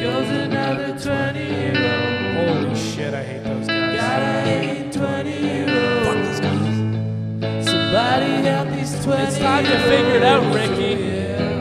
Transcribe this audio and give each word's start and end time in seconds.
goes 0.00 0.28
another 0.28 0.98
20 0.98 1.44
year 1.44 1.74
old. 1.76 2.64
Holy 2.66 2.76
shit, 2.76 3.14
I 3.14 3.22
hate 3.22 3.44
those 3.44 3.66
guys. 3.66 3.96
Gotta 3.96 4.24
hate 4.48 4.92
20 4.92 5.30
year 5.30 5.68
old. 5.68 6.06
Fuck 6.06 6.24
those 6.24 6.40
guys. 6.40 7.64
Somebody 7.66 8.30
help 8.48 8.68
these 8.70 9.04
20 9.04 9.22
It's 9.22 9.38
time 9.38 9.64
to 9.64 9.78
figure 9.82 10.14
it 10.16 10.22
out, 10.22 10.54
Ricky. 10.54 10.94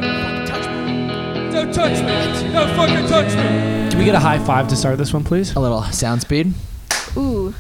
Don't 0.08 0.46
touch 0.46 0.68
me. 0.70 1.52
Don't 1.52 1.74
touch 1.74 2.44
me. 2.44 2.54
Don't 2.54 2.76
fucking 2.76 3.08
touch 3.08 3.34
me. 3.36 3.90
Can 3.90 3.98
we 3.98 4.06
get 4.06 4.16
a 4.16 4.20
high 4.20 4.40
five 4.40 4.68
to 4.68 4.76
start 4.76 4.98
this 4.98 5.14
one, 5.14 5.24
please? 5.24 5.56
A 5.56 5.60
little 5.60 5.82
sound 5.86 6.22
speed. 6.22 6.54
Ooh. 7.16 7.54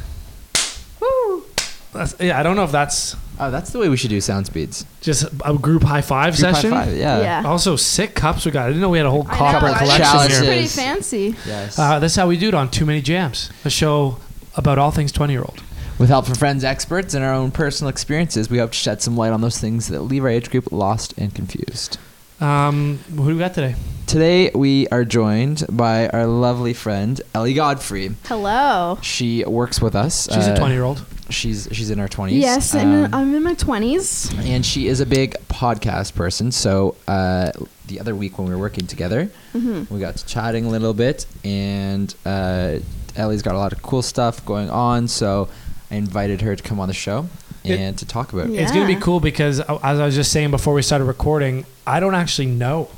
Woo. 1.93 1.99
That's, 1.99 2.15
yeah, 2.19 2.39
I 2.39 2.43
don't 2.43 2.55
know 2.55 2.63
if 2.63 2.71
that's 2.71 3.15
Oh, 3.39 3.51
that's 3.51 3.69
the 3.71 3.77
way 3.77 3.87
we 3.87 3.97
should 3.97 4.09
do 4.09 4.19
sound 4.19 4.47
speeds. 4.47 4.83
just 5.01 5.25
a 5.45 5.53
group 5.53 5.83
high 5.83 6.01
five 6.01 6.35
Group 6.35 6.45
high 6.47 6.53
session. 6.53 6.71
five, 6.71 6.95
Yeah. 6.97 7.21
Yeah. 7.21 7.43
Also, 7.45 7.75
sick 7.75 8.15
cups 8.15 8.45
we 8.45 8.51
got. 8.51 8.65
I 8.65 8.67
didn't 8.69 8.81
know 8.81 8.89
we 8.89 8.97
had 8.97 9.05
a 9.05 9.11
whole 9.11 9.27
I 9.29 9.35
copper 9.35 9.67
know, 9.67 9.73
I 9.73 9.77
collection 9.77 9.99
know. 9.99 10.11
Challenges. 10.11 10.39
Here. 10.39 10.47
pretty 10.49 10.67
fancy. 10.67 11.35
Yes. 11.45 11.77
Uh, 11.77 11.99
that's 11.99 12.15
how 12.15 12.27
we 12.27 12.37
do 12.37 12.47
it 12.47 12.53
on 12.55 12.71
Too 12.71 12.85
Many 12.85 13.01
Jams, 13.01 13.51
a 13.63 13.69
show 13.69 14.17
about 14.55 14.79
all 14.79 14.89
things 14.89 15.11
20 15.11 15.33
year 15.33 15.41
old. 15.43 15.61
With 15.99 16.09
help 16.09 16.25
from 16.25 16.35
friends, 16.35 16.63
experts, 16.63 17.13
and 17.13 17.23
our 17.23 17.33
own 17.33 17.51
personal 17.51 17.89
experiences, 17.89 18.49
we 18.49 18.57
hope 18.59 18.71
to 18.71 18.77
shed 18.77 19.01
some 19.03 19.15
light 19.17 19.31
on 19.33 19.41
those 19.41 19.57
things 19.59 19.87
that 19.89 20.01
leave 20.01 20.23
our 20.23 20.29
age 20.29 20.49
group 20.51 20.71
lost 20.71 21.13
and 21.17 21.33
confused. 21.33 21.97
Um, 22.39 22.99
who 23.15 23.27
do 23.29 23.33
we 23.33 23.39
got 23.39 23.53
today? 23.55 23.75
Today, 24.05 24.51
we 24.53 24.87
are 24.89 25.03
joined 25.03 25.65
by 25.71 26.07
our 26.09 26.25
lovely 26.27 26.73
friend 26.73 27.19
Ellie 27.33 27.55
Godfrey. 27.55 28.11
Hello. 28.25 28.97
She 29.01 29.43
works 29.45 29.81
with 29.81 29.95
us. 29.95 30.27
She's 30.31 30.47
uh, 30.47 30.53
a 30.53 30.57
20 30.57 30.73
year 30.75 30.83
old. 30.83 31.03
She's 31.29 31.67
she's 31.71 31.89
in 31.89 31.99
her 31.99 32.07
twenties. 32.07 32.39
Yes, 32.41 32.73
and 32.73 33.13
I'm 33.13 33.35
in 33.35 33.43
my 33.43 33.53
20s. 33.55 34.33
and 34.45 34.65
she 34.65 34.87
is 34.87 34.99
a 35.01 35.05
big 35.05 35.33
podcast 35.49 36.15
person. 36.15 36.51
So 36.51 36.95
uh, 37.07 37.51
the 37.87 37.99
other 37.99 38.15
week 38.15 38.37
when 38.37 38.47
we 38.47 38.53
were 38.53 38.59
working 38.61 38.87
together, 38.87 39.29
hmm 39.51 39.83
we 39.89 39.99
got 39.99 40.15
to 40.17 40.25
chatting 40.25 40.65
a 40.65 40.69
little 40.69 40.93
bit, 40.93 41.25
and 41.43 42.13
uh, 42.25 42.79
Ellie's 43.15 43.41
got 43.41 43.55
a 43.55 43.57
lot 43.57 43.73
of 43.73 43.81
cool 43.81 44.01
stuff 44.01 44.45
going 44.45 44.69
on. 44.69 45.07
So 45.07 45.49
I 45.91 45.95
invited 45.95 46.41
her 46.41 46.55
to 46.55 46.63
come 46.63 46.79
on 46.79 46.87
the 46.87 46.93
show 46.93 47.27
It- 47.63 47.79
and 47.79 47.97
to 47.97 48.05
talk 48.05 48.31
about 48.33 48.47
it. 48.47 48.53
Yeah. 48.53 48.61
It's 48.61 48.71
going 48.71 48.87
to 48.87 48.93
be 48.93 48.99
cool 48.99 49.19
because, 49.19 49.59
uh, 49.59 49.79
as 49.83 49.99
I 49.99 50.05
was 50.05 50.15
just 50.15 50.31
saying 50.31 50.51
before 50.51 50.73
we 50.73 50.81
started 50.81 51.05
recording, 51.05 51.65
I 51.85 51.99
don't 51.99 52.15
actually 52.15 52.47
know. 52.47 52.89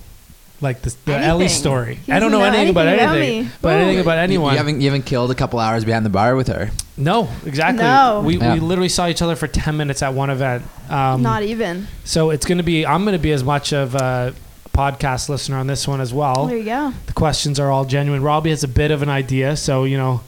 Like 0.62 0.82
the, 0.82 0.94
the 1.06 1.16
Ellie 1.18 1.48
story. 1.48 1.96
He 2.06 2.12
I 2.12 2.20
don't 2.20 2.32
doesn't 2.32 2.32
know 2.32 2.40
know 2.40 2.58
anything 2.58 2.70
about 2.70 2.88
anything 2.88 3.06
about 3.08 3.18
anything. 3.18 3.44
me. 3.46 3.52
But 3.62 3.74
anything 3.78 4.00
about 4.02 4.18
anyone. 4.18 4.52
You 4.54 4.58
haven't 4.58 4.82
you 4.82 4.88
haven't 4.90 5.06
killed 5.06 5.32
a 5.32 5.36
couple 5.36 5.60
hours 5.60 5.86
behind 5.86 6.06
the 6.06 6.10
bar 6.10 6.36
with 6.36 6.48
her. 6.48 6.70
no, 6.98 7.30
exactly. 7.46 7.84
No. 7.84 8.22
We, 8.26 8.38
Yeah. 8.38 8.56
we 8.56 8.60
literally 8.60 8.90
saw 8.90 9.08
each 9.08 9.22
other 9.22 9.36
for 9.38 9.48
10 9.48 9.78
minutes 9.78 10.04
at 10.04 10.14
one 10.14 10.30
event. 10.30 10.64
Um, 10.90 11.22
Not 11.22 11.44
even. 11.44 11.88
so 12.04 12.30
it's 12.32 12.46
going 12.46 12.58
to 12.58 12.64
be, 12.64 12.86
I'm 12.86 13.04
going 13.06 13.16
to 13.18 13.22
be 13.24 13.32
as 13.32 13.44
much 13.44 13.72
of 13.72 13.96
a 13.96 14.34
podcast 14.74 15.30
listener 15.30 15.58
on 15.58 15.68
this 15.68 15.88
one 15.88 16.02
as 16.02 16.14
well. 16.14 16.48
There 16.48 16.58
you 16.58 16.64
go. 16.66 16.94
The 17.06 17.14
questions 17.14 17.58
are 17.60 17.72
all 17.72 17.86
genuine. 17.86 18.22
Robbie 18.22 18.50
has 18.50 18.64
a 18.64 18.68
bit 18.68 18.92
of 18.92 19.02
an 19.02 19.10
idea, 19.10 19.56
so 19.56 19.86
you 19.86 19.98
know, 19.98 20.22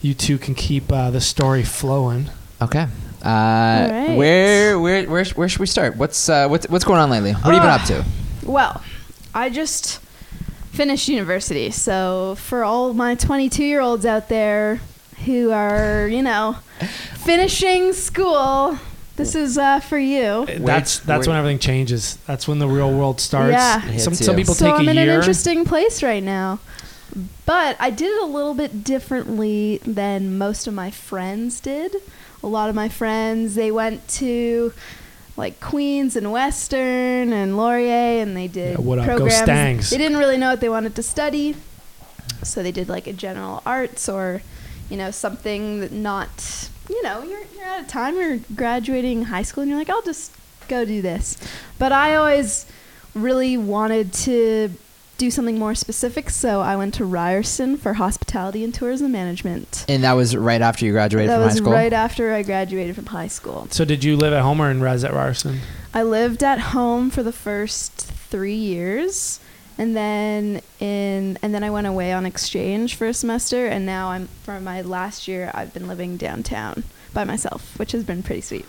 you 0.00 0.14
two 0.14 0.38
can 0.38 0.54
keep 0.54 0.92
uh, 0.92 1.10
the 1.10 1.20
story 1.20 1.64
flowing. 1.64 2.30
Okay. 2.60 2.82
Uh, 2.82 2.88
right. 3.24 4.14
Where 4.16 4.78
where 4.78 5.08
where 5.08 5.24
where 5.24 5.48
should 5.48 5.60
we 5.60 5.66
start? 5.66 5.96
What's 5.96 6.28
uh, 6.28 6.48
what's 6.48 6.68
what's 6.68 6.84
going 6.84 7.00
on 7.00 7.10
lately? 7.10 7.32
What 7.32 7.42
have 7.44 7.54
you 7.54 7.60
been 7.60 7.70
up 7.70 7.84
to? 7.86 8.04
Well, 8.44 8.82
I 9.34 9.50
just 9.50 10.00
finished 10.72 11.08
university. 11.08 11.70
So, 11.70 12.34
for 12.36 12.64
all 12.64 12.94
my 12.94 13.14
22 13.14 13.64
year 13.64 13.80
olds 13.80 14.06
out 14.06 14.28
there 14.28 14.80
who 15.24 15.50
are, 15.50 16.08
you 16.08 16.22
know, 16.22 16.56
finishing 17.24 17.92
school, 17.92 18.78
this 19.16 19.34
is 19.34 19.58
uh, 19.58 19.80
for 19.80 19.98
you. 19.98 20.46
that's 20.46 21.00
that's 21.00 21.26
when 21.26 21.36
everything 21.36 21.58
changes. 21.58 22.16
That's 22.26 22.48
when 22.48 22.58
the 22.58 22.68
real 22.68 22.90
world 22.92 23.20
starts. 23.20 23.52
Yeah. 23.52 23.86
It 23.88 24.00
Some 24.00 24.12
hits 24.14 24.24
some 24.24 24.36
you. 24.36 24.42
people 24.42 24.54
so 24.54 24.66
take 24.66 24.80
I'm 24.80 24.88
a 24.88 24.90
in 24.90 24.98
an 24.98 25.08
interesting 25.08 25.64
place 25.64 26.02
right 26.02 26.22
now. 26.22 26.60
But 27.44 27.76
I 27.78 27.90
did 27.90 28.10
it 28.10 28.22
a 28.22 28.26
little 28.26 28.54
bit 28.54 28.84
differently 28.84 29.78
than 29.84 30.38
most 30.38 30.66
of 30.66 30.72
my 30.72 30.90
friends 30.90 31.60
did. 31.60 31.94
A 32.42 32.46
lot 32.46 32.70
of 32.70 32.74
my 32.74 32.88
friends, 32.88 33.54
they 33.54 33.70
went 33.70 34.08
to 34.08 34.72
like 35.36 35.60
Queens 35.60 36.16
and 36.16 36.30
Western 36.30 37.32
and 37.32 37.56
Laurier 37.56 38.22
and 38.22 38.36
they 38.36 38.48
did 38.48 38.78
Yeah, 38.78 38.84
what 38.84 38.98
up? 38.98 39.06
Go 39.06 39.16
programs. 39.18 39.42
Stangs. 39.42 39.90
They 39.90 39.98
didn't 39.98 40.18
really 40.18 40.36
know 40.36 40.50
what 40.50 40.60
they 40.60 40.68
wanted 40.68 40.94
to 40.96 41.02
study. 41.02 41.56
So 42.42 42.62
they 42.62 42.72
did 42.72 42.88
like 42.88 43.06
a 43.06 43.12
general 43.12 43.62
arts 43.64 44.08
or, 44.08 44.42
you 44.90 44.96
know, 44.96 45.10
something 45.10 45.80
that 45.80 45.92
not, 45.92 46.68
you 46.88 47.02
know, 47.02 47.22
you're, 47.22 47.42
you're 47.54 47.64
at 47.64 47.84
a 47.84 47.88
time 47.88 48.16
you're 48.16 48.38
graduating 48.54 49.24
high 49.24 49.42
school 49.42 49.62
and 49.62 49.70
you're 49.70 49.78
like, 49.78 49.90
I'll 49.90 50.02
just 50.02 50.32
go 50.68 50.84
do 50.84 51.00
this. 51.02 51.38
But 51.78 51.92
I 51.92 52.16
always 52.16 52.66
really 53.14 53.56
wanted 53.56 54.12
to 54.12 54.70
do 55.22 55.30
something 55.30 55.56
more 55.56 55.76
specific, 55.76 56.28
so 56.30 56.62
I 56.62 56.74
went 56.74 56.94
to 56.94 57.04
Ryerson 57.04 57.76
for 57.76 57.94
hospitality 57.94 58.64
and 58.64 58.74
tourism 58.74 59.12
management. 59.12 59.84
And 59.88 60.02
that 60.02 60.14
was 60.14 60.36
right 60.36 60.60
after 60.60 60.84
you 60.84 60.90
graduated 60.90 61.30
that 61.30 61.36
from 61.36 61.44
was 61.44 61.52
high 61.52 61.58
school. 61.58 61.72
right 61.72 61.92
after 61.92 62.32
I 62.32 62.42
graduated 62.42 62.96
from 62.96 63.06
high 63.06 63.28
school. 63.28 63.68
so 63.70 63.84
did 63.84 64.02
you 64.02 64.16
live 64.16 64.32
at 64.32 64.42
home 64.42 64.60
or 64.60 64.68
in 64.68 64.80
res 64.80 65.04
at 65.04 65.12
Ryerson? 65.12 65.60
I 65.94 66.02
lived 66.02 66.42
at 66.42 66.58
home 66.58 67.08
for 67.08 67.22
the 67.22 67.30
first 67.30 67.92
three 67.92 68.56
years, 68.56 69.38
and 69.78 69.94
then 69.94 70.60
in 70.80 71.38
and 71.40 71.54
then 71.54 71.62
I 71.62 71.70
went 71.70 71.86
away 71.86 72.12
on 72.12 72.26
exchange 72.26 72.96
for 72.96 73.06
a 73.06 73.14
semester, 73.14 73.68
and 73.68 73.86
now 73.86 74.08
I'm 74.08 74.26
for 74.42 74.58
my 74.58 74.82
last 74.82 75.28
year 75.28 75.52
I've 75.54 75.72
been 75.72 75.86
living 75.86 76.16
downtown 76.16 76.82
by 77.14 77.22
myself, 77.22 77.78
which 77.78 77.92
has 77.92 78.02
been 78.02 78.24
pretty 78.24 78.40
sweet. 78.40 78.66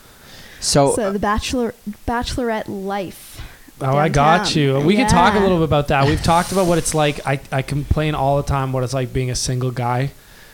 so, 0.60 0.94
so 0.94 1.12
the 1.12 1.18
bachelor 1.18 1.74
bachelorette 2.08 2.66
life. 2.68 3.33
Oh, 3.82 3.98
I 3.98 4.08
got 4.10 4.56
you. 4.56 4.80
We 4.80 4.96
can 4.96 5.10
talk 5.10 5.34
a 5.36 5.40
little 5.40 5.58
bit 5.58 5.66
about 5.66 5.90
that. 5.90 6.06
We've 6.08 6.22
talked 6.22 6.52
about 6.52 6.68
what 6.68 6.78
it's 6.78 6.94
like. 7.04 7.26
I, 7.28 7.40
I 7.52 7.62
complain 7.62 8.16
all 8.16 8.38
the 8.38 8.44
time 8.48 8.72
what 8.72 8.84
it's 8.84 8.94
like 8.94 9.12
being 9.12 9.30
a 9.32 9.36
single 9.36 9.72
guy 9.72 10.12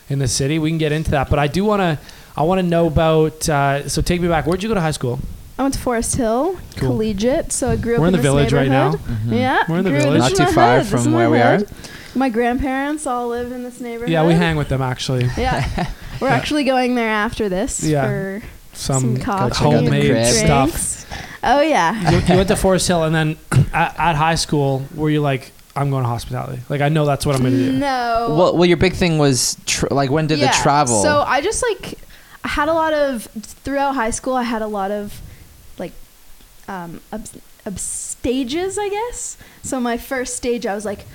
in 0.10 0.20
the 0.20 0.28
city. 0.28 0.58
We 0.58 0.70
can 0.70 0.78
get 0.80 0.92
into 0.92 1.12
that, 1.12 1.30
but 1.30 1.38
I 1.40 1.48
do 1.48 1.64
want 1.64 1.82
to. 1.82 2.00
I 2.38 2.44
want 2.44 2.60
to 2.60 2.66
know 2.66 2.88
about. 2.88 3.48
Uh, 3.50 3.88
so 3.90 4.02
take 4.02 4.22
me 4.22 4.28
back. 4.28 4.46
Where'd 4.48 4.64
you 4.64 4.70
go 4.70 4.76
to 4.76 4.82
high 4.82 4.92
school? 4.92 5.20
I 5.58 5.62
went 5.64 5.74
to 5.74 5.80
Forest 5.82 6.16
Hill 6.16 6.58
Cool. 6.78 6.90
Collegiate, 6.92 7.52
so 7.52 7.70
I 7.70 7.76
grew 7.76 7.96
up 7.96 8.00
We're 8.00 8.08
in 8.08 8.14
the 8.14 8.18
this 8.20 8.24
village 8.26 8.54
right 8.54 8.70
now. 8.70 8.92
neighborhood. 8.92 9.18
Mhm. 9.28 9.38
Yeah, 9.40 9.64
We're 9.68 9.78
in 9.80 9.84
the 9.84 9.92
village. 9.92 10.14
this 10.14 10.22
Not 10.22 10.32
is 10.32 10.38
too 10.38 10.44
my 10.46 10.52
far 10.54 10.78
hood, 10.78 10.86
this 10.88 11.04
from 11.04 11.12
where 11.14 11.30
we 11.30 11.40
are. 11.40 11.60
My 12.16 12.30
grandparents 12.30 13.06
all 13.06 13.28
live 13.28 13.52
in 13.52 13.64
this 13.64 13.82
neighborhood. 13.82 14.10
Yeah, 14.10 14.26
we 14.26 14.34
hang 14.36 14.56
with 14.56 14.70
them 14.70 14.82
actually. 14.82 15.30
Yeah, 15.38 15.90
we're 16.22 16.30
actually 16.30 16.64
going 16.64 16.96
there 16.96 17.10
after 17.10 17.50
this 17.50 17.84
Yeah. 17.84 18.40
For 18.80 18.94
Some, 18.94 19.02
some, 19.04 19.16
check 19.18 19.26
coffee, 19.26 19.44
out 19.44 19.50
the 19.50 19.56
homemade 19.78 20.12
crib. 20.12 20.26
stuff. 20.28 21.06
Oh 21.44 21.62
yeah, 21.62 22.12
you, 22.12 22.18
you 22.20 22.36
went 22.36 22.48
to 22.50 22.56
Forest 22.66 22.88
Hill, 22.88 23.04
and 23.04 23.14
then 23.16 23.38
at, 23.74 23.98
at 24.00 24.16
high 24.16 24.36
school, 24.36 24.84
were 24.96 25.10
you 25.10 25.22
like, 25.22 25.52
I'm 25.76 25.90
going 25.90 26.04
to 26.04 26.10
hospitality? 26.10 26.62
Like, 26.68 26.82
I 26.82 26.90
know 26.90 27.06
that's 27.06 27.26
what 27.26 27.36
I'm 27.36 27.42
going 27.42 27.54
to 27.54 27.72
do. 27.72 27.78
no. 27.78 28.36
well, 28.38 28.58
well, 28.58 28.66
your 28.66 28.78
big 28.78 28.94
thing 28.94 29.18
was 29.18 29.56
tr- 29.66 29.88
like 29.92 30.10
when 30.12 30.28
did 30.28 30.40
Yeah, 30.40 30.52
the 30.52 30.58
travel? 30.62 31.02
So 31.02 31.24
I 31.26 31.40
just 31.42 31.64
like 31.64 31.96
I 32.44 32.48
had 32.50 32.68
a 32.70 32.74
lot 32.74 32.94
of 32.94 33.24
throughout 33.64 33.96
high 33.96 34.10
school. 34.12 34.34
I 34.36 34.44
had 34.44 34.62
a 34.62 34.68
lot 34.68 34.92
of 34.92 35.22
like 35.78 35.94
um 36.68 37.00
ob- 37.14 37.28
ob- 37.66 37.80
stages, 37.80 38.78
I 38.78 38.90
guess. 38.90 39.38
So 39.64 39.80
my 39.80 39.98
first 39.98 40.36
stage, 40.36 40.66
I 40.66 40.76
was 40.76 40.84
like, 40.86 41.06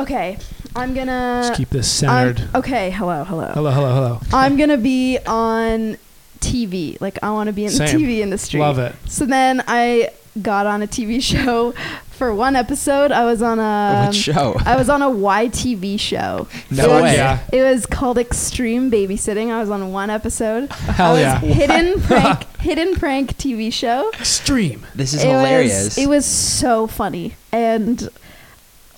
okay, 0.00 0.38
I'm 0.74 0.94
gonna. 0.94 1.42
Just 1.44 1.58
keep 1.58 1.68
this 1.70 2.02
I'm- 2.02 2.34
centered. 2.34 2.54
okay, 2.56 2.90
hello, 2.90 3.24
hello. 3.24 3.48
Hello, 3.52 3.70
hello, 3.70 3.94
hello. 3.94 4.20
I'm 4.32 4.56
gonna 4.56 4.76
be 4.78 5.18
on 5.26 5.98
TV. 6.40 7.00
Like 7.00 7.18
I 7.22 7.30
want 7.30 7.48
to 7.48 7.52
be 7.52 7.64
in 7.64 7.70
Same. 7.70 7.86
the 7.98 8.04
TV 8.06 8.18
industry. 8.18 8.60
Love 8.60 8.78
it. 8.78 8.94
So 9.06 9.26
then 9.26 9.62
I 9.66 10.10
got 10.42 10.66
on 10.66 10.82
a 10.82 10.86
TV 10.86 11.22
show 11.34 11.72
for 12.10 12.34
one 12.34 12.56
episode. 12.56 13.12
I 13.12 13.24
was 13.24 13.42
on 13.42 13.58
a 13.58 13.62
What 14.00 14.06
um, 14.08 14.12
show? 14.12 14.56
I 14.64 14.76
was 14.76 14.88
on 14.88 15.02
a 15.02 15.06
YTV 15.08 15.98
show. 16.00 16.48
No 16.70 16.84
It 16.84 16.88
was- 16.88 17.02
way. 17.02 17.14
Yeah. 17.14 17.38
It 17.52 17.62
was 17.62 17.86
called 17.86 18.18
Extreme 18.18 18.90
Babysitting. 18.90 19.50
I 19.50 19.60
was 19.60 19.70
on 19.70 19.92
one 19.92 20.10
episode. 20.10 20.70
Hell 20.72 21.10
I 21.10 21.12
was 21.12 21.20
yeah. 21.20 21.38
Hidden 21.40 22.00
prank, 22.02 22.56
hidden 22.58 22.94
prank 22.96 23.36
TV 23.36 23.72
show. 23.72 24.10
Extreme. 24.14 24.84
This 24.94 25.14
is 25.14 25.22
it 25.22 25.28
hilarious. 25.28 25.84
Was, 25.84 25.98
it 25.98 26.08
was 26.08 26.26
so 26.26 26.86
funny 26.88 27.34
and 27.52 28.08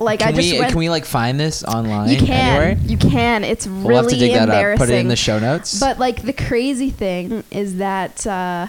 like 0.00 0.20
can 0.20 0.28
I 0.28 0.32
just 0.32 0.52
we 0.52 0.58
went. 0.58 0.70
can 0.70 0.78
we 0.78 0.88
like 0.90 1.04
find 1.04 1.38
this 1.38 1.62
online 1.62 2.08
you 2.08 2.18
can, 2.18 2.30
anywhere? 2.30 2.84
you 2.86 2.96
can. 2.96 3.44
It's 3.44 3.66
really 3.66 3.84
We'll 3.86 3.96
have 4.02 4.08
to 4.08 4.16
dig 4.18 4.32
that 4.32 4.48
up. 4.48 4.78
Put 4.78 4.88
it 4.90 4.98
in 4.98 5.08
the 5.08 5.16
show 5.16 5.38
notes. 5.38 5.78
But 5.78 5.98
like 5.98 6.22
the 6.22 6.32
crazy 6.32 6.90
thing 6.90 7.44
is 7.50 7.76
that 7.76 8.26
uh, 8.26 8.68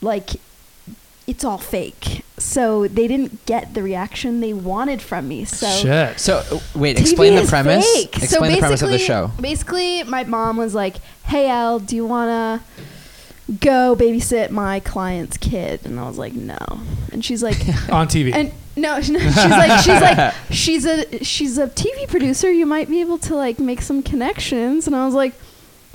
like 0.00 0.30
it's 1.26 1.44
all 1.44 1.58
fake. 1.58 2.24
So 2.38 2.88
they 2.88 3.06
didn't 3.06 3.46
get 3.46 3.74
the 3.74 3.82
reaction 3.82 4.40
they 4.40 4.52
wanted 4.52 5.00
from 5.00 5.28
me. 5.28 5.44
So 5.44 5.68
Shit. 5.68 6.18
so 6.18 6.38
uh, 6.50 6.58
wait, 6.74 6.96
TV 6.96 7.00
explain 7.00 7.34
the 7.36 7.44
premise. 7.46 7.90
fake. 7.94 8.16
So 8.16 8.24
Explain 8.24 8.52
the 8.52 8.58
premise 8.58 8.82
of 8.82 8.90
the 8.90 8.98
show. 8.98 9.30
Basically, 9.40 10.02
my 10.02 10.24
mom 10.24 10.56
was 10.56 10.74
like, 10.74 10.96
"Hey 11.24 11.48
Al, 11.48 11.78
do 11.78 11.94
you 11.96 12.04
wanna 12.04 12.62
go 13.60 13.94
babysit 13.96 14.50
my 14.50 14.80
client's 14.80 15.36
kid?" 15.36 15.80
And 15.84 15.98
I 16.00 16.06
was 16.08 16.18
like, 16.18 16.32
"No." 16.34 16.58
And 17.12 17.24
she's 17.24 17.42
like, 17.42 17.58
On 17.90 18.08
TV. 18.08 18.34
and 18.34 18.52
no, 18.76 18.96
no, 18.96 19.00
she's 19.02 19.36
like, 19.36 19.80
she's 19.82 20.00
like, 20.00 20.34
she's 20.50 20.86
a 20.86 21.24
she's 21.24 21.58
a 21.58 21.66
TV 21.68 22.08
producer. 22.08 22.50
You 22.50 22.66
might 22.66 22.88
be 22.88 23.00
able 23.00 23.18
to 23.18 23.34
like 23.34 23.58
make 23.58 23.82
some 23.82 24.02
connections. 24.02 24.86
And 24.86 24.96
I 24.96 25.04
was 25.04 25.14
like, 25.14 25.34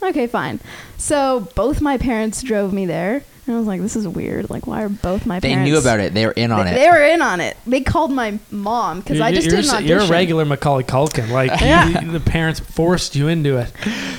okay, 0.01 0.27
fine. 0.27 0.59
So 0.97 1.47
both 1.56 1.81
my 1.81 1.97
parents 1.97 2.41
drove 2.41 2.74
me 2.74 2.85
there, 2.85 3.24
And 3.45 3.56
I 3.56 3.59
was 3.59 3.68
like, 3.68 3.81
this 3.81 3.95
is 3.95 4.07
weird. 4.07 4.50
Like, 4.50 4.65
why 4.68 4.83
are 4.83 4.89
both 4.89 5.25
my 5.25 5.39
They 5.39 5.50
parents? 5.50 5.68
They 5.68 5.71
knew 5.71 5.79
about 5.79 6.00
it. 6.00 6.13
They 6.13 6.25
were 6.25 6.31
in 6.33 6.51
on 6.51 6.65
they, 6.65 6.71
it. 6.71 6.75
they 6.75 6.89
were 6.89 7.03
in 7.03 7.21
on 7.21 7.39
it. 7.39 7.56
They 7.68 7.81
called 7.81 8.12
my 8.12 8.39
mom 8.51 9.00
because 9.01 9.19
I 9.21 9.31
just 9.31 9.45
you're, 9.47 9.56
did 9.57 9.65
an 9.65 9.69
s- 9.69 9.73
audition. 9.75 9.88
You're 9.97 10.06
a 10.06 10.09
regular 10.09 10.45
Macaulay 10.45 10.83
Culkin. 10.83 11.30
Like 11.30 11.51
Yeah. 11.62 12.01
you- 12.01 12.12
the 12.12 12.19
parents 12.19 12.59
forced 12.59 13.15
you 13.15 13.27
into 13.27 13.57
it. 13.57 13.71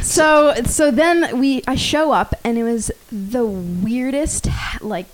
So 0.04 0.54
so 0.66 0.90
then 0.90 1.38
we 1.38 1.62
I 1.66 1.74
show 1.74 2.12
up 2.12 2.34
and 2.44 2.56
it 2.58 2.64
was 2.64 2.90
the 3.12 3.44
weirdest 3.44 4.48
like 4.80 5.06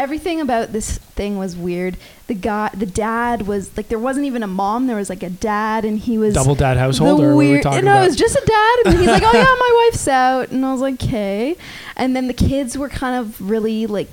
everything 0.00 0.40
about 0.40 0.72
this 0.72 0.98
thing 0.98 1.38
was 1.38 1.54
weird. 1.56 1.96
The 2.26 2.34
guy 2.34 2.70
the 2.74 2.86
dad 2.86 3.42
was 3.46 3.76
like 3.76 3.88
there 3.88 3.98
wasn't 3.98 4.26
even 4.26 4.42
a 4.42 4.46
mom, 4.46 4.86
there 4.86 4.96
was 4.96 5.08
like 5.10 5.22
a 5.22 5.30
dad 5.30 5.84
and 5.84 5.98
he 5.98 6.16
was 6.18 6.34
Double 6.34 6.54
dad 6.54 6.74
the 6.76 6.80
household, 6.80 7.20
or 7.20 7.28
what 7.30 7.36
we 7.36 7.48
weird- 7.50 7.62
talking 7.62 7.84
no, 7.84 7.90
about? 7.92 7.96
it 7.96 7.98
And 7.98 8.04
I 8.04 8.06
was 8.08 8.16
just 8.16 8.34
a 8.36 8.44
dad, 8.46 8.76
and 8.86 8.98
he's 8.98 9.08
like, 9.08 9.22
"Oh 9.22 9.32
yeah, 9.32 9.44
my 9.44 9.86
wife's 9.92 10.08
out," 10.08 10.50
and 10.50 10.64
I 10.64 10.72
was 10.72 10.80
like, 10.80 10.94
"Okay." 10.94 11.56
And 11.96 12.16
then 12.16 12.26
the 12.28 12.34
kids 12.34 12.78
were 12.78 12.88
kind 12.88 13.16
of 13.20 13.40
really 13.40 13.86
like, 13.86 14.08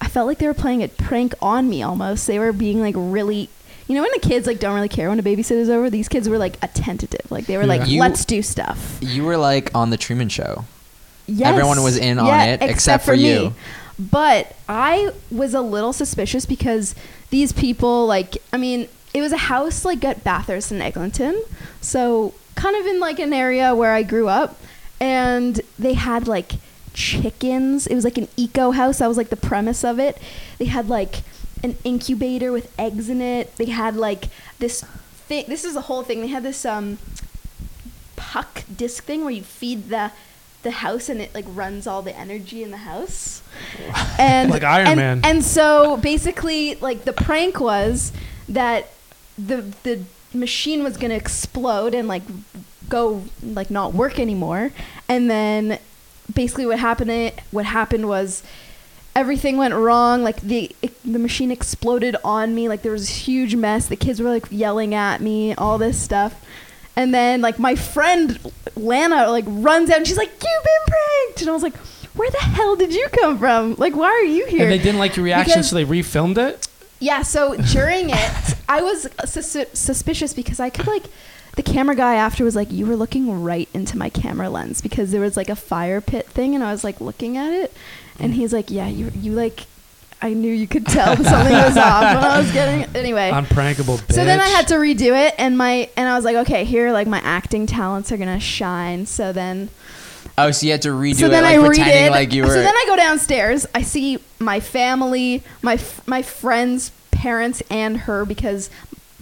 I 0.00 0.08
felt 0.08 0.26
like 0.26 0.38
they 0.38 0.46
were 0.46 0.54
playing 0.54 0.82
a 0.82 0.88
prank 0.88 1.34
on 1.40 1.68
me 1.68 1.82
almost. 1.82 2.26
They 2.26 2.38
were 2.38 2.52
being 2.52 2.80
like 2.80 2.94
really, 2.96 3.48
you 3.86 3.94
know, 3.94 4.02
when 4.02 4.10
the 4.12 4.18
kids 4.26 4.46
like 4.46 4.58
don't 4.58 4.74
really 4.74 4.88
care 4.88 5.08
when 5.08 5.18
a 5.18 5.22
babysitter's 5.22 5.68
over. 5.70 5.88
These 5.90 6.08
kids 6.08 6.28
were 6.28 6.38
like 6.38 6.56
attentive, 6.62 7.30
like 7.30 7.46
they 7.46 7.56
were 7.56 7.66
like, 7.66 7.88
You- 7.88 8.00
"Let's 8.00 8.24
do 8.24 8.42
stuff." 8.42 8.98
you 9.00 9.24
were 9.24 9.36
like 9.36 9.74
on 9.74 9.90
the 9.90 9.96
Truman 9.96 10.28
Show. 10.28 10.64
Yes. 11.26 11.46
Everyone 11.48 11.82
was 11.84 11.96
in 11.96 12.18
on 12.18 12.26
Yeah, 12.26 12.44
it 12.54 12.62
except 12.62 13.04
for 13.04 13.14
me. 13.16 13.32
you. 13.44 13.54
But 14.00 14.56
I 14.66 15.12
was 15.30 15.52
a 15.52 15.60
little 15.60 15.92
suspicious 15.92 16.46
because 16.46 16.94
these 17.28 17.52
people, 17.52 18.06
like, 18.06 18.38
I 18.50 18.56
mean, 18.56 18.88
it 19.12 19.20
was 19.20 19.32
a 19.32 19.36
house 19.36 19.84
like 19.84 20.02
at 20.04 20.24
Bathurst 20.24 20.72
and 20.72 20.80
Eglinton, 20.80 21.42
so 21.82 22.32
kind 22.54 22.76
of 22.76 22.86
in 22.86 22.98
like 22.98 23.18
an 23.18 23.34
area 23.34 23.74
where 23.74 23.92
I 23.92 24.02
grew 24.02 24.28
up, 24.28 24.58
and 24.98 25.60
they 25.78 25.94
had 25.94 26.26
like 26.26 26.52
chickens. 26.94 27.86
It 27.86 27.94
was 27.94 28.04
like 28.04 28.16
an 28.16 28.28
eco 28.36 28.70
house. 28.70 28.98
That 28.98 29.08
was 29.08 29.18
like 29.18 29.28
the 29.28 29.36
premise 29.36 29.84
of 29.84 29.98
it. 29.98 30.16
They 30.58 30.66
had 30.66 30.88
like 30.88 31.22
an 31.62 31.76
incubator 31.84 32.52
with 32.52 32.72
eggs 32.78 33.10
in 33.10 33.20
it. 33.20 33.54
They 33.56 33.66
had 33.66 33.96
like 33.96 34.28
this 34.60 34.82
thing. 34.82 35.44
This 35.46 35.64
is 35.64 35.74
the 35.74 35.82
whole 35.82 36.02
thing. 36.02 36.22
They 36.22 36.28
had 36.28 36.42
this 36.42 36.64
um 36.64 36.98
puck 38.16 38.64
disc 38.74 39.04
thing 39.04 39.22
where 39.22 39.30
you 39.30 39.42
feed 39.42 39.90
the 39.90 40.12
the 40.62 40.70
house 40.70 41.08
and 41.08 41.20
it 41.20 41.34
like 41.34 41.46
runs 41.48 41.86
all 41.86 42.02
the 42.02 42.16
energy 42.16 42.62
in 42.62 42.70
the 42.70 42.78
house. 42.78 43.42
And 44.18 44.50
Like 44.50 44.62
Iron 44.62 44.86
and, 44.88 44.96
Man. 44.96 45.20
And 45.24 45.44
so 45.44 45.96
basically 45.96 46.76
like 46.76 47.04
the 47.04 47.12
prank 47.12 47.60
was 47.60 48.12
that 48.48 48.88
the 49.38 49.74
the 49.82 50.02
machine 50.32 50.84
was 50.84 50.96
going 50.96 51.10
to 51.10 51.16
explode 51.16 51.94
and 51.94 52.06
like 52.06 52.22
go 52.88 53.24
like 53.42 53.70
not 53.70 53.94
work 53.94 54.18
anymore. 54.18 54.72
And 55.08 55.30
then 55.30 55.78
basically 56.32 56.66
what 56.66 56.78
happened 56.78 57.10
it, 57.10 57.40
what 57.50 57.64
happened 57.64 58.08
was 58.08 58.42
everything 59.16 59.56
went 59.56 59.74
wrong 59.74 60.22
like 60.22 60.40
the 60.40 60.70
the 61.04 61.18
machine 61.18 61.50
exploded 61.50 62.14
on 62.22 62.54
me 62.54 62.68
like 62.68 62.82
there 62.82 62.92
was 62.92 63.08
a 63.10 63.12
huge 63.12 63.56
mess 63.56 63.88
the 63.88 63.96
kids 63.96 64.22
were 64.22 64.30
like 64.30 64.46
yelling 64.50 64.94
at 64.94 65.20
me 65.20 65.52
all 65.54 65.78
this 65.78 66.00
stuff 66.00 66.44
and 66.96 67.14
then 67.14 67.40
like 67.40 67.58
my 67.58 67.74
friend 67.74 68.38
lana 68.76 69.30
like 69.30 69.44
runs 69.48 69.90
out 69.90 69.98
and 69.98 70.06
she's 70.06 70.16
like 70.16 70.30
you've 70.30 70.40
been 70.64 70.86
pranked 70.86 71.40
and 71.40 71.50
i 71.50 71.52
was 71.52 71.62
like 71.62 71.76
where 72.14 72.30
the 72.30 72.38
hell 72.38 72.76
did 72.76 72.92
you 72.94 73.06
come 73.20 73.38
from 73.38 73.74
like 73.76 73.94
why 73.94 74.08
are 74.08 74.24
you 74.24 74.46
here 74.46 74.62
and 74.62 74.72
they 74.72 74.78
didn't 74.78 74.98
like 74.98 75.16
your 75.16 75.24
reaction, 75.24 75.54
Because- 75.54 75.70
so 75.70 75.76
they 75.76 75.84
refilmed 75.84 76.38
it. 76.38 76.66
yeah, 76.98 77.22
so 77.22 77.56
during 77.72 78.10
it, 78.10 78.54
I 78.68 78.82
was 78.82 79.08
sus- 79.24 79.68
suspicious 79.72 80.34
because 80.34 80.60
I 80.60 80.70
could 80.70 80.86
like 80.86 81.04
the 81.56 81.62
camera 81.62 81.96
guy 81.96 82.14
after 82.14 82.44
was 82.44 82.54
like, 82.54 82.70
"You 82.70 82.86
were 82.86 82.96
looking 82.96 83.42
right 83.42 83.68
into 83.74 83.98
my 83.98 84.08
camera 84.08 84.48
lens 84.48 84.80
because 84.80 85.10
there 85.10 85.20
was 85.20 85.36
like 85.36 85.48
a 85.48 85.56
fire 85.56 86.00
pit 86.00 86.26
thing, 86.26 86.54
and 86.54 86.62
I 86.62 86.70
was 86.72 86.84
like 86.84 87.00
looking 87.00 87.36
at 87.36 87.52
it, 87.52 87.72
and 88.18 88.32
mm. 88.32 88.36
he's 88.36 88.52
like, 88.52 88.70
"Yeah, 88.70 88.88
you 88.88 89.10
you 89.14 89.32
like." 89.32 89.66
I 90.22 90.34
knew 90.34 90.52
you 90.52 90.66
could 90.66 90.86
tell 90.86 91.16
something 91.16 91.52
was 91.52 91.76
off 91.76 92.02
when 92.02 92.24
I 92.24 92.38
was 92.40 92.52
getting 92.52 92.84
anyway. 92.96 93.30
Unprankable 93.30 93.96
bitch. 93.98 94.12
So 94.14 94.24
then 94.24 94.40
I 94.40 94.48
had 94.48 94.68
to 94.68 94.74
redo 94.74 95.16
it, 95.28 95.34
and 95.38 95.56
my 95.56 95.88
and 95.96 96.08
I 96.08 96.14
was 96.16 96.24
like, 96.24 96.36
okay, 96.36 96.64
here 96.64 96.92
like 96.92 97.06
my 97.06 97.20
acting 97.20 97.66
talents 97.66 98.12
are 98.12 98.16
gonna 98.16 98.40
shine. 98.40 99.06
So 99.06 99.32
then 99.32 99.70
Oh, 100.38 100.50
so 100.52 100.64
you 100.66 100.72
had 100.72 100.82
to 100.82 100.90
redo 100.90 101.16
so 101.16 101.26
it, 101.26 101.30
then 101.30 101.42
like 101.42 101.58
I 101.58 101.66
pretending 101.66 101.94
redid. 102.06 102.10
like 102.10 102.32
you 102.32 102.42
were. 102.44 102.48
So 102.48 102.54
then 102.62 102.74
I 102.74 102.84
go 102.86 102.96
downstairs. 102.96 103.66
I 103.74 103.82
see 103.82 104.18
my 104.38 104.60
family, 104.60 105.42
my 105.62 105.74
f- 105.74 106.06
my 106.06 106.22
friends' 106.22 106.92
parents, 107.10 107.62
and 107.70 107.96
her 107.98 108.24
because 108.24 108.70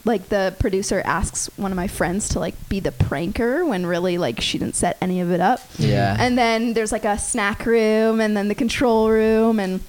like 0.04 0.28
the 0.28 0.54
producer 0.58 1.02
asks 1.04 1.50
one 1.56 1.70
of 1.72 1.76
my 1.76 1.88
friends 1.88 2.28
to 2.30 2.38
like 2.40 2.54
be 2.68 2.80
the 2.80 2.92
pranker 2.92 3.66
when 3.68 3.84
really 3.84 4.16
like 4.16 4.40
she 4.40 4.56
didn't 4.58 4.74
set 4.76 4.96
any 5.02 5.20
of 5.20 5.30
it 5.30 5.40
up. 5.40 5.60
yeah. 5.76 6.16
And 6.18 6.38
then 6.38 6.72
there's 6.72 6.92
like 6.92 7.04
a 7.04 7.18
snack 7.18 7.66
room, 7.66 8.20
and 8.20 8.36
then 8.36 8.48
the 8.48 8.54
control 8.54 9.10
room, 9.10 9.58
and 9.60 9.80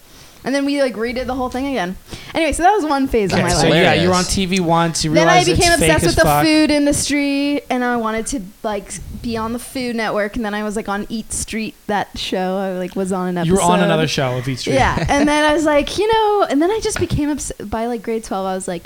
and 0.44 0.54
then 0.56 0.66
we 0.66 0.82
like 0.82 0.96
redid 0.96 1.26
the 1.26 1.36
whole 1.36 1.50
thing 1.50 1.68
again. 1.68 1.98
Anyway, 2.34 2.52
so 2.52 2.64
that 2.64 2.72
was 2.74 2.86
one 2.86 3.08
phase 3.08 3.32
of 3.34 3.40
Okay, 3.40 3.44
my 3.48 3.50
so 3.50 3.68
life. 3.70 3.76
yeah, 3.84 3.94
you 3.94 4.08
were 4.10 4.14
on 4.16 4.24
TV 4.24 4.60
once. 4.60 5.04
You 5.04 5.14
Then 5.14 5.28
I 5.28 5.42
realized 5.42 5.50
became 5.58 5.72
it's 5.74 5.80
fake 5.82 5.92
obsessed 5.92 6.04
as 6.06 6.10
with 6.12 6.16
the 6.18 6.22
fuck. 6.24 6.46
food 6.46 6.72
industry, 6.72 7.62
and 7.70 7.84
I 7.84 7.98
wanted 7.98 8.28
to 8.28 8.42
like 8.64 8.92
be 9.22 9.36
on 9.36 9.54
the 9.54 9.60
Food 9.60 9.96
Network. 9.96 10.36
And 10.36 10.46
then 10.46 10.54
I 10.54 10.64
was 10.64 10.76
like 10.76 10.88
on 10.88 11.06
Eat 11.10 11.34
Street, 11.34 11.76
that 11.88 12.18
show. 12.18 12.58
I 12.58 12.74
like 12.78 12.96
was 12.96 13.12
on 13.12 13.28
an 13.30 13.38
episode. 13.38 13.50
You 13.50 13.56
were 13.56 13.62
on 13.62 13.80
another 13.82 14.08
show 14.08 14.38
of 14.38 14.48
Eat 14.48 14.60
Street. 14.60 14.74
Yeah, 14.76 14.96
and 15.10 15.28
then 15.28 15.44
I 15.44 15.54
was 15.54 15.66
like, 15.66 15.98
you 15.98 16.08
know, 16.12 16.48
and 16.50 16.62
then 16.62 16.72
I 16.72 16.80
just 16.82 17.00
became 17.00 17.30
obs- 17.30 17.52
by 17.64 17.86
like 17.88 18.02
grade 18.04 18.24
twelve. 18.24 18.46
I 18.46 18.54
was 18.56 18.68
like, 18.68 18.84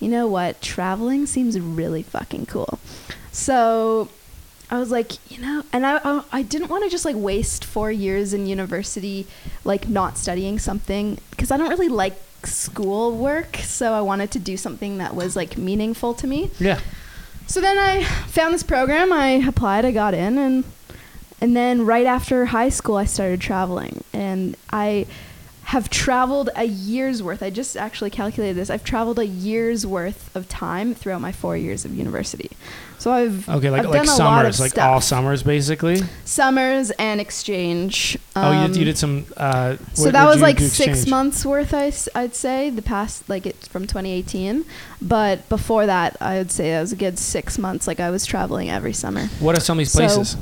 you 0.00 0.08
know 0.08 0.26
what, 0.26 0.60
traveling 0.62 1.26
seems 1.26 1.58
really 1.58 2.02
fucking 2.02 2.46
cool. 2.46 2.78
So 3.32 4.08
I 4.74 4.80
was 4.80 4.90
like, 4.90 5.30
you 5.30 5.40
know, 5.40 5.62
and 5.72 5.86
I 5.86 6.00
I, 6.04 6.24
I 6.32 6.42
didn't 6.42 6.68
want 6.68 6.84
to 6.84 6.90
just 6.90 7.04
like 7.04 7.16
waste 7.16 7.64
four 7.64 7.90
years 7.90 8.34
in 8.34 8.46
university, 8.46 9.26
like 9.64 9.88
not 9.88 10.18
studying 10.18 10.58
something 10.58 11.18
because 11.30 11.50
I 11.50 11.56
don't 11.56 11.68
really 11.68 11.88
like 11.88 12.14
school 12.44 13.16
work. 13.16 13.56
So 13.58 13.92
I 13.92 14.00
wanted 14.00 14.30
to 14.32 14.38
do 14.38 14.56
something 14.56 14.98
that 14.98 15.14
was 15.14 15.36
like 15.36 15.56
meaningful 15.56 16.14
to 16.14 16.26
me. 16.26 16.50
Yeah. 16.58 16.80
So 17.46 17.60
then 17.60 17.78
I 17.78 18.04
found 18.04 18.54
this 18.54 18.62
program. 18.62 19.12
I 19.12 19.28
applied. 19.46 19.84
I 19.84 19.92
got 19.92 20.14
in, 20.14 20.38
and 20.38 20.64
and 21.40 21.56
then 21.56 21.84
right 21.84 22.06
after 22.06 22.46
high 22.46 22.70
school, 22.70 22.96
I 22.96 23.04
started 23.04 23.40
traveling, 23.40 24.02
and 24.12 24.56
I 24.72 25.06
have 25.64 25.88
traveled 25.90 26.50
a 26.56 26.64
year's 26.64 27.22
worth. 27.22 27.42
I 27.42 27.50
just 27.50 27.76
actually 27.76 28.10
calculated 28.10 28.56
this. 28.56 28.70
I've 28.70 28.84
traveled 28.84 29.18
a 29.18 29.26
year's 29.26 29.86
worth 29.86 30.34
of 30.36 30.48
time 30.48 30.94
throughout 30.94 31.20
my 31.20 31.32
four 31.32 31.56
years 31.56 31.84
of 31.84 31.94
university. 31.94 32.50
So 33.04 33.12
I've 33.12 33.46
Okay, 33.50 33.68
like 33.68 33.80
I've 33.82 33.90
like 33.90 34.06
done 34.06 34.18
a 34.18 34.24
lot 34.24 34.46
of 34.46 34.54
summers, 34.54 34.60
like 34.60 34.70
stuff. 34.70 34.88
all 34.90 35.00
summers, 35.02 35.42
basically. 35.42 36.00
summers 36.24 36.90
and 36.92 37.20
exchange. 37.20 38.16
oh, 38.34 38.50
you, 38.50 38.58
Um, 38.60 38.72
you 38.72 38.86
did 38.86 38.96
some. 38.96 39.26
Uh, 39.36 39.76
so 39.92 40.10
that 40.10 40.24
was 40.24 40.40
like 40.40 40.58
six 40.58 41.06
months 41.06 41.44
worth, 41.44 41.74
I, 41.74 41.92
would 42.22 42.34
say, 42.34 42.70
the 42.70 42.80
past, 42.80 43.28
like 43.28 43.44
it's 43.44 43.68
from 43.68 43.82
2018. 43.86 44.64
But 45.02 45.46
before 45.50 45.84
that, 45.84 46.16
I 46.18 46.38
would 46.38 46.50
say 46.50 46.70
that 46.70 46.80
was 46.80 46.92
a 46.92 46.96
good 46.96 47.18
six 47.18 47.58
months. 47.58 47.86
Like 47.86 48.00
I 48.00 48.08
was 48.08 48.24
traveling 48.24 48.70
every 48.70 48.94
summer. 48.94 49.26
What 49.38 49.54
are 49.54 49.60
some 49.60 49.76
of 49.76 49.80
these 49.80 49.92
So, 49.92 49.98
places? 49.98 50.38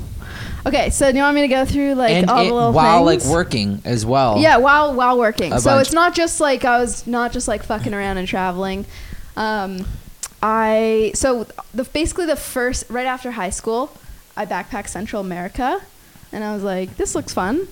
Okay, 0.65 0.89
so 0.89 1.11
do 1.11 1.17
you 1.17 1.23
want 1.23 1.35
me 1.35 1.41
to 1.41 1.49
go 1.49 1.65
through 1.65 1.95
like 1.95 2.11
and 2.11 2.29
all 2.29 2.39
it- 2.39 2.47
the 2.47 2.53
little 2.53 2.71
while 2.71 3.05
things? 3.05 3.25
like 3.25 3.33
working 3.33 3.81
as 3.83 4.05
well. 4.05 4.37
Yeah, 4.39 4.55
while 4.55 4.93
while 4.93 5.17
working. 5.19 5.51
A 5.51 5.59
So 5.59 5.71
bunch. 5.71 5.87
it's 5.87 5.93
not 5.93 6.15
just 6.15 6.39
like 6.39 6.63
I 6.63 6.79
was 6.79 7.05
not 7.05 7.33
just 7.33 7.49
like 7.49 7.63
fucking 7.63 7.93
around 7.93 8.19
and 8.19 8.25
traveling. 8.25 8.85
Um, 9.35 9.85
I 10.45 11.11
so 11.15 11.47
the 11.73 11.85
basically 11.85 12.25
the 12.25 12.35
first 12.35 12.89
right 12.89 13.05
after 13.07 13.31
high 13.31 13.49
school, 13.49 13.95
I 14.35 14.45
backpacked 14.45 14.89
Central 14.89 15.21
America, 15.21 15.81
and 16.33 16.43
I 16.43 16.53
was 16.53 16.63
like, 16.63 16.97
this 16.97 17.15
looks 17.15 17.33
fun, 17.33 17.65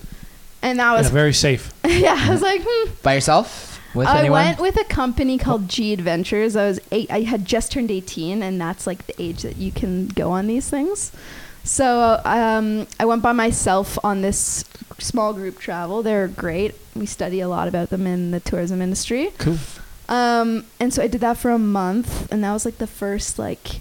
and 0.62 0.78
that 0.78 0.90
Yeah, 0.92 0.98
was 0.98 1.10
very 1.10 1.34
safe. 1.34 1.70
yeah. 1.86 2.16
I 2.18 2.30
was 2.30 2.40
like, 2.40 2.62
hmm. 2.64 2.90
By 3.02 3.14
yourself? 3.14 3.78
With 3.94 4.08
I 4.08 4.20
anyone? 4.20 4.42
went 4.42 4.58
with 4.58 4.80
a 4.80 4.84
company 4.84 5.36
called 5.36 5.68
G 5.68 5.92
Adventures. 5.92 6.56
I 6.56 6.66
was 6.66 6.80
eight. 6.90 7.10
I 7.10 7.20
had 7.20 7.44
just 7.44 7.72
turned 7.72 7.90
eighteen, 7.90 8.42
and 8.42 8.58
that's 8.58 8.86
like 8.86 9.06
the 9.06 9.22
age 9.22 9.42
that 9.42 9.56
you 9.56 9.70
can 9.70 10.08
go 10.08 10.30
on 10.30 10.46
these 10.46 10.70
things. 10.70 11.12
So 11.64 12.20
um, 12.24 12.86
I 12.98 13.04
went 13.04 13.22
by 13.22 13.32
myself 13.32 13.98
on 14.02 14.22
this 14.22 14.64
small 14.98 15.34
group 15.34 15.58
travel. 15.58 16.02
They're 16.02 16.26
great. 16.26 16.74
We 16.96 17.04
study 17.04 17.40
a 17.40 17.48
lot 17.48 17.68
about 17.68 17.90
them 17.90 18.06
in 18.06 18.30
the 18.30 18.40
tourism 18.40 18.80
industry. 18.80 19.30
Cool. 19.36 19.58
Um, 20.12 20.66
and 20.78 20.92
so 20.92 21.02
I 21.02 21.06
did 21.06 21.22
that 21.22 21.38
for 21.38 21.50
a 21.50 21.58
month, 21.58 22.30
and 22.30 22.44
that 22.44 22.52
was 22.52 22.66
like 22.66 22.76
the 22.76 22.86
first 22.86 23.38
like 23.38 23.80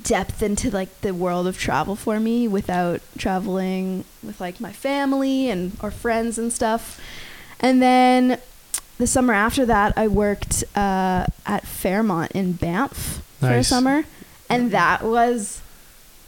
depth 0.00 0.44
into 0.44 0.70
like 0.70 1.00
the 1.00 1.12
world 1.12 1.48
of 1.48 1.58
travel 1.58 1.96
for 1.96 2.20
me 2.20 2.46
without 2.46 3.00
traveling 3.18 4.04
with 4.22 4.40
like 4.40 4.60
my 4.60 4.72
family 4.72 5.50
and 5.50 5.76
or 5.82 5.90
friends 5.90 6.38
and 6.38 6.52
stuff. 6.52 7.00
And 7.58 7.82
then 7.82 8.38
the 8.98 9.08
summer 9.08 9.34
after 9.34 9.66
that, 9.66 9.98
I 9.98 10.06
worked 10.06 10.62
uh, 10.76 11.26
at 11.44 11.66
Fairmont 11.66 12.30
in 12.30 12.52
Banff 12.52 13.20
for 13.40 13.48
a 13.48 13.64
summer, 13.64 14.04
and 14.48 14.70
that 14.70 15.02
was 15.02 15.60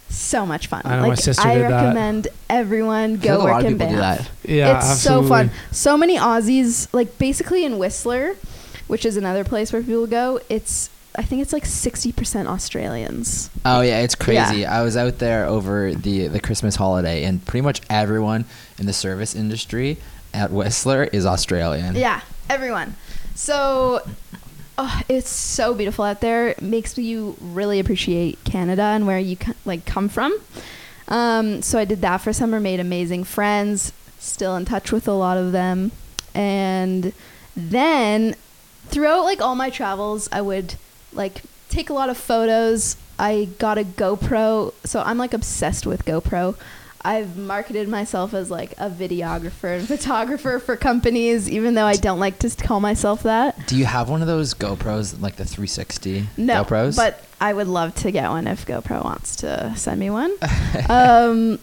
so 0.09 0.45
much 0.45 0.67
fun. 0.67 0.83
I 0.85 0.97
know, 0.97 1.03
my 1.03 1.09
like 1.11 1.19
sister 1.19 1.47
I 1.47 1.55
did 1.55 1.63
that. 1.63 1.71
recommend 1.71 2.29
everyone 2.51 3.19
go 3.19 3.39
like 3.39 3.39
a 3.39 3.45
lot 3.45 3.55
work 3.55 3.61
of 3.61 3.67
in 3.67 3.73
do 3.75 3.79
Banff 3.79 3.99
that. 4.19 4.31
Yeah, 4.51 4.79
it's 4.79 4.91
absolutely. 4.91 5.29
so 5.29 5.29
fun. 5.29 5.51
So 5.71 5.97
many 5.97 6.17
Aussies, 6.17 6.93
like 6.93 7.19
basically 7.19 7.65
in 7.65 7.79
Whistler, 7.79 8.35
which 8.87 9.05
is 9.05 9.17
another 9.17 9.45
place 9.45 9.73
where 9.73 9.83
people 9.83 10.07
go. 10.07 10.41
It's 10.49 10.91
I 11.17 11.23
think 11.23 11.43
it's 11.43 11.53
like 11.53 11.65
sixty 11.65 12.13
percent 12.13 12.49
Australians. 12.49 13.51
Oh 13.65 13.81
yeah, 13.81 14.01
it's 14.01 14.15
crazy. 14.15 14.59
Yeah. 14.59 14.79
I 14.79 14.83
was 14.83 14.97
out 14.97 15.19
there 15.19 15.47
over 15.47 15.95
the 15.95 16.29
the 16.29 16.41
Christmas 16.41 16.77
holiday, 16.77 17.25
and 17.25 17.45
pretty 17.45 17.63
much 17.63 17.81
everyone 17.89 18.45
in 18.79 18.87
the 18.87 18.93
service 18.93 19.35
industry 19.35 19.97
at 20.35 20.51
Whistler 20.51 21.05
is 21.05 21.25
Australian. 21.25 21.97
Yeah, 21.97 22.21
everyone. 22.51 22.97
So 23.35 24.03
oh, 24.79 25.01
it's 25.09 25.31
so 25.31 25.75
beautiful 25.75 26.05
out 26.05 26.21
there. 26.21 26.49
It 26.49 26.63
makes 26.63 26.97
you 26.99 27.37
really 27.41 27.81
appreciate 27.81 28.43
Canada 28.45 28.83
and 28.83 29.07
where 29.07 29.19
you 29.19 29.37
like 29.65 29.87
come 29.87 30.09
from. 30.09 30.39
Um, 31.09 31.63
so 31.63 31.79
I 31.79 31.85
did 31.85 32.01
that 32.03 32.19
for 32.19 32.33
summer, 32.33 32.61
made 32.61 32.81
amazing 32.81 33.25
friends, 33.25 33.93
still 34.19 34.57
in 34.57 34.65
touch 34.65 34.93
with 34.93 35.07
a 35.07 35.13
lot 35.13 35.39
of 35.39 35.53
them. 35.53 35.93
And 36.35 37.13
then 37.57 38.35
throughout 38.87 39.25
like 39.25 39.41
all 39.41 39.55
my 39.55 39.71
travels, 39.71 40.29
I 40.33 40.41
would 40.41 40.75
like 41.13 41.43
take 41.69 41.91
a 41.91 41.93
lot 41.95 42.09
of 42.09 42.17
photos. 42.17 42.97
I 43.19 43.49
got 43.59 43.79
a 43.79 43.85
GoPro, 43.85 44.75
so 44.85 45.01
I'm 45.03 45.19
like 45.19 45.33
obsessed 45.33 45.87
with 45.87 46.05
GoPro. 46.05 46.57
I've 47.03 47.37
marketed 47.39 47.89
myself 47.89 48.35
as 48.35 48.51
like 48.51 48.73
a 48.73 48.91
videographer 48.91 49.79
and 49.79 49.87
photographer 49.95 50.59
for 50.59 50.77
companies, 50.77 51.49
even 51.49 51.75
though 51.75 51.85
I 51.87 51.95
don't 51.95 52.19
like 52.19 52.39
to 52.41 52.51
call 52.51 52.81
myself 52.81 53.23
that. 53.23 53.67
Do 53.69 53.77
you 53.77 53.85
have 53.85 54.09
one 54.11 54.23
of 54.23 54.27
those 54.27 54.55
GoPros, 54.55 55.21
like 55.21 55.37
the 55.37 55.45
360 55.45 56.27
No, 56.37 56.65
GoPros? 56.65 56.97
but 56.97 57.23
I 57.41 57.53
would 57.53 57.69
love 57.69 57.95
to 57.97 58.11
get 58.11 58.29
one 58.29 58.47
if 58.49 58.67
GoPro 58.67 59.05
wants 59.05 59.37
to 59.37 59.73
send 59.77 60.01
me 60.01 60.11
one. 60.11 60.33
um, 60.89 61.59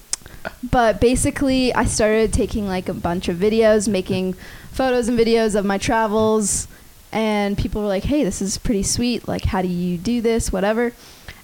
but 0.72 1.02
basically, 1.02 1.74
I 1.76 1.86
started 1.86 2.32
taking 2.32 2.66
like 2.68 2.88
a 2.88 2.94
bunch 2.94 3.28
of 3.28 3.38
videos, 3.38 3.88
making 3.88 4.34
photos 4.72 5.08
and 5.10 5.20
videos 5.20 5.56
of 5.56 5.66
my 5.66 5.78
travels, 5.78 6.68
and 7.14 7.58
people 7.58 7.82
were 7.82 7.88
like, 7.88 8.04
"Hey, 8.04 8.24
this 8.26 8.42
is 8.42 8.58
pretty 8.58 8.84
sweet. 8.84 9.28
Like, 9.28 9.46
how 9.46 9.62
do 9.62 9.68
you 9.70 9.98
do 9.98 10.20
this? 10.20 10.52
Whatever." 10.52 10.92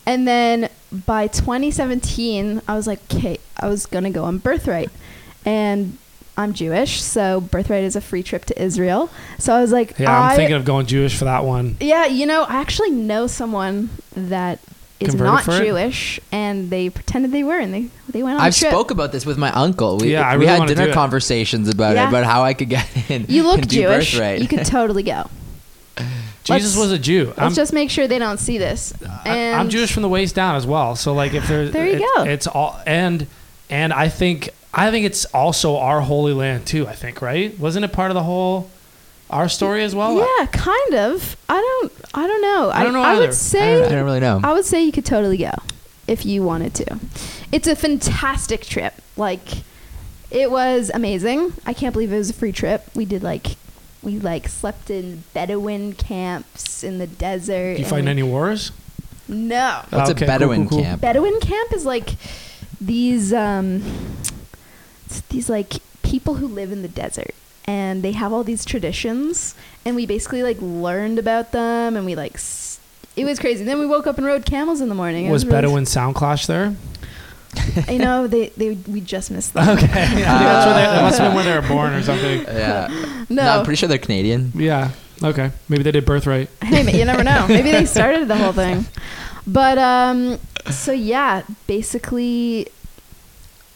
And 0.05 0.27
then 0.27 0.69
by 0.91 1.27
2017, 1.27 2.61
I 2.67 2.75
was 2.75 2.88
like, 2.88 2.99
"Okay, 3.13 3.38
I 3.57 3.67
was 3.67 3.85
gonna 3.85 4.09
go 4.09 4.23
on 4.23 4.38
Birthright," 4.39 4.89
and 5.45 5.97
I'm 6.38 6.53
Jewish, 6.53 7.01
so 7.01 7.41
Birthright 7.41 7.83
is 7.83 7.95
a 7.95 8.01
free 8.01 8.23
trip 8.23 8.45
to 8.45 8.61
Israel. 8.61 9.09
So 9.39 9.53
I 9.53 9.61
was 9.61 9.71
like, 9.73 9.99
Yeah, 9.99 10.09
I'm 10.17 10.31
I- 10.31 10.35
thinking 10.38 10.55
of 10.55 10.63
going 10.65 10.85
Jewish 10.85 11.15
for 11.17 11.25
that 11.25 11.43
one. 11.43 11.75
yeah, 11.81 12.05
you 12.05 12.25
know, 12.25 12.43
I 12.43 12.55
actually 12.61 12.91
know 12.91 13.27
someone 13.27 13.89
that 14.15 14.59
is 15.01 15.09
Converted 15.09 15.33
not 15.33 15.43
for 15.43 15.51
it? 15.61 15.65
Jewish, 15.65 16.19
and 16.31 16.69
they 16.69 16.89
pretended 16.89 17.31
they 17.33 17.43
were, 17.43 17.57
and 17.59 17.73
they 17.73 17.85
they 18.09 18.23
went 18.23 18.35
on 18.39 18.41
I've 18.45 18.53
a 18.53 18.57
trip. 18.57 18.71
spoke 18.71 18.89
about 18.91 19.11
this 19.11 19.25
with 19.25 19.38
my 19.38 19.51
uncle. 19.51 19.97
We, 19.97 20.13
Yeah, 20.13 20.27
I 20.27 20.38
we 20.38 20.45
really 20.45 20.59
had 20.59 20.67
dinner 20.67 20.93
conversations 20.93 21.67
about 21.69 21.95
Yeah. 21.95 22.05
it, 22.05 22.09
about 22.09 22.23
how 22.25 22.41
I 22.43 22.53
could 22.53 22.69
get 22.69 22.85
in. 23.09 23.25
you 23.29 23.43
look 23.43 23.59
and 23.59 23.67
do 23.69 23.75
Jewish. 23.81 24.13
Birthright. 24.13 24.41
You 24.41 24.47
could 24.47 24.65
totally 24.77 25.03
go. 25.03 25.29
Jesus 26.43 26.75
Let's- 26.75 26.77
was 26.77 26.91
a 26.91 26.99
Jew. 26.99 27.25
Let's 27.27 27.39
I'm, 27.39 27.53
just 27.53 27.73
make 27.73 27.89
sure 27.91 28.07
they 28.07 28.19
don't 28.19 28.39
see 28.39 28.57
this. 28.57 28.93
I- 29.25 29.29
And 29.29 29.55
I'm 29.59 29.69
Jewish 29.69 29.91
from 29.93 30.03
the 30.03 30.09
waist 30.09 30.35
down 30.35 30.55
as 30.55 30.65
well. 30.65 30.95
So 30.95 31.13
like 31.13 31.33
if 31.33 31.47
there's 31.47 31.71
There 31.71 31.85
you 31.87 31.95
it- 31.95 32.03
go. 32.15 32.23
It's 32.23 32.47
all 32.47 32.79
and 32.85 33.27
and 33.69 33.93
I 33.93 34.09
think 34.09 34.49
I 34.73 34.91
think 34.91 35.05
it's 35.05 35.25
also 35.25 35.77
our 35.77 36.01
holy 36.01 36.33
land 36.33 36.65
too. 36.65 36.87
I 36.87 36.93
think 36.93 37.21
right. 37.21 37.57
Wasn't 37.59 37.83
it 37.85 37.91
part 37.91 38.11
of 38.11 38.15
the 38.15 38.23
whole 38.23 38.69
our 39.29 39.47
story 39.49 39.83
as 39.83 39.93
well? 39.93 40.17
yeah, 40.17 40.45
kind 40.47 40.93
of. 40.95 41.35
I 41.47 41.55
don't. 41.59 41.91
I 42.15 42.25
don't 42.27 42.41
know. 42.41 42.71
I 42.73 42.83
don't 42.83 42.93
know 42.93 43.01
I 43.03 43.11
either. 43.11 43.21
would 43.27 43.33
say. 43.35 43.83
I 43.83 43.89
don't 43.89 44.05
really 44.05 44.19
know. 44.19 44.39
I 44.43 44.53
would 44.53 44.65
say 44.65 44.83
you 44.83 44.91
could 44.91 45.05
totally 45.05 45.37
go 45.37 45.51
if 46.07 46.25
you 46.25 46.41
wanted 46.43 46.73
to. 46.75 46.99
It's 47.51 47.67
a 47.67 47.75
fantastic 47.75 48.61
trip. 48.65 48.93
Like 49.17 49.41
it 50.31 50.49
was 50.51 50.89
amazing. 50.93 51.53
I 51.65 51.73
can't 51.73 51.93
believe 51.93 52.11
it 52.11 52.17
was 52.17 52.29
a 52.31 52.33
free 52.33 52.51
trip. 52.51 52.83
We 52.95 53.05
did 53.05 53.21
like 53.23 53.55
we 54.01 54.19
like 54.19 54.47
slept 54.47 54.89
in 54.89 55.23
Bedouin 55.33 55.93
camps 55.93 56.83
in 56.83 56.97
the 56.99 57.07
desert. 57.07 57.73
Did 57.77 57.79
you 57.79 57.85
find 57.85 58.05
we- 58.05 58.11
any 58.11 58.23
wars? 58.23 58.71
No. 59.27 59.81
What's 59.91 60.09
Okay, 60.11 60.25
a 60.25 60.27
Bedouin 60.27 60.67
cool, 60.67 60.77
cool. 60.79 60.83
camp? 60.85 61.01
Bedouin 61.01 61.39
camp 61.39 61.71
is 61.73 61.85
like 61.85 62.15
these 62.81 63.31
um 63.33 63.83
it's 65.05 65.21
these 65.29 65.49
like 65.49 65.73
people 66.03 66.35
who 66.35 66.47
live 66.47 66.71
in 66.71 66.81
the 66.81 66.87
desert 66.87 67.35
and 67.65 68.01
they 68.03 68.13
have 68.13 68.31
all 68.33 68.43
these 68.43 68.65
traditions 68.65 69.53
and 69.85 69.95
we 69.95 70.05
basically 70.05 70.41
like 70.43 70.57
learned 70.61 71.19
about 71.19 71.51
them 71.51 71.95
and 71.95 72.05
we 72.05 72.15
like 72.15 72.35
s- 72.35 72.79
it 73.15 73.25
was 73.25 73.37
crazy. 73.37 73.63
Then 73.65 73.79
we 73.79 73.85
woke 73.85 74.07
up 74.07 74.17
and 74.17 74.25
rode 74.25 74.45
camels 74.45 74.79
in 74.81 74.87
the 74.89 74.95
morning. 74.95 75.25
It 75.25 75.31
Was 75.31 75.45
really- 75.45 75.57
Bedouin 75.57 75.85
Sound 75.85 76.15
Clash 76.15 76.45
there? 76.47 76.75
You 77.89 77.99
know, 77.99 78.27
they, 78.27 78.49
they 78.49 78.71
we 78.87 79.01
just 79.01 79.31
missed 79.31 79.53
them. 79.53 79.69
Okay, 79.69 79.85
yeah, 79.87 80.03
I 80.03 80.07
think 80.07 80.19
that's 80.25 80.65
where 80.65 80.75
they, 80.75 80.81
that 80.81 81.01
must 81.01 81.19
have 81.19 81.27
been 81.29 81.35
where 81.35 81.43
they 81.43 81.55
were 81.59 81.67
born 81.67 81.93
or 81.93 82.03
something. 82.03 82.41
yeah. 82.43 83.15
No. 83.31 83.43
I'm 83.43 83.63
pretty 83.63 83.77
sure 83.77 83.87
they're 83.87 83.99
Canadian. 83.99 84.51
Yeah. 84.55 84.89
Okay. 85.23 85.51
Maybe 85.67 85.83
they 85.83 85.91
did 85.91 86.03
birthright. 86.03 86.49
hey, 86.63 86.97
you 86.97 87.05
never 87.05 87.23
know. 87.23 87.45
Maybe 87.47 87.69
they 87.69 87.85
started 87.85 88.27
the 88.27 88.35
whole 88.35 88.53
thing. 88.53 88.85
But 89.45 89.77
um 89.77 90.39
so 90.71 90.91
yeah, 90.91 91.43
basically 91.67 92.67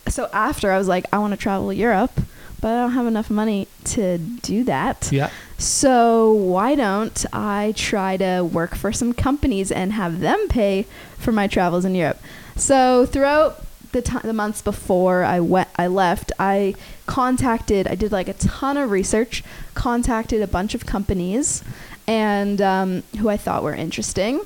so 0.07 0.27
after 0.33 0.71
I 0.71 0.77
was 0.79 0.87
like 0.87 1.05
I 1.13 1.19
want 1.19 1.33
to 1.33 1.37
travel 1.37 1.71
Europe, 1.71 2.13
but 2.61 2.69
I 2.69 2.81
don't 2.81 2.91
have 2.93 3.05
enough 3.05 3.29
money 3.29 3.67
to 3.85 4.17
do 4.17 4.63
that. 4.63 5.09
Yeah. 5.11 5.29
So 5.59 6.31
why 6.33 6.73
don't 6.75 7.25
I 7.31 7.73
try 7.77 8.17
to 8.17 8.41
work 8.41 8.73
for 8.75 8.91
some 8.91 9.13
companies 9.13 9.71
and 9.71 9.93
have 9.93 10.19
them 10.19 10.47
pay 10.49 10.87
for 11.17 11.31
my 11.31 11.47
travels 11.47 11.85
in 11.85 11.93
Europe? 11.93 12.19
So 12.55 13.05
throughout 13.05 13.63
the 13.91 14.01
ti 14.01 14.17
the 14.23 14.33
months 14.33 14.61
before 14.61 15.23
I 15.23 15.39
went, 15.39 15.69
I 15.75 15.87
left, 15.87 16.31
I 16.39 16.75
contacted, 17.05 17.87
I 17.87 17.95
did 17.95 18.11
like 18.11 18.27
a 18.27 18.33
ton 18.33 18.77
of 18.77 18.91
research, 18.91 19.43
contacted 19.73 20.41
a 20.41 20.47
bunch 20.47 20.73
of 20.73 20.85
companies, 20.85 21.63
and 22.07 22.61
um, 22.61 23.03
who 23.19 23.29
I 23.29 23.37
thought 23.37 23.63
were 23.63 23.75
interesting, 23.75 24.41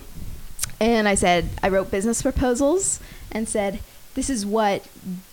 and 0.79 1.07
I 1.07 1.15
said 1.15 1.49
I 1.63 1.69
wrote 1.69 1.91
business 1.91 2.21
proposals 2.21 2.99
and 3.31 3.47
said. 3.47 3.79
This 4.17 4.31
is 4.31 4.47
what 4.47 4.83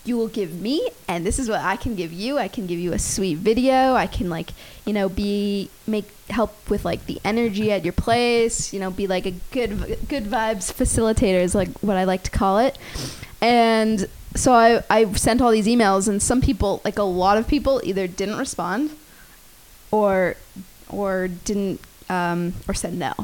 you 0.05 0.19
will 0.19 0.29
give 0.29 0.61
me, 0.61 0.91
and 1.09 1.25
this 1.25 1.39
is 1.39 1.49
what 1.49 1.61
I 1.61 1.75
can 1.75 1.95
give 1.95 2.13
you. 2.13 2.37
I 2.37 2.49
can 2.49 2.67
give 2.67 2.79
you 2.79 2.93
a 2.93 2.99
sweet 2.99 3.39
video. 3.39 3.95
I 3.95 4.07
can 4.07 4.29
like, 4.29 4.51
you 4.85 4.93
know, 4.93 5.09
be 5.09 5.71
make 5.87 6.05
help 6.29 6.69
with 6.69 6.85
like 6.85 7.07
the 7.07 7.19
energy 7.25 7.73
at 7.73 7.83
your 7.83 7.95
place. 7.95 8.75
You 8.75 8.81
know, 8.81 8.91
be 8.91 9.07
like 9.07 9.25
a 9.25 9.31
good 9.53 9.79
good 10.07 10.25
vibes 10.25 10.71
facilitator 10.71 11.41
is 11.41 11.55
like 11.55 11.71
what 11.79 11.97
I 11.97 12.05
like 12.05 12.25
to 12.25 12.31
call 12.31 12.59
it. 12.59 12.77
And 13.41 14.07
so 14.35 14.53
I 14.53 14.85
I 14.91 15.11
sent 15.15 15.41
all 15.41 15.51
these 15.51 15.67
emails, 15.67 16.07
and 16.07 16.21
some 16.21 16.43
people, 16.43 16.83
like 16.85 16.99
a 16.99 17.05
lot 17.05 17.39
of 17.39 17.49
people, 17.49 17.81
either 17.85 18.07
didn't 18.07 18.37
respond, 18.37 18.91
or 19.91 20.37
or 20.91 21.29
didn't 21.29 21.81
um, 22.11 22.53
or 22.69 22.75
said 22.75 22.93
no. 22.93 23.15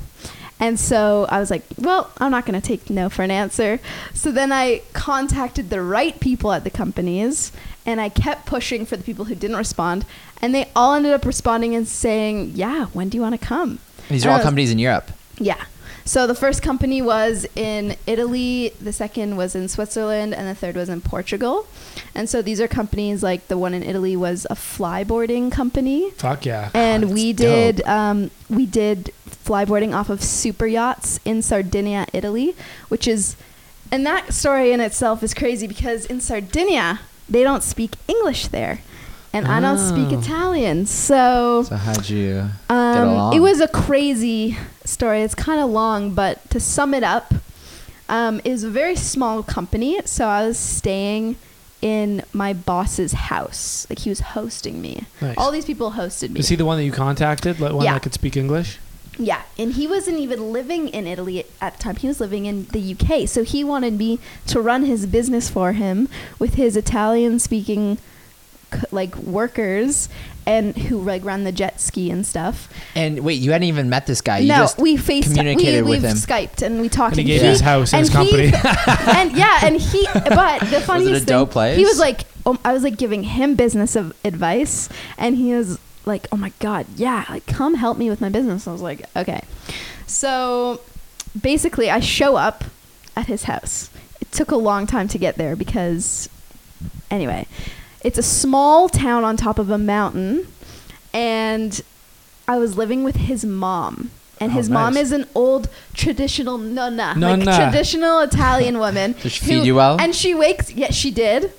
And 0.61 0.79
so 0.79 1.27
I 1.31 1.41
was 1.41 1.51
like, 1.51 1.65
well, 1.79 2.11
I'm 2.19 2.31
not 2.31 2.45
going 2.47 2.61
to 2.61 2.67
take 2.67 2.91
no 2.91 3.09
for 3.09 3.23
an 3.23 3.31
answer. 3.31 3.81
So 4.15 4.31
then 4.31 4.53
I 4.53 4.83
contacted 4.93 5.71
the 5.71 5.81
right 5.83 6.21
people 6.21 6.53
at 6.53 6.65
the 6.65 6.71
companies 6.71 7.51
and 7.87 8.01
I 8.01 8.11
kept 8.11 8.45
pushing 8.47 8.85
for 8.85 8.97
the 8.97 9.03
people 9.03 9.25
who 9.25 9.35
didn't 9.35 9.57
respond. 9.57 10.05
And 10.43 10.55
they 10.55 10.69
all 10.77 10.95
ended 10.95 11.13
up 11.13 11.25
responding 11.25 11.75
and 11.75 11.89
saying, 11.89 12.53
yeah, 12.55 12.87
when 12.93 13.09
do 13.09 13.17
you 13.17 13.23
want 13.23 13.41
to 13.41 13.45
come? 13.47 13.79
These 14.11 14.25
are 14.25 14.29
And 14.29 14.33
I 14.33 14.35
all 14.35 14.39
was- 14.41 14.45
companies 14.45 14.71
in 14.71 14.79
Europe. 14.79 15.11
Yeah. 15.39 15.65
So 16.05 16.27
the 16.27 16.35
first 16.35 16.63
company 16.63 17.03
was 17.03 17.47
in 17.55 17.95
Italy, 18.07 18.73
the 18.81 18.93
second 18.93 19.37
was 19.37 19.55
in 19.55 19.69
Switzerland, 19.69 20.35
and 20.35 20.49
the 20.49 20.55
third 20.55 20.75
was 20.75 20.89
in 20.89 21.03
Portugal. 21.03 21.67
And 22.15 22.29
so 22.29 22.43
these 22.43 22.61
are 22.61 22.67
companies 22.67 23.23
like 23.23 23.47
the 23.49 23.57
one 23.59 23.75
in 23.75 23.83
Italy 23.83 24.17
was 24.17 24.47
a 24.51 24.55
flyboarding 24.55 25.53
company 25.53 26.11
Fuck 26.13 26.47
yeah. 26.47 26.71
and 26.75 27.05
that's 27.05 27.13
we 27.13 27.33
did 27.33 27.83
um, 27.83 28.31
we 28.49 28.67
did 28.67 29.13
flyboarding 29.51 29.93
off 29.95 30.09
of 30.11 30.23
super 30.23 30.67
yachts 30.67 31.19
in 31.25 31.43
Sardinia, 31.43 32.07
Italy, 32.13 32.55
which 32.89 33.09
is 33.09 33.37
and 33.93 34.07
that 34.07 34.33
story 34.33 34.71
in 34.73 34.81
itself 34.81 35.23
is 35.25 35.35
crazy 35.35 35.67
because 35.67 36.07
in 36.07 36.21
Sardinia 36.21 37.01
they 37.29 37.43
don't 37.43 37.63
speak 37.65 37.93
English 38.07 38.47
there, 38.49 38.81
and 39.33 39.47
I 39.47 39.59
don't 39.61 39.79
speak 39.79 40.09
Oh. 40.13 40.21
Italian, 40.21 40.87
so. 40.87 41.65
So 41.69 41.77
how'd 41.77 42.09
you? 42.09 42.51
Um, 42.69 43.09
along? 43.09 43.35
it 43.37 43.41
was 43.41 43.61
a 43.61 43.69
crazy 43.69 44.57
story. 44.85 45.23
It's 45.23 45.35
kind 45.35 45.61
of 45.61 45.71
long, 45.71 46.15
but 46.15 46.49
to 46.51 46.59
sum 46.61 46.95
it 46.95 47.03
up, 47.05 47.35
um, 48.09 48.41
it 48.45 48.51
was 48.51 48.63
a 48.65 48.71
very 48.71 48.97
small 48.97 49.43
company. 49.43 50.01
So 50.05 50.27
I 50.27 50.47
was 50.47 50.59
staying 50.59 51.37
in 51.83 52.23
my 52.33 52.53
boss's 52.53 53.13
house. 53.31 53.87
Like 53.89 54.01
he 54.01 54.09
was 54.11 54.21
hosting 54.21 54.81
me. 54.83 55.05
Nice. 55.21 55.37
All 55.39 55.51
these 55.53 55.65
people 55.65 55.93
hosted 55.93 56.31
me. 56.31 56.41
Is 56.41 56.49
he 56.49 56.57
the 56.57 56.65
one 56.65 56.77
that 56.79 56.85
you 56.85 56.93
contacted? 56.93 57.59
Like 57.61 57.73
one 57.73 57.85
Yeah. 57.85 57.95
that 57.95 58.03
could 58.03 58.15
speak 58.15 58.37
English? 58.37 58.79
Yeah, 59.21 59.43
and 59.59 59.75
he 59.75 59.87
wasn't 59.87 60.19
even 60.19 60.51
living 60.53 60.89
in 60.89 61.07
Italy 61.07 61.45
at 61.61 61.77
the 61.77 61.83
time. 61.83 61.97
He 61.97 62.09
was 62.09 62.21
living 62.21 62.47
in 62.47 62.65
the 62.67 62.97
UK. 62.97 63.29
So 63.29 63.45
he 63.45 63.63
wanted 63.63 63.99
me 63.99 64.19
to 64.47 64.61
run 64.61 64.85
his 64.85 65.05
business 65.07 65.51
for 65.51 65.73
him 65.73 66.09
with 66.39 66.55
his 66.55 66.77
Italian 66.77 67.39
speaking 67.39 67.99
like 68.91 69.17
workers 69.17 70.09
and 70.47 70.77
who 70.77 71.01
like 71.01 71.25
run 71.25 71.45
the 71.45 71.53
jet 71.53 71.81
ski 71.81 72.11
and 72.11 72.27
stuff. 72.27 72.73
And 72.95 73.21
wait, 73.21 73.41
you 73.41 73.53
hadn't 73.53 73.69
even 73.69 73.91
met 73.91 74.07
this 74.07 74.21
guy. 74.21 74.39
You 74.39 74.49
no, 74.49 74.57
just 74.57 74.79
we 74.79 74.97
faced 74.97 75.29
communicated 75.29 75.85
we, 75.85 75.91
with 75.91 76.03
we've 76.03 76.11
him. 76.11 76.17
Skyped 76.17 76.63
and 76.63 76.81
we 76.81 76.89
talked. 76.89 77.13
And 77.13 77.21
he 77.21 77.27
gave 77.27 77.43
you 77.43 77.49
his 77.49 77.61
house 77.61 77.93
and 77.93 78.01
his 78.01 78.09
he- 78.09 78.15
company. 78.15 78.45
and 79.17 79.37
yeah, 79.37 79.61
and 79.63 79.77
he. 79.77 80.07
But 80.13 80.61
the 80.61 80.81
funniest 80.81 81.27
thing, 81.27 81.37
dope 81.37 81.51
place? 81.51 81.77
he 81.77 81.85
was 81.85 81.99
like, 81.99 82.23
um, 82.47 82.59
I 82.65 82.73
was 82.73 82.83
like 82.83 82.97
giving 82.97 83.23
him 83.23 83.55
business 83.55 83.97
of 83.97 84.15
advice, 84.25 84.89
and 85.19 85.37
he 85.37 85.53
was 85.53 85.79
like, 86.07 86.27
"Oh 86.33 86.37
my 86.37 86.53
god, 86.59 86.87
yeah, 86.97 87.25
like 87.31 87.47
come 87.47 87.75
help 87.75 87.99
me 87.99 88.09
with 88.11 88.21
my 88.21 88.29
business." 88.29 88.67
I 88.69 88.73
was 88.73 88.83
like, 88.83 89.05
"Okay." 89.17 89.43
So 90.07 90.81
basically, 91.41 91.91
I 91.91 92.01
show 92.01 92.37
up 92.37 92.65
at 93.17 93.27
his 93.27 93.45
house. 93.45 93.91
It 94.21 94.33
took 94.33 94.51
a 94.51 94.57
long 94.57 94.87
time 94.87 95.09
to 95.09 95.19
get 95.19 95.37
there 95.37 95.57
because, 95.57 96.29
anyway, 97.11 97.47
it's 98.03 98.19
a 98.19 98.23
small 98.23 98.89
town 98.89 99.25
on 99.25 99.37
top 99.37 99.59
of 99.59 99.71
a 99.71 99.79
mountain, 99.79 100.47
and 101.13 101.81
I 102.49 102.59
was 102.59 102.77
living 102.77 103.05
with 103.05 103.17
his 103.17 103.45
mom. 103.45 104.11
And 104.43 104.53
Oh, 104.53 104.55
his 104.55 104.71
mom 104.71 104.97
is 104.97 105.13
an 105.13 105.27
old 105.35 105.69
traditional 105.93 106.57
nonna, 106.57 107.15
Nonna. 107.15 107.45
like 107.45 107.57
traditional 107.71 108.21
Italian 108.21 108.79
woman. 108.79 109.15
Does 109.23 109.33
she 109.33 109.45
who- 109.45 109.51
feed 109.61 109.67
you 109.67 109.75
well? 109.75 110.01
And 110.01 110.15
she 110.15 110.35
wakes. 110.35 110.73
Yeah, 110.73 110.91
she 110.93 111.11
did, 111.11 111.53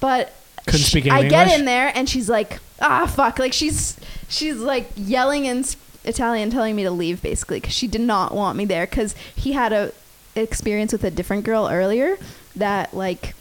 but 0.00 0.32
Couldn't 0.66 0.80
speak 0.86 1.06
any 1.06 1.26
I 1.26 1.28
get 1.28 1.58
in 1.58 1.64
there 1.66 1.92
and 1.94 2.08
she's 2.08 2.28
like, 2.28 2.58
ah, 2.80 3.06
fuck. 3.06 3.38
Like 3.38 3.52
she's 3.52 3.98
she's 4.28 4.56
like 4.56 4.90
yelling 4.96 5.44
in 5.44 5.64
Italian, 6.04 6.50
telling 6.50 6.74
me 6.74 6.82
to 6.84 6.90
leave 6.90 7.22
basically 7.22 7.60
because 7.60 7.74
she 7.74 7.86
did 7.86 8.00
not 8.00 8.34
want 8.34 8.56
me 8.56 8.64
there 8.64 8.86
because 8.86 9.14
he 9.34 9.52
had 9.52 9.72
a 9.72 9.92
experience 10.34 10.92
with 10.92 11.04
a 11.04 11.10
different 11.10 11.44
girl 11.44 11.68
earlier 11.68 12.16
that 12.56 12.94
like 12.94 13.34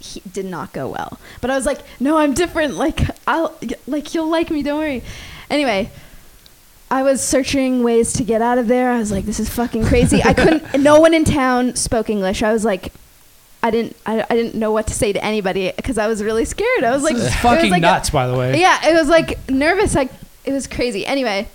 he 0.00 0.20
did 0.32 0.46
not 0.46 0.72
go 0.72 0.88
well. 0.88 1.18
But 1.40 1.50
I 1.50 1.56
was 1.56 1.66
like, 1.66 1.80
no, 2.00 2.16
I'm 2.16 2.34
different. 2.34 2.74
Like 2.74 3.00
I'll 3.26 3.56
like 3.86 4.14
you'll 4.14 4.28
like 4.28 4.50
me. 4.50 4.62
Don't 4.62 4.78
worry. 4.78 5.02
Anyway. 5.50 5.90
I 6.90 7.02
was 7.02 7.22
searching 7.26 7.82
ways 7.82 8.12
to 8.12 8.22
get 8.22 8.42
out 8.42 8.58
of 8.58 8.68
there. 8.68 8.90
I 8.90 8.98
was 8.98 9.10
like, 9.10 9.24
this 9.24 9.40
is 9.40 9.48
fucking 9.48 9.86
crazy. 9.86 10.22
I 10.22 10.34
couldn't. 10.34 10.82
No 10.82 11.00
one 11.00 11.14
in 11.14 11.24
town 11.24 11.74
spoke 11.74 12.10
English. 12.10 12.42
I 12.42 12.52
was 12.52 12.66
like, 12.66 12.92
I 13.62 13.70
didn't. 13.70 13.96
I, 14.06 14.24
I 14.28 14.34
didn't 14.34 14.54
know 14.56 14.72
what 14.72 14.86
to 14.88 14.94
say 14.94 15.12
to 15.12 15.24
anybody 15.24 15.72
because 15.76 15.96
I 15.98 16.06
was 16.08 16.22
really 16.22 16.44
scared. 16.44 16.82
I 16.84 16.90
was 16.90 17.02
like, 17.02 17.14
This 17.14 17.22
is 17.24 17.28
it 17.28 17.34
was 17.34 17.42
fucking 17.42 17.70
like 17.70 17.78
a- 17.78 17.82
nuts, 17.82 18.10
by 18.10 18.26
the 18.26 18.34
way. 18.36 18.58
yeah, 18.60 18.88
it 18.88 18.94
was 18.94 19.08
like 19.08 19.48
nervous. 19.50 19.94
Like 19.94 20.10
it 20.44 20.52
was 20.52 20.66
crazy. 20.66 21.06
Anyway, 21.06 21.48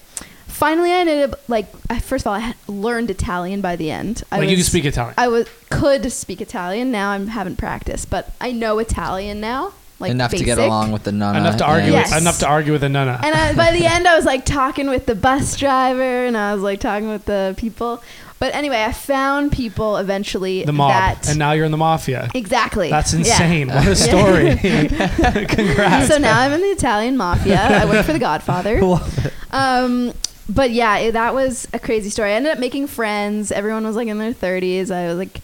finally, 0.47 0.91
I 0.91 0.99
ended 0.99 1.29
up 1.31 1.39
like. 1.49 1.67
I, 1.89 1.99
first 1.99 2.25
of 2.25 2.31
all, 2.31 2.35
I 2.39 2.53
learned 2.67 3.09
Italian 3.09 3.61
by 3.61 3.75
the 3.75 3.91
end. 3.91 4.23
I 4.31 4.39
Like 4.39 4.49
you 4.49 4.55
can 4.55 4.63
speak 4.65 4.85
Italian. 4.85 5.15
I 5.17 5.27
was 5.27 5.47
could 5.69 6.09
speak 6.11 6.39
Italian. 6.41 6.91
Now 6.91 7.11
I 7.11 7.19
haven't 7.19 7.57
practiced, 7.57 8.09
but 8.09 8.31
I 8.39 8.51
know 8.51 8.79
Italian 8.79 9.39
now. 9.41 9.73
Like 9.99 10.11
enough 10.11 10.31
to 10.31 10.43
get 10.43 10.59
along 10.59 10.91
with 10.91 11.03
the 11.03 11.11
nonna. 11.11 11.39
enough 11.39 11.57
to 11.57 11.65
argue. 11.65 11.85
and- 11.85 11.93
Yes. 11.93 12.11
With, 12.11 12.21
enough 12.21 12.39
to 12.39 12.47
argue 12.47 12.71
with 12.71 12.81
the 12.81 12.89
nonna. 12.89 13.19
And 13.23 13.33
I, 13.35 13.53
by 13.55 13.71
the 13.71 13.85
end, 13.93 14.07
I 14.07 14.15
was 14.15 14.25
like 14.25 14.45
talking 14.45 14.89
with 14.89 15.05
the 15.07 15.15
bus 15.15 15.55
driver, 15.55 16.25
and 16.25 16.37
I 16.37 16.53
was 16.53 16.61
like 16.61 16.79
talking 16.79 17.09
with 17.09 17.25
the 17.25 17.55
people. 17.57 18.03
But 18.39 18.53
anyway, 18.53 18.83
I 18.83 18.91
found 18.91 19.51
people 19.51 19.97
eventually 19.97 20.63
the 20.63 20.71
mob, 20.71 20.91
that 20.91 21.27
and 21.27 21.39
now 21.39 21.53
you're 21.53 21.65
in 21.65 21.71
the 21.71 21.77
mafia. 21.77 22.29
exactly. 22.35 22.91
That's 22.91 23.11
Yeah. 23.11 23.19
insane. 23.19 23.69
What 23.69 23.87
a 23.87 23.95
story. 23.95 24.55
Congrats. 25.47 26.07
So 26.07 26.19
now 26.19 26.39
I'm 26.41 26.51
in 26.53 26.61
the 26.61 26.67
Italian 26.67 27.17
mafia. 27.17 27.59
I 27.59 27.85
work 27.85 28.05
for 28.05 28.13
The 28.13 28.19
Godfather. 28.19 28.79
Love 28.81 29.25
it. 29.25 29.33
Um, 29.51 30.13
but 30.47 30.69
yeah, 30.71 30.97
it, 30.99 31.13
that 31.13 31.33
was 31.33 31.67
a 31.73 31.79
crazy 31.79 32.11
story. 32.11 32.31
I 32.31 32.35
ended 32.35 32.51
up 32.51 32.59
making 32.59 32.85
friends. 32.87 33.51
Everyone 33.51 33.83
was 33.85 33.95
like 33.95 34.07
in 34.07 34.19
their 34.19 34.33
30s. 34.33 34.91
I 34.91 35.07
was 35.07 35.17
like, 35.17 35.41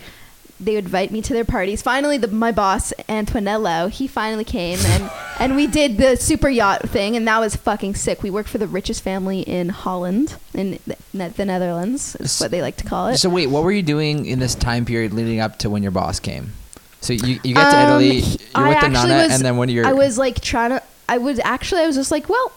they 0.65 0.75
would 0.75 0.86
invite 0.86 1.12
me 1.12 1.22
to 1.22 1.34
their 1.34 1.46
parties. 1.46 1.82
Finally, 1.82 2.17
the, 2.17 2.27
my 2.27 2.51
boss 2.51 2.93
Antonello, 3.10 3.89
he 3.89 4.08
finally 4.08 4.43
came 4.43 4.79
and 4.79 5.10
and 5.39 5.55
we 5.55 5.67
did 5.67 5.98
the 5.98 6.15
super 6.15 6.48
yacht 6.50 6.88
thing, 6.89 7.15
and 7.15 7.27
that 7.27 7.39
was 7.39 7.55
fucking 7.55 7.96
sick. 7.96 8.22
We 8.24 8.29
worked 8.29 8.50
for 8.50 8.58
the 8.60 8.67
richest 8.67 9.01
family 9.03 9.41
in 9.41 9.70
Holland, 9.70 10.36
in 10.53 10.79
the, 10.86 11.29
the 11.29 11.46
Netherlands, 11.46 12.15
is 12.17 12.39
what 12.39 12.51
they 12.51 12.62
like 12.62 12.77
to 12.77 12.84
call 12.86 13.08
it. 13.08 13.17
So 13.17 13.29
wait, 13.29 13.48
what 13.48 13.63
were 13.63 13.72
you 13.72 13.84
doing 13.84 14.25
in 14.25 14.39
this 14.39 14.55
time 14.55 14.86
period 14.86 15.13
leading 15.13 15.39
up 15.39 15.60
to 15.60 15.70
when 15.70 15.82
your 15.84 15.91
boss 15.91 16.20
came? 16.20 16.53
So 17.01 17.13
you, 17.13 17.39
you 17.43 17.53
get 17.55 17.70
to 17.72 17.77
Um, 17.77 18.01
Italy, 18.01 18.17
you're 18.20 18.39
I 18.55 18.70
with 18.70 18.82
the 18.82 18.89
nonna, 18.89 19.13
was- 19.24 19.32
and 19.34 19.43
then 19.43 19.58
when 19.58 19.70
you're 19.70 19.86
I 19.86 19.93
was 19.93 20.17
like 20.17 20.39
trying 20.41 20.70
to. 20.72 20.82
I 21.10 21.17
was 21.17 21.39
actually. 21.43 21.82
I 21.82 21.88
was 21.88 21.96
just 21.98 22.12
like, 22.12 22.29
well, 22.29 22.51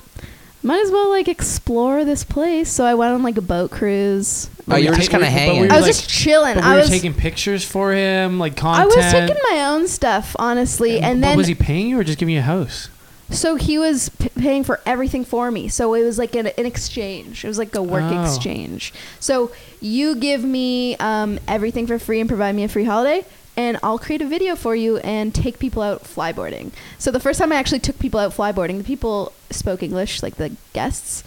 might 0.67 0.83
as 0.83 0.91
well 0.91 1.09
like 1.11 1.29
explore 1.29 2.05
this 2.05 2.25
place. 2.25 2.71
So 2.71 2.85
I 2.85 2.95
went 2.95 3.13
on 3.15 3.23
like 3.23 3.37
a 3.37 3.43
boat 3.43 3.71
cruise. 3.71 4.51
oh, 4.69 4.77
you 4.77 4.91
were 4.91 4.97
just 4.97 5.11
kind 5.11 5.23
but 5.23 5.29
of 5.29 5.35
we 5.35 5.39
hanging. 5.39 5.61
were 5.63 5.73
I 5.73 5.77
was 5.77 5.87
like- 5.87 5.95
just 5.95 6.11
chilling. 6.11 6.55
But 6.57 6.65
we 6.65 6.71
I 6.71 6.75
were 6.75 6.81
was 6.81 6.91
taking 6.91 7.15
pictures 7.15 7.65
for 7.65 7.93
him, 7.93 8.39
like 8.39 8.57
content. 8.57 8.93
I 8.93 8.97
was 8.97 9.13
taking 9.13 9.37
my 9.51 9.65
own 9.67 9.89
stuff, 9.89 10.35
honestly, 10.39 11.01
and 11.01 11.21
but 11.21 11.29
then 11.29 11.37
was 11.39 11.47
he 11.47 11.55
paying 11.55 11.89
you 11.89 11.99
or 11.99 12.05
just 12.05 12.19
giving 12.19 12.35
you 12.35 12.41
a 12.41 12.45
house? 12.45 12.89
so 13.29 13.57
he 13.57 13.77
was 13.77 14.09
p- 14.09 14.29
paying 14.39 14.63
for 14.63 14.81
everything 14.87 15.25
for 15.25 15.51
me. 15.51 15.67
So 15.69 15.95
it 15.95 16.05
was 16.05 16.17
like 16.17 16.37
an, 16.37 16.47
an 16.47 16.65
exchange. 16.67 17.45
It 17.45 17.49
was 17.49 17.59
like 17.59 17.75
a 17.75 17.83
work 17.83 18.05
Oh. 18.07 18.23
exchange. 18.23 18.93
So 19.19 19.51
you 19.81 20.15
give 20.15 20.45
me 20.45 20.95
um, 20.99 21.41
everything 21.49 21.89
for 21.89 21.99
free 21.99 22.21
and 22.21 22.29
provide 22.29 22.55
me 22.55 22.63
a 22.63 22.69
free 22.69 22.85
holiday, 22.85 23.25
and 23.57 23.79
I'll 23.83 23.99
create 23.99 24.21
a 24.23 24.27
video 24.27 24.55
for 24.55 24.77
you 24.77 24.99
and 24.99 25.35
take 25.35 25.59
people 25.59 25.83
out 25.83 26.05
flyboarding. 26.05 26.73
So 26.99 27.11
the 27.11 27.21
first 27.21 27.39
time 27.39 27.53
I 27.53 27.57
actually 27.57 27.79
took 27.81 27.99
people 27.99 28.21
out 28.21 28.33
flyboarding, 28.33 28.79
the 28.79 28.85
people 28.85 29.33
spoke 29.51 29.83
English, 29.83 30.23
like 30.23 30.37
the 30.37 30.55
guests, 30.73 31.25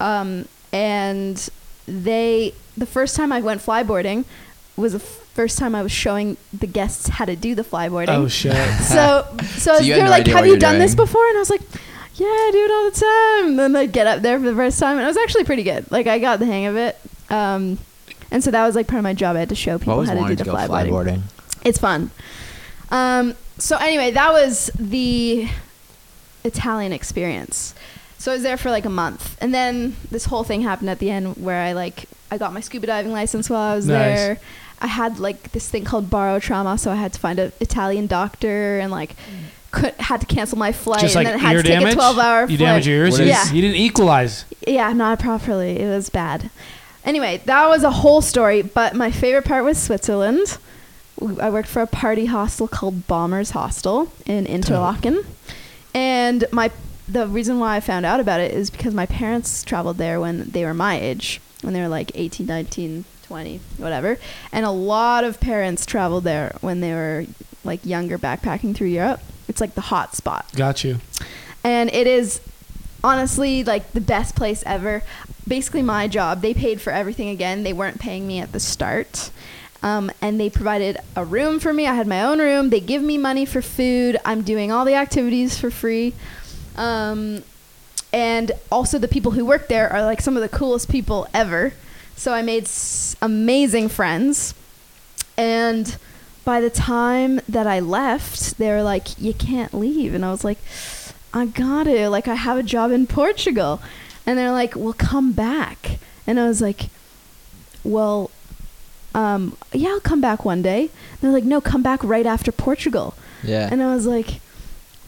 um, 0.00 0.46
and 0.72 1.48
they 1.86 2.54
the 2.76 2.86
first 2.86 3.16
time 3.16 3.32
I 3.32 3.40
went 3.40 3.60
flyboarding 3.60 4.24
was 4.76 4.92
the 4.92 4.98
first 5.00 5.58
time 5.58 5.74
I 5.74 5.82
was 5.82 5.92
showing 5.92 6.36
the 6.52 6.66
guests 6.66 7.08
how 7.08 7.24
to 7.24 7.36
do 7.36 7.54
the 7.54 7.62
flyboarding 7.62 8.08
Oh 8.08 8.28
shit. 8.28 8.54
so 8.80 9.26
so, 9.56 9.76
So 9.76 9.78
you 9.78 9.92
had 9.92 10.00
they're 10.00 10.04
no 10.06 10.10
like, 10.10 10.26
"Have 10.26 10.44
you 10.44 10.52
you're 10.52 10.60
done 10.60 10.78
this 10.78 10.94
before?" 10.94 11.26
And 11.28 11.36
I 11.36 11.40
was 11.40 11.50
like, 11.50 11.62
"Yeah, 12.14 12.26
I 12.26 12.50
do 12.52 12.58
it 12.64 12.70
all 12.70 12.90
the 12.90 13.00
time." 13.00 13.48
And 13.50 13.58
then 13.58 13.76
I 13.76 13.86
get 13.86 14.06
up 14.06 14.22
there 14.22 14.38
for 14.38 14.46
the 14.46 14.54
first 14.54 14.78
time, 14.80 14.96
and 14.96 15.04
it 15.04 15.06
was 15.06 15.16
actually 15.16 15.44
pretty 15.44 15.62
good. 15.62 15.90
Like 15.90 16.06
I 16.06 16.18
got 16.18 16.38
the 16.38 16.46
hang 16.46 16.66
of 16.66 16.76
it. 16.76 16.98
Um, 17.30 17.78
and 18.30 18.42
so 18.42 18.50
that 18.50 18.64
was 18.64 18.74
like 18.74 18.86
part 18.86 18.98
of 18.98 19.04
my 19.04 19.14
job. 19.14 19.36
I 19.36 19.40
had 19.40 19.48
to 19.50 19.54
show 19.54 19.78
people 19.78 20.04
how 20.04 20.12
to 20.12 20.16
do 20.16 20.20
wanted 20.22 20.38
the 20.38 20.44
to 20.44 20.50
go 20.50 20.56
flyboarding. 20.56 20.90
flyboarding. 20.90 21.22
It's 21.64 21.78
fun. 21.78 22.10
Um, 22.90 23.34
so 23.58 23.76
anyway, 23.76 24.10
that 24.12 24.32
was 24.32 24.70
the 24.78 25.48
Italian 26.44 26.92
experience. 26.92 27.74
So 28.18 28.30
I 28.32 28.34
was 28.34 28.42
there 28.42 28.56
for 28.56 28.70
like 28.70 28.84
a 28.84 28.90
month, 28.90 29.36
and 29.40 29.54
then 29.54 29.96
this 30.10 30.26
whole 30.26 30.44
thing 30.44 30.62
happened 30.62 30.90
at 30.90 30.98
the 30.98 31.10
end 31.10 31.36
where 31.36 31.62
I 31.62 31.72
like 31.72 32.04
I 32.30 32.38
got 32.38 32.52
my 32.52 32.60
scuba 32.60 32.86
diving 32.86 33.12
license 33.12 33.48
while 33.48 33.60
I 33.72 33.74
was 33.76 33.86
Nice. 33.86 34.16
there. 34.18 34.38
I 34.82 34.86
had 34.86 35.18
like 35.18 35.52
this 35.52 35.68
thing 35.68 35.84
called 35.84 36.10
barotrauma, 36.10 36.78
so 36.78 36.90
I 36.90 36.96
had 36.96 37.12
to 37.14 37.20
find 37.20 37.38
an 37.38 37.52
Italian 37.60 38.06
doctor 38.06 38.78
and 38.78 38.90
like 38.90 39.14
could 39.70 39.94
had 39.98 40.20
to 40.20 40.26
cancel 40.26 40.58
my 40.58 40.72
flight, 40.72 41.00
Just 41.00 41.16
and 41.16 41.24
like 41.24 41.32
then 41.34 41.40
I 41.44 41.48
had 41.48 41.56
ear 41.56 41.62
to 41.62 41.68
take 41.68 41.78
damage. 41.78 41.92
a 41.94 41.96
twelve-hour 41.96 42.40
you 42.42 42.46
flight. 42.48 42.58
damage 42.58 42.86
your 42.86 42.96
ears. 42.96 43.12
What 43.12 43.20
You, 43.20 43.24
is- 43.26 43.30
Yeah. 43.30 43.52
you 43.52 43.62
didn't 43.62 43.76
equalize. 43.76 44.44
Yeah, 44.66 44.92
not 44.92 45.18
properly. 45.20 45.78
It 45.80 45.86
was 45.88 46.10
bad. 46.10 46.50
Anyway, 47.04 47.40
that 47.46 47.68
was 47.68 47.82
a 47.84 47.90
whole 47.90 48.20
story, 48.20 48.60
but 48.62 48.94
my 48.94 49.10
favorite 49.10 49.44
part 49.46 49.64
was 49.64 49.78
Switzerland. 49.80 50.58
I 51.40 51.50
worked 51.50 51.68
for 51.68 51.82
a 51.82 51.86
party 51.86 52.26
hostel 52.26 52.68
called 52.68 53.06
Balmers 53.06 53.50
Hostel 53.50 54.12
in 54.26 54.46
Interlaken. 54.46 55.24
And 55.94 56.44
my 56.52 56.70
the 57.08 57.26
reason 57.26 57.58
why 57.58 57.76
I 57.76 57.80
found 57.80 58.06
out 58.06 58.20
about 58.20 58.40
it 58.40 58.52
is 58.52 58.70
because 58.70 58.94
my 58.94 59.06
parents 59.06 59.64
traveled 59.64 59.98
there 59.98 60.20
when 60.20 60.50
they 60.50 60.64
were 60.64 60.74
my 60.74 60.98
age, 60.98 61.40
when 61.62 61.74
they 61.74 61.80
were 61.80 61.88
like 61.88 62.12
18, 62.14 62.46
19, 62.46 63.04
20, 63.24 63.60
whatever. 63.78 64.16
And 64.52 64.64
a 64.64 64.70
lot 64.70 65.24
of 65.24 65.40
parents 65.40 65.84
traveled 65.84 66.22
there 66.24 66.54
when 66.60 66.80
they 66.80 66.92
were 66.92 67.26
like 67.64 67.84
younger 67.84 68.16
backpacking 68.16 68.76
through 68.76 68.88
Europe. 68.88 69.20
It's 69.48 69.60
like 69.60 69.74
the 69.74 69.80
hot 69.80 70.14
spot 70.14 70.46
Got 70.54 70.84
you. 70.84 71.00
and 71.64 71.90
it 71.92 72.06
is 72.06 72.40
honestly 73.02 73.64
like 73.64 73.90
the 73.92 74.00
best 74.00 74.36
place 74.36 74.62
ever. 74.64 75.02
Basically, 75.48 75.82
my 75.82 76.06
job. 76.06 76.42
They 76.42 76.54
paid 76.54 76.80
for 76.80 76.92
everything 76.92 77.28
again. 77.28 77.64
They 77.64 77.72
weren't 77.72 77.98
paying 77.98 78.28
me 78.28 78.38
at 78.38 78.52
the 78.52 78.60
start. 78.60 79.30
Um, 79.82 80.10
and 80.20 80.38
they 80.38 80.50
provided 80.50 80.98
a 81.16 81.24
room 81.24 81.58
for 81.58 81.72
me. 81.72 81.86
I 81.86 81.94
had 81.94 82.06
my 82.06 82.22
own 82.22 82.38
room. 82.38 82.68
They 82.70 82.80
give 82.80 83.02
me 83.02 83.16
money 83.16 83.46
for 83.46 83.62
food. 83.62 84.18
I'm 84.24 84.42
doing 84.42 84.70
all 84.70 84.84
the 84.84 84.94
activities 84.94 85.58
for 85.58 85.70
free. 85.70 86.12
Um, 86.76 87.42
and 88.12 88.52
also, 88.70 88.98
the 88.98 89.08
people 89.08 89.32
who 89.32 89.44
work 89.44 89.68
there 89.68 89.90
are 89.90 90.02
like 90.02 90.20
some 90.20 90.36
of 90.36 90.42
the 90.42 90.48
coolest 90.48 90.90
people 90.90 91.26
ever. 91.32 91.72
So 92.16 92.32
I 92.34 92.42
made 92.42 92.64
s- 92.64 93.16
amazing 93.22 93.88
friends. 93.88 94.54
And 95.38 95.96
by 96.44 96.60
the 96.60 96.70
time 96.70 97.40
that 97.48 97.66
I 97.66 97.80
left, 97.80 98.58
they 98.58 98.68
were 98.68 98.82
like, 98.82 99.18
"You 99.18 99.32
can't 99.32 99.72
leave," 99.72 100.12
and 100.14 100.24
I 100.24 100.30
was 100.30 100.44
like, 100.44 100.58
"I 101.32 101.46
got 101.46 101.84
to. 101.84 102.08
Like, 102.10 102.28
I 102.28 102.34
have 102.34 102.58
a 102.58 102.62
job 102.62 102.90
in 102.90 103.06
Portugal," 103.06 103.80
and 104.26 104.36
they're 104.38 104.50
like, 104.50 104.74
"Well, 104.76 104.92
come 104.92 105.32
back," 105.32 105.98
and 106.26 106.38
I 106.40 106.46
was 106.48 106.60
like, 106.60 106.88
"Well, 107.84 108.30
um, 109.14 109.56
yeah, 109.72 109.90
I'll 109.90 110.00
come 110.00 110.20
back 110.20 110.44
one 110.44 110.62
day." 110.62 110.90
they're 111.20 111.30
like, 111.32 111.44
"No, 111.44 111.60
come 111.60 111.82
back 111.82 112.02
right 112.04 112.26
after 112.26 112.52
Portugal," 112.52 113.14
Yeah. 113.42 113.68
and 113.70 113.82
I 113.82 113.94
was 113.94 114.06
like, 114.06 114.40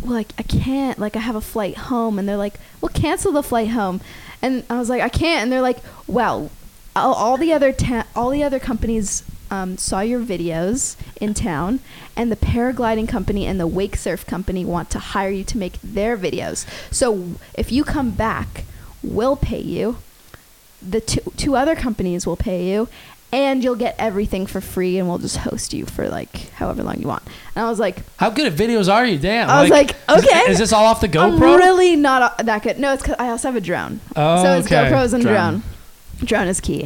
well, 0.00 0.12
like 0.12 0.32
I 0.38 0.42
can't. 0.42 0.98
Like 0.98 1.16
I 1.16 1.20
have 1.20 1.36
a 1.36 1.40
flight 1.40 1.76
home, 1.76 2.18
and 2.18 2.28
they're 2.28 2.36
like, 2.36 2.54
well, 2.80 2.90
cancel 2.92 3.32
the 3.32 3.42
flight 3.42 3.68
home, 3.68 4.00
and 4.40 4.64
I 4.68 4.78
was 4.78 4.88
like, 4.88 5.00
I 5.02 5.08
can't, 5.08 5.42
and 5.44 5.52
they're 5.52 5.62
like, 5.62 5.78
well, 6.06 6.50
all, 6.96 7.14
all 7.14 7.36
the 7.36 7.52
other 7.52 7.72
ta- 7.72 8.06
all 8.16 8.30
the 8.30 8.42
other 8.42 8.58
companies 8.58 9.22
um, 9.50 9.76
saw 9.78 10.00
your 10.00 10.20
videos 10.20 10.96
in 11.20 11.34
town, 11.34 11.80
and 12.16 12.32
the 12.32 12.36
paragliding 12.36 13.08
company 13.08 13.46
and 13.46 13.60
the 13.60 13.66
wake 13.66 13.96
surf 13.96 14.26
company 14.26 14.64
want 14.64 14.90
to 14.90 14.98
hire 14.98 15.30
you 15.30 15.44
to 15.44 15.58
make 15.58 15.74
their 15.82 16.16
videos. 16.18 16.66
So 16.90 17.34
if 17.54 17.70
you 17.70 17.84
come 17.84 18.10
back, 18.10 18.64
we'll 19.02 19.36
pay 19.36 19.60
you. 19.60 19.98
The 20.80 21.00
two 21.00 21.20
two 21.36 21.54
other 21.54 21.76
companies 21.76 22.26
will 22.26 22.36
pay 22.36 22.68
you. 22.68 22.88
And 23.34 23.64
you'll 23.64 23.76
get 23.76 23.96
everything 23.98 24.44
for 24.46 24.60
free, 24.60 24.98
and 24.98 25.08
we'll 25.08 25.16
just 25.16 25.38
host 25.38 25.72
you 25.72 25.86
for 25.86 26.06
like 26.10 26.50
however 26.50 26.82
long 26.82 27.00
you 27.00 27.06
want. 27.08 27.22
And 27.56 27.64
I 27.64 27.70
was 27.70 27.78
like, 27.78 27.96
How 28.18 28.28
good 28.28 28.52
at 28.52 28.58
videos 28.58 28.92
are 28.92 29.06
you? 29.06 29.18
Damn. 29.18 29.48
I 29.48 29.62
was 29.62 29.70
like, 29.70 29.92
is- 29.92 30.24
okay. 30.24 30.50
Is, 30.50 30.58
this 30.58 30.70
all 30.72 30.84
off 30.84 31.00
the 31.00 31.06
I'm 31.18 31.38
GoPro? 31.38 31.56
really 31.56 31.96
not 31.96 32.36
that 32.44 32.62
good. 32.62 32.78
No, 32.78 32.92
it's 32.92 33.02
'cause 33.02 33.16
I 33.18 33.30
also 33.30 33.48
have 33.48 33.56
a 33.56 33.60
drone. 33.62 34.00
oh, 34.16 34.42
so 34.42 34.52
it's 34.58 34.66
okay. 34.66 34.90
GoPros 34.90 35.14
and 35.14 35.22
Drone. 35.22 35.34
drone. 35.34 35.62
Drone 36.24 36.48
is 36.48 36.60
key. 36.60 36.84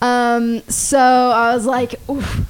Um, 0.00 0.62
so 0.68 0.98
I 1.00 1.52
was 1.54 1.66
like, 1.66 1.96
Oof, 2.08 2.42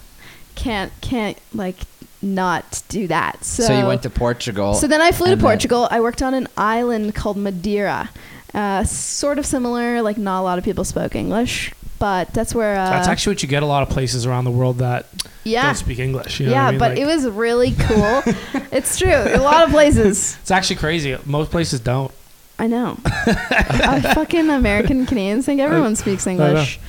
can't 0.55 0.93
can't 1.01 1.39
like 1.55 1.77
not 2.21 2.83
do 2.89 3.09
that. 3.09 3.45
So, 3.45 3.63
So, 3.65 3.79
you 3.79 3.87
went 3.87 4.03
to 4.03 4.11
Portugal. 4.11 4.75
So 4.75 4.87
then 4.87 5.01
I 5.01 5.11
flew 5.11 5.29
to 5.29 5.33
and 5.33 5.41
then- 5.41 5.47
Portugal. 5.47 5.89
I 5.91 6.01
worked 6.01 6.21
on 6.23 6.35
an 6.35 6.49
island 6.59 7.15
called 7.15 7.37
Madeira. 7.39 8.11
Uh, 8.55 8.85
sort 8.85 9.39
of 9.39 9.47
similar, 9.47 10.03
like 10.03 10.19
not 10.19 10.41
a 10.41 10.45
lot 10.45 10.59
of 10.59 10.65
people 10.65 10.85
spoke 10.85 11.17
English, 11.17 11.73
but 12.03 12.35
that's 12.35 12.53
where. 12.53 12.75
Uh, 12.75 12.91
That's 12.91 13.07
actually 13.07 13.35
what 13.35 13.45
you 13.45 13.49
get 13.49 13.63
a 13.63 13.67
lot 13.67 13.85
of 13.85 13.89
places 13.89 14.27
around 14.27 14.43
the 14.43 14.51
world 14.51 14.79
that 14.79 15.07
yeah, 15.45 15.67
don't 15.67 15.77
speak 15.77 16.01
English. 16.01 16.41
You 16.41 16.47
know 16.47 16.53
yeah, 16.53 16.67
I 16.67 16.71
mean? 16.73 16.81
but 16.81 16.91
Like, 16.91 16.99
it 16.99 17.07
was 17.07 17.29
really 17.29 17.71
cool. 17.79 18.23
it's 18.73 18.99
true. 18.99 19.09
A 19.09 19.39
lot 19.39 19.63
of 19.63 19.71
places. 19.71 20.37
it's 20.41 20.51
actually 20.51 20.77
crazy. 20.77 21.17
Most 21.25 21.53
places 21.53 21.79
don't. 21.79 22.11
I 22.59 22.67
know. 22.67 22.99
uh, 23.07 24.15
fucking 24.15 24.51
American 24.51 25.07
Canadians 25.07 25.47
think 25.47 25.61
everyone 25.61 25.95
speaks 25.95 26.27
English. 26.27 26.81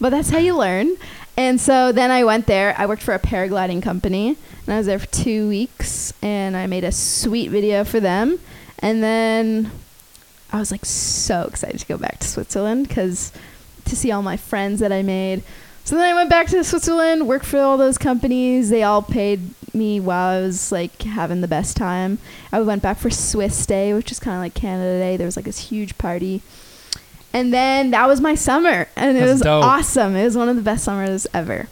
But 0.00 0.10
that's 0.10 0.30
how 0.30 0.38
you 0.38 0.56
learn. 0.56 0.96
And 1.36 1.60
so 1.60 1.90
then 1.90 2.12
I 2.12 2.22
went 2.22 2.46
there. 2.46 2.76
I 2.78 2.86
worked 2.86 3.02
for 3.02 3.14
a 3.14 3.18
paragliding 3.18 3.82
company, 3.82 4.36
and 4.64 4.74
I 4.74 4.76
was 4.78 4.86
there 4.86 5.00
for 5.00 5.08
two 5.08 5.48
weeks, 5.48 6.12
and 6.22 6.56
I 6.56 6.68
made 6.68 6.84
a 6.84 6.92
sweet 6.92 7.50
video 7.50 7.82
for 7.82 7.98
them. 7.98 8.38
And 8.78 9.02
then 9.02 9.72
I 10.52 10.60
was 10.60 10.70
like 10.70 10.84
so 10.84 11.48
excited 11.48 11.80
to 11.80 11.86
go 11.86 11.98
back 11.98 12.20
to 12.20 12.28
Switzerland 12.28 12.86
because 12.86 13.32
to 13.84 13.96
see 13.96 14.10
all 14.10 14.22
my 14.22 14.36
friends 14.36 14.80
that 14.80 14.92
I 14.92 15.02
made. 15.02 15.42
So 15.84 15.96
then 15.96 16.04
I 16.04 16.14
went 16.14 16.30
back 16.30 16.46
to 16.48 16.62
Switzerland, 16.62 17.26
worked 17.26 17.44
for 17.44 17.58
all 17.58 17.76
those 17.76 17.98
companies. 17.98 18.70
They 18.70 18.82
all 18.82 19.02
paid 19.02 19.40
me 19.74 19.98
while 19.98 20.38
I 20.38 20.40
was 20.40 20.70
like 20.70 21.02
having 21.02 21.40
the 21.40 21.48
best 21.48 21.76
time. 21.76 22.18
I 22.52 22.60
went 22.60 22.82
back 22.82 22.98
for 22.98 23.10
Swiss 23.10 23.66
Day, 23.66 23.92
which 23.92 24.12
is 24.12 24.20
kind 24.20 24.36
of 24.36 24.42
like 24.42 24.54
Canada 24.54 24.98
Day. 24.98 25.16
There 25.16 25.26
was 25.26 25.36
like 25.36 25.44
this 25.44 25.70
huge 25.70 25.98
party. 25.98 26.42
And 27.32 27.52
then 27.52 27.90
that 27.92 28.06
was 28.06 28.20
my 28.20 28.34
summer, 28.34 28.88
and 28.94 29.16
it 29.16 29.24
was 29.24 29.40
dope. 29.40 29.64
awesome. 29.64 30.14
It 30.14 30.24
was 30.24 30.36
one 30.36 30.50
of 30.50 30.56
the 30.56 30.62
best 30.62 30.84
summers 30.84 31.26
ever. 31.32 31.68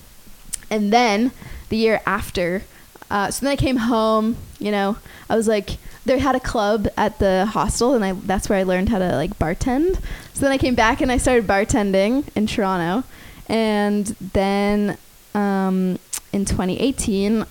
And 0.70 0.92
then 0.92 1.32
the 1.68 1.76
year 1.76 2.00
after, 2.06 2.62
uh, 3.10 3.30
so 3.30 3.44
then 3.44 3.52
I 3.52 3.56
came 3.56 3.76
home. 3.76 4.36
You 4.60 4.70
know, 4.70 4.96
I 5.28 5.36
was 5.36 5.48
like, 5.48 5.78
they 6.04 6.18
had 6.18 6.34
a 6.34 6.40
club 6.40 6.86
at 6.96 7.18
the 7.18 7.46
hostel, 7.46 7.94
and 7.94 8.04
I 8.04 8.12
that's 8.12 8.48
where 8.48 8.58
I 8.58 8.62
learned 8.62 8.88
how 8.90 8.98
to 8.98 9.14
like 9.16 9.38
bartend. 9.38 9.96
So 10.34 10.40
then 10.42 10.52
I 10.52 10.58
came 10.58 10.74
back 10.74 11.00
and 11.00 11.10
I 11.10 11.16
started 11.18 11.46
bartending 11.46 12.24
in 12.36 12.46
Toronto, 12.46 13.06
and 13.48 14.06
then 14.32 14.96
um, 15.34 15.98
in 16.32 16.44
2018, 16.44 17.44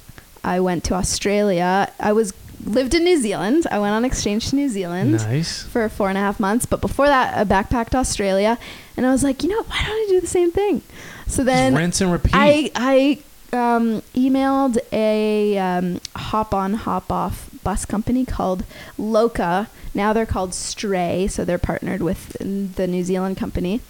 I 0.43 0.59
went 0.59 0.83
to 0.85 0.93
Australia. 0.93 1.91
I 1.99 2.13
was 2.13 2.33
lived 2.65 2.93
in 2.93 3.03
New 3.03 3.17
Zealand. 3.21 3.65
I 3.71 3.79
went 3.79 3.93
on 3.93 4.03
exchange 4.05 4.49
to 4.49 4.55
New 4.55 4.69
Zealand 4.69 5.13
Nice. 5.13 5.63
for 5.63 5.87
four 5.89 6.09
and 6.09 6.17
a 6.17 6.21
half 6.21 6.39
months. 6.39 6.65
But 6.65 6.81
before 6.81 7.07
that, 7.07 7.37
I 7.37 7.43
backpacked 7.43 7.95
Australia, 7.95 8.57
and 8.97 9.05
I 9.05 9.11
was 9.11 9.23
like, 9.23 9.43
you 9.43 9.49
know, 9.49 9.63
why 9.63 9.83
don't 9.85 9.95
I 9.95 10.05
do 10.09 10.21
the 10.21 10.27
same 10.27 10.51
thing? 10.51 10.81
So 11.27 11.43
then 11.43 11.73
Just 11.73 11.79
rinse 11.79 12.01
and 12.01 12.11
repeat. 12.11 12.31
I 12.33 12.71
I 12.75 13.19
um, 13.53 14.01
emailed 14.13 14.77
a 14.91 15.57
um, 15.57 15.99
hop 16.15 16.53
on 16.53 16.73
hop 16.75 17.11
off 17.11 17.49
bus 17.63 17.85
company 17.85 18.25
called 18.25 18.63
Loca. 18.97 19.69
Now 19.93 20.13
they're 20.13 20.25
called 20.25 20.53
Stray, 20.53 21.27
so 21.27 21.43
they're 21.45 21.57
partnered 21.57 22.01
with 22.01 22.29
the 22.39 22.87
New 22.87 23.03
Zealand 23.03 23.37
company. 23.37 23.81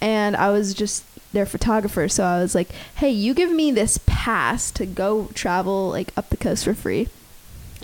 And 0.00 0.36
I 0.36 0.50
was 0.50 0.74
just 0.74 1.04
their 1.32 1.46
photographer, 1.46 2.08
so 2.08 2.24
I 2.24 2.40
was 2.40 2.54
like, 2.54 2.68
"Hey, 2.96 3.10
you 3.10 3.34
give 3.34 3.50
me 3.50 3.70
this 3.70 3.98
pass 4.06 4.70
to 4.72 4.86
go 4.86 5.28
travel 5.34 5.88
like 5.90 6.12
up 6.16 6.30
the 6.30 6.36
coast 6.36 6.64
for 6.64 6.74
free." 6.74 7.08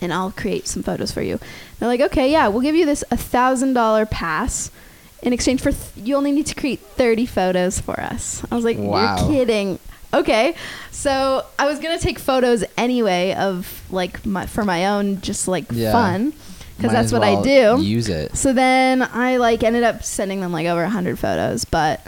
And 0.03 0.12
I'll 0.12 0.31
create 0.33 0.66
some 0.66 0.83
photos 0.83 1.12
for 1.12 1.21
you. 1.21 1.38
They're 1.79 1.88
like, 1.88 2.01
okay, 2.01 2.31
yeah, 2.33 2.49
we'll 2.49 2.62
give 2.62 2.75
you 2.75 2.87
this 2.87 3.05
a 3.11 3.19
thousand 3.19 3.75
dollar 3.75 4.07
pass 4.07 4.71
in 5.23 5.35
exchange 5.35 5.61
for 5.61 5.73
th- 5.73 5.90
you 5.97 6.16
only 6.16 6.33
need 6.33 6.47
to 6.47 6.55
create 6.55 6.79
30 6.81 7.27
photos 7.27 7.81
for 7.81 8.01
us. 8.01 8.43
I 8.51 8.55
was 8.55 8.64
like, 8.64 8.79
Wow. 8.79 9.19
you're 9.19 9.29
kidding. 9.45 9.79
Okay. 10.12 10.55
So 10.90 11.44
I 11.59 11.66
was 11.66 11.79
going 11.79 11.96
to 11.96 12.03
take 12.03 12.18
photos 12.18 12.64
anyway 12.77 13.35
of 13.35 13.83
like 13.90 14.25
my, 14.27 14.46
for 14.46 14.64
my 14.64 14.87
own, 14.87 15.20
just 15.20 15.46
like 15.49 15.66
Yeah. 15.70 15.92
fun. 15.92 16.33
Cause 16.33 16.87
Might 16.88 16.92
that's 16.94 17.07
as 17.07 17.12
what 17.12 17.20
well 17.23 17.38
I 17.40 17.42
do. 17.77 17.83
Use 17.83 18.09
it. 18.09 18.35
So 18.37 18.53
then 18.55 19.03
I 19.03 19.37
like 19.37 19.62
ended 19.62 19.83
up 19.83 20.03
sending 20.03 20.40
them 20.40 20.51
like 20.51 20.66
over 20.66 20.83
100 20.83 21.18
photos, 21.18 21.64
but 21.66 22.07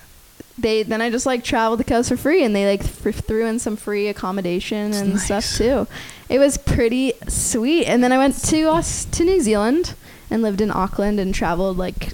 they 0.58 0.82
then 0.82 1.00
I 1.02 1.10
just 1.10 1.26
like 1.26 1.44
traveled 1.44 1.78
the 1.80 1.84
coast 1.84 2.08
for 2.08 2.16
free 2.16 2.42
and 2.42 2.56
they 2.56 2.66
like 2.70 2.80
th- 3.02 3.14
threw 3.16 3.46
in 3.46 3.58
some 3.58 3.76
free 3.76 4.08
accommodation 4.08 4.94
and 4.94 5.12
That's 5.14 5.24
stuff 5.26 5.56
too. 5.56 5.86
It 6.30 6.38
was 6.38 6.56
pretty 6.56 7.12
sweet. 7.28 7.84
And 7.84 8.02
then 8.02 8.12
I 8.12 8.18
went 8.18 8.42
to 8.44 8.62
us 8.70 9.04
to 9.06 9.24
New 9.24 9.40
Zealand 9.42 9.94
and 10.30 10.40
lived 10.42 10.62
in 10.62 10.70
Auckland 10.70 11.20
and 11.20 11.34
traveled 11.34 11.76
like 11.76 12.12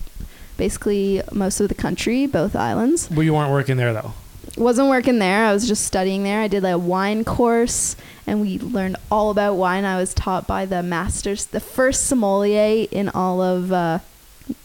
basically 0.57 1.22
most 1.33 1.61
of 1.61 1.68
the 1.68 1.74
country, 1.77 2.27
both 2.27 2.57
islands. 2.57 3.09
well, 3.11 3.22
you 3.22 3.35
weren't 3.35 3.53
working 3.53 3.77
there 3.77 3.92
though. 3.92 4.14
Wasn't 4.56 4.88
working 4.88 5.18
there. 5.18 5.44
I 5.46 5.52
was 5.52 5.66
just 5.68 5.84
studying 5.84 6.22
there. 6.24 6.40
I 6.40 6.48
did 6.48 6.64
a 6.64 6.78
wine 6.78 7.24
course 7.24 7.96
and 8.26 8.40
we 8.40 8.58
learned 8.58 8.96
all 9.11 9.30
about 9.30 9.54
wine. 9.54 9.84
I 9.84 9.98
was 9.98 10.12
taught 10.14 10.46
by 10.46 10.66
the 10.66 10.82
masters, 10.82 11.46
the 11.46 11.61
first 11.61 12.06
sommelier 12.06 12.87
in 12.90 13.08
all 13.11 13.40
of 13.40 13.72
uh, 13.72 13.98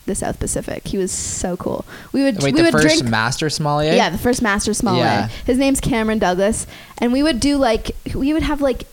the 0.06 0.16
South 0.16 0.40
Pacific. 0.40 0.88
He 0.88 0.98
was 0.98 1.12
so 1.12 1.56
cool. 1.58 1.86
We 2.12 2.24
would 2.24 2.42
Wait, 2.42 2.54
we 2.54 2.60
the 2.60 2.64
would 2.64 2.72
first 2.74 2.88
drink 3.00 3.10
master 3.10 3.50
sommelier? 3.50 3.94
yeah, 3.94 4.10
the 4.10 4.18
first 4.18 4.42
master 4.42 4.74
sommelier. 4.74 5.04
Yeah. 5.04 5.28
His 5.46 5.58
name's 5.58 5.80
Cameron 5.80 6.20
Douglas, 6.20 6.66
and 6.98 7.14
we 7.14 7.24
would 7.24 7.40
do 7.40 7.58
like 7.58 7.92
we 8.16 8.34
would 8.34 8.44
have 8.44 8.62
like 8.62 8.84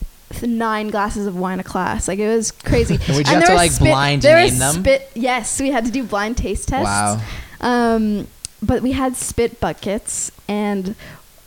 nine 0.43 0.89
glasses 0.89 1.27
of 1.27 1.37
wine 1.37 1.59
a 1.61 1.65
class. 1.65 2.07
Like 2.07 2.19
it 2.21 2.29
was 2.29 2.53
crazy. 2.53 2.95
And 3.09 3.09
you 3.09 3.17
And 3.19 3.27
have 3.27 3.39
there 3.41 3.47
to, 3.49 3.53
was 3.55 3.59
like, 3.59 3.71
spit- 3.73 3.89
blind 3.89 4.23
name 4.23 4.59
them? 4.59 4.75
Spit, 4.75 5.11
yes, 5.15 5.61
we 5.61 5.71
had 5.71 5.85
to 5.87 5.91
do 5.91 6.05
blind 6.05 6.37
taste 6.37 6.69
tests. 6.69 6.85
Wow. 6.85 7.21
Um, 7.61 8.27
but 8.63 8.83
we 8.83 8.93
had 8.93 9.17
spit 9.17 9.61
buckets 9.61 10.31
and. 10.49 10.95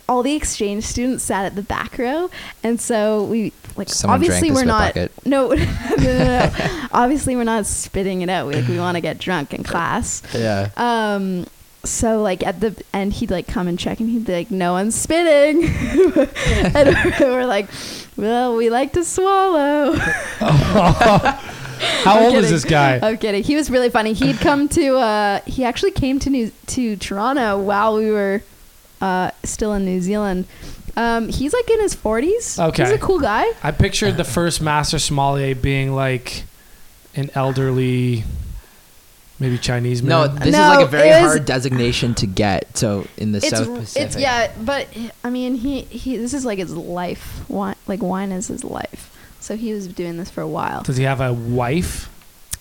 All 0.06 0.22
the 0.22 0.34
exchange 0.34 0.84
students 0.84 1.24
sat 1.24 1.46
at 1.46 1.54
the 1.54 1.62
back 1.62 1.96
row, 1.96 2.28
and 2.62 2.78
so 2.78 3.24
we 3.24 3.54
like 3.76 3.88
Someone 3.88 4.16
obviously 4.16 4.50
we're 4.50 4.64
not 4.64 4.94
bucket. 4.94 5.12
no, 5.24 5.48
no, 5.48 5.54
no, 5.54 5.96
no. 5.96 6.50
obviously 6.92 7.36
we're 7.36 7.44
not 7.44 7.66
spitting 7.66 8.22
it 8.22 8.28
out. 8.28 8.46
We, 8.46 8.54
like 8.54 8.68
we 8.68 8.78
want 8.78 8.96
to 8.96 9.00
get 9.00 9.18
drunk 9.18 9.54
in 9.54 9.64
class. 9.64 10.22
Yeah. 10.34 10.70
Um, 10.76 11.46
so 11.84 12.22
like 12.22 12.46
at 12.46 12.60
the 12.60 12.82
end, 12.92 13.14
he'd 13.14 13.30
like 13.30 13.46
come 13.46 13.68
and 13.68 13.78
check, 13.78 14.00
and 14.00 14.08
he'd 14.08 14.24
be 14.24 14.32
like, 14.32 14.50
"No 14.50 14.72
one's 14.72 14.94
spitting," 14.94 15.64
and 15.64 16.96
we're 17.20 17.46
like, 17.46 17.68
"Well, 18.16 18.56
we 18.56 18.70
like 18.70 18.92
to 18.94 19.04
swallow." 19.04 19.96
How 22.04 22.18
I'm 22.18 22.22
old 22.24 22.34
is 22.36 22.50
this 22.50 22.64
guy? 22.64 22.98
I'm 23.02 23.16
kidding. 23.18 23.42
He 23.42 23.56
was 23.56 23.70
really 23.70 23.90
funny. 23.90 24.12
He'd 24.12 24.38
come 24.38 24.68
to. 24.70 24.96
Uh, 24.96 25.40
he 25.46 25.64
actually 25.64 25.90
came 25.92 26.18
to 26.20 26.30
New 26.30 26.52
to 26.68 26.96
Toronto 26.96 27.58
while 27.60 27.96
we 27.96 28.10
were 28.10 28.42
uh, 29.00 29.30
still 29.42 29.72
in 29.74 29.84
New 29.84 30.00
Zealand. 30.00 30.46
Um, 30.96 31.28
he's 31.28 31.52
like 31.52 31.68
in 31.70 31.80
his 31.80 31.96
40s. 31.96 32.62
Okay. 32.68 32.84
He's 32.84 32.92
a 32.92 32.98
cool 32.98 33.18
guy. 33.18 33.44
I 33.62 33.72
pictured 33.72 34.16
the 34.16 34.22
first 34.24 34.62
master 34.62 34.98
sommelier 35.00 35.54
being 35.56 35.92
like 35.92 36.44
an 37.16 37.30
elderly, 37.34 38.22
maybe 39.40 39.58
Chinese 39.58 40.02
man. 40.02 40.08
No, 40.10 40.28
this 40.28 40.48
is 40.48 40.54
like 40.54 40.84
a 40.84 40.88
very 40.88 41.08
it 41.08 41.22
was- 41.22 41.32
hard 41.32 41.44
designation 41.46 42.14
to 42.16 42.26
get. 42.26 42.76
So 42.76 43.06
in 43.16 43.32
the 43.32 43.38
It's 43.38 43.50
South 43.50 43.66
Pacific. 43.76 44.06
it's 44.06 44.16
yeah, 44.16 44.52
but 44.60 44.86
I 45.24 45.30
mean 45.30 45.56
he 45.56 45.82
he 45.82 46.16
this 46.16 46.32
is 46.34 46.44
like 46.44 46.58
his 46.58 46.74
life. 46.74 47.48
Wine 47.48 47.74
like 47.88 48.02
wine 48.02 48.30
is 48.32 48.46
his 48.48 48.62
life. 48.64 49.10
So 49.44 49.56
he 49.56 49.74
was 49.74 49.86
doing 49.88 50.16
this 50.16 50.30
for 50.30 50.40
a 50.40 50.48
while. 50.48 50.82
Does 50.84 50.96
he 50.96 51.04
have 51.04 51.20
a 51.20 51.32
wife, 51.32 52.08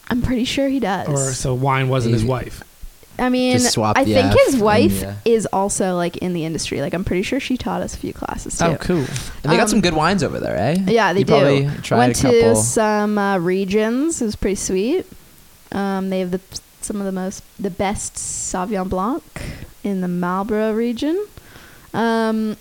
I'm 0.10 0.22
pretty 0.22 0.44
sure 0.44 0.68
he 0.68 0.82
does. 0.82 1.08
or 1.08 1.32
so 1.34 1.54
wine 1.54 1.88
wasn't 1.88 2.14
his 2.14 2.26
wife? 2.26 2.62
I 3.18 3.30
mean, 3.30 3.54
Just 3.54 3.74
swap 3.74 3.96
I 3.98 4.04
the 4.04 4.14
think 4.14 4.32
F 4.34 4.38
his 4.48 4.54
and 4.56 4.64
wife 4.64 5.00
the- 5.00 5.16
is 5.24 5.46
also 5.54 5.96
like 5.96 6.18
in 6.18 6.34
the 6.34 6.44
industry. 6.46 6.82
Like 6.82 6.94
I'm 6.94 7.06
pretty 7.06 7.22
sure 7.22 7.40
she 7.40 7.56
taught 7.58 7.82
us 7.82 7.94
a 7.94 7.98
few 7.98 8.12
classes 8.12 8.58
too. 8.58 8.66
Oh, 8.66 8.76
cool. 8.82 8.98
And 8.98 9.08
they 9.52 9.56
got 9.56 9.62
Um, 9.64 9.68
some 9.70 9.82
good 9.82 9.94
wines 9.94 10.24
over 10.24 10.40
there, 10.42 10.58
eh? 10.58 10.76
Yeah, 10.88 11.14
they 11.14 11.20
you 11.20 11.26
do. 11.26 11.32
probably 11.32 11.70
tried 11.84 11.98
Went 12.00 12.20
a 12.20 12.22
couple. 12.24 12.40
to 12.42 12.56
some 12.56 13.18
uh, 13.18 13.38
regions. 13.38 14.22
It 14.22 14.26
was 14.26 14.36
pretty 14.36 14.56
sweet. 14.56 15.06
Um, 15.72 16.10
they 16.10 16.20
have 16.20 16.32
the 16.32 16.42
some 16.82 16.98
of 17.00 17.06
the 17.06 17.12
most 17.14 17.44
the 17.58 17.70
best 17.70 18.16
Sauvignon 18.16 18.90
Blanc 18.90 19.24
in 19.86 20.02
the 20.02 20.08
Marlborough 20.10 20.74
region. 20.74 21.24
Um, 21.94 22.58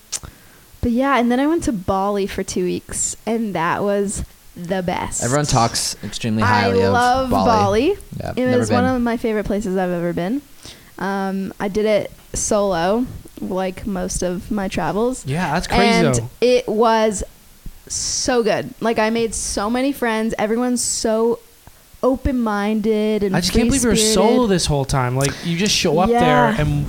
but 0.82 0.90
yeah, 0.90 1.18
and 1.18 1.32
then 1.32 1.40
I 1.40 1.46
went 1.46 1.62
to 1.64 1.72
Bali 1.72 2.26
for 2.26 2.42
two 2.42 2.64
weeks, 2.64 3.16
and 3.26 3.54
that 3.54 3.82
was 3.82 4.24
the 4.54 4.82
best. 4.82 5.22
Everyone 5.24 5.46
talks 5.46 5.96
extremely 6.04 6.42
I 6.42 6.46
highly 6.46 6.82
of 6.82 6.92
Bali. 6.92 6.96
I 6.96 7.00
love 7.00 7.30
Bali. 7.30 7.46
Bali. 7.46 7.98
Yeah, 8.20 8.32
It 8.52 8.56
was 8.58 8.68
been. 8.68 8.82
one 8.84 8.96
of 8.96 9.00
my 9.00 9.16
favorite 9.16 9.46
places 9.46 9.76
I've 9.78 9.90
ever 9.90 10.12
been. 10.12 10.42
Um, 10.98 11.54
I 11.58 11.68
did 11.68 11.86
it 11.86 12.10
solo, 12.34 13.06
like 13.40 13.86
most 13.86 14.22
of 14.22 14.50
my 14.50 14.68
travels 14.68 15.26
Yeah, 15.26 15.52
that's 15.54 15.66
crazy 15.66 15.82
and 16.06 16.14
though. 16.14 16.28
it 16.42 16.68
was 16.68 17.24
so 17.88 18.42
good. 18.42 18.74
Like 18.80 18.98
I 18.98 19.08
made 19.10 19.34
so 19.34 19.68
many 19.70 19.90
friends. 19.92 20.34
Everyone's 20.38 20.82
so 20.82 21.38
open-minded 22.02 23.22
and 23.22 23.34
I 23.36 23.40
just 23.40 23.52
can't 23.52 23.68
believe 23.68 23.82
you 23.82 23.88
were 23.90 23.96
solo 23.96 24.46
this 24.46 24.66
whole 24.66 24.84
time. 24.84 25.16
Like 25.16 25.32
you 25.44 25.56
just 25.56 25.74
show 25.74 25.98
up 25.98 26.10
Yeah. 26.10 26.20
there 26.52 26.60
and 26.60 26.86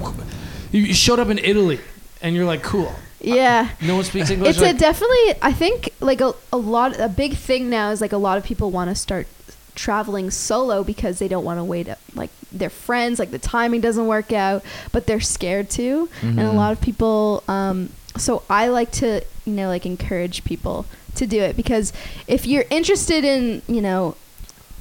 you 0.72 0.94
showed 0.94 1.20
up 1.20 1.30
in 1.30 1.38
Italy, 1.38 1.80
and 2.22 2.36
you're 2.36 2.46
like, 2.46 2.64
cool. 2.64 2.92
Yeah. 3.24 3.70
No 3.82 3.96
one 3.96 4.04
speaks 4.04 4.30
English. 4.30 4.58
It's 4.58 4.62
a 4.62 4.74
definitely 4.78 5.36
I 5.42 5.54
think 5.54 5.90
like 6.02 6.22
a, 6.22 6.34
a 6.52 6.58
lot 6.58 7.00
a 7.00 7.08
big 7.10 7.36
thing 7.36 7.70
now 7.70 7.92
is 7.92 8.02
like 8.02 8.12
a 8.12 8.18
lot 8.18 8.38
of 8.38 8.44
people 8.44 8.70
want 8.72 8.90
to 8.90 8.96
start 8.96 9.28
traveling 9.76 10.30
solo 10.30 10.84
because 10.84 11.18
they 11.20 11.28
don't 11.28 11.44
want 11.44 11.58
to 11.60 11.64
wait 11.64 11.90
up 11.90 11.98
like 12.14 12.30
their 12.52 12.70
friends 12.70 13.18
like 13.18 13.32
the 13.32 13.40
timing 13.40 13.82
doesn't 13.82 14.06
work 14.06 14.32
out 14.32 14.64
but 14.92 15.08
they're 15.08 15.20
scared 15.20 15.68
to 15.68 16.08
and 16.22 16.40
a 16.40 16.44
Mhm. 16.44 16.54
lot 16.54 16.72
of 16.72 16.80
people 16.80 17.44
um 17.48 17.90
so 18.16 18.44
I 18.48 18.68
like 18.68 18.92
to, 19.02 19.24
you 19.46 19.54
know, 19.54 19.68
like 19.70 19.88
encourage 19.88 20.44
people 20.44 20.86
to 21.16 21.26
do 21.26 21.42
it 21.42 21.56
because 21.58 21.92
if 22.28 22.46
you're 22.46 22.66
interested 22.70 23.24
in, 23.26 23.64
you 23.68 23.82
know, 23.82 24.16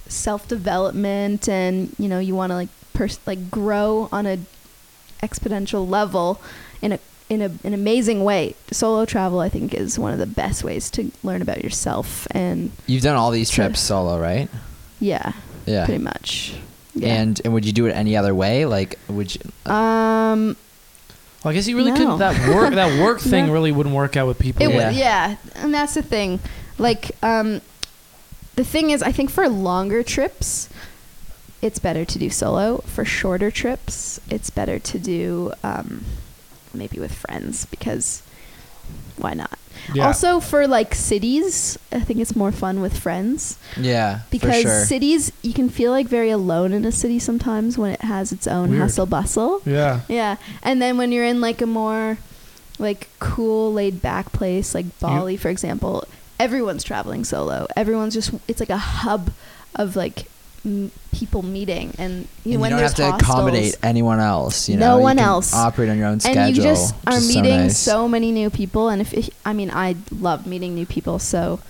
self 0.08 0.46
development 0.46 1.48
and 1.48 1.94
you 1.98 2.08
know 2.08 2.18
you 2.18 2.34
want 2.34 2.50
to 2.50 2.56
like 2.56 2.68
pers- 2.92 3.20
like 3.26 3.50
grow 3.50 4.10
on 4.12 4.26
a 4.26 4.38
exponential 5.22 5.88
level 5.88 6.40
in 6.82 6.92
a 6.92 6.98
in 7.28 7.40
a, 7.42 7.50
an 7.64 7.74
amazing 7.74 8.24
way. 8.24 8.54
Solo 8.70 9.04
travel, 9.04 9.40
I 9.40 9.48
think, 9.48 9.74
is 9.74 9.98
one 9.98 10.12
of 10.12 10.18
the 10.18 10.26
best 10.26 10.62
ways 10.64 10.90
to 10.92 11.10
learn 11.22 11.42
about 11.42 11.62
yourself. 11.62 12.26
And 12.30 12.70
You've 12.86 13.02
done 13.02 13.16
all 13.16 13.30
these 13.30 13.48
So- 13.48 13.54
trips 13.56 13.80
solo, 13.80 14.18
right? 14.18 14.48
yeah, 15.00 15.32
Yeah. 15.66 15.84
pretty 15.86 16.02
much. 16.02 16.54
Yeah. 16.94 17.14
And 17.14 17.40
and 17.44 17.54
would 17.54 17.64
you 17.64 17.72
do 17.72 17.86
it 17.86 17.92
any 17.92 18.16
other 18.16 18.34
way? 18.34 18.66
Like, 18.66 18.98
would 19.08 19.34
you? 19.34 19.40
um, 19.72 20.56
Well, 21.42 21.50
I 21.50 21.54
guess 21.54 21.66
you 21.66 21.76
really 21.76 21.90
No. 21.90 21.96
couldn't. 21.96 22.18
That 22.18 22.54
work, 22.54 22.74
that 22.74 23.00
work 23.02 23.18
thing 23.20 23.46
No. 23.46 23.52
really 23.52 23.72
wouldn't 23.72 23.94
work 23.94 24.16
out 24.16 24.26
with 24.28 24.38
people. 24.38 24.62
It 24.64 24.70
Yeah. 24.74 24.86
would, 24.88 24.96
yeah, 24.96 25.36
and 25.56 25.72
that's 25.72 25.94
the 25.94 26.02
thing. 26.02 26.38
Like, 26.78 27.12
um, 27.22 27.62
the 28.56 28.64
thing 28.64 28.90
is, 28.90 29.02
I 29.02 29.10
think 29.10 29.30
for 29.30 29.48
longer 29.48 30.02
trips, 30.02 30.68
it's 31.62 31.78
better 31.78 32.04
to 32.04 32.18
do 32.18 32.28
solo. 32.28 32.82
For 32.86 33.04
shorter 33.04 33.50
trips, 33.50 34.20
it's 34.28 34.50
better 34.50 34.78
to 34.78 34.98
do 34.98 35.52
um, 35.64 36.04
maybe 36.74 36.98
with 36.98 37.14
friends 37.14 37.66
because 37.66 38.22
why 39.16 39.34
not? 39.34 39.58
Yeah. 39.94 40.06
Also, 40.06 40.40
for 40.40 40.66
like 40.66 40.94
cities, 40.94 41.78
I 41.90 42.00
think 42.00 42.20
it's 42.20 42.36
more 42.36 42.52
fun 42.52 42.80
with 42.80 42.98
friends 42.98 43.58
Yeah, 43.76 44.20
because 44.30 44.62
sure. 44.62 44.84
cities 44.84 45.32
you 45.42 45.52
can 45.52 45.68
feel 45.68 45.90
like 45.92 46.06
very 46.06 46.30
alone 46.30 46.72
in 46.72 46.84
a 46.84 46.92
city 46.92 47.18
sometimes 47.18 47.76
when 47.78 47.90
it 47.92 48.02
has 48.02 48.32
its 48.32 48.46
own 48.46 48.70
Weird. 48.70 48.82
hustle 48.82 49.06
bustle. 49.06 49.60
yeah. 49.64 50.00
Yeah, 50.08 50.36
and 50.62 50.80
then 50.82 50.98
when 50.98 51.12
you're 51.12 51.24
in 51.24 51.40
like 51.40 51.60
a 51.62 51.66
more 51.66 52.18
like 52.78 53.08
cool, 53.18 53.72
laid 53.72 54.02
back 54.02 54.32
place 54.32 54.74
like 54.74 54.98
Bali, 55.00 55.36
for 55.36 55.48
example, 55.48 56.04
everyone's 56.40 56.84
traveling 56.84 57.24
solo. 57.24 57.66
Everyone's 57.76 58.14
just 58.14 58.32
it's 58.48 58.60
like 58.60 58.70
a 58.70 58.76
hub 58.78 59.30
of 59.74 59.94
like 59.96 60.26
m- 60.64 60.90
people 61.12 61.42
meeting, 61.42 61.94
and 61.98 62.26
you 62.44 62.52
And 62.52 62.60
when 62.60 62.70
you 62.70 62.76
don't 62.76 62.82
have 62.84 62.94
to 62.96 63.04
hostels, 63.04 63.22
accommodate 63.22 63.76
anyone 63.82 64.20
else. 64.20 64.68
You 64.68 64.76
No 64.76 64.92
know, 64.92 64.96
You 64.98 65.02
one 65.02 65.16
can 65.16 65.24
else. 65.26 65.54
Operate 65.54 65.88
on 65.90 65.98
your 65.98 66.06
own 66.08 66.20
schedule. 66.20 66.42
and 66.42 66.56
you 66.56 66.62
just 66.62 66.94
are 67.06 67.20
meeting 67.20 67.70
so, 67.70 67.92
so, 67.92 68.08
many 68.08 68.32
new 68.32 68.50
people. 68.50 68.88
And 68.88 69.00
if, 69.02 69.12
if 69.14 69.30
I 69.44 69.52
mean, 69.52 69.70
I 69.70 69.96
love 70.10 70.46
meeting 70.46 70.74
new 70.74 70.86
people, 70.86 71.18
so 71.18 71.60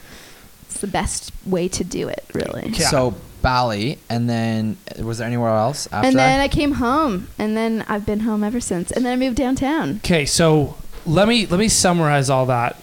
it's 0.67 0.81
the 0.81 0.87
best 0.87 1.33
way 1.47 1.69
to 1.69 1.85
do 1.85 2.09
it, 2.09 2.25
really. 2.33 2.69
Yeah. 2.71 2.89
So 2.89 3.15
Bali, 3.43 3.99
and 4.09 4.31
then 4.31 4.77
uh, 4.99 5.03
was 5.05 5.19
there 5.19 5.27
anywhere 5.27 5.51
else 5.51 5.87
after 5.91 6.07
and 6.07 6.17
then 6.19 6.39
that? 6.39 6.45
I 6.45 6.49
came 6.49 6.73
home, 6.73 7.29
and 7.39 7.57
then 7.57 7.85
I've 7.89 8.07
been 8.07 8.21
home 8.21 8.45
ever 8.45 8.61
since. 8.61 8.91
And 8.93 9.05
then 9.05 9.13
I 9.13 9.17
moved 9.17 9.37
downtown. 9.37 9.97
Okay, 10.05 10.25
so 10.27 10.77
let 11.05 11.27
me 11.27 11.47
let 11.47 11.59
me 11.59 11.69
summarize 11.69 12.31
all 12.31 12.47
that. 12.47 12.81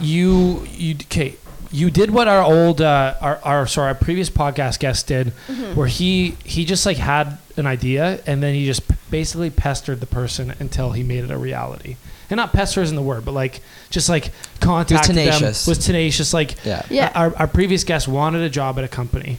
You 0.00 0.66
you 0.72 0.94
okay? 0.94 1.36
You 1.72 1.90
did 1.90 2.10
what 2.10 2.28
our 2.28 2.42
old 2.42 2.80
uh, 2.82 3.14
our, 3.20 3.38
our 3.42 3.66
sorry 3.66 3.88
our 3.88 3.94
previous 3.94 4.28
podcast 4.28 4.78
guest 4.78 5.06
did, 5.06 5.28
where 5.74 5.86
he 5.86 6.36
he 6.44 6.64
just 6.64 6.84
like 6.86 6.98
had 6.98 7.38
an 7.56 7.66
idea 7.66 8.20
and 8.26 8.42
then 8.42 8.54
he 8.54 8.66
just 8.66 8.82
basically 9.10 9.50
pestered 9.50 10.00
the 10.00 10.06
person 10.06 10.54
until 10.58 10.92
he 10.92 11.02
made 11.02 11.24
it 11.24 11.30
a 11.30 11.38
reality. 11.38 11.96
And 12.30 12.36
not 12.38 12.52
pester 12.52 12.80
isn't 12.82 12.96
the 12.96 13.02
word, 13.02 13.24
but 13.24 13.32
like 13.32 13.60
just 13.90 14.08
like 14.08 14.32
contacted 14.60 15.14
them. 15.16 15.26
tenacious. 15.26 15.66
Was 15.66 15.78
tenacious. 15.78 16.32
Like 16.32 16.62
yeah. 16.64 16.82
Yeah. 16.90 17.12
our, 17.14 17.34
our 17.36 17.46
previous 17.46 17.84
guest 17.84 18.06
wanted 18.08 18.42
a 18.42 18.48
job 18.50 18.78
at 18.78 18.84
a 18.84 18.88
company. 18.88 19.38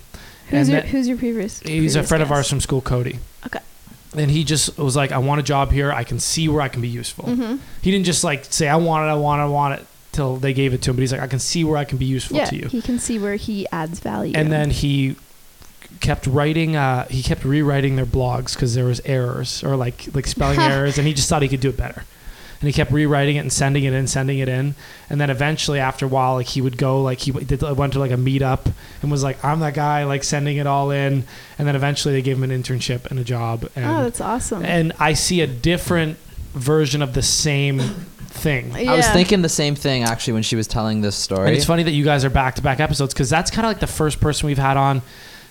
Who's 0.49 0.69
your 0.69 0.81
that- 0.81 0.89
Who's 0.89 1.07
your 1.07 1.17
previous? 1.17 1.59
He's 1.59 1.95
a 1.95 1.99
previous 1.99 2.09
friend 2.09 2.21
of 2.23 2.31
ours 2.31 2.49
from 2.49 2.59
school, 2.61 2.81
Cody. 2.81 3.17
Okay. 3.47 3.59
And 4.15 4.29
he 4.29 4.43
just 4.43 4.77
was 4.77 4.95
like, 4.95 5.11
I 5.11 5.17
want 5.17 5.39
a 5.39 5.43
job 5.43 5.71
here. 5.71 5.91
I 5.91 6.03
can 6.03 6.19
see 6.19 6.47
where 6.47 6.61
I 6.61 6.67
can 6.67 6.81
be 6.81 6.87
useful. 6.87 7.25
Mhm. 7.25 7.59
He 7.81 7.89
didn't 7.89 8.05
just 8.05 8.23
like 8.23 8.45
say, 8.45 8.67
I 8.67 8.75
want 8.75 9.05
it, 9.07 9.09
I 9.09 9.15
want 9.15 9.39
it, 9.39 9.43
I 9.45 9.47
want 9.47 9.79
it 9.79 9.87
till 10.13 10.37
they 10.37 10.53
gave 10.53 10.73
it 10.73 10.81
to 10.83 10.91
him. 10.91 10.95
But 10.95 11.01
he's 11.01 11.11
like, 11.11 11.21
I 11.21 11.27
can 11.27 11.39
see 11.39 11.63
where 11.65 11.75
I 11.77 11.83
can 11.83 11.97
be 11.97 12.05
useful 12.05 12.37
Yeah, 12.37 12.45
to 12.45 12.55
you. 12.55 12.67
he 12.69 12.81
can 12.81 12.97
see 12.99 13.19
where 13.19 13.35
he 13.35 13.67
adds 13.71 13.99
value. 13.99 14.31
And 14.35 14.49
then 14.51 14.69
he 14.69 15.17
kept 15.99 16.25
writing, 16.27 16.75
uh, 16.75 17.05
he 17.09 17.21
kept 17.21 17.43
rewriting 17.43 17.95
their 17.97 18.05
blogs 18.05 18.53
because 18.55 18.73
there 18.75 18.85
was 18.85 19.01
errors 19.05 19.63
or 19.63 19.75
like 19.75 20.07
like 20.15 20.27
spelling 20.27 20.59
errors, 20.71 20.97
and 20.97 21.05
he 21.05 21.13
just 21.13 21.27
thought 21.27 21.41
he 21.41 21.47
could 21.49 21.59
do 21.61 21.69
it 21.69 21.77
better. 21.77 22.03
And 22.61 22.67
he 22.69 22.73
kept 22.73 22.91
rewriting 22.93 23.35
it 23.35 23.39
and 23.39 23.51
sending 23.51 23.83
it 23.83 23.91
in, 23.91 24.07
sending 24.07 24.39
it 24.39 24.47
in, 24.47 24.75
and 25.09 25.19
then 25.19 25.29
eventually, 25.29 25.79
after 25.79 26.05
a 26.05 26.07
while, 26.07 26.35
like 26.35 26.47
he 26.47 26.61
would 26.61 26.77
go, 26.77 27.01
like 27.01 27.19
he 27.19 27.31
did, 27.31 27.61
went 27.61 27.91
to 27.91 27.99
like 27.99 28.11
a 28.11 28.15
meetup 28.15 28.71
and 29.01 29.11
was 29.11 29.21
like, 29.21 29.43
"I'm 29.43 29.59
that 29.59 29.73
guy," 29.73 30.05
like 30.05 30.23
sending 30.23 30.55
it 30.55 30.65
all 30.65 30.89
in, 30.89 31.25
and 31.59 31.67
then 31.67 31.75
eventually 31.75 32.13
they 32.13 32.21
gave 32.21 32.37
him 32.41 32.49
an 32.49 32.51
internship 32.63 33.05
and 33.11 33.19
a 33.19 33.23
job. 33.25 33.69
And 33.75 33.85
oh, 33.85 34.03
that's 34.03 34.21
awesome. 34.21 34.63
and 34.63 34.93
I 34.97 35.11
see 35.11 35.41
a 35.41 35.47
different 35.47 36.17
version 36.53 37.01
of 37.01 37.13
the 37.15 37.21
same 37.21 37.81
thing. 38.33 38.71
I 38.75 38.95
was 38.95 39.05
Yeah. 39.05 39.13
thinking 39.13 39.41
the 39.41 39.49
same 39.49 39.75
thing 39.75 40.03
actually 40.03 40.33
when 40.33 40.43
she 40.43 40.55
was 40.55 40.67
telling 40.67 41.01
this 41.01 41.15
story. 41.15 41.47
And 41.47 41.55
it's 41.55 41.65
funny 41.65 41.83
that 41.83 41.91
you 41.91 42.03
guys 42.03 42.25
are 42.25 42.29
back 42.29 42.55
to 42.55 42.61
back 42.61 42.79
episodes 42.79 43.13
because 43.13 43.29
that's 43.29 43.51
kind 43.51 43.65
of 43.65 43.69
like 43.69 43.79
the 43.79 43.87
first 43.87 44.19
person 44.19 44.47
we've 44.47 44.57
had 44.57 44.75
on 44.77 45.01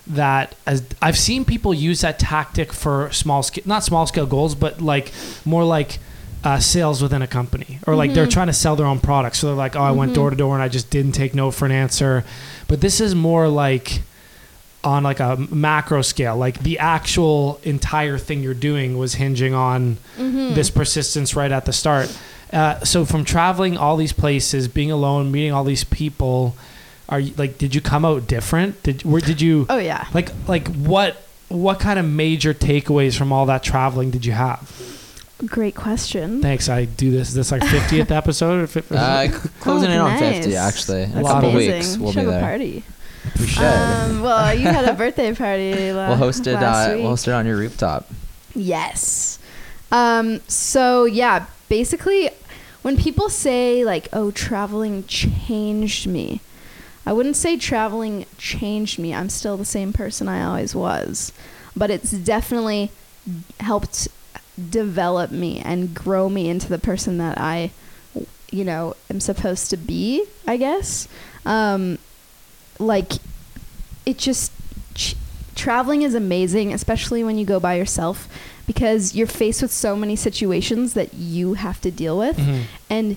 that 0.06 0.54
as 0.66 0.82
I've 1.00 1.16
seen 1.18 1.44
people 1.44 1.72
use 1.72 2.00
that 2.00 2.18
tactic 2.18 2.72
for 2.72 3.10
small 3.12 3.42
scale, 3.44 3.62
not 3.66 3.84
small 3.84 4.06
scale 4.06 4.26
goals, 4.26 4.54
but 4.56 4.80
like 4.80 5.12
more 5.44 5.64
like 5.64 5.98
uh, 6.44 6.58
sales 6.58 7.00
within 7.00 7.22
a 7.22 7.26
company 7.28 7.78
or 7.86 7.94
like 7.94 8.14
they're 8.14 8.26
Mhm. 8.26 8.30
trying 8.32 8.46
to 8.48 8.52
sell 8.52 8.74
their 8.74 8.86
own 8.86 8.98
products. 8.98 9.38
So 9.38 9.46
they're 9.46 9.54
like, 9.56 9.76
oh, 9.76 9.82
I 9.82 9.92
went 9.92 10.10
Mhm. 10.10 10.14
door 10.16 10.30
to 10.30 10.36
door 10.36 10.54
and 10.54 10.62
I 10.62 10.66
just 10.68 10.90
didn't 10.90 11.12
take 11.12 11.36
no 11.36 11.52
for 11.52 11.66
an 11.66 11.72
answer. 11.72 12.24
But 12.66 12.80
this 12.80 13.00
is 13.00 13.14
more 13.14 13.46
like 13.46 14.02
on 14.82 15.04
like 15.04 15.20
a 15.20 15.36
macro 15.52 16.02
scale, 16.02 16.36
like 16.36 16.64
the 16.64 16.80
actual 16.80 17.60
entire 17.62 18.18
thing 18.18 18.42
you're 18.42 18.54
doing 18.54 18.98
was 18.98 19.14
hinging 19.14 19.54
on 19.54 19.98
Mhm. 20.18 20.56
this 20.56 20.68
persistence 20.70 21.36
right 21.36 21.52
at 21.52 21.64
the 21.66 21.72
start. 21.72 22.10
Uh, 22.52 22.78
so 22.84 23.04
from 23.04 23.24
traveling 23.24 23.76
all 23.76 23.96
these 23.96 24.12
places, 24.12 24.68
being 24.68 24.90
alone, 24.90 25.32
meeting 25.32 25.52
all 25.52 25.64
these 25.64 25.84
people, 25.84 26.54
are 27.08 27.18
you 27.20 27.32
like? 27.38 27.56
Did 27.58 27.74
you 27.74 27.80
come 27.80 28.04
out 28.04 28.26
different? 28.26 28.82
Did 28.82 29.02
where 29.04 29.20
did 29.20 29.40
you 29.40 29.66
Oh 29.70 29.78
yeah. 29.78 30.06
like 30.12 30.30
like 30.46 30.68
what 30.68 31.22
what 31.48 31.80
kind 31.80 31.98
of 31.98 32.04
major 32.06 32.52
takeaways 32.54 33.16
from 33.16 33.32
all 33.32 33.46
that 33.46 33.62
traveling 33.62 34.10
did 34.10 34.24
you 34.26 34.32
have? 34.32 34.70
Great 35.46 35.74
question. 35.74 36.40
Thanks. 36.40 36.68
I 36.68 36.84
do 36.84 37.10
this. 37.10 37.28
Is 37.30 37.34
this 37.34 37.50
like 37.52 37.64
fiftieth 37.64 38.10
episode 38.22 38.62
or 38.62 38.66
fif- 38.66 38.92
uh, 38.92 39.26
closing 39.60 39.90
Oh, 39.90 39.94
in 39.94 39.98
on 39.98 40.20
nice. 40.20 40.36
50 40.44 40.56
actually. 40.56 41.02
In 41.04 41.12
a 41.18 41.20
lot 41.22 41.32
couple 41.32 41.48
of 41.48 41.54
amazing. 41.56 41.72
weeks 41.74 41.96
We 41.96 42.02
we'll 42.04 42.12
should 42.12 42.18
be 42.20 42.24
have 42.26 42.28
a 42.28 42.32
there. 42.32 42.40
party. 42.48 42.84
We 43.40 43.46
should. 43.46 43.62
Um, 43.64 44.22
well, 44.22 44.54
you 44.54 44.66
had 44.66 44.84
a 44.84 44.92
birthday 44.94 45.34
party. 45.34 45.92
La- 45.92 46.08
we'll 46.08 46.16
host 46.16 46.46
it. 46.46 46.54
last 46.54 46.88
Uh, 46.88 46.92
week. 46.92 47.00
we'll 47.02 47.10
host 47.10 47.26
it 47.28 47.32
on 47.32 47.46
your 47.46 47.56
rooftop. 47.56 48.08
Yes. 48.54 49.38
Um, 49.90 50.40
so 50.48 51.04
yeah, 51.06 51.46
basically, 51.68 52.30
when 52.82 52.96
people 52.96 53.28
say 53.28 53.84
like, 53.84 54.08
"Oh, 54.12 54.30
traveling 54.30 55.04
changed 55.06 56.06
me," 56.06 56.40
I 57.06 57.12
wouldn't 57.12 57.36
say 57.36 57.56
traveling 57.56 58.26
changed 58.38 58.98
me. 58.98 59.14
I'm 59.14 59.28
still 59.28 59.56
the 59.56 59.64
same 59.64 59.92
person 59.92 60.28
I 60.28 60.44
always 60.44 60.74
was, 60.74 61.32
but 61.76 61.90
it's 61.90 62.10
definitely 62.10 62.90
helped 63.60 64.08
develop 64.70 65.30
me 65.30 65.60
and 65.60 65.94
grow 65.94 66.28
me 66.28 66.48
into 66.48 66.68
the 66.68 66.78
person 66.78 67.18
that 67.18 67.38
I, 67.38 67.70
you 68.50 68.64
know, 68.64 68.94
am 69.10 69.20
supposed 69.20 69.70
to 69.70 69.76
be. 69.76 70.24
I 70.46 70.56
guess. 70.56 71.08
Um, 71.44 71.98
like, 72.78 73.12
it 74.06 74.18
just 74.18 74.52
ch- 74.94 75.16
traveling 75.54 76.02
is 76.02 76.14
amazing, 76.14 76.72
especially 76.72 77.24
when 77.24 77.38
you 77.38 77.44
go 77.44 77.60
by 77.60 77.74
yourself, 77.74 78.28
because 78.72 79.14
you're 79.14 79.26
faced 79.26 79.60
with 79.62 79.72
so 79.72 79.94
many 79.96 80.16
situations 80.16 80.94
that 80.94 81.12
you 81.14 81.54
have 81.54 81.80
to 81.82 81.90
deal 81.90 82.16
with, 82.18 82.36
Mhm. 82.38 82.60
and 82.88 83.16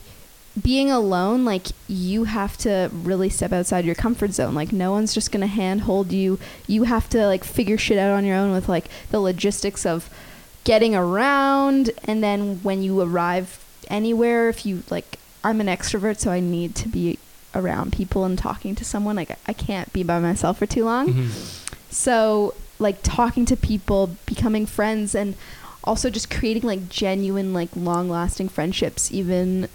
being 0.62 0.90
alone, 0.90 1.44
like 1.44 1.68
you 1.88 2.24
have 2.26 2.58
to 2.58 2.90
really 3.04 3.30
step 3.30 3.52
outside 3.52 3.84
your 3.86 3.96
comfort 3.96 4.34
zone. 4.34 4.54
Like 4.56 4.72
no 4.72 4.92
one's 4.92 5.14
just 5.14 5.32
gonna 5.32 5.48
handhold 5.48 6.12
you. 6.14 6.40
You 6.68 6.84
have 6.84 7.10
to 7.10 7.26
like 7.28 7.44
figure 7.44 7.78
shit 7.78 7.98
out 7.98 8.12
on 8.12 8.24
your 8.26 8.38
own 8.38 8.52
with 8.54 8.70
like 8.70 8.86
the 9.12 9.20
logistics 9.20 9.86
of 9.86 10.10
getting 10.64 10.96
around, 10.96 11.92
and 12.06 12.24
then 12.24 12.60
when 12.64 12.82
you 12.84 13.00
arrive 13.02 13.60
anywhere, 13.90 14.50
if 14.50 14.66
you 14.66 14.84
like, 14.90 15.20
I'm 15.44 15.60
an 15.62 15.68
extrovert, 15.68 16.20
so 16.20 16.32
I 16.32 16.40
need 16.40 16.74
to 16.76 16.88
be 16.88 17.20
around 17.54 17.94
people 17.94 18.24
and 18.26 18.38
talking 18.38 18.76
to 18.76 18.84
someone. 18.86 19.16
Like 19.16 19.38
I 19.48 19.54
can't 19.54 19.92
be 19.94 20.04
by 20.04 20.20
myself 20.20 20.58
for 20.60 20.66
too 20.66 20.84
long. 20.86 21.14
Mhm. 21.14 21.30
So, 21.92 22.54
like 22.80 22.98
talking 23.04 23.46
to 23.46 23.56
people, 23.56 24.16
becoming 24.26 24.66
friends, 24.66 25.16
and 25.16 25.36
also 25.84 26.10
just 26.10 26.30
creating 26.30 26.64
like 26.64 26.90
genuine, 26.90 27.54
like 27.54 27.70
long 27.76 28.10
lasting 28.10 28.50
friendships, 28.50 29.12
even 29.12 29.70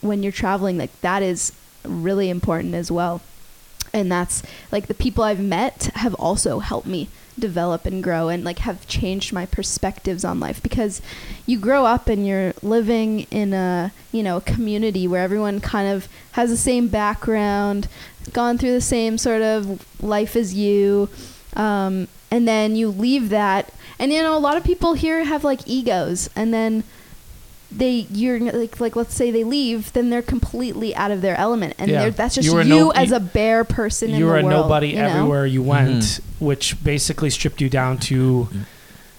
when 0.00 0.22
you're 0.22 0.32
traveling, 0.32 0.78
like 0.78 0.98
that 1.00 1.22
is 1.22 1.52
really 1.84 2.28
important 2.28 2.74
as 2.74 2.90
well. 2.90 3.20
And 3.94 4.10
that's 4.10 4.42
like 4.70 4.86
the 4.86 4.94
people 4.94 5.24
I've 5.24 5.40
met 5.40 5.90
have 5.94 6.14
also 6.14 6.60
helped 6.60 6.86
me 6.86 7.08
develop 7.38 7.86
and 7.86 8.02
grow 8.02 8.28
and 8.28 8.44
like 8.44 8.58
have 8.58 8.86
changed 8.86 9.32
my 9.32 9.46
perspectives 9.46 10.24
on 10.24 10.38
life 10.38 10.62
because 10.62 11.00
you 11.46 11.58
grow 11.58 11.86
up 11.86 12.06
and 12.06 12.26
you're 12.26 12.52
living 12.62 13.20
in 13.30 13.54
a 13.54 13.90
you 14.12 14.22
know 14.22 14.40
community 14.40 15.08
where 15.08 15.22
everyone 15.22 15.58
kind 15.58 15.88
of 15.88 16.08
has 16.32 16.50
the 16.50 16.56
same 16.56 16.88
background 16.88 17.88
gone 18.32 18.58
through 18.58 18.72
the 18.72 18.80
same 18.82 19.16
sort 19.16 19.40
of 19.40 19.84
life 20.02 20.36
as 20.36 20.54
you 20.54 21.08
um, 21.56 22.06
and 22.32 22.48
then 22.48 22.74
you 22.74 22.88
leave 22.88 23.28
that 23.28 23.72
and 23.98 24.12
you 24.12 24.20
know 24.22 24.36
a 24.36 24.40
lot 24.48 24.56
of 24.56 24.64
people 24.64 24.94
here 24.94 25.22
have 25.24 25.44
like 25.44 25.60
egos 25.66 26.28
and 26.34 26.52
then 26.52 26.82
they 27.70 28.06
you're 28.10 28.38
like 28.38 28.80
like 28.80 28.94
let's 28.96 29.14
say 29.14 29.30
they 29.30 29.44
leave, 29.44 29.92
then 29.94 30.10
they're 30.10 30.20
completely 30.36 30.94
out 30.94 31.10
of 31.10 31.22
their 31.22 31.36
element, 31.38 31.72
and 31.78 31.90
Yeah. 31.90 32.10
that's 32.10 32.34
just 32.34 32.46
You 32.46 32.58
you, 32.60 32.64
no- 32.64 32.90
as 32.90 33.12
a 33.12 33.20
bare 33.20 33.64
person 33.64 34.10
in 34.10 34.16
you 34.18 34.26
the 34.26 34.30
were 34.30 34.38
a 34.38 34.42
world. 34.42 34.50
nobody 34.64 34.88
you 34.88 34.96
know? 34.96 35.08
everywhere 35.08 35.46
you 35.46 35.62
went, 35.62 36.02
Mhm. 36.02 36.20
which 36.38 36.82
basically 36.84 37.30
stripped 37.30 37.60
you 37.62 37.70
down 37.70 37.96
to 38.10 38.48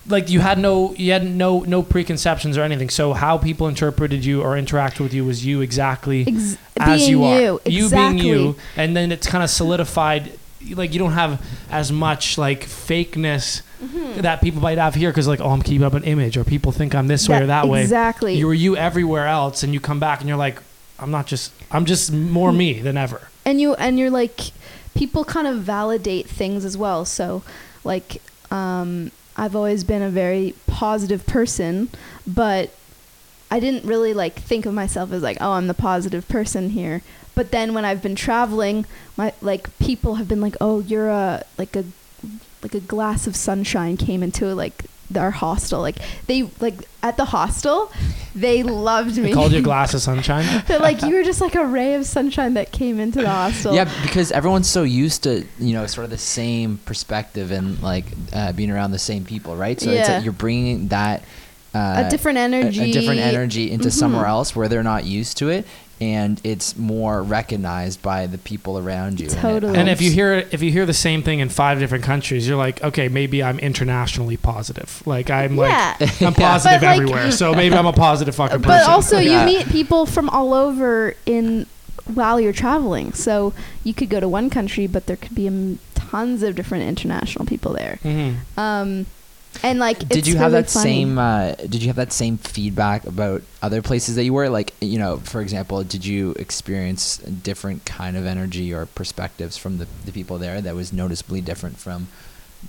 like 0.07 0.29
you 0.29 0.41
had 0.41 0.59
no 0.59 0.93
you 0.97 1.13
had 1.13 1.25
no 1.25 1.61
no 1.61 1.81
preconceptions 1.81 2.55
or 2.55 2.61
anything. 2.61 2.89
So 2.91 3.13
how 3.13 3.39
people 3.39 3.67
interpreted 3.67 4.23
you 4.23 4.43
or 4.43 4.51
interacted 4.55 4.99
with 4.99 5.13
you 5.15 5.25
was 5.25 5.43
you 5.43 5.61
exactly 5.61 6.25
Ex- 6.27 6.57
as 6.79 6.99
being 6.99 7.09
you 7.09 7.23
are. 7.23 7.39
you, 7.41 7.59
You 7.65 7.83
exactly. 7.85 8.21
being 8.21 8.27
you, 8.37 8.55
and 8.77 8.95
then 8.95 9.11
it's 9.11 9.25
kind 9.25 9.43
of 9.43 9.49
solidified. 9.49 10.31
Like 10.75 10.93
you 10.93 10.99
don't 10.99 11.13
have 11.13 11.41
as 11.69 11.91
much 11.91 12.37
like 12.37 12.61
fakeness 12.65 13.61
Mhm. 13.83 14.21
that 14.21 14.39
people 14.41 14.61
might 14.61 14.77
have 14.77 14.95
here 14.95 15.09
because 15.09 15.27
like 15.27 15.41
oh 15.41 15.49
I'm 15.49 15.61
keeping 15.61 15.83
up 15.83 15.93
an 15.93 16.03
image 16.05 16.37
or 16.37 16.43
people 16.45 16.71
think 16.71 16.95
I'm 16.95 17.07
this 17.07 17.27
way 17.27 17.41
or 17.41 17.47
that 17.47 17.67
way. 17.67 17.81
Exactly. 17.81 18.35
You 18.35 18.47
were 18.47 18.53
you 18.53 18.77
everywhere 18.77 19.27
else, 19.27 19.61
and 19.63 19.73
you 19.73 19.79
come 19.81 19.99
back 19.99 20.19
and 20.21 20.29
you're 20.29 20.37
like 20.37 20.61
I'm 20.99 21.11
not 21.11 21.27
just 21.27 21.51
I'm 21.71 21.83
just 21.85 22.11
more 22.13 22.51
me 22.53 22.79
than 22.79 22.95
ever. 22.97 23.27
and 23.45 23.59
you 23.59 23.73
and 23.75 23.99
you're 23.99 24.09
like 24.09 24.39
people 24.95 25.25
kind 25.25 25.47
of 25.47 25.57
validate 25.63 26.29
things 26.29 26.63
as 26.63 26.77
well 26.77 27.03
so 27.03 27.41
like 27.83 28.21
um 28.51 29.11
i've 29.35 29.55
always 29.55 29.83
been 29.83 30.01
a 30.03 30.09
very 30.09 30.53
positive 30.67 31.25
person 31.25 31.89
but 32.27 32.69
i 33.51 33.59
didn't 33.59 33.83
really 33.83 34.13
like 34.13 34.35
think 34.35 34.65
of 34.65 34.73
myself 34.73 35.11
as 35.11 35.21
like 35.23 35.35
oh 35.41 35.53
i'm 35.53 35.67
the 35.67 35.73
positive 35.73 36.25
person 36.29 36.69
here 36.69 37.01
but 37.35 37.51
then 37.51 37.73
when 37.73 37.85
i've 37.85 38.01
been 38.01 38.15
traveling 38.15 38.85
my 39.17 39.33
like 39.41 39.77
people 39.79 40.15
have 40.15 40.27
been 40.27 40.41
like 40.41 40.55
oh 40.61 40.79
you're 40.81 41.09
a 41.09 41.43
like 41.57 41.75
a 41.75 41.83
like 42.61 42.73
a 42.73 42.79
glass 42.79 43.27
of 43.27 43.35
sunshine 43.35 43.97
came 43.97 44.23
into 44.23 44.53
like 44.55 44.85
our 45.17 45.31
hostel 45.31 45.79
like 45.81 45.97
they 46.25 46.43
like 46.59 46.75
at 47.03 47.17
the 47.17 47.25
hostel 47.25 47.91
they 48.33 48.63
loved 48.63 49.13
They 49.15 49.21
me 49.21 49.33
called 49.33 49.51
you 49.51 49.59
a 49.59 49.61
glass 49.71 49.93
of 49.93 50.01
sunshine. 50.01 50.63
They're 50.65 50.79
like 50.79 51.03
you 51.03 51.13
were 51.13 51.23
just 51.23 51.39
like 51.39 51.53
a 51.53 51.63
ray 51.63 51.93
of 51.93 52.07
sunshine 52.07 52.55
that 52.55 52.71
came 52.71 52.99
into 52.99 53.21
the 53.21 53.29
hostel 53.29 53.75
Yeah, 53.75 53.87
because 54.01 54.31
everyone's 54.31 54.67
so 54.67 54.81
used 54.81 55.21
to 55.23 55.45
you 55.59 55.73
know 55.73 55.85
sort 55.85 56.05
of 56.05 56.09
the 56.09 56.17
same 56.17 56.79
perspective 56.79 57.51
and 57.51 57.79
like 57.83 58.05
uh, 58.31 58.53
being 58.53 58.71
around 58.71 58.89
the 58.89 58.97
same 58.97 59.23
people, 59.23 59.55
right? 59.55 59.79
So 59.79 59.91
it's 59.91 60.09
like 60.09 60.23
you're 60.23 60.33
bringing 60.33 60.87
that 60.87 61.21
uh, 61.75 62.05
a 62.07 62.09
different 62.09 62.39
energy 62.39 62.89
a, 62.89 62.91
different 62.91 63.19
energy 63.19 63.69
into 63.69 63.89
Mhm. 63.89 63.99
somewhere 63.99 64.25
else 64.25 64.55
where 64.55 64.67
they're 64.67 64.81
not 64.81 65.05
used 65.05 65.37
to 65.37 65.49
it, 65.49 65.67
and 66.03 66.41
it's 66.43 66.75
more 66.75 67.23
recognized 67.23 68.01
by 68.01 68.27
the 68.27 68.37
people 68.37 68.77
around 68.77 69.19
you. 69.21 69.27
Totally. 69.29 69.77
And 69.77 69.87
if 69.87 70.01
you 70.01 70.09
helps. 70.09 70.15
hear 70.15 70.33
if 70.51 70.61
you 70.61 70.71
hear 70.71 70.85
the 70.85 70.93
same 70.93 71.23
thing 71.23 71.39
in 71.39 71.49
five 71.49 71.79
different 71.79 72.03
countries, 72.03 72.47
you're 72.47 72.57
like, 72.57 72.83
okay, 72.83 73.07
maybe 73.07 73.41
I'm 73.41 73.59
internationally 73.59 74.37
positive. 74.37 75.01
Like 75.05 75.29
I'm 75.29 75.55
yeah 75.57 75.95
like 75.99 76.21
I'm 76.21 76.33
positive 76.51 76.81
But, 76.81 76.87
like- 76.87 76.99
everywhere, 77.01 77.31
so 77.31 77.53
maybe 77.53 77.75
I'm 77.75 77.85
a 77.85 77.93
positive 77.93 78.35
fucking 78.35 78.61
person. 78.61 78.85
but 78.85 78.89
also 78.89 79.17
Yeah. 79.19 79.45
you 79.47 79.57
meet 79.57 79.67
people 79.69 80.05
from 80.05 80.29
all 80.29 80.53
over 80.53 81.15
in 81.25 81.65
while 82.13 82.37
you're 82.39 82.51
traveling 82.65 83.13
so 83.13 83.53
you 83.85 83.93
could 83.93 84.09
go 84.09 84.19
to 84.19 84.27
one 84.27 84.49
country 84.49 84.87
but 84.87 85.05
there 85.05 85.15
could 85.15 85.33
be 85.33 85.47
um, 85.47 85.79
tons 85.95 86.43
of 86.43 86.53
different 86.53 86.83
international 86.83 87.45
people 87.45 87.71
there 87.71 87.97
Mhm. 88.03 88.35
um 88.57 89.05
and 89.61 89.79
like 89.79 89.99
did 90.09 90.25
you 90.25 90.35
have 90.37 90.51
really 90.51 90.63
that 90.63 90.71
funny. 90.71 90.83
same 90.83 91.17
uh, 91.17 91.53
did 91.55 91.81
you 91.81 91.87
have 91.87 91.95
that 91.95 92.11
same 92.11 92.37
feedback 92.37 93.05
about 93.05 93.41
other 93.61 93.81
places 93.81 94.15
that 94.15 94.23
you 94.23 94.33
were 94.33 94.49
like 94.49 94.73
you 94.81 94.97
know 94.97 95.17
for 95.17 95.41
example 95.41 95.83
did 95.83 96.05
you 96.05 96.31
experience 96.31 97.19
a 97.19 97.29
different 97.31 97.85
kind 97.85 98.17
of 98.17 98.25
energy 98.25 98.73
or 98.73 98.85
perspectives 98.85 99.57
from 99.57 99.77
the, 99.77 99.87
the 100.05 100.11
people 100.11 100.37
there 100.37 100.61
that 100.61 100.75
was 100.75 100.91
noticeably 100.91 101.41
different 101.41 101.77
from 101.77 102.07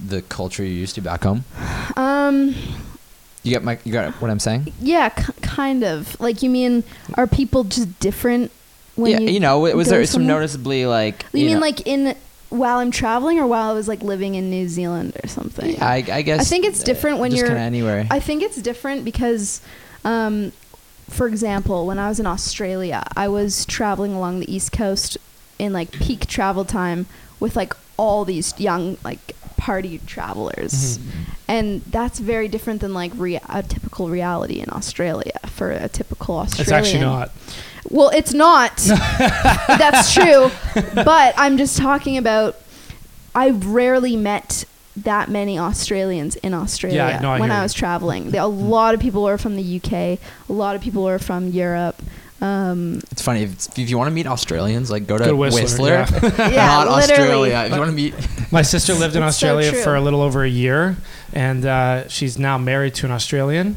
the 0.05 0.23
culture 0.23 0.62
you're 0.62 0.73
used 0.73 0.94
to 0.94 1.01
back 1.01 1.23
home 1.23 1.44
um 1.97 2.55
you 3.42 3.51
get 3.51 3.62
my 3.62 3.79
you 3.85 3.92
got 3.92 4.12
what 4.20 4.31
i'm 4.31 4.40
saying 4.40 4.73
yeah 4.81 5.09
k- 5.09 5.33
kind 5.42 5.85
of 5.85 6.18
like 6.20 6.42
you 6.42 6.51
mean 6.51 6.83
are 7.14 7.27
people 7.27 7.64
just 7.64 7.99
different 8.01 8.51
when 8.97 9.11
yeah 9.12 9.18
you, 9.20 9.29
you, 9.35 9.40
know 9.40 9.59
was 9.61 9.88
there 9.88 10.05
some 10.05 10.23
somewhere? 10.23 10.37
noticeably 10.37 10.87
like 10.87 11.25
you, 11.33 11.47
mean 11.47 11.55
know- 11.55 11.61
like 11.61 11.87
in 11.87 12.16
while 12.51 12.79
i'm 12.79 12.91
traveling 12.91 13.39
or 13.39 13.47
while 13.47 13.71
i 13.71 13.73
was 13.75 13.89
like 13.89 14.03
living 14.03 14.35
in 14.35 14.51
new 14.51 14.69
zealand 14.69 15.17
or 15.23 15.29
something. 15.29 15.81
I, 15.83 15.97
I 16.11 16.23
guess 16.23 16.41
I 16.41 16.45
think 16.45 16.65
it's 16.65 16.83
different 16.83 17.19
when 17.19 17.31
just 17.31 17.45
you're- 17.45 17.59
anywhere. 17.59 18.07
I 18.11 18.21
think 18.21 18.43
it's 18.43 18.61
different 18.63 19.05
because, 19.05 19.61
um, 20.05 20.53
for 21.11 21.27
example, 21.27 21.87
when 21.87 21.99
I 21.99 22.09
was 22.09 22.19
in 22.21 22.27
Australia, 22.27 23.03
I 23.17 23.29
was 23.29 23.67
traveling 23.67 24.15
along 24.15 24.41
the 24.41 24.53
East 24.55 24.73
Coast 24.73 25.19
in 25.59 25.73
like 25.73 25.91
peak 25.93 26.27
travel 26.27 26.65
time 26.65 27.07
with 27.41 27.57
like 27.57 27.75
all 27.97 28.25
these 28.25 28.59
young 28.59 28.97
like 29.05 29.37
party 29.64 29.98
travelers, 30.07 30.98
Mhm. 30.98 31.03
and 31.48 31.66
that's 31.90 32.18
very 32.18 32.48
different 32.48 32.81
than 32.83 32.92
like 32.92 33.12
rea- 33.16 33.40
a 33.48 33.62
typical 33.62 34.09
reality 34.11 34.59
in 34.64 34.68
Australia 34.70 35.38
for 35.46 35.70
a 35.70 35.88
typical 35.88 36.37
Australian. 36.38 36.62
It's 36.62 36.72
actually 36.88 37.00
not. 37.05 37.31
Well, 37.88 38.11
it's 38.20 38.35
not. 38.35 38.77
That's 39.83 40.12
true. 40.14 40.50
But 40.94 41.35
I'm 41.37 41.57
just 41.59 41.77
talking 41.77 42.16
about. 42.18 42.57
I 43.35 43.50
rarely 43.50 44.16
met 44.16 44.64
that 44.96 45.29
many 45.29 45.59
Australians 45.59 46.37
in 46.37 46.55
Australia 46.55 46.98
Yeah, 47.11 47.18
no, 47.20 47.31
I 47.33 47.40
when 47.40 47.50
I 47.50 47.62
was 47.62 47.72
traveling. 47.74 48.35
A 48.37 48.46
lot 48.46 48.94
of 48.94 49.00
people 49.00 49.22
were 49.24 49.38
from 49.38 49.57
the 49.57 49.66
UK. 49.79 49.92
A 50.48 50.53
lot 50.53 50.77
of 50.77 50.81
people 50.83 51.03
were 51.05 51.18
from 51.18 51.48
Europe. 51.48 51.96
Um, 52.40 53.01
it's 53.11 53.23
funny 53.23 53.44
if, 53.44 53.79
if 53.79 53.88
you 53.88 53.97
want 53.97 54.09
to 54.09 54.14
meet 54.14 54.27
australians 54.27 54.90
like 54.90 55.07
go 55.07 55.16
to 55.16 55.25
Go 55.25 55.37
Whistler, 55.37 55.62
whistler, 55.62 55.88
yeah. 55.88 56.09
yeah, 56.51 56.66
not 56.85 56.88
literally. 56.97 57.53
australia 57.55 57.59
if 57.66 57.73
you 57.73 57.79
want 57.79 57.90
to 57.90 57.94
meet 57.97 58.14
My 58.53 58.62
sister 58.62 58.92
lived 58.94 59.16
in 59.16 59.23
It's 59.23 59.37
so 59.38 59.47
Australia 59.49 59.70
true. 59.70 59.83
for 59.83 59.94
a 59.97 60.01
little 60.01 60.20
over 60.20 60.44
a 60.44 60.49
year, 60.49 60.97
and 61.33 61.64
uh, 61.64 62.07
she's 62.09 62.38
now 62.38 62.57
married 62.59 62.94
to 62.97 63.07
an 63.07 63.12
Australian. 63.12 63.77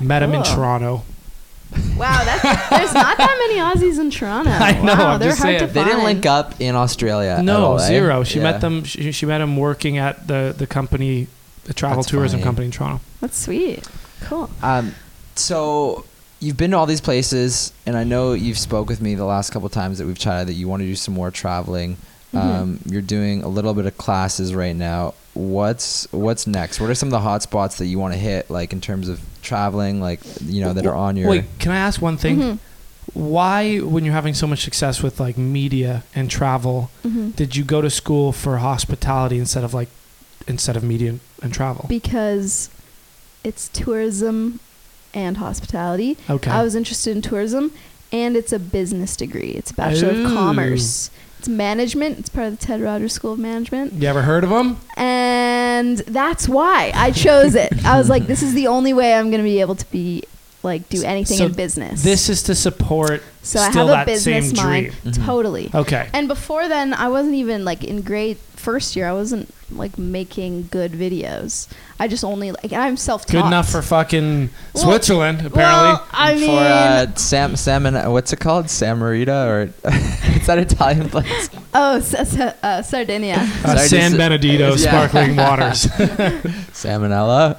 Met 0.00 0.22
him 0.22 0.32
in 0.34 0.42
Toronto. 0.44 1.02
Wow, 1.96 2.22
that's, 2.24 2.42
there's 2.70 2.92
not 2.94 3.16
that 3.18 3.36
many 3.48 3.58
Aussies 3.60 3.98
in 3.98 4.10
Toronto. 4.10 4.50
I 4.52 4.72
know, 4.72 4.94
Wow, 4.94 5.12
I'm 5.14 5.20
they're 5.20 5.30
just 5.30 5.42
hard 5.42 5.58
saying. 5.58 5.68
to 5.68 5.74
they 5.74 5.84
didn't 5.84 6.04
link 6.04 6.24
up 6.26 6.60
in 6.60 6.76
australia 6.76 7.40
no, 7.42 7.64
all, 7.64 7.80
eh? 7.80 7.86
zero. 7.88 8.22
She 8.24 8.38
Yeah. 8.38 8.44
met 8.52 8.60
them. 8.60 8.84
She, 8.84 9.10
she 9.10 9.26
met 9.26 9.40
him 9.40 9.56
working 9.56 9.96
at 9.98 10.28
the 10.28 10.54
the 10.56 10.66
company, 10.66 11.26
the 11.64 11.74
travel 11.74 11.96
That's 11.98 12.08
tourism 12.08 12.38
funny. 12.40 12.44
company 12.44 12.66
in 12.66 12.72
Toronto. 12.72 13.00
That's 13.20 13.38
sweet. 13.38 13.88
Cool. 14.20 14.50
Um, 14.62 14.94
so 15.34 16.04
you've 16.42 16.56
been 16.56 16.72
to 16.72 16.76
all 16.76 16.86
these 16.86 17.00
places, 17.00 17.72
and 17.86 17.96
I 17.96 18.04
know 18.04 18.32
you've 18.32 18.58
spoke 18.58 18.88
with 18.88 19.00
me 19.00 19.14
the 19.14 19.24
last 19.24 19.50
couple 19.50 19.68
times 19.68 19.98
that 19.98 20.06
we've 20.06 20.18
chatted 20.18 20.48
that 20.48 20.54
you 20.54 20.68
want 20.68 20.80
to 20.82 20.86
do 20.86 20.96
some 20.96 21.14
more 21.14 21.30
traveling. 21.30 21.96
Mhm. 22.34 22.38
Um, 22.40 22.78
you're 22.86 23.02
doing 23.02 23.42
a 23.42 23.48
little 23.48 23.74
bit 23.74 23.86
of 23.86 23.96
classes 23.98 24.54
right 24.54 24.74
now. 24.74 25.14
What's 25.34 26.08
what's 26.12 26.46
next? 26.46 26.80
What 26.80 26.90
are 26.90 26.94
some 26.94 27.08
of 27.08 27.12
the 27.12 27.20
hot 27.20 27.42
spots 27.42 27.76
that 27.78 27.86
you 27.86 27.98
want 27.98 28.12
to 28.14 28.18
hit, 28.18 28.50
like 28.50 28.72
in 28.72 28.80
terms 28.80 29.08
of 29.08 29.20
traveling, 29.42 30.00
like 30.00 30.20
you 30.44 30.60
know 30.62 30.72
that 30.72 30.84
are 30.86 30.94
on 30.94 31.16
your? 31.16 31.30
Wait, 31.30 31.44
can 31.58 31.72
I 31.72 31.76
ask 31.76 32.02
one 32.02 32.16
thing? 32.16 32.36
Mhm. 32.38 32.58
Why, 33.14 33.78
when 33.78 34.04
you're 34.04 34.14
having 34.14 34.32
so 34.34 34.46
much 34.46 34.62
success 34.64 35.02
with 35.02 35.20
like 35.20 35.36
media 35.36 36.02
and 36.14 36.30
travel, 36.30 36.90
Mhm. 37.06 37.36
did 37.36 37.56
you 37.56 37.64
go 37.64 37.80
to 37.82 37.90
school 37.90 38.32
for 38.32 38.58
hospitality 38.58 39.38
instead 39.38 39.64
of 39.64 39.74
like 39.74 39.88
instead 40.48 40.76
of 40.76 40.82
media 40.82 41.14
and 41.42 41.52
travel? 41.52 41.84
because 41.88 42.68
it's 43.44 43.68
tourism 43.72 44.60
and 45.14 45.36
hospitality. 45.38 46.16
okay. 46.30 46.50
I 46.50 46.62
was 46.62 46.74
interested 46.74 47.14
in 47.16 47.22
tourism, 47.22 47.72
and 48.12 48.36
it's 48.36 48.52
a 48.52 48.58
business 48.58 49.16
degree. 49.16 49.50
It's 49.52 49.70
a 49.70 49.74
bachelor 49.74 50.12
Ooh. 50.12 50.26
of 50.26 50.32
commerce. 50.32 51.10
It's 51.38 51.48
management. 51.48 52.18
It's 52.20 52.28
part 52.28 52.46
of 52.48 52.58
the 52.58 52.64
Ted 52.64 52.80
Rogers 52.80 53.12
School 53.12 53.32
of 53.32 53.38
Management, 53.40 53.94
you 53.94 54.06
ever 54.08 54.22
heard 54.22 54.44
of 54.44 54.50
them? 54.50 54.78
and 54.96 55.98
that's 55.98 56.48
why 56.48 56.92
I 56.94 57.10
chose 57.10 57.54
it. 57.56 57.84
I 57.84 57.98
was 57.98 58.08
like, 58.08 58.26
this 58.26 58.42
is 58.42 58.54
the 58.54 58.68
only 58.68 58.92
way 58.92 59.14
I'm 59.14 59.30
going 59.30 59.42
to 59.42 59.44
be 59.44 59.60
able 59.60 59.74
to 59.74 59.90
be 59.90 60.22
like 60.62 60.88
do 60.88 61.02
anything 61.02 61.38
So 61.38 61.46
in 61.46 61.52
business. 61.52 62.04
This 62.04 62.28
is 62.28 62.44
to 62.44 62.54
support 62.54 63.20
so 63.42 63.58
I 63.58 63.70
have 63.70 63.88
a 63.88 64.04
business 64.06 64.54
mind. 64.54 64.92
Mhm. 65.04 65.26
Totally. 65.26 65.70
Okay. 65.74 66.08
And 66.12 66.28
before 66.28 66.68
then, 66.68 66.94
I 66.94 67.08
wasn't 67.08 67.34
even 67.34 67.64
like 67.64 67.82
in 67.82 68.02
grade 68.02 68.38
first 68.62 68.94
year. 68.96 69.06
I 69.08 69.12
wasn't 69.12 69.52
like 69.70 69.96
making 69.98 70.68
good 70.70 70.92
videos. 70.92 71.66
I 71.98 72.08
just 72.08 72.24
only 72.24 72.52
like 72.52 72.72
I'm 72.72 72.96
self-taught. 72.96 73.32
Good 73.32 73.46
enough 73.46 73.68
for 73.70 73.82
fucking 73.82 74.50
Well- 74.74 74.84
Switzerland, 74.84 75.38
apparently. 75.46 75.92
Well, 75.92 76.06
I 76.12 76.34
mean, 76.34 76.46
for 76.46 76.58
uh, 77.12 77.14
Sam 77.16 77.56
Salmon, 77.56 77.94
what's 78.12 78.32
it 78.32 78.40
called? 78.40 78.66
Samarita 78.66 79.46
or 79.46 79.62
is 80.36 80.46
that 80.46 80.58
Italian 80.58 81.08
place? 81.08 81.48
oh, 81.74 81.96
s- 81.96 82.14
s- 82.14 82.38
uh, 82.62 82.82
Sardinia. 82.82 83.36
uh, 83.38 83.46
Sorry, 83.76 83.88
San 83.88 84.10
just- 84.12 84.18
Benedetto 84.18 84.70
Yeah. 84.70 84.76
sparkling 84.76 85.36
waters. 85.44 85.86
Salmonella. 86.72 87.56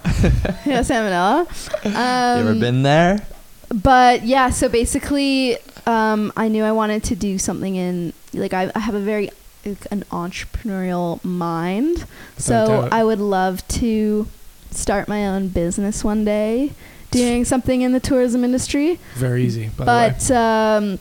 yeah, 0.65 0.79
salmonella. 0.81 1.47
Um, 1.85 2.43
you 2.45 2.49
ever 2.51 2.59
been 2.59 2.83
there? 2.83 3.25
But 3.73 4.23
yeah, 4.23 4.49
so 4.49 4.69
basically, 4.69 5.57
um, 5.87 6.31
I 6.37 6.47
knew 6.47 6.63
I 6.63 6.71
wanted 6.71 7.03
to 7.05 7.15
do 7.15 7.37
something 7.39 7.75
in 7.75 8.13
like 8.33 8.53
I, 8.53 8.71
I 8.75 8.79
have 8.79 8.95
a 8.95 8.99
very 8.99 9.25
like, 9.25 9.33
an 9.65 10.03
entrepreneurial 10.11 11.23
mind, 11.23 12.05
so. 12.37 12.87
I 12.91 13.03
would 13.03 13.19
love 13.19 13.65
to 13.79 14.27
start 14.71 15.07
my 15.07 15.25
own 15.27 15.49
business 15.49 16.03
one 16.03 16.25
day, 16.25 16.73
doing 17.11 17.45
something 17.45 17.81
in 17.81 17.91
the 17.91 17.99
tourism 17.99 18.43
industry. 18.43 18.99
Very 19.15 19.43
easy, 19.43 19.69
by 19.77 19.85
the 19.85 19.91
way. 19.91 20.15
but 20.17 20.31
um, 20.31 20.97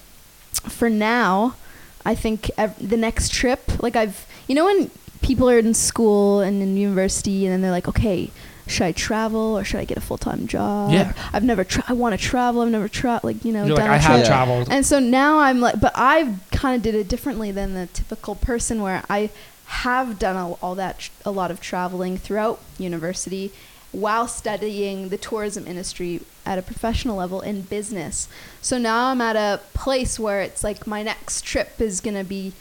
for 0.68 0.88
now, 0.90 1.56
I 2.04 2.14
think 2.14 2.50
ev- 2.58 2.76
the 2.86 2.96
next 2.96 3.32
trip, 3.32 3.82
like 3.82 3.96
I've, 3.96 4.26
you 4.46 4.54
know, 4.54 4.64
when 4.66 4.90
people 5.22 5.48
are 5.48 5.58
in 5.58 5.74
school 5.74 6.40
and 6.40 6.60
in 6.62 6.76
university, 6.76 7.46
and 7.46 7.52
then 7.52 7.62
they're 7.62 7.70
like, 7.70 7.88
okay, 7.88 8.30
should 8.66 8.84
I 8.84 8.92
travel 8.92 9.58
or 9.58 9.64
should 9.64 9.80
I 9.80 9.84
get 9.84 9.98
a 9.98 10.00
full 10.00 10.18
time 10.18 10.46
job? 10.46 10.92
Yeah. 10.92 11.12
I've 11.32 11.44
never. 11.44 11.64
Tra- 11.64 11.84
I 11.88 11.92
want 11.92 12.18
to 12.18 12.24
travel. 12.24 12.62
I've 12.62 12.70
never 12.70 12.88
traveled. 12.88 13.34
Like 13.34 13.44
you 13.44 13.52
know, 13.52 13.66
You're 13.66 13.76
like, 13.76 13.90
I 13.90 13.96
have. 13.96 14.26
Traveled. 14.26 14.68
And 14.70 14.84
so 14.86 14.98
now 14.98 15.40
I'm 15.40 15.60
like, 15.60 15.80
but 15.80 15.92
I've 15.94 16.38
kind 16.50 16.76
of 16.76 16.82
did 16.82 16.94
it 16.94 17.08
differently 17.08 17.50
than 17.50 17.74
the 17.74 17.86
typical 17.86 18.34
person 18.34 18.82
where 18.82 19.02
I 19.08 19.30
have 19.66 20.18
done 20.18 20.36
all, 20.36 20.58
all 20.62 20.74
that, 20.74 20.98
tr- 20.98 21.10
a 21.24 21.30
lot 21.30 21.50
of 21.50 21.60
traveling 21.60 22.18
throughout 22.18 22.60
university 22.78 23.52
while 23.90 24.26
studying 24.26 25.08
the 25.08 25.18
tourism 25.18 25.66
industry 25.66 26.20
at 26.46 26.58
a 26.58 26.62
professional 26.62 27.16
level 27.16 27.40
in 27.40 27.62
business. 27.62 28.28
So 28.60 28.78
now 28.78 29.08
I'm 29.08 29.20
at 29.20 29.36
a 29.36 29.60
place 29.74 30.18
where 30.18 30.40
it's 30.40 30.64
like 30.64 30.86
my 30.86 31.02
next 31.02 31.44
trip 31.44 31.80
is 31.80 32.00
going 32.00 32.16
to 32.16 32.24
be, 32.24 32.52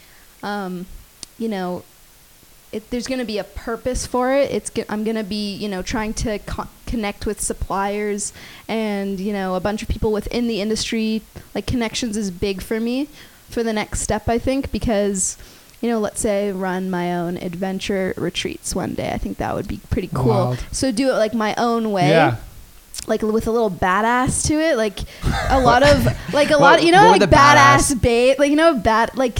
um, 0.42 0.86
you 1.38 1.48
know, 1.48 1.84
it, 2.72 2.90
there's 2.90 3.06
going 3.06 3.18
to 3.20 3.24
be 3.26 3.38
a 3.38 3.44
purpose 3.44 4.06
for 4.06 4.32
it. 4.32 4.50
It's 4.50 4.70
go- 4.70 4.84
I'm 4.88 5.04
going 5.04 5.16
to 5.16 5.24
be, 5.24 5.54
you 5.54 5.68
know, 5.68 5.82
trying 5.82 6.14
to 6.14 6.38
co- 6.40 6.68
connect 6.86 7.26
with 7.26 7.40
suppliers 7.40 8.32
and, 8.68 9.20
you 9.20 9.32
know, 9.32 9.54
a 9.54 9.60
bunch 9.60 9.82
of 9.82 9.88
people 9.88 10.12
within 10.12 10.48
the 10.48 10.60
industry. 10.60 11.22
Like 11.54 11.66
connections 11.66 12.16
is 12.16 12.30
big 12.30 12.62
for 12.62 12.80
me 12.80 13.08
for 13.48 13.62
the 13.62 13.72
next 13.72 14.00
step, 14.00 14.28
I 14.28 14.38
think, 14.38 14.72
because, 14.72 15.36
you 15.82 15.88
know, 15.90 16.00
let's 16.00 16.20
say 16.20 16.48
I 16.48 16.52
run 16.52 16.90
my 16.90 17.14
own 17.14 17.36
adventure 17.36 18.14
retreats 18.16 18.74
one 18.74 18.94
day. 18.94 19.12
I 19.12 19.18
think 19.18 19.36
that 19.38 19.54
would 19.54 19.68
be 19.68 19.80
pretty 19.90 20.08
cool. 20.08 20.28
Wild. 20.28 20.64
So 20.72 20.90
do 20.92 21.10
it 21.10 21.14
like 21.14 21.34
my 21.34 21.54
own 21.56 21.92
way 21.92 22.08
Yeah. 22.08 22.36
Like 23.08 23.20
with 23.22 23.46
a 23.46 23.50
little 23.50 23.70
badass 23.70 24.46
to 24.46 24.54
it 24.54 24.76
like 24.76 25.00
a 25.50 25.60
lot 25.68 25.82
of 25.82 26.06
like 26.32 26.50
a 26.50 26.56
lot 26.56 26.82
you 26.84 26.92
know 26.92 27.10
like 27.10 27.20
badass, 27.22 27.92
badass- 27.94 28.00
babe 28.00 28.38
like 28.38 28.50
you 28.50 28.56
know 28.56 28.74
bad 28.74 29.16
like 29.16 29.38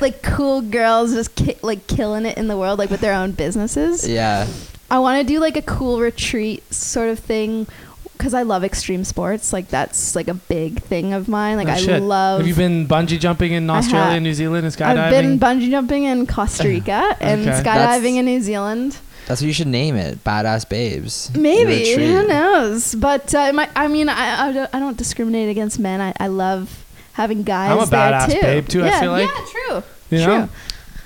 like 0.00 0.22
cool 0.22 0.60
girls 0.60 1.14
just 1.14 1.34
ki- 1.36 1.56
like 1.62 1.86
killing 1.86 2.26
it 2.26 2.36
in 2.36 2.48
the 2.48 2.56
world 2.56 2.78
like 2.78 2.90
with 2.90 3.00
their 3.00 3.14
own 3.14 3.30
businesses 3.32 4.06
Yeah. 4.08 4.46
i 4.90 4.98
want 4.98 5.20
to 5.20 5.26
do 5.32 5.38
like 5.38 5.56
a 5.56 5.62
cool 5.62 6.00
retreat 6.00 6.62
sort 6.74 7.08
of 7.08 7.18
thing 7.20 7.66
because 8.14 8.34
i 8.34 8.42
love 8.42 8.64
extreme 8.64 9.04
sports 9.04 9.52
like 9.52 9.68
that's 9.68 10.16
like 10.16 10.26
a 10.26 10.34
big 10.34 10.82
thing 10.82 11.12
of 11.12 11.28
mine 11.28 11.56
like 11.58 11.68
Oh, 11.68 11.72
i 11.72 11.76
shit. 11.76 12.02
love 12.02 12.40
Have 12.40 12.48
you 12.48 12.54
been 12.56 12.88
bungee 12.88 13.20
jumping 13.20 13.52
in 13.52 13.70
Australia, 13.70 14.14
have. 14.14 14.22
New 14.22 14.34
Zealand, 14.34 14.66
and 14.66 14.74
skydiving? 14.74 14.98
I've 14.98 15.10
been 15.12 15.38
bungee 15.38 15.70
jumping 15.70 16.04
in 16.04 16.26
Costa 16.26 16.66
Rica 16.66 17.16
and 17.20 17.42
Okay. 17.42 17.50
skydiving 17.52 17.64
That's- 17.64 18.16
in 18.16 18.24
New 18.24 18.40
Zealand. 18.40 18.96
That's 19.26 19.40
what 19.40 19.46
you 19.48 19.52
should 19.52 19.66
name 19.66 19.96
it. 19.96 20.22
Badass 20.24 20.68
babes. 20.68 21.30
Maybe 21.36 21.92
who 21.94 22.26
knows? 22.28 22.94
But 22.94 23.34
uh, 23.34 23.52
my, 23.52 23.68
I 23.74 23.88
mean, 23.88 24.08
I, 24.08 24.48
I, 24.48 24.52
don't, 24.52 24.74
I 24.74 24.78
don't 24.78 24.96
discriminate 24.96 25.48
against 25.48 25.78
men. 25.80 26.00
I, 26.00 26.12
I 26.18 26.28
love 26.28 26.84
having 27.14 27.42
guys 27.42 27.72
I'm 27.72 27.78
a 27.78 27.86
there 27.86 28.12
badass 28.12 28.32
too. 28.32 28.40
babe, 28.40 28.68
too, 28.68 28.82
I 28.84 28.86
Yeah, 28.86 29.00
feel 29.00 29.10
like. 29.12 29.28
yeah, 29.28 29.44
true, 29.50 29.82
You 30.10 30.24
true. 30.24 30.34
know? 30.38 30.48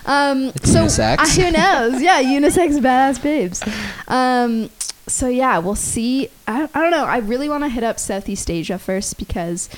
Um, 0.06 0.42
It's 0.54 0.72
so 0.72 0.84
unisex. 0.84 1.18
uh, 1.18 1.26
who 1.42 1.50
knows? 1.52 2.02
Yeah, 2.02 2.22
unisex 2.38 2.78
badass 2.80 3.22
babes. 3.22 3.62
Um, 4.06 4.68
so 5.06 5.26
yeah, 5.28 5.58
we'll 5.58 5.74
see. 5.74 6.28
I, 6.46 6.68
I 6.74 6.80
don't 6.82 6.90
know. 6.90 7.04
I 7.06 7.18
really 7.18 7.48
want 7.48 7.64
to 7.64 7.68
hit 7.70 7.82
up 7.84 7.98
Southeast 7.98 8.50
Asia 8.50 8.78
first 8.78 9.18
because 9.18 9.68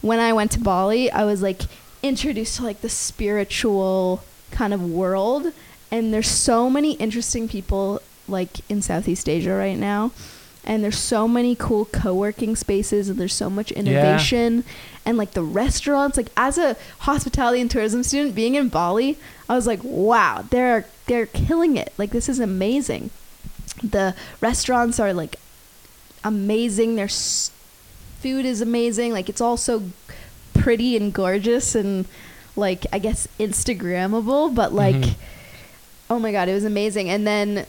when 0.00 0.18
I 0.20 0.32
went 0.32 0.52
to 0.52 0.60
Bali, 0.60 1.10
I 1.10 1.24
was 1.24 1.42
like 1.42 1.60
introduced 2.02 2.56
to 2.56 2.62
like 2.64 2.80
the 2.80 2.88
spiritual 2.88 4.22
kind 4.50 4.72
of 4.74 4.82
world, 4.82 5.52
and 5.90 6.12
there's 6.14 6.28
so 6.28 6.70
many 6.70 6.92
interesting 6.94 7.48
people 7.48 8.00
like 8.28 8.60
in 8.70 8.80
Southeast 8.82 9.28
Asia 9.28 9.52
right 9.52 9.76
now. 9.78 10.12
And 10.62 10.84
there's 10.84 10.98
so 10.98 11.26
many 11.26 11.54
cool 11.56 11.86
co-working 11.86 12.54
spaces, 12.54 13.08
and 13.08 13.18
there's 13.18 13.32
so 13.32 13.48
much 13.48 13.72
innovation, 13.72 14.62
and 15.06 15.16
like 15.16 15.30
the 15.32 15.42
restaurants. 15.42 16.18
Like 16.18 16.28
as 16.36 16.58
a 16.58 16.76
hospitality 17.00 17.62
and 17.62 17.70
tourism 17.70 18.02
student, 18.02 18.34
being 18.34 18.56
in 18.56 18.68
Bali, 18.68 19.16
I 19.48 19.56
was 19.56 19.66
like, 19.66 19.80
wow, 19.82 20.44
they're 20.50 20.84
they're 21.06 21.24
killing 21.26 21.78
it. 21.78 21.94
Like 21.96 22.10
this 22.10 22.28
is 22.28 22.38
amazing. 22.40 23.08
The 23.82 24.14
restaurants 24.42 25.00
are 25.00 25.14
like 25.14 25.36
amazing. 26.22 26.96
Their 26.96 27.06
s- 27.06 27.50
food 28.20 28.44
is 28.44 28.60
amazing. 28.60 29.12
Like 29.12 29.28
it's 29.30 29.40
all 29.40 29.56
so 29.56 29.84
pretty 30.52 30.94
and 30.96 31.12
gorgeous 31.12 31.74
and 31.74 32.04
like 32.54 32.84
I 32.92 32.98
guess 32.98 33.26
Instagrammable, 33.38 34.54
but 34.54 34.72
like 34.74 34.94
Mhm. 34.96 35.14
Oh 36.10 36.18
my 36.18 36.32
god, 36.32 36.48
it 36.48 36.54
was 36.54 36.64
amazing. 36.64 37.08
And 37.08 37.26
then 37.26 37.64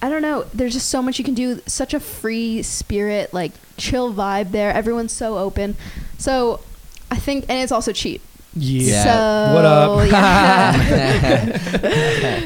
I 0.00 0.08
don't 0.08 0.22
know, 0.22 0.44
there's 0.54 0.72
just 0.72 0.88
so 0.88 1.02
much 1.02 1.18
you 1.18 1.24
can 1.24 1.34
do. 1.34 1.60
Such 1.66 1.92
a 1.92 2.00
free 2.00 2.62
spirit, 2.62 3.34
like 3.34 3.52
chill 3.76 4.14
vibe 4.14 4.52
there. 4.52 4.72
Everyone's 4.72 5.12
so 5.12 5.36
open. 5.36 5.76
So 6.16 6.60
I 7.10 7.16
think 7.16 7.44
and 7.48 7.58
it's 7.58 7.72
also 7.72 7.92
cheap. 7.92 8.22
Yeah. 8.54 9.02
So 9.04 9.54
What 9.54 9.64
up? 9.64 10.08
yeah. 10.10 10.72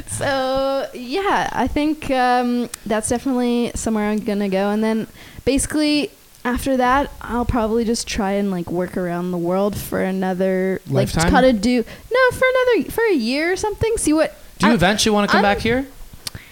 so 0.07 0.89
yeah, 0.95 1.49
I 1.53 1.67
think 1.67 2.11
um, 2.11 2.69
that's 2.85 3.09
definitely 3.09 3.71
somewhere 3.75 4.11
I'm 4.11 4.19
gonna 4.19 4.49
go, 4.49 4.71
and 4.71 4.83
then 4.83 5.07
basically 5.45 6.11
after 6.45 6.77
that, 6.77 7.11
I'll 7.23 7.47
probably 7.47 7.85
just 7.87 8.07
try 8.07 8.33
and 8.33 8.51
like 8.51 8.71
work 8.71 8.97
around 8.99 9.31
the 9.31 9.39
world 9.39 9.77
for 9.77 10.03
another 10.03 10.83
like 10.87 11.15
Lifetime? 11.15 11.31
kind 11.31 11.47
of 11.47 11.61
do 11.63 11.77
no 12.13 12.31
for 12.37 12.45
another 12.49 12.91
for 12.91 13.05
a 13.05 13.15
year 13.15 13.53
or 13.53 13.57
something. 13.57 13.97
See 13.97 14.13
what 14.13 14.37
Do 14.59 14.67
you 14.67 14.73
I- 14.73 14.75
eventually 14.75 15.15
want 15.15 15.29
to 15.29 15.33
come 15.37 15.45
I'm- 15.45 15.55
back 15.55 15.63
here? 15.63 15.87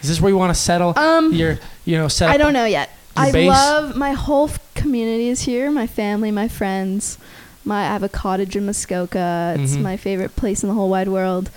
Is 0.02 0.08
this 0.08 0.20
where 0.20 0.30
you 0.30 0.36
want 0.38 0.54
to 0.54 0.60
settle? 0.60 0.98
um 0.98 1.32
your, 1.32 1.58
you 1.84 1.96
know, 1.96 2.08
set 2.08 2.28
up 2.28 2.34
I 2.34 2.36
don't 2.38 2.52
know 2.52 2.64
yet. 2.64 2.90
I 3.16 3.30
base? 3.30 3.48
love 3.48 3.94
my 3.96 4.12
whole 4.12 4.48
f- 4.48 4.58
community 4.74 5.28
is 5.28 5.42
here. 5.42 5.70
My 5.70 5.86
family, 5.86 6.30
my 6.30 6.48
friends. 6.48 7.18
My 7.64 7.82
I 7.82 7.92
have 7.92 8.02
a 8.02 8.08
cottage 8.08 8.56
in 8.56 8.66
Muskoka. 8.66 9.54
It's 9.58 9.76
Mhm. 9.76 9.82
my 9.82 9.96
favorite 9.96 10.34
place 10.34 10.62
in 10.64 10.68
the 10.68 10.74
whole 10.74 10.88
wide 10.88 11.08
world. 11.08 11.50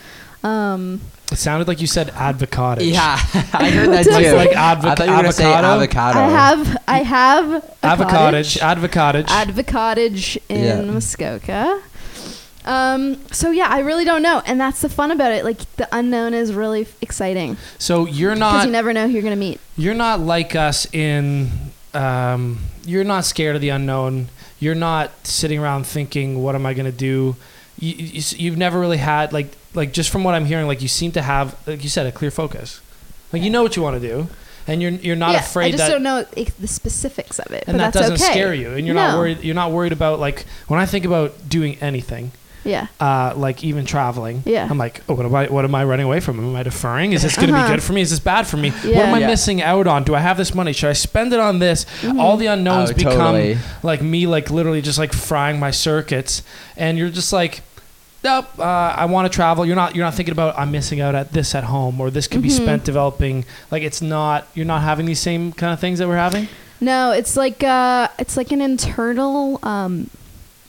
Um, 0.44 1.02
It 1.32 1.38
sounded 1.40 1.68
like 1.68 1.82
you 1.82 1.88
said 1.88 2.10
advocado. 2.14 2.82
yeah, 2.82 3.18
I 3.54 3.70
heard 3.72 3.90
that 3.94 4.06
Like, 4.06 4.26
too. 4.26 4.36
like 4.36 4.52
advo- 4.52 4.90
I 4.92 4.96
thought 4.96 5.08
you 5.08 5.14
were 5.14 5.22
gonna 5.24 5.32
say 5.32 5.52
avocado. 5.52 5.68
avocado. 5.68 6.20
I 6.20 6.28
have 6.30 6.78
I 6.88 6.98
have 7.00 7.54
a 7.56 7.62
Avocottage. 7.84 8.60
cottage. 8.60 8.60
Advocottage. 8.60 9.26
Advocottage 9.28 10.38
in 10.50 10.64
Yeah. 10.64 10.82
Muskoka. 10.82 11.82
Um, 12.66 13.18
so 13.32 13.52
yeah, 13.52 13.68
I 13.70 13.80
really 13.80 14.06
don't 14.06 14.22
know, 14.24 14.42
and 14.46 14.60
that's 14.60 14.82
the 14.82 14.90
fun 14.90 15.12
about 15.12 15.32
it. 15.32 15.46
Like 15.46 15.60
the 15.76 15.88
unknown 15.92 16.34
is 16.34 16.52
really 16.54 16.82
f- 16.82 16.96
exciting 17.02 17.58
so 17.78 18.06
you're 18.08 18.32
because 18.34 18.40
not 18.40 18.66
you 18.66 18.72
never 18.72 18.92
know 18.92 19.06
who 19.08 19.14
you're 19.14 19.22
gonna 19.22 19.36
meet. 19.36 19.60
you're 19.78 19.94
not 19.94 20.20
like 20.20 20.56
us 20.56 20.88
in 20.94 21.50
um, 21.94 22.60
you're 22.86 23.04
not 23.04 23.24
scared 23.26 23.56
of 23.56 23.62
the 23.62 23.70
unknown 23.70 24.30
you're 24.60 24.76
not 24.76 25.12
sitting 25.28 25.60
around 25.60 25.86
thinking 25.86 26.42
what 26.42 26.56
am 26.56 26.66
i 26.66 26.74
going 26.74 26.86
to 26.86 26.98
do 26.98 27.36
you, 27.80 27.94
you, 27.94 28.22
you've 28.38 28.58
never 28.58 28.80
really 28.80 28.98
had 28.98 29.32
like 29.34 29.48
like 29.74 29.92
just 29.92 30.10
from 30.10 30.24
what 30.24 30.34
i'm 30.34 30.46
hearing 30.46 30.66
like 30.66 30.82
you 30.82 30.88
seem 30.88 31.12
to 31.12 31.22
have 31.22 31.56
like 31.68 31.84
you 31.84 31.90
said 31.90 32.06
a 32.06 32.12
clear 32.12 32.32
focus 32.32 32.82
like 33.34 33.42
you 33.42 33.50
know 33.50 33.62
what 33.64 33.76
you 33.76 33.82
want 33.84 34.00
to 34.02 34.08
do 34.08 34.28
and 34.68 34.82
you're 34.82 34.92
you're 34.92 35.16
not 35.16 35.34
yeah, 35.34 35.40
afraid 35.40 35.68
I 35.68 35.72
just 35.72 35.84
that 35.84 35.90
don't 35.92 36.04
know 36.04 36.26
i- 36.38 36.48
the 36.60 36.68
specifics 36.68 37.38
of 37.40 37.52
it, 37.52 37.66
and 37.68 37.78
but 37.78 37.84
that 37.86 37.94
that's 37.94 38.10
doesn't 38.10 38.26
okay. 38.26 38.32
scare 38.34 38.54
you 38.54 38.72
and 38.72 38.86
you're 38.86 38.96
not 38.96 39.12
No. 39.12 39.20
worried 39.20 39.42
you're 39.44 39.56
not 39.56 39.72
worried 39.72 39.92
about 39.94 40.20
like 40.20 40.46
when 40.68 40.80
i 40.80 40.86
think 40.86 41.06
about 41.06 41.48
doing 41.50 41.78
anything 41.82 42.32
Yeah, 42.66 42.88
uh, 43.00 43.34
like 43.38 43.64
even 43.64 43.86
traveling. 43.86 44.42
Yeah. 44.46 44.68
I'm 44.70 44.78
like, 44.78 45.02
oh, 45.08 45.14
what 45.14 45.26
am 45.26 45.34
I? 45.36 45.48
What 45.48 45.64
am 45.64 45.74
I 45.76 45.86
running 45.86 46.06
away 46.06 46.20
from? 46.20 46.40
Am 46.40 46.56
I 46.56 46.64
deferring? 46.64 47.14
Is 47.14 47.22
this 47.22 47.36
going 47.38 47.50
to 47.50 47.54
Uh-huh. 47.56 47.68
be 47.68 47.74
good 47.76 47.84
for 47.84 47.94
me? 47.94 48.02
Is 48.02 48.10
this 48.10 48.20
bad 48.20 48.48
for 48.48 48.58
me? 48.58 48.72
What 48.72 48.86
am 49.06 49.14
I 49.14 49.20
Yeah. 49.20 49.28
missing 49.28 49.62
out 49.62 49.86
on? 49.88 50.04
Do 50.04 50.16
I 50.16 50.20
have 50.20 50.36
this 50.38 50.54
money? 50.54 50.74
Should 50.74 50.90
I 50.90 50.94
spend 50.94 51.32
it 51.32 51.40
on 51.40 51.60
this? 51.60 51.86
Mhm. 52.02 52.20
All 52.20 52.36
the 52.38 52.48
unknowns 52.48 52.90
Oh, 52.92 52.94
become 52.96 53.14
totally. 53.14 53.58
like 53.84 54.02
me, 54.02 54.28
like 54.28 54.50
literally 54.50 54.82
just 54.82 54.98
like 55.00 55.14
frying 55.14 55.60
my 55.60 55.72
circuits, 55.72 56.42
and 56.76 56.98
you're 56.98 57.10
just 57.10 57.32
like. 57.32 57.62
Nope. 58.24 58.48
Uh, 58.58 58.64
I 58.64 59.06
want 59.06 59.32
to 59.32 59.36
travel. 59.36 59.68
You're 59.68 59.76
not. 59.76 59.96
You're 59.96 60.04
not 60.04 60.16
thinking 60.16 60.32
about. 60.32 60.58
I'm 60.58 60.72
missing 60.72 61.00
out 61.00 61.14
at 61.14 61.34
this 61.34 61.54
at 61.54 61.66
home, 61.66 62.02
or 62.02 62.10
this 62.10 62.26
could 62.28 62.42
be 62.42 62.50
Mhm. 62.50 62.58
spent 62.64 62.84
developing. 62.84 63.46
Like 63.70 63.84
it's 63.84 64.02
not. 64.02 64.48
You're 64.56 64.66
not 64.66 64.82
having 64.82 65.06
these 65.06 65.20
same 65.20 65.52
kind 65.52 65.72
of 65.72 65.80
things 65.80 66.00
that 66.00 66.08
we're 66.08 66.18
having. 66.18 66.48
No, 66.82 67.12
it's 67.12 67.38
like 67.38 67.64
uh, 67.64 68.08
it's 68.18 68.36
like 68.36 68.52
an 68.52 68.62
internal 68.62 69.60
um, 69.62 70.10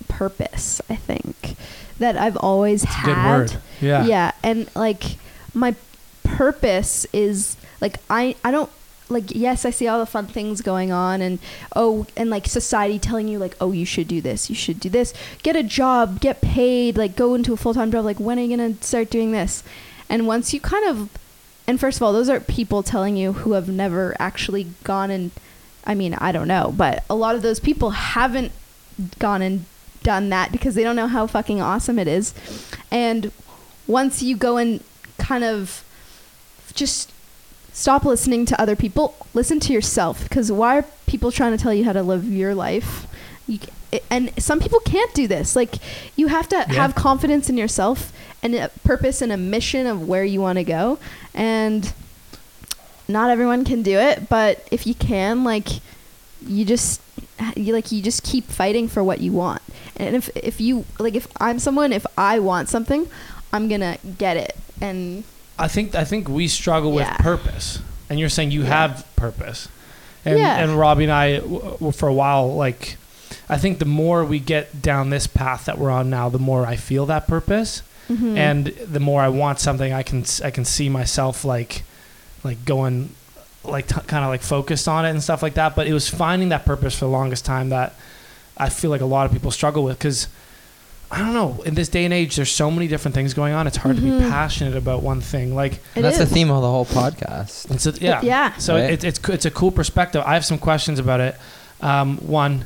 purpose. 0.08 0.82
I 0.90 0.96
think 0.96 1.56
that 1.98 2.16
I've 2.16 2.36
always 2.36 2.82
It's 2.82 2.92
had. 2.92 3.56
Yeah. 3.80 4.04
Yeah, 4.06 4.32
and 4.42 4.68
like 4.74 5.16
my 5.54 5.74
purpose 6.24 7.06
is 7.12 7.56
like 7.80 7.98
I 8.10 8.36
I 8.44 8.50
don't 8.50 8.70
like 9.08 9.34
yes 9.34 9.64
I 9.64 9.70
see 9.70 9.86
all 9.86 9.98
the 10.00 10.06
fun 10.06 10.26
things 10.26 10.60
going 10.60 10.90
on 10.90 11.22
and 11.22 11.38
oh 11.74 12.06
and 12.16 12.28
like 12.28 12.46
society 12.46 12.98
telling 12.98 13.28
you 13.28 13.38
like 13.38 13.56
oh 13.60 13.72
you 13.72 13.84
should 13.84 14.08
do 14.08 14.20
this 14.20 14.50
you 14.50 14.56
should 14.56 14.80
do 14.80 14.88
this 14.88 15.14
get 15.44 15.54
a 15.54 15.62
job 15.62 16.20
get 16.20 16.40
paid 16.40 16.96
like 16.96 17.14
go 17.14 17.34
into 17.34 17.52
a 17.52 17.56
full 17.56 17.74
time 17.74 17.92
job 17.92 18.04
like 18.04 18.18
when 18.18 18.38
are 18.38 18.42
you 18.42 18.56
gonna 18.56 18.74
start 18.82 19.08
doing 19.10 19.30
this 19.30 19.62
and 20.08 20.26
once 20.26 20.52
you 20.52 20.60
kind 20.60 20.84
of 20.88 21.08
and 21.68 21.78
first 21.78 21.98
of 21.98 22.02
all 22.02 22.12
those 22.12 22.28
are 22.28 22.40
people 22.40 22.82
telling 22.82 23.16
you 23.16 23.32
who 23.32 23.52
have 23.52 23.68
never 23.68 24.16
actually 24.18 24.66
gone 24.82 25.10
and 25.10 25.30
I 25.84 25.94
mean 25.94 26.14
I 26.14 26.32
don't 26.32 26.48
know 26.48 26.74
but 26.76 27.04
a 27.08 27.14
lot 27.14 27.36
of 27.36 27.42
those 27.42 27.60
people 27.60 27.90
haven't 27.90 28.50
gone 29.20 29.42
and 29.42 29.64
done 30.06 30.28
that 30.30 30.52
because 30.52 30.74
they 30.76 30.84
don't 30.86 30.96
know 30.96 31.08
how 31.08 31.26
fucking 31.26 31.60
awesome 31.60 31.98
it 31.98 32.08
is. 32.08 32.32
And 32.90 33.32
once 33.86 34.22
you 34.22 34.36
go 34.36 34.56
and 34.56 34.82
kind 35.18 35.44
of 35.44 35.82
just 36.74 37.12
stop 37.72 38.04
listening 38.04 38.46
to 38.46 38.60
other 38.60 38.76
people 38.76 39.14
listen 39.34 39.58
to 39.60 39.72
yourself. 39.72 40.22
Because 40.22 40.50
why 40.50 40.78
are 40.78 40.84
people 41.06 41.30
trying 41.32 41.56
to 41.56 41.62
tell 41.62 41.74
you 41.74 41.84
how 41.84 41.92
to 41.92 42.02
live 42.02 42.24
your 42.24 42.54
life? 42.54 43.06
You, 43.46 43.58
and 44.10 44.32
some 44.42 44.60
people 44.60 44.80
can't 44.80 45.12
do 45.14 45.26
this. 45.28 45.54
Like 45.56 45.74
you 46.16 46.28
have 46.28 46.48
to 46.48 46.56
Yeah. 46.56 46.74
have 46.82 46.94
confidence 46.94 47.50
in 47.50 47.56
yourself 47.56 48.12
and 48.42 48.54
a 48.54 48.70
purpose 48.84 49.20
and 49.22 49.32
a 49.32 49.36
mission 49.36 49.86
of 49.86 50.06
where 50.08 50.24
you 50.24 50.40
want 50.40 50.56
to 50.58 50.64
go. 50.64 50.98
And 51.34 51.92
not 53.08 53.30
everyone 53.30 53.64
can 53.64 53.82
do 53.82 53.98
it, 53.98 54.28
but 54.28 54.66
if 54.70 54.86
you 54.86 54.94
can, 54.94 55.44
like, 55.44 55.68
you 56.46 56.64
just 56.64 57.00
you 57.56 57.72
like 57.72 57.92
you 57.92 58.00
just 58.02 58.22
keep 58.22 58.44
fighting 58.44 58.88
for 58.88 59.02
what 59.04 59.20
you 59.20 59.32
want. 59.32 59.62
And 59.98 60.14
if 60.16 60.28
if 60.36 60.60
you 60.60 60.84
like 60.98 61.14
if 61.14 61.26
I'm 61.40 61.58
someone 61.58 61.92
if 61.92 62.06
I 62.18 62.38
want 62.38 62.68
something, 62.68 63.08
I'm 63.52 63.68
to 63.68 63.98
get 64.18 64.36
it. 64.36 64.56
And 64.80 65.24
I 65.58 65.68
think 65.68 65.94
I 65.94 66.04
think 66.04 66.28
we 66.28 66.48
struggle 66.48 66.92
with 66.92 67.06
Yeah. 67.06 67.16
purpose, 67.16 67.78
and 68.10 68.18
you're 68.20 68.28
saying 68.28 68.50
you 68.50 68.62
Yeah. 68.62 68.68
have 68.88 69.06
purpose, 69.16 69.68
and 70.24 70.38
Yeah. 70.38 70.56
and 70.58 70.78
Robbie 70.78 71.04
and 71.04 71.12
I, 71.12 71.38
w- 71.38 71.92
for 71.92 72.08
a 72.08 72.12
while, 72.12 72.54
like, 72.54 72.96
I 73.48 73.56
think 73.56 73.78
the 73.78 73.84
more 73.86 74.24
we 74.24 74.38
get 74.38 74.82
down 74.82 75.08
this 75.10 75.26
path 75.26 75.64
that 75.64 75.78
we're 75.78 75.90
on 75.90 76.10
now, 76.10 76.28
the 76.28 76.38
more 76.38 76.66
I 76.66 76.76
feel 76.76 77.06
that 77.06 77.26
purpose, 77.26 77.80
mhm. 78.10 78.36
and 78.36 78.66
the 78.66 79.00
more 79.00 79.22
I 79.22 79.28
want 79.30 79.58
something, 79.60 79.92
I 79.94 80.02
can 80.02 80.24
I 80.44 80.50
can 80.50 80.64
see 80.66 80.88
myself 80.90 81.42
like, 81.44 81.82
like 82.44 82.64
going, 82.66 83.10
like 83.64 83.86
t- 83.88 83.94
kind 84.06 84.24
of 84.24 84.30
like 84.30 84.42
focused 84.42 84.86
on 84.88 85.06
it 85.06 85.10
and 85.10 85.22
stuff 85.22 85.42
like 85.42 85.54
that. 85.54 85.74
But 85.74 85.86
it 85.86 85.94
was 85.94 86.06
finding 86.08 86.50
that 86.50 86.66
purpose 86.66 86.94
for 86.94 87.06
the 87.06 87.10
longest 87.10 87.44
time 87.46 87.70
that 87.70 87.94
I 88.56 88.68
feel 88.68 88.90
like 88.90 89.00
a 89.00 89.06
lot 89.06 89.26
of 89.26 89.32
people 89.32 89.50
struggle 89.50 89.84
with 89.84 89.98
because. 89.98 90.28
I 91.08 91.20
don't 91.20 91.34
know. 91.34 91.62
In 91.64 91.76
this 91.76 91.88
day 91.88 92.04
and 92.04 92.12
age, 92.12 92.34
there's 92.34 92.50
so 92.50 92.68
many 92.68 92.88
different 92.88 93.14
things 93.14 93.32
going 93.32 93.54
on. 93.54 93.68
It's 93.68 93.76
hard 93.76 93.94
to 93.94 94.02
be 94.02 94.08
Mhm. 94.08 94.28
passionate 94.28 94.74
about 94.76 95.04
one 95.04 95.20
thing. 95.20 95.54
Like, 95.54 95.74
It 95.94 96.02
that's 96.02 96.18
the 96.18 96.26
theme 96.26 96.50
of 96.50 96.62
the 96.62 96.68
whole 96.68 96.84
podcast. 96.84 97.70
it's 97.70 97.86
a, 97.86 97.92
yeah, 98.00 98.20
Yeah. 98.24 98.56
So 98.58 98.74
Right. 98.74 98.90
it, 98.90 99.04
it's 99.04 99.20
it's 99.28 99.44
a 99.44 99.50
cool 99.52 99.70
perspective. 99.70 100.24
I 100.26 100.34
have 100.34 100.44
some 100.44 100.58
questions 100.58 100.98
about 100.98 101.20
it. 101.20 101.36
Um, 101.80 102.16
one, 102.18 102.64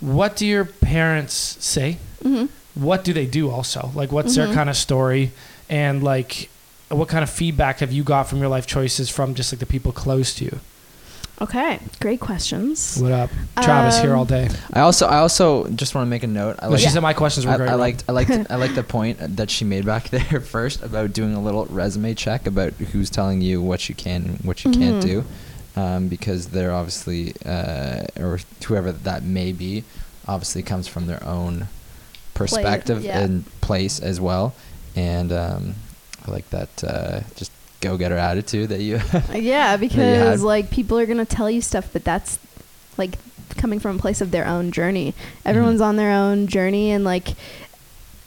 what 0.00 0.34
do 0.34 0.44
your 0.44 0.64
parents 0.64 1.56
say? 1.60 1.98
Mhm. 2.24 2.48
What 2.74 3.04
do 3.04 3.12
they 3.12 3.26
do? 3.26 3.48
Also, 3.48 3.92
like, 3.94 4.10
what's 4.10 4.34
their 4.34 4.48
Mhm. 4.48 4.54
kind 4.54 4.68
of 4.68 4.76
story? 4.76 5.30
And 5.70 6.02
like, 6.02 6.48
what 6.88 7.06
kind 7.06 7.22
of 7.22 7.30
feedback 7.30 7.78
have 7.78 7.92
you 7.92 8.02
got 8.02 8.28
from 8.28 8.40
your 8.40 8.48
life 8.48 8.66
choices 8.66 9.08
from 9.08 9.36
just 9.36 9.52
like 9.52 9.60
the 9.60 9.66
people 9.66 9.92
close 9.92 10.34
to 10.34 10.44
you? 10.46 10.58
Okay, 11.40 11.80
great 12.00 12.18
questions. 12.20 12.98
What 12.98 13.12
up, 13.12 13.30
Travis? 13.62 13.98
here 14.00 14.12
Um, 14.12 14.18
all 14.20 14.24
day. 14.24 14.48
I 14.72 14.80
also 14.80 15.06
I 15.06 15.18
also 15.18 15.68
just 15.68 15.94
want 15.94 16.06
to 16.06 16.10
make 16.10 16.22
a 16.22 16.26
note. 16.26 16.56
I 16.60 16.66
No, 16.66 16.72
like 16.72 16.80
she 16.80 16.88
said 16.88 17.02
my 17.02 17.12
questions 17.12 17.44
were 17.44 17.52
I, 17.52 17.56
great. 17.58 17.68
I 17.68 17.74
liked 17.74 18.04
I 18.08 18.12
liked 18.12 18.30
I 18.50 18.56
liked 18.56 18.74
the 18.74 18.82
point 18.82 19.18
that 19.36 19.50
she 19.50 19.64
made 19.66 19.84
back 19.84 20.08
there 20.10 20.40
first 20.40 20.82
about 20.82 21.12
doing 21.12 21.34
a 21.34 21.42
little 21.42 21.66
resume 21.66 22.14
check 22.14 22.46
about 22.46 22.72
who's 22.74 23.10
telling 23.10 23.42
you 23.42 23.60
what 23.60 23.88
you 23.88 23.94
can 23.94 24.24
and 24.24 24.40
what 24.44 24.64
you 24.64 24.70
can't 24.70 25.02
Mhm. 25.04 25.06
do, 25.06 25.24
um, 25.80 26.08
because 26.08 26.46
they're 26.48 26.72
obviously 26.72 27.34
uh, 27.44 28.04
or 28.18 28.40
whoever 28.66 28.92
that 28.92 29.22
may 29.22 29.52
be, 29.52 29.84
obviously 30.26 30.62
comes 30.62 30.88
from 30.88 31.06
their 31.06 31.22
own 31.22 31.68
perspective 32.32 33.04
yeah. 33.04 33.20
and 33.20 33.44
place 33.60 34.00
as 34.00 34.20
well, 34.20 34.54
and 34.94 35.32
um, 35.32 35.74
I 36.26 36.30
like 36.30 36.48
that 36.50 36.82
uh, 36.82 37.20
just 37.36 37.52
go 37.80 37.96
getter 37.96 38.16
attitude 38.16 38.70
that 38.70 38.80
you. 38.80 39.00
Yeah, 39.32 39.76
because 39.76 40.42
like 40.42 40.70
people 40.70 40.98
are 40.98 41.06
gonna 41.06 41.24
tell 41.24 41.50
you 41.50 41.60
stuff, 41.60 41.88
but 41.92 42.04
that's 42.04 42.38
like 42.96 43.18
coming 43.56 43.78
from 43.78 43.96
a 43.96 43.98
place 43.98 44.20
of 44.20 44.30
their 44.30 44.46
own 44.46 44.72
journey. 44.72 45.12
Mm-hmm. 45.12 45.48
Everyone's 45.48 45.80
on 45.80 45.96
their 45.96 46.12
own 46.12 46.46
journey, 46.46 46.90
and 46.90 47.04
like 47.04 47.28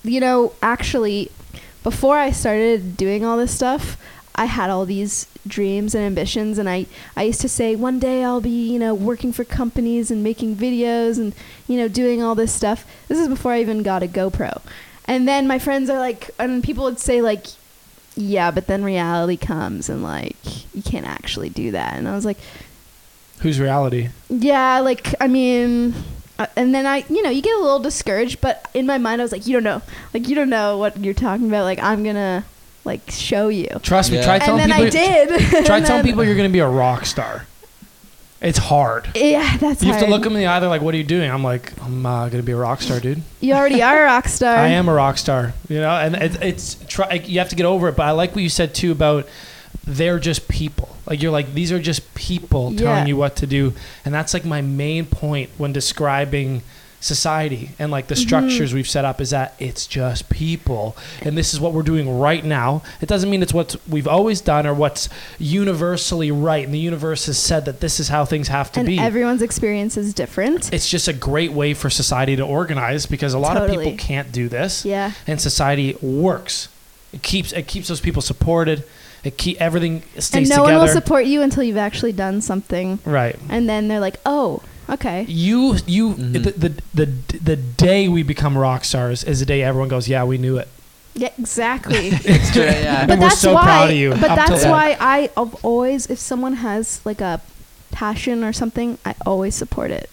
you 0.04 0.20
know, 0.20 0.54
actually, 0.62 1.32
before 1.84 2.18
I 2.18 2.32
started 2.32 2.96
doing 2.96 3.26
all 3.26 3.38
this 3.38 3.54
stuff, 3.54 3.98
I 4.36 4.46
had 4.46 4.70
all 4.70 4.86
these 4.86 5.28
dreams 5.46 5.94
and 5.94 6.04
ambitions, 6.04 6.58
and 6.58 6.70
I 6.70 6.86
I 7.16 7.24
used 7.24 7.42
to 7.42 7.50
say 7.50 7.76
one 7.76 8.00
day 8.00 8.24
I'll 8.24 8.42
be 8.42 8.72
you 8.72 8.80
know 8.80 8.94
working 8.94 9.34
for 9.34 9.44
companies 9.44 10.12
and 10.12 10.24
making 10.24 10.56
videos 10.56 11.18
and 11.18 11.34
you 11.68 11.78
know 11.78 11.88
doing 11.88 12.22
all 12.24 12.36
this 12.36 12.54
stuff. 12.54 12.86
This 13.08 13.20
is 13.20 13.28
before 13.28 13.52
I 13.52 13.62
even 13.62 13.84
got 13.84 14.04
a 14.04 14.08
GoPro. 14.08 14.62
And 15.06 15.28
then 15.28 15.48
my 15.48 15.58
friends 15.58 15.90
are 15.90 15.98
like, 15.98 16.30
and 16.38 16.64
people 16.64 16.84
would 16.84 17.00
say 17.00 17.20
like, 17.20 17.48
yeah, 18.20 18.52
but 18.52 18.68
then 18.68 18.84
reality 18.84 19.38
comes 19.38 19.90
and 19.90 20.04
like 20.04 20.36
you 20.76 20.82
can't 20.82 21.06
actually 21.08 21.50
do 21.50 21.72
that. 21.72 21.96
And 21.96 22.08
I 22.08 22.14
was 22.16 22.26
like, 22.26 22.38
Who's 23.40 23.60
reality? 23.60 24.10
yeah, 24.30 24.80
like 24.80 25.16
I 25.22 25.28
mean, 25.28 25.94
uh, 26.38 26.48
and 26.58 26.76
then 26.76 26.86
I, 26.86 27.06
you 27.10 27.24
know, 27.24 27.30
you 27.30 27.42
get 27.42 27.56
a 27.58 27.62
little 27.62 27.80
discouraged, 27.80 28.42
but 28.42 28.70
in 28.74 28.86
my 28.86 28.98
mind 28.98 29.22
I 29.22 29.24
was 29.24 29.32
like, 29.32 29.48
you 29.48 29.54
don't 29.54 29.64
know, 29.64 29.82
like 30.14 30.28
you 30.28 30.36
don't 30.36 30.50
know 30.50 30.78
what 30.78 30.98
you're 30.98 31.14
talking 31.14 31.48
about. 31.48 31.64
Like 31.64 31.80
I'm 31.80 32.04
gonna 32.04 32.44
like 32.84 33.10
show 33.10 33.48
you. 33.48 33.68
Trust 33.82 34.12
me. 34.12 34.18
Yeah. 34.18 34.24
Try 34.26 34.36
And 34.36 34.44
telling 34.44 34.62
and 34.64 34.72
then 34.72 34.92
people. 34.92 35.00
I 35.00 35.38
did. 35.46 35.66
Try 35.66 35.82
telling 35.82 36.04
people 36.04 36.24
you're 36.26 36.36
gonna 36.36 36.50
be 36.50 36.60
a 36.60 36.68
rock 36.68 37.06
star. 37.06 37.46
It's 38.42 38.58
hard. 38.58 39.10
Yeah, 39.16 39.58
that's 39.58 39.84
You 39.84 39.92
have 39.92 40.02
to 40.02 40.08
look 40.08 40.24
them 40.24 40.34
in 40.34 40.40
the 40.40 40.48
eye. 40.48 40.60
They're 40.62 40.70
like, 40.70 40.82
"What 40.82 40.94
are 40.94 40.98
you 40.98 41.04
doing?" 41.04 41.30
I'm 41.30 41.44
like, 41.44 41.74
"I'm 41.84 42.06
uh, 42.06 42.30
gonna 42.30 42.44
be 42.44 42.54
a 42.54 42.58
rock 42.58 42.82
star, 42.82 43.00
dude." 43.02 43.22
You 43.42 43.54
already 43.54 43.82
are 43.82 44.02
a 44.04 44.06
rock 44.06 44.28
star. 44.38 44.56
I 44.56 44.68
am 44.70 44.88
a 44.88 44.94
rock 44.94 45.18
star, 45.18 45.54
you 45.68 45.82
know, 45.82 45.90
and 45.90 46.16
it, 46.16 46.42
it's 46.42 46.76
try. 46.88 47.14
You 47.16 47.40
have 47.40 47.50
to 47.50 47.56
get 47.58 47.66
over 47.66 47.90
it. 47.90 47.98
But 47.98 48.04
I 48.04 48.12
like 48.12 48.36
what 48.36 48.42
you 48.44 48.50
said 48.50 48.74
too 48.74 48.92
about 48.94 49.28
they're 49.86 50.20
just 50.20 50.48
people. 50.48 50.96
Like 51.06 51.22
you're 51.22 51.32
like 51.32 51.54
these 51.54 51.72
are 51.72 51.80
just 51.80 52.14
people 52.16 52.72
Yeah. 52.72 52.80
telling 52.80 53.08
you 53.08 53.18
what 53.18 53.36
to 53.38 53.48
do, 53.48 53.74
and 54.06 54.14
that's 54.14 54.34
like 54.34 54.46
my 54.46 54.62
main 54.62 55.06
point 55.06 55.50
when 55.58 55.74
describing 55.74 56.62
society 57.02 57.70
and 57.80 57.92
like 57.92 58.08
the 58.08 58.16
Mhm. 58.16 58.20
structures 58.28 58.74
we've 58.74 58.88
set 58.90 59.06
up 59.06 59.22
is 59.22 59.30
that 59.30 59.54
it's 59.58 59.88
just 59.88 60.30
people 60.30 60.98
and 61.22 61.38
this 61.38 61.54
is 61.54 61.60
what 61.60 61.72
we're 61.74 61.82
doing 61.82 62.20
right 62.20 62.44
now 62.44 62.82
it 63.00 63.08
doesn't 63.08 63.30
mean 63.30 63.42
it's 63.42 63.54
what 63.54 63.76
we've 63.88 64.08
always 64.08 64.42
done 64.42 64.68
or 64.68 64.74
what's 64.74 65.08
universally 65.38 66.32
right 66.32 66.66
and 66.66 66.74
the 66.74 66.80
universe 66.80 67.26
has 67.28 67.38
said 67.38 67.66
that 67.66 67.80
this 67.80 68.00
is 68.00 68.10
how 68.10 68.26
things 68.26 68.48
have 68.50 68.72
to 68.72 68.80
and 68.82 68.88
be 68.88 69.00
everyone's 69.00 69.42
experience 69.42 69.98
is 69.98 70.14
different. 70.14 70.72
it's 70.74 70.90
just 70.90 71.08
a 71.08 71.14
great 71.14 71.52
way 71.54 71.74
for 71.74 71.90
society 71.90 72.36
to 72.36 72.44
organize 72.44 73.06
because 73.06 73.34
a 73.34 73.40
lot 73.40 73.58
of 73.58 73.70
people 73.70 73.94
can't 73.98 74.32
do 74.32 74.48
this 74.50 74.86
yeah. 74.86 75.12
and 75.28 75.40
society 75.42 75.96
works. 76.02 76.68
It 77.14 77.24
keeps 77.24 77.52
it 77.54 77.66
keeps 77.68 77.88
those 77.88 78.00
people 78.02 78.22
supported. 78.22 78.84
It 79.24 79.38
keep 79.38 79.60
everything 79.60 80.04
stays 80.18 80.50
And 80.50 80.50
no 80.50 80.64
together. 80.66 80.78
one 80.78 80.88
will 80.88 80.94
support 80.94 81.26
you 81.26 81.42
until 81.42 81.64
you've 81.64 81.76
actually 81.78 82.14
done 82.14 82.40
something, 82.42 83.00
right. 83.04 83.36
and 83.50 83.68
then 83.68 83.88
they're 83.90 84.00
like, 84.00 84.16
"Oh, 84.26 84.62
okay." 84.94 85.26
You 85.28 85.78
you 85.86 86.14
Mhm. 86.14 86.34
the, 86.34 86.40
the 86.52 86.74
the 86.94 87.06
the 87.44 87.56
day 87.56 88.08
we 88.08 88.24
become 88.24 88.58
rock 88.58 88.84
stars 88.86 89.24
is 89.24 89.40
the 89.40 89.46
day 89.46 89.62
everyone 89.64 89.90
goes, 89.90 90.08
yeah, 90.08 90.24
we 90.24 90.38
knew 90.38 90.58
it. 90.58 90.68
Yeah, 91.16 91.30
exactly. 91.40 92.10
It's 92.24 92.52
true, 92.52 92.64
yeah. 92.64 93.06
but 93.06 93.20
we're 93.20 93.30
that's 93.30 93.40
so 93.42 93.54
why. 93.54 93.64
proud 93.64 93.90
of 93.90 93.96
you 93.96 94.12
But 94.12 94.36
that's 94.36 94.62
then. 94.64 94.72
why 94.72 94.96
I 95.00 95.30
have 95.36 95.56
always, 95.66 96.06
if 96.08 96.20
someone 96.20 96.54
has 96.58 97.02
like 97.04 97.20
a 97.22 97.42
passion 97.92 98.44
or 98.44 98.54
something, 98.54 98.98
I 99.06 99.16
always 99.26 99.56
support 99.56 99.92
it. 99.92 100.10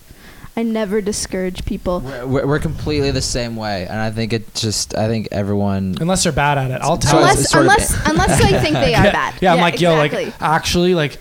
I 0.59 0.63
never 0.63 1.03
discourage 1.03 1.67
people. 1.67 2.01
We're, 2.01 2.27
we're, 2.27 2.47
we're 2.47 2.59
completely 2.59 3.11
the 3.11 3.21
same 3.21 3.57
way, 3.57 3.87
and 3.87 4.01
I 4.01 4.11
think 4.11 4.33
it 4.33 4.55
just 4.55 4.97
I 4.97 5.07
think 5.07 5.29
everyone. 5.31 5.97
Unless 6.01 6.23
they're 6.25 6.33
bad 6.33 6.57
at 6.57 6.71
it, 6.71 6.81
I'll 6.81 6.97
tell. 6.97 7.21
you. 7.21 7.27
Unless, 7.29 7.51
sort 7.51 7.67
of- 7.67 7.73
unless, 7.73 8.09
unless 8.09 8.41
they 8.43 8.59
think 8.61 8.73
they 8.75 8.95
are 8.95 9.05
yeah, 9.05 9.13
bad. 9.13 9.35
Yeah, 9.43 9.53
I'm 9.53 9.61
like, 9.61 9.79
yo, 9.83 9.95
like 9.97 10.15
actually, 10.41 10.95
like 10.95 11.19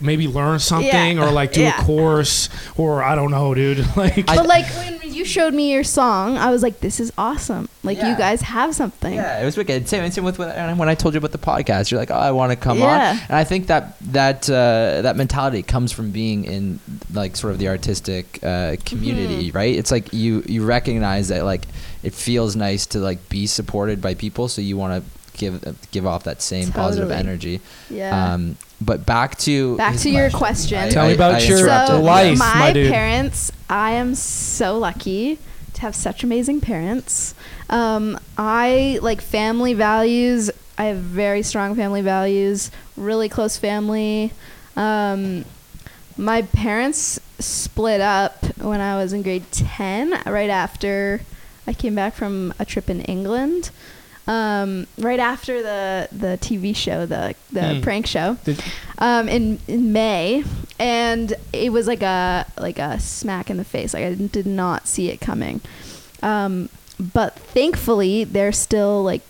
maybe 0.00 0.28
learn 0.28 0.58
something 0.58 1.18
or 1.18 1.30
like 1.30 1.52
do 1.52 1.62
Yeah. 1.62 1.80
a 1.80 1.84
course 1.84 2.48
or 2.76 3.02
I 3.02 3.14
don't 3.14 3.30
know, 3.30 3.54
dude. 3.54 3.84
Like 3.96 4.18
I- 4.30 4.36
but 4.36 4.46
like 4.46 4.66
when 4.76 5.00
you 5.12 5.24
showed 5.24 5.54
me 5.54 5.72
your 5.72 5.84
song, 5.84 6.36
I 6.36 6.50
was 6.50 6.62
like, 6.62 6.80
"This 6.80 6.98
is 6.98 7.12
awesome! 7.16 7.68
Like 7.84 7.98
you 7.98 8.16
guys 8.16 8.42
have 8.42 8.74
something." 8.74 9.14
Yeah, 9.14 9.40
it 9.40 9.44
was 9.44 9.56
wicked. 9.56 9.88
Same, 9.88 10.10
same 10.10 10.24
with 10.24 10.38
when 10.38 10.76
when 10.78 10.88
I 10.88 10.94
told 10.96 11.14
you 11.14 11.18
about 11.18 11.30
the 11.32 11.38
podcast. 11.38 11.90
You're 11.90 12.00
like, 12.00 12.10
oh, 12.10 12.14
I 12.14 12.32
want 12.32 12.50
to 12.50 12.56
come 12.56 12.78
Yeah. 12.78 12.84
on, 13.12 13.18
and 13.28 13.36
I 13.36 13.44
think 13.44 13.68
that 13.68 13.96
that 14.12 14.50
uh, 14.50 15.02
that 15.02 15.16
mentality 15.16 15.62
comes 15.62 15.92
from 15.92 16.10
being 16.10 16.44
in 16.44 16.80
like 17.12 17.36
sort 17.36 17.52
of 17.52 17.58
the 17.58 17.68
artistic 17.68 18.40
uh, 18.42 18.76
community, 18.84 19.48
Mm-hmm. 19.48 19.56
right? 19.56 19.74
It's 19.76 19.90
like 19.92 20.12
you 20.12 20.42
you 20.46 20.64
recognize 20.64 21.28
that 21.28 21.44
like 21.44 21.66
it 22.02 22.12
feels 22.14 22.56
nice 22.56 22.84
to 22.86 22.98
like 22.98 23.28
be 23.28 23.46
supported 23.46 24.00
by 24.02 24.14
people, 24.14 24.48
so 24.48 24.60
you 24.62 24.76
want 24.76 25.04
to 25.04 25.10
give 25.38 25.54
give 25.92 26.06
off 26.06 26.24
that 26.24 26.42
same 26.42 26.72
positive 26.72 27.10
energy. 27.12 27.60
Yeah. 27.88 28.34
Um, 28.34 28.56
but 28.80 29.06
back 29.06 29.36
to 29.38 29.76
Back 29.76 29.96
to 29.98 30.10
your 30.10 30.30
question. 30.30 30.90
Tell 30.90 31.06
me 31.08 31.14
about 31.14 31.46
your 31.46 31.58
interrupted. 31.58 31.96
so 31.96 32.00
life, 32.02 32.38
my, 32.38 32.58
my 32.58 32.72
dude. 32.72 32.92
parents, 32.92 33.52
I 33.68 33.92
am 33.92 34.14
so 34.14 34.78
lucky 34.78 35.38
to 35.74 35.80
have 35.82 35.94
such 35.94 36.22
amazing 36.24 36.60
parents. 36.60 37.34
Um, 37.70 38.18
I 38.36 38.98
like 39.02 39.20
family 39.20 39.74
values. 39.74 40.50
I 40.76 40.84
have 40.84 40.98
very 40.98 41.42
strong 41.42 41.74
family 41.74 42.02
values. 42.02 42.70
Really 42.96 43.28
close 43.28 43.56
family. 43.56 44.32
Um, 44.76 45.44
my 46.16 46.42
parents 46.42 47.20
split 47.38 48.00
up 48.00 48.44
when 48.58 48.80
I 48.80 48.96
was 48.96 49.12
in 49.12 49.22
grade 49.22 49.50
ten, 49.50 50.10
right 50.26 50.50
after 50.50 51.20
I 51.66 51.72
came 51.72 51.94
back 51.94 52.14
from 52.14 52.52
a 52.58 52.64
trip 52.64 52.90
in 52.90 53.00
England. 53.02 53.70
Um, 54.26 54.86
right 54.98 55.20
after 55.20 55.62
the 55.62 56.08
the 56.12 56.38
TV 56.40 56.74
show, 56.74 57.04
the 57.06 57.34
the 57.52 57.74
Hmm. 57.74 57.80
prank 57.82 58.06
show 58.06 58.38
um, 58.98 59.28
in 59.28 59.58
in 59.68 59.92
May, 59.92 60.44
and 60.78 61.34
it 61.52 61.72
was 61.72 61.86
like 61.86 62.02
a 62.02 62.46
like 62.58 62.78
a 62.78 62.98
smack 63.00 63.50
in 63.50 63.58
the 63.58 63.64
face. 63.64 63.92
Like 63.92 64.04
I 64.04 64.14
did 64.14 64.46
not 64.46 64.88
see 64.88 65.10
it 65.10 65.20
coming. 65.20 65.60
Um, 66.22 66.70
but 66.98 67.34
thankfully, 67.38 68.24
they're 68.24 68.52
still 68.52 69.02
like 69.02 69.22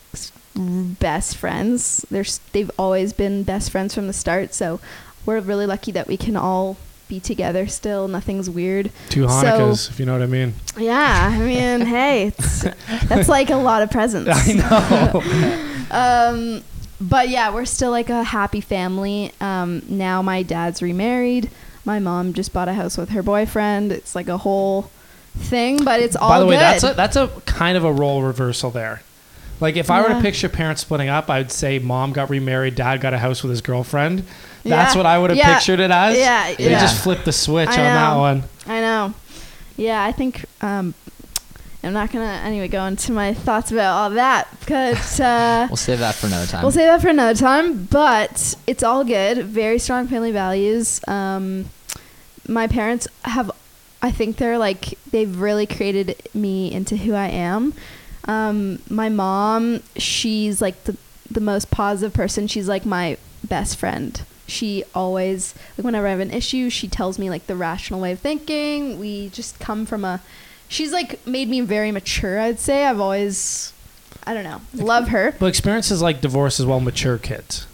best 0.55 1.37
friends. 1.37 2.05
They're 2.11 2.25
they've 2.53 2.71
always 2.79 3.13
been 3.13 3.43
best 3.43 3.71
friends 3.71 3.95
from 3.95 4.07
the 4.07 4.13
start. 4.13 4.55
So 4.55 4.81
we're 5.27 5.41
really 5.41 5.67
lucky 5.67 5.91
that 5.93 6.07
we 6.07 6.17
can 6.17 6.37
all 6.37 6.77
be 7.09 7.21
together 7.21 7.67
still. 7.67 8.09
Nothing's 8.09 8.49
weird. 8.49 8.91
two 9.09 9.23
so- 9.29 9.35
Hanukkahs, 9.35 9.91
if 9.91 10.01
you 10.01 10.07
know 10.07 10.13
what 10.13 10.23
I 10.23 10.27
mean. 10.27 10.55
Yeah, 10.79 11.31
I 11.33 11.39
mean, 11.39 11.81
hey, 11.87 12.29
it's, 12.29 12.63
that's 13.07 13.29
like 13.29 13.51
a 13.51 13.57
lot 13.57 13.83
of 13.83 13.91
presents. 13.91 14.31
I 14.49 14.53
know. 14.53 15.87
um 15.91 16.65
but 17.01 17.29
yeah, 17.29 17.53
we're 17.53 17.65
still 17.65 17.91
like 17.91 18.09
a 18.09 18.23
happy 18.23 18.61
family. 18.61 19.33
Um, 19.41 19.83
now 19.89 20.23
my 20.23 20.43
dad's 20.43 20.81
remarried. 20.81 21.51
My 21.85 21.99
mom 21.99 22.33
just 22.33 22.53
bought 22.53 22.69
a 22.69 22.73
house 22.73 22.97
with 22.97 23.11
her 23.11 23.23
boyfriend. 23.23 23.93
It's 23.93 24.15
like 24.15 24.29
a 24.29 24.39
whole 24.39 24.91
thing, 25.37 25.85
but 25.85 26.01
it's 26.01 26.17
all 26.17 26.29
By 26.31 26.41
the 26.41 26.47
way, 26.47 26.55
good. 26.55 26.61
that's 26.61 26.85
a 26.85 26.95
that's 26.95 27.17
a 27.17 27.29
kind 27.47 27.77
of 27.77 27.85
a 27.85 27.93
role 27.93 28.23
reversal 28.23 28.71
there. 28.71 29.03
Like 29.65 29.77
if 29.77 29.91
I 29.91 30.03
were 30.03 30.09
to 30.09 30.15
Yeah. 30.17 30.21
picture 30.21 30.51
parents 30.51 30.83
splitting 30.83 31.09
up, 31.09 31.31
I 31.31 31.39
would 31.39 31.51
say 31.51 31.79
mom 31.79 32.13
got 32.13 32.29
remarried, 32.29 32.75
dad 32.75 33.01
got 33.01 33.15
a 33.15 33.19
house 33.19 33.43
with 33.43 33.49
his 33.51 33.63
girlfriend. 33.63 34.25
That's 34.63 34.95
Yeah. 34.95 34.99
what 34.99 35.07
I 35.07 35.19
would 35.19 35.31
have 35.31 35.39
Yeah. 35.39 35.55
pictured 35.55 35.81
it 35.81 35.91
as. 35.91 36.19
Yeah, 36.19 36.53
They 36.55 36.71
yeah. 36.71 36.81
just 36.81 37.03
flipped 37.03 37.25
the 37.25 37.33
switch 37.33 37.71
I 37.71 37.73
on 37.73 37.79
that 37.79 38.11
know. 38.13 38.19
one. 38.19 38.43
I 38.67 38.81
know. 38.81 39.15
Yeah, 39.79 40.03
I 40.05 40.13
think 40.13 40.45
um, 40.61 40.93
I'm 41.83 41.95
not 41.95 42.13
gonna 42.13 42.41
anyway 42.45 42.69
go 42.69 42.85
into 42.85 43.11
my 43.13 43.33
thoughts 43.33 43.73
about 43.73 43.95
all 43.97 44.11
that 44.11 44.49
because 44.61 45.19
uh, 45.33 45.67
We'll 45.71 45.77
save 45.79 45.99
that 46.01 46.15
for 46.15 46.27
another 46.27 46.47
time. 46.47 46.61
we'll 46.63 46.71
save 46.71 46.87
that 46.89 47.01
for 47.01 47.09
another 47.09 47.39
time. 47.39 47.89
But 47.91 48.55
it's 48.67 48.83
all 48.83 49.03
good. 49.03 49.47
Very 49.47 49.79
strong 49.79 50.09
family 50.09 50.31
values. 50.31 51.01
Um, 51.09 51.71
my 52.47 52.67
parents 52.67 53.09
have, 53.23 53.51
I 54.03 54.11
think 54.11 54.37
they're 54.37 54.59
like 54.59 54.99
they've 55.11 55.41
really 55.41 55.67
created 55.67 56.17
me 56.35 56.71
into 56.71 56.97
who 56.99 57.15
I 57.15 57.29
am. 57.29 57.73
Um, 58.27 58.79
my 58.89 59.09
mom, 59.09 59.83
she's 59.97 60.61
like 60.63 60.85
the 60.85 60.97
the 61.31 61.41
most 61.41 61.71
positive 61.71 62.13
person. 62.15 62.47
She's 62.47 62.69
like 62.69 62.85
my 62.87 63.17
best 63.47 63.77
friend. 63.77 64.23
She 64.47 64.85
always 64.95 65.55
like 65.77 65.85
whenever 65.85 66.07
I 66.07 66.11
have 66.11 66.21
an 66.21 66.31
issue, 66.31 66.71
she 66.71 66.87
tells 66.89 67.19
me 67.19 67.31
like 67.31 67.47
the 67.47 67.57
rational 67.57 68.01
way 68.01 68.13
of 68.13 68.21
thinking. 68.21 68.99
We 68.99 69.29
just 69.31 69.59
come 69.59 69.87
from 69.87 70.05
a 70.05 70.21
she's 70.69 70.93
like 70.93 71.27
made 71.27 71.49
me 71.49 71.61
very 71.63 71.91
mature, 71.91 72.39
I'd 72.41 72.61
say. 72.61 72.85
I've 72.87 73.01
always 73.01 73.73
I 74.27 74.33
don't 74.35 74.45
know. 74.45 74.61
Love 74.75 75.09
her. 75.09 75.35
But 75.39 75.47
experiences 75.47 76.01
like 76.03 76.21
divorce 76.21 76.59
as 76.61 76.67
well 76.67 76.81
mature 76.81 77.19
kids. 77.19 77.67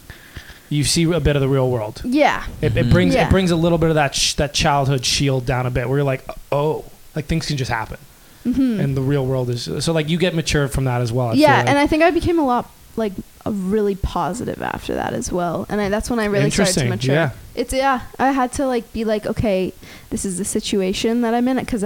You 0.68 0.84
see 0.84 1.03
a 1.12 1.18
bit 1.20 1.34
of 1.34 1.42
the 1.42 1.48
real 1.48 1.68
world. 1.68 2.01
Yeah. 2.05 2.44
It, 2.62 2.76
it 2.76 2.90
brings 2.90 3.14
Yeah. 3.14 3.26
it 3.26 3.30
brings 3.30 3.51
a 3.51 3.57
little 3.57 3.78
bit 3.78 3.88
of 3.88 3.96
that 3.96 4.14
sh- 4.14 4.34
that 4.34 4.55
childhood 4.55 5.05
shield 5.05 5.44
down 5.46 5.66
a 5.66 5.70
bit, 5.70 5.88
where 5.88 5.98
you're 5.98 6.05
like, 6.05 6.24
oh, 6.53 6.84
like 7.16 7.26
things 7.26 7.46
can 7.46 7.57
just 7.57 7.70
happen, 7.72 7.98
hmm 8.45 8.80
and 8.80 8.97
the 8.97 9.03
real 9.03 9.26
world 9.26 9.51
is 9.51 9.68
so 9.84 9.93
like 9.93 10.09
you 10.09 10.16
get 10.18 10.34
mature 10.34 10.66
from 10.68 10.84
that 10.84 11.01
as 11.03 11.12
well. 11.12 11.28
I 11.28 11.32
yeah, 11.34 11.59
like. 11.59 11.68
and 11.68 11.78
I 11.78 11.86
think 11.86 12.03
I 12.03 12.11
became 12.11 12.38
a 12.38 12.45
lot 12.47 12.70
like 12.97 13.12
a 13.47 13.53
really 13.53 13.95
positive 13.95 14.61
after 14.62 14.95
that 14.95 15.12
as 15.14 15.30
well. 15.32 15.66
And 15.68 15.80
I, 15.80 15.88
that's 15.88 16.11
when 16.11 16.18
I 16.18 16.26
really 16.26 16.51
started 16.51 16.74
to 16.80 16.88
mature. 16.88 17.14
yeah. 17.14 17.30
It's 17.55 17.72
yeah, 17.72 18.03
I 18.18 18.32
had 18.32 18.53
to 18.55 18.66
like 18.66 18.93
be 18.93 19.05
like, 19.05 19.26
okay, 19.26 19.72
this 20.11 20.24
is 20.24 20.38
the 20.38 20.45
situation 20.45 21.20
that 21.22 21.34
I'm 21.34 21.49
in 21.49 21.59
because 21.59 21.82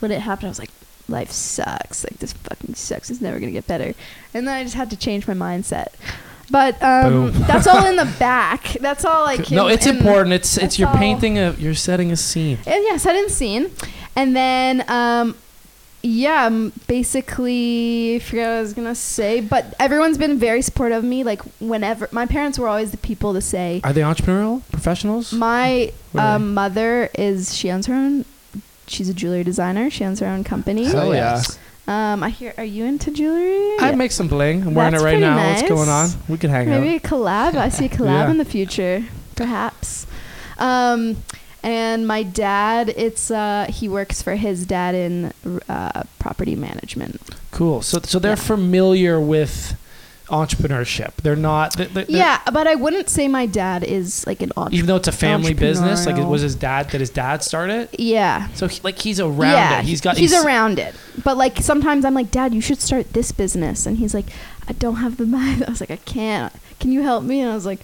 when 0.00 0.10
it 0.12 0.20
happened 0.20 0.46
I 0.46 0.50
was 0.50 0.58
like 0.58 0.70
life 1.08 1.30
sucks. 1.30 2.04
Like 2.04 2.18
this 2.18 2.32
fucking 2.32 2.74
sucks. 2.74 3.10
It's 3.10 3.20
never 3.20 3.38
going 3.38 3.48
to 3.52 3.56
get 3.58 3.66
better. 3.66 3.94
And 4.34 4.46
then 4.46 4.54
I 4.54 4.62
just 4.62 4.74
had 4.74 4.90
to 4.90 4.96
change 4.96 5.26
my 5.26 5.34
mindset. 5.34 5.88
But 6.50 6.82
um, 6.82 7.32
that's 7.46 7.66
all 7.66 7.84
in 7.86 7.96
the 7.96 8.10
back. 8.18 8.76
That's 8.80 9.04
all 9.04 9.24
like 9.24 9.50
no, 9.50 9.66
in- 9.68 9.74
it's 9.74 9.86
in- 9.86 9.96
important. 9.96 10.32
It's 10.34 10.56
it's 10.56 10.78
you're 10.78 10.88
all- 10.88 10.96
painting 10.96 11.38
a 11.38 11.52
you're 11.52 11.74
setting 11.74 12.10
a 12.12 12.16
scene. 12.16 12.58
and 12.66 12.84
yeah, 12.88 12.96
set 12.96 13.16
in 13.16 13.28
scene. 13.28 13.70
And 14.16 14.34
then, 14.34 14.84
um, 14.90 15.36
yeah, 16.02 16.46
um, 16.46 16.72
basically, 16.86 18.16
I 18.16 18.18
forgot 18.20 18.42
what 18.42 18.50
I 18.56 18.60
was 18.60 18.72
gonna 18.74 18.94
say, 18.94 19.40
but 19.40 19.74
everyone's 19.80 20.18
been 20.18 20.38
very 20.38 20.62
supportive 20.62 20.98
of 20.98 21.04
me. 21.04 21.24
Like 21.24 21.42
whenever 21.60 22.08
my 22.12 22.26
parents 22.26 22.58
were 22.58 22.68
always 22.68 22.90
the 22.90 22.96
people 22.98 23.34
to 23.34 23.40
say. 23.40 23.80
Are 23.84 23.92
they 23.92 24.02
entrepreneurial 24.02 24.62
professionals? 24.70 25.32
My 25.32 25.92
What 26.12 26.22
are 26.22 26.36
um, 26.36 26.54
mother 26.54 27.10
is 27.14 27.54
she 27.54 27.70
owns 27.70 27.86
her 27.86 27.94
own. 27.94 28.24
She's 28.86 29.08
a 29.08 29.14
jewelry 29.14 29.44
designer. 29.44 29.90
She 29.90 30.04
owns 30.04 30.20
her 30.20 30.26
own 30.26 30.44
company. 30.44 30.84
Hell 30.84 31.14
yeah. 31.14 31.42
Um, 31.86 32.22
I 32.22 32.28
hear. 32.30 32.54
Are 32.58 32.64
you 32.64 32.84
into 32.84 33.10
jewelry? 33.10 33.76
I 33.80 33.94
make 33.94 34.12
some 34.12 34.28
bling. 34.28 34.62
I'm 34.66 34.74
wearing 34.74 34.92
That's 34.92 35.02
it 35.02 35.06
right 35.06 35.18
now. 35.18 35.36
nice. 35.36 35.62
What's 35.62 35.72
going 35.72 35.88
on? 35.88 36.10
We 36.28 36.36
could 36.38 36.50
hang 36.50 36.68
Maybe 36.68 36.76
out. 36.76 36.80
Maybe 36.82 36.96
a 36.96 37.00
collab. 37.00 37.54
I 37.54 37.68
see 37.70 37.86
a 37.86 37.88
collab 37.98 38.06
Yeah. 38.26 38.30
in 38.30 38.38
the 38.38 38.44
future, 38.44 39.04
perhaps. 39.36 40.06
Um, 40.58 41.16
and 41.68 42.06
my 42.06 42.22
dad, 42.22 42.88
it's 42.96 43.30
uh, 43.30 43.66
he 43.68 43.88
works 43.88 44.22
for 44.22 44.36
his 44.36 44.64
dad 44.64 44.94
in 44.94 45.32
uh, 45.68 46.04
property 46.18 46.56
management. 46.56 47.20
Cool. 47.50 47.82
So 47.82 48.00
so 48.02 48.18
they're 48.18 48.32
Yeah. 48.32 48.54
familiar 48.54 49.20
with 49.20 49.76
entrepreneurship. 50.28 51.12
They're 51.16 51.36
not. 51.36 51.76
They're, 51.76 51.86
they're- 51.86 52.06
Yeah, 52.08 52.40
but 52.52 52.66
I 52.66 52.74
wouldn't 52.74 53.08
say 53.08 53.28
my 53.28 53.46
dad 53.46 53.82
is 53.84 54.26
like 54.26 54.40
an 54.42 54.50
entrepreneur. 54.56 54.76
Even 54.76 54.86
though 54.86 54.96
it's 54.96 55.08
a 55.08 55.12
family 55.12 55.54
business, 55.54 56.06
like 56.06 56.16
it 56.16 56.24
was 56.26 56.42
his 56.42 56.54
dad 56.54 56.90
that 56.90 57.00
his 57.00 57.10
dad 57.10 57.42
started. 57.42 57.88
Yeah. 57.98 58.48
So 58.54 58.66
he, 58.68 58.80
like 58.82 58.98
he's 58.98 59.20
around 59.20 59.52
yeah, 59.52 59.78
it. 59.80 59.84
He's 59.84 60.00
got. 60.00 60.16
he's, 60.16 60.34
around 60.34 60.78
it. 60.78 60.94
But 61.24 61.36
like 61.36 61.58
sometimes 61.58 62.04
I'm 62.04 62.14
like, 62.14 62.30
Dad, 62.30 62.54
you 62.54 62.60
should 62.60 62.80
start 62.80 63.12
this 63.12 63.32
business, 63.32 63.86
and 63.86 63.96
he's 63.96 64.14
like, 64.14 64.26
I 64.68 64.72
don't 64.72 64.96
have 64.96 65.16
the 65.16 65.26
money. 65.26 65.64
I 65.66 65.70
was 65.70 65.80
like, 65.80 65.90
I 65.90 65.96
can't. 65.96 66.52
Can 66.80 66.92
you 66.92 67.02
help 67.02 67.24
me? 67.24 67.40
And 67.40 67.50
I 67.50 67.54
was 67.54 67.66
like, 67.66 67.80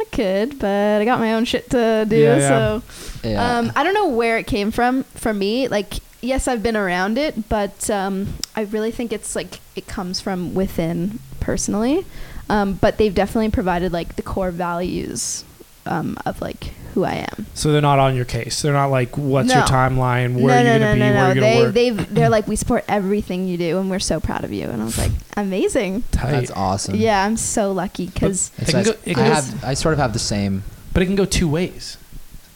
I 0.00 0.04
could, 0.04 0.58
but 0.58 1.00
I 1.00 1.04
got 1.04 1.18
my 1.20 1.34
own 1.34 1.44
shit 1.44 1.70
to 1.70 2.06
do. 2.08 2.16
Yeah, 2.16 2.36
yeah. 2.38 2.48
So 2.48 2.82
Yeah. 3.28 3.58
um, 3.58 3.72
I 3.74 3.82
don't 3.84 3.94
know 3.94 4.08
where 4.08 4.38
it 4.38 4.46
came 4.46 4.70
from 4.70 5.04
for 5.14 5.32
me. 5.32 5.68
Like, 5.68 5.94
yes, 6.20 6.48
I've 6.48 6.62
been 6.62 6.76
around 6.76 7.18
it, 7.18 7.48
but 7.48 7.88
um, 7.90 8.34
I 8.54 8.62
really 8.62 8.90
think 8.90 9.12
it's 9.12 9.34
like 9.34 9.60
it 9.74 9.86
comes 9.86 10.20
from 10.20 10.54
within 10.54 11.18
personally. 11.40 12.04
Um, 12.48 12.74
but 12.74 12.98
they've 12.98 13.14
definitely 13.14 13.50
provided 13.50 13.92
like 13.92 14.16
the 14.16 14.22
core 14.22 14.50
values 14.50 15.44
um, 15.86 16.16
of 16.26 16.40
like 16.40 16.72
who 16.96 17.04
I 17.04 17.26
am. 17.30 17.46
So 17.52 17.70
they're 17.72 17.82
not 17.82 17.98
on 17.98 18.16
your 18.16 18.24
case. 18.24 18.62
They're 18.62 18.72
not 18.72 18.86
like, 18.86 19.18
what's 19.18 19.52
your 19.52 19.62
timeline? 19.64 20.40
Where 20.40 20.64
no, 20.64 20.70
are 20.70 20.74
you 20.74 20.78
no, 20.80 20.86
gonna 20.86 20.86
no, 20.86 20.94
be? 20.94 20.98
no, 20.98 21.04
Where 21.04 21.12
no. 21.14 21.20
are 21.20 21.28
you 21.28 21.34
gonna 21.34 21.46
They, 21.46 21.62
work? 21.62 21.74
they've, 21.74 22.14
they're 22.14 22.28
like, 22.30 22.46
we 22.48 22.56
support 22.56 22.84
everything 22.88 23.46
you 23.46 23.58
do, 23.58 23.78
and 23.78 23.90
we're 23.90 23.98
so 23.98 24.18
proud 24.18 24.44
of 24.44 24.52
you. 24.52 24.64
And 24.68 24.80
I 24.80 24.84
was 24.86 24.96
like, 24.98 25.12
amazing. 25.36 26.02
Tight. 26.10 26.30
That's 26.32 26.50
awesome. 26.50 26.94
Yeah, 26.96 27.22
I'm 27.22 27.36
so 27.36 27.70
lucky 27.70 28.06
because 28.06 28.50
It's 28.56 28.72
It 28.72 29.14
can 29.14 29.16
nice. 29.16 29.18
I 29.18 29.34
have. 29.34 29.64
I 29.64 29.74
sort 29.74 29.92
of 29.92 29.98
have 29.98 30.14
the 30.14 30.18
same. 30.18 30.62
But 30.94 31.02
it 31.02 31.06
can 31.06 31.14
go 31.16 31.26
two 31.26 31.48
ways. 31.48 31.98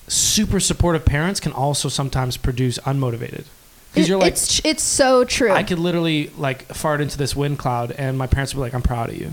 Super 0.09 0.59
supportive 0.59 1.05
parents 1.05 1.39
can 1.39 1.53
also 1.53 1.91
sometimes 1.91 2.39
produce 2.39 2.79
unmotivated. 2.79 3.45
Because 3.93 4.09
you're 4.09 4.19
like, 4.19 4.33
it's 4.33 4.65
it's 4.65 4.83
so 4.83 5.25
true. 5.25 5.51
I 5.53 5.63
could 5.63 5.79
literally 5.79 6.31
like 6.39 6.65
fart 6.73 7.01
into 7.01 7.19
this 7.19 7.37
wind 7.37 7.59
cloud, 7.59 7.91
and 7.93 8.17
my 8.17 8.27
parents 8.27 8.55
would 8.55 8.61
be 8.61 8.63
like, 8.63 8.75
"I'm 8.75 8.83
proud 8.83 9.11
of 9.11 9.17
you." 9.17 9.33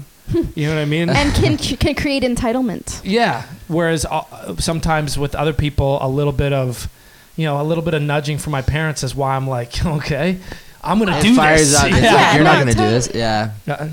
You 0.56 0.68
know 0.68 0.76
what 0.76 0.82
I 0.82 0.86
mean? 0.86 1.10
and 1.10 1.34
can 1.34 1.58
can 1.84 1.96
create 1.96 2.24
entitlement. 2.24 3.02
yeah. 3.04 3.44
Whereas 3.68 4.06
uh, 4.06 4.56
sometimes 4.58 5.18
with 5.18 5.36
other 5.36 5.54
people, 5.54 6.00
a 6.02 6.08
little 6.08 6.32
bit 6.34 6.54
of, 6.54 6.90
you 7.36 7.46
know, 7.46 7.60
a 7.62 7.64
little 7.64 7.84
bit 7.84 7.94
of 7.94 8.02
nudging 8.02 8.38
from 8.38 8.52
my 8.52 8.62
parents 8.62 9.04
is 9.04 9.14
why 9.16 9.36
I'm 9.36 9.48
like, 9.48 9.86
okay, 9.98 10.38
I'm 10.84 11.00
gonna 11.00 11.18
It 11.18 11.24
do 11.24 11.36
fires 11.36 11.72
this. 11.72 11.80
up. 11.80 11.88
It's 11.92 12.02
Yeah. 12.02 12.14
like 12.14 12.36
you're 12.36 12.44
not 12.44 12.60
gonna 12.60 12.72
do 12.74 12.78
this. 12.90 13.10
Yeah. 13.14 13.52
Uh, 13.68 13.90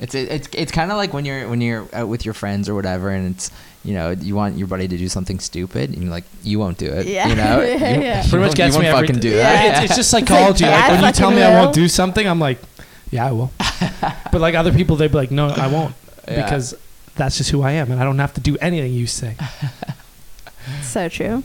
It's 0.00 0.14
it's 0.14 0.48
it's 0.54 0.70
kind 0.72 0.92
of 0.92 0.96
like 0.96 1.12
when 1.12 1.24
you're 1.24 1.48
when 1.48 1.60
you're 1.60 1.86
out 1.92 2.06
with 2.08 2.24
your 2.24 2.32
friends 2.34 2.68
or 2.68 2.74
whatever, 2.76 3.10
and 3.10 3.34
it's 3.34 3.50
you 3.84 3.94
know 3.94 4.10
you 4.10 4.36
want 4.36 4.56
your 4.56 4.68
buddy 4.68 4.86
to 4.86 4.96
do 4.96 5.08
something 5.08 5.40
stupid, 5.40 5.90
and 5.90 6.02
you're 6.02 6.10
like 6.12 6.22
you 6.44 6.60
won't 6.60 6.78
do 6.78 6.86
it. 6.86 7.06
Yeah. 7.06 7.26
You 7.28 7.34
know. 7.34 7.60
Yeah, 7.60 7.96
You- 7.96 8.02
yeah. 8.02 8.22
you 8.22 8.30
Pretty 8.30 8.36
much 8.36 8.40
won't- 8.50 8.54
gets 8.56 8.76
you 8.76 8.82
won't 8.82 8.94
every 8.94 9.06
fucking 9.08 9.20
do 9.20 9.30
yeah, 9.30 9.42
that. 9.42 9.66
It's, 9.82 9.84
it's 9.90 9.96
just 9.96 10.10
psychology. 10.10 10.64
yeah, 10.64 10.70
like, 10.70 10.84
I 10.84 10.88
when 10.92 11.04
you 11.04 11.12
tell 11.12 11.30
fucking 11.30 11.36
me 11.36 11.42
I 11.42 11.60
won't 11.60 11.74
do 11.74 11.88
something, 11.88 12.26
I'm 12.28 12.38
like, 12.38 12.58
yeah, 13.10 13.26
I 13.26 13.32
will. 13.32 13.50
but 14.32 14.40
like 14.40 14.54
other 14.54 14.72
people, 14.72 14.96
they'd 14.96 15.08
be 15.10 15.16
like, 15.18 15.30
no, 15.30 15.48
I 15.48 15.66
won't, 15.68 15.94
Yeah. 16.26 16.42
because 16.44 16.74
that's 17.16 17.36
just 17.38 17.50
who 17.50 17.62
I 17.62 17.72
am, 17.72 17.90
and 17.90 18.00
I 18.00 18.04
don't 18.04 18.18
have 18.18 18.34
to 18.34 18.40
do 18.40 18.56
anything 18.60 18.92
you 18.92 19.06
say. 19.06 19.36
So 20.82 21.08
true. 21.08 21.44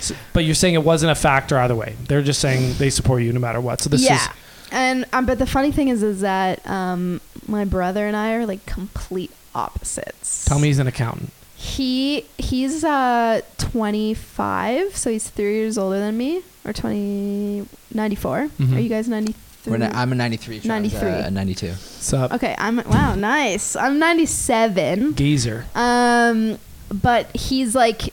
So- 0.00 0.14
but 0.32 0.44
you're 0.44 0.54
saying 0.54 0.74
it 0.74 0.82
wasn't 0.82 1.12
a 1.12 1.14
factor 1.14 1.56
either 1.58 1.74
way. 1.76 1.94
They're 2.08 2.22
just 2.22 2.40
saying 2.40 2.74
they 2.78 2.90
support 2.90 3.22
you 3.22 3.32
no 3.32 3.40
matter 3.40 3.60
what. 3.60 3.80
So 3.80 3.88
this 3.90 4.00
is 4.00 4.06
yeah. 4.08 4.16
is 4.16 4.28
And 4.72 5.04
um, 5.12 5.26
but 5.26 5.38
the 5.38 5.46
funny 5.46 5.70
thing 5.72 5.88
is, 5.88 6.02
is 6.02 6.20
that 6.22 6.66
um, 6.68 7.20
my 7.46 7.64
brother 7.64 8.06
and 8.06 8.16
I 8.16 8.32
are 8.34 8.46
like 8.46 8.66
complete 8.66 9.30
opposites. 9.54 10.44
tell 10.44 10.58
me 10.58 10.68
he's 10.68 10.78
an 10.80 10.86
accountant. 10.88 11.32
He 11.54 12.24
he's 12.36 12.84
uh 12.84 13.40
25, 13.58 14.96
so 14.96 15.10
he's 15.10 15.28
three 15.30 15.54
years 15.54 15.76
older 15.78 15.98
than 15.98 16.16
me, 16.16 16.42
or 16.64 16.72
20, 16.72 17.66
94. 17.94 18.48
Mhm. 18.60 18.76
Are 18.76 18.80
you 18.80 18.88
guys 18.88 19.08
93? 19.08 19.34
We're 19.70 19.76
not, 19.78 19.94
I'm 19.94 20.12
a 20.12 20.14
93. 20.14 20.62
93. 20.64 21.08
A 21.08 21.30
92. 21.30 21.72
So 21.74 22.28
okay, 22.32 22.54
I'm 22.58 22.76
wow, 22.88 23.14
nice. 23.14 23.76
I'm 23.76 23.98
97. 23.98 25.14
geezer. 25.14 25.64
Um, 25.74 26.58
but 26.92 27.34
he's 27.36 27.74
like 27.74 28.12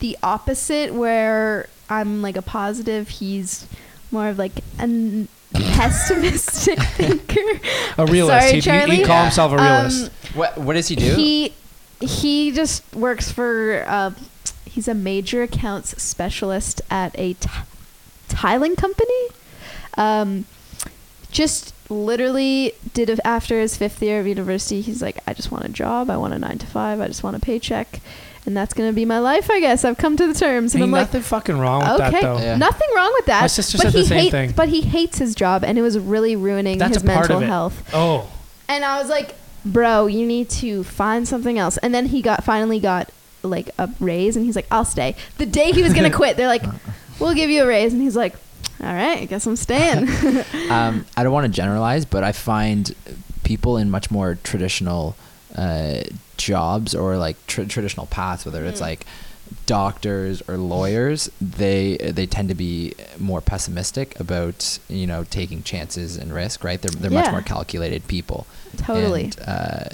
the 0.00 0.16
opposite, 0.22 0.94
where 0.94 1.68
I'm 1.90 2.22
like 2.22 2.36
a 2.36 2.42
positive. 2.42 3.08
He's 3.08 3.66
more 4.10 4.28
of 4.28 4.38
like 4.38 4.58
a 4.78 4.82
n- 4.82 5.28
pessimistic 5.52 6.78
thinker. 6.96 7.40
A 7.98 8.06
realist. 8.06 8.40
Sorry, 8.40 8.46
he'd, 8.46 8.54
he'd- 8.54 8.60
Charlie. 8.62 8.96
he'd 8.96 9.06
call 9.06 9.16
Yeah. 9.16 9.22
himself 9.24 9.52
a 9.52 9.56
realist. 9.56 10.04
Um, 10.04 10.10
What 10.34 10.58
what 10.58 10.74
does 10.74 10.88
he 10.88 10.96
do? 10.96 11.14
He 11.14 11.54
he 12.00 12.52
just 12.52 12.82
works 12.94 13.30
for. 13.32 13.84
Uh, 13.86 14.10
he's 14.64 14.88
a 14.88 14.94
major 14.94 15.42
accounts 15.42 16.00
specialist 16.02 16.80
at 16.90 17.14
a 17.18 17.34
t- 17.34 17.48
tiling 18.28 18.74
company. 18.76 19.28
Um, 19.96 20.44
just 21.30 21.74
literally 21.90 22.72
did 22.94 23.08
it 23.10 23.20
after 23.24 23.60
his 23.60 23.76
fifth 23.76 24.02
year 24.02 24.20
of 24.20 24.26
university. 24.26 24.80
He's 24.80 25.02
like, 25.02 25.18
I 25.26 25.32
just 25.34 25.50
want 25.50 25.64
a 25.64 25.68
job. 25.68 26.10
I 26.10 26.16
want 26.16 26.34
a 26.34 26.38
nine 26.38 26.58
to 26.58 26.66
five. 26.66 27.00
I 27.00 27.06
just 27.06 27.22
want 27.22 27.36
a 27.36 27.40
paycheck, 27.40 28.00
and 28.44 28.56
that's 28.56 28.74
gonna 28.74 28.92
be 28.92 29.04
my 29.04 29.18
life. 29.18 29.50
I 29.50 29.60
guess 29.60 29.84
I've 29.84 29.96
come 29.98 30.16
to 30.18 30.26
the 30.26 30.34
terms, 30.34 30.74
and 30.74 30.82
Ain't 30.82 30.88
I'm 30.88 30.92
like, 30.92 31.00
nothing 31.08 31.22
fucking 31.22 31.58
wrong 31.58 31.80
with 31.80 32.00
okay, 32.00 32.10
that 32.10 32.22
though. 32.22 32.38
Yeah. 32.38 32.56
nothing 32.56 32.88
wrong 32.94 33.10
with 33.14 33.26
that. 33.26 33.40
My 33.42 33.46
sister 33.46 33.78
but 33.78 33.84
said 33.84 33.92
the 33.94 33.98
he 34.00 34.04
same 34.06 34.18
hate- 34.24 34.30
thing. 34.30 34.52
But 34.52 34.68
he 34.68 34.82
hates 34.82 35.18
his 35.18 35.34
job, 35.34 35.64
and 35.64 35.78
it 35.78 35.82
was 35.82 35.98
really 35.98 36.36
ruining 36.36 36.78
That's 36.78 36.94
his 36.96 37.02
a 37.02 37.06
part 37.06 37.20
mental 37.28 37.36
of 37.38 37.42
it. 37.42 37.46
health. 37.46 37.90
Oh, 37.94 38.30
And 38.68 38.84
I 38.84 38.98
was 39.00 39.08
like, 39.08 39.34
bro, 39.64 40.06
you 40.06 40.26
need 40.26 40.50
to 40.50 40.84
find 40.84 41.26
something 41.26 41.58
else. 41.58 41.76
And 41.78 41.94
then 41.94 42.06
he 42.06 42.20
got 42.20 42.44
finally 42.44 42.80
got 42.80 43.10
like 43.42 43.70
a 43.78 43.88
raise, 44.00 44.36
and 44.36 44.44
he's 44.44 44.56
like, 44.56 44.66
I'll 44.70 44.84
stay. 44.84 45.16
The 45.38 45.46
day 45.46 45.72
he 45.72 45.82
was 45.82 45.94
gonna 45.94 46.10
quit, 46.14 46.36
they're 46.36 46.46
like, 46.46 46.64
we'll 47.18 47.34
give 47.34 47.48
you 47.48 47.62
a 47.62 47.66
raise, 47.66 47.94
and 47.94 48.02
he's 48.02 48.16
like, 48.16 48.34
all 48.80 48.92
right, 48.94 49.18
I 49.18 49.24
guess 49.26 49.46
I'm 49.46 49.56
staying. 49.56 50.08
um, 50.70 51.04
I 51.16 51.22
don't 51.22 51.32
want 51.32 51.46
to 51.46 51.52
generalize, 51.52 52.04
but 52.04 52.24
I 52.24 52.32
find 52.32 52.94
people 53.44 53.76
in 53.76 53.90
much 53.90 54.10
more 54.10 54.36
traditional 54.42 55.16
uh, 55.56 56.02
jobs 56.36 56.94
or 56.94 57.16
like 57.16 57.36
tr- 57.46 57.64
traditional 57.64 58.06
paths, 58.06 58.44
whether 58.46 58.64
it's 58.64 58.80
Mm. 58.80 58.84
like 58.90 59.06
doctors 59.66 60.42
or 60.48 60.56
lawyers, 60.56 61.30
they 61.40 61.96
they 61.98 62.26
tend 62.26 62.48
to 62.48 62.54
be 62.54 62.94
more 63.18 63.40
pessimistic 63.40 64.18
about 64.18 64.78
you 64.88 65.06
know 65.06 65.24
taking 65.24 65.62
chances 65.62 66.16
and 66.16 66.32
risk. 66.32 66.64
Right? 66.64 66.80
They're 66.80 66.90
they're 66.90 67.10
much 67.10 67.30
more 67.30 67.42
calculated 67.42 68.06
people. 68.08 68.46
totally, 68.78 69.24
And, 69.24 69.38
uh, 69.46 69.84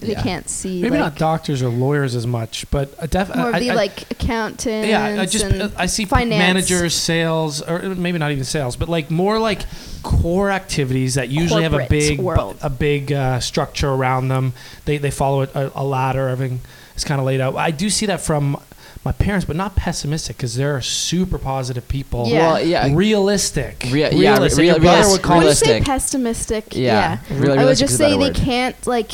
they 0.00 0.12
yeah. 0.12 0.22
can't 0.22 0.48
see 0.48 0.80
Maybe 0.80 0.92
like, 0.92 1.00
not 1.00 1.16
doctors 1.16 1.62
or 1.62 1.68
lawyers 1.68 2.14
as 2.14 2.26
much, 2.26 2.64
but 2.70 2.94
uh, 2.98 3.06
def- 3.06 3.34
more 3.34 3.46
I, 3.46 3.58
of 3.58 3.60
the 3.60 3.70
I- 3.70 3.74
like 3.74 4.10
accountants. 4.10 4.64
yeah, 4.88 5.20
I 5.20 5.26
just 5.26 5.44
and 5.44 5.72
I 5.76 5.86
see 5.86 6.04
finance. 6.04 6.38
managers, 6.38 6.94
sales, 6.94 7.60
or 7.62 7.80
maybe 7.94 8.18
not 8.18 8.30
even 8.30 8.44
sales, 8.44 8.76
but 8.76 8.88
like 8.88 9.10
more 9.10 9.38
like 9.38 9.62
core 10.02 10.50
activities 10.50 11.14
that 11.16 11.28
usually 11.28 11.62
have 11.64 11.74
a 11.74 11.86
big 11.88 12.18
world. 12.20 12.56
a 12.62 12.70
big 12.70 13.12
uh, 13.12 13.40
structure 13.40 13.88
around 13.90 14.28
them. 14.28 14.52
They 14.84 14.98
they 14.98 15.10
follow 15.10 15.42
a, 15.42 15.70
a 15.74 15.84
ladder. 15.84 16.28
Everything 16.28 16.60
is 16.96 17.04
kind 17.04 17.20
of 17.20 17.26
laid 17.26 17.40
out. 17.40 17.56
I 17.56 17.70
do 17.70 17.90
see 17.90 18.06
that 18.06 18.20
from 18.20 18.56
my 19.04 19.12
parents, 19.12 19.46
but 19.46 19.56
not 19.56 19.76
pessimistic 19.76 20.36
because 20.36 20.56
they're 20.56 20.80
super 20.82 21.38
positive 21.38 21.88
people. 21.88 22.26
Yeah. 22.26 22.38
Well, 22.52 22.64
yeah. 22.64 22.88
Realistic. 22.94 23.84
Rea- 23.90 24.10
yeah, 24.12 24.32
realistic. 24.34 24.58
real- 24.62 24.74
Your 24.74 24.80
brother 24.80 24.98
yes, 24.98 25.12
would 25.12 25.22
call 25.22 25.36
when 25.36 25.42
you 25.42 25.48
realistic. 25.48 25.68
say 25.68 25.80
pessimistic, 25.80 26.76
Yeah, 26.76 27.18
yeah, 27.30 27.38
really 27.38 27.58
I 27.58 27.64
would 27.64 27.76
just 27.78 27.94
is 27.94 28.00
a 28.00 28.02
better 28.04 28.12
say 28.14 28.18
they 28.18 28.24
word. 28.28 28.34
can't 28.36 28.86
like 28.86 29.10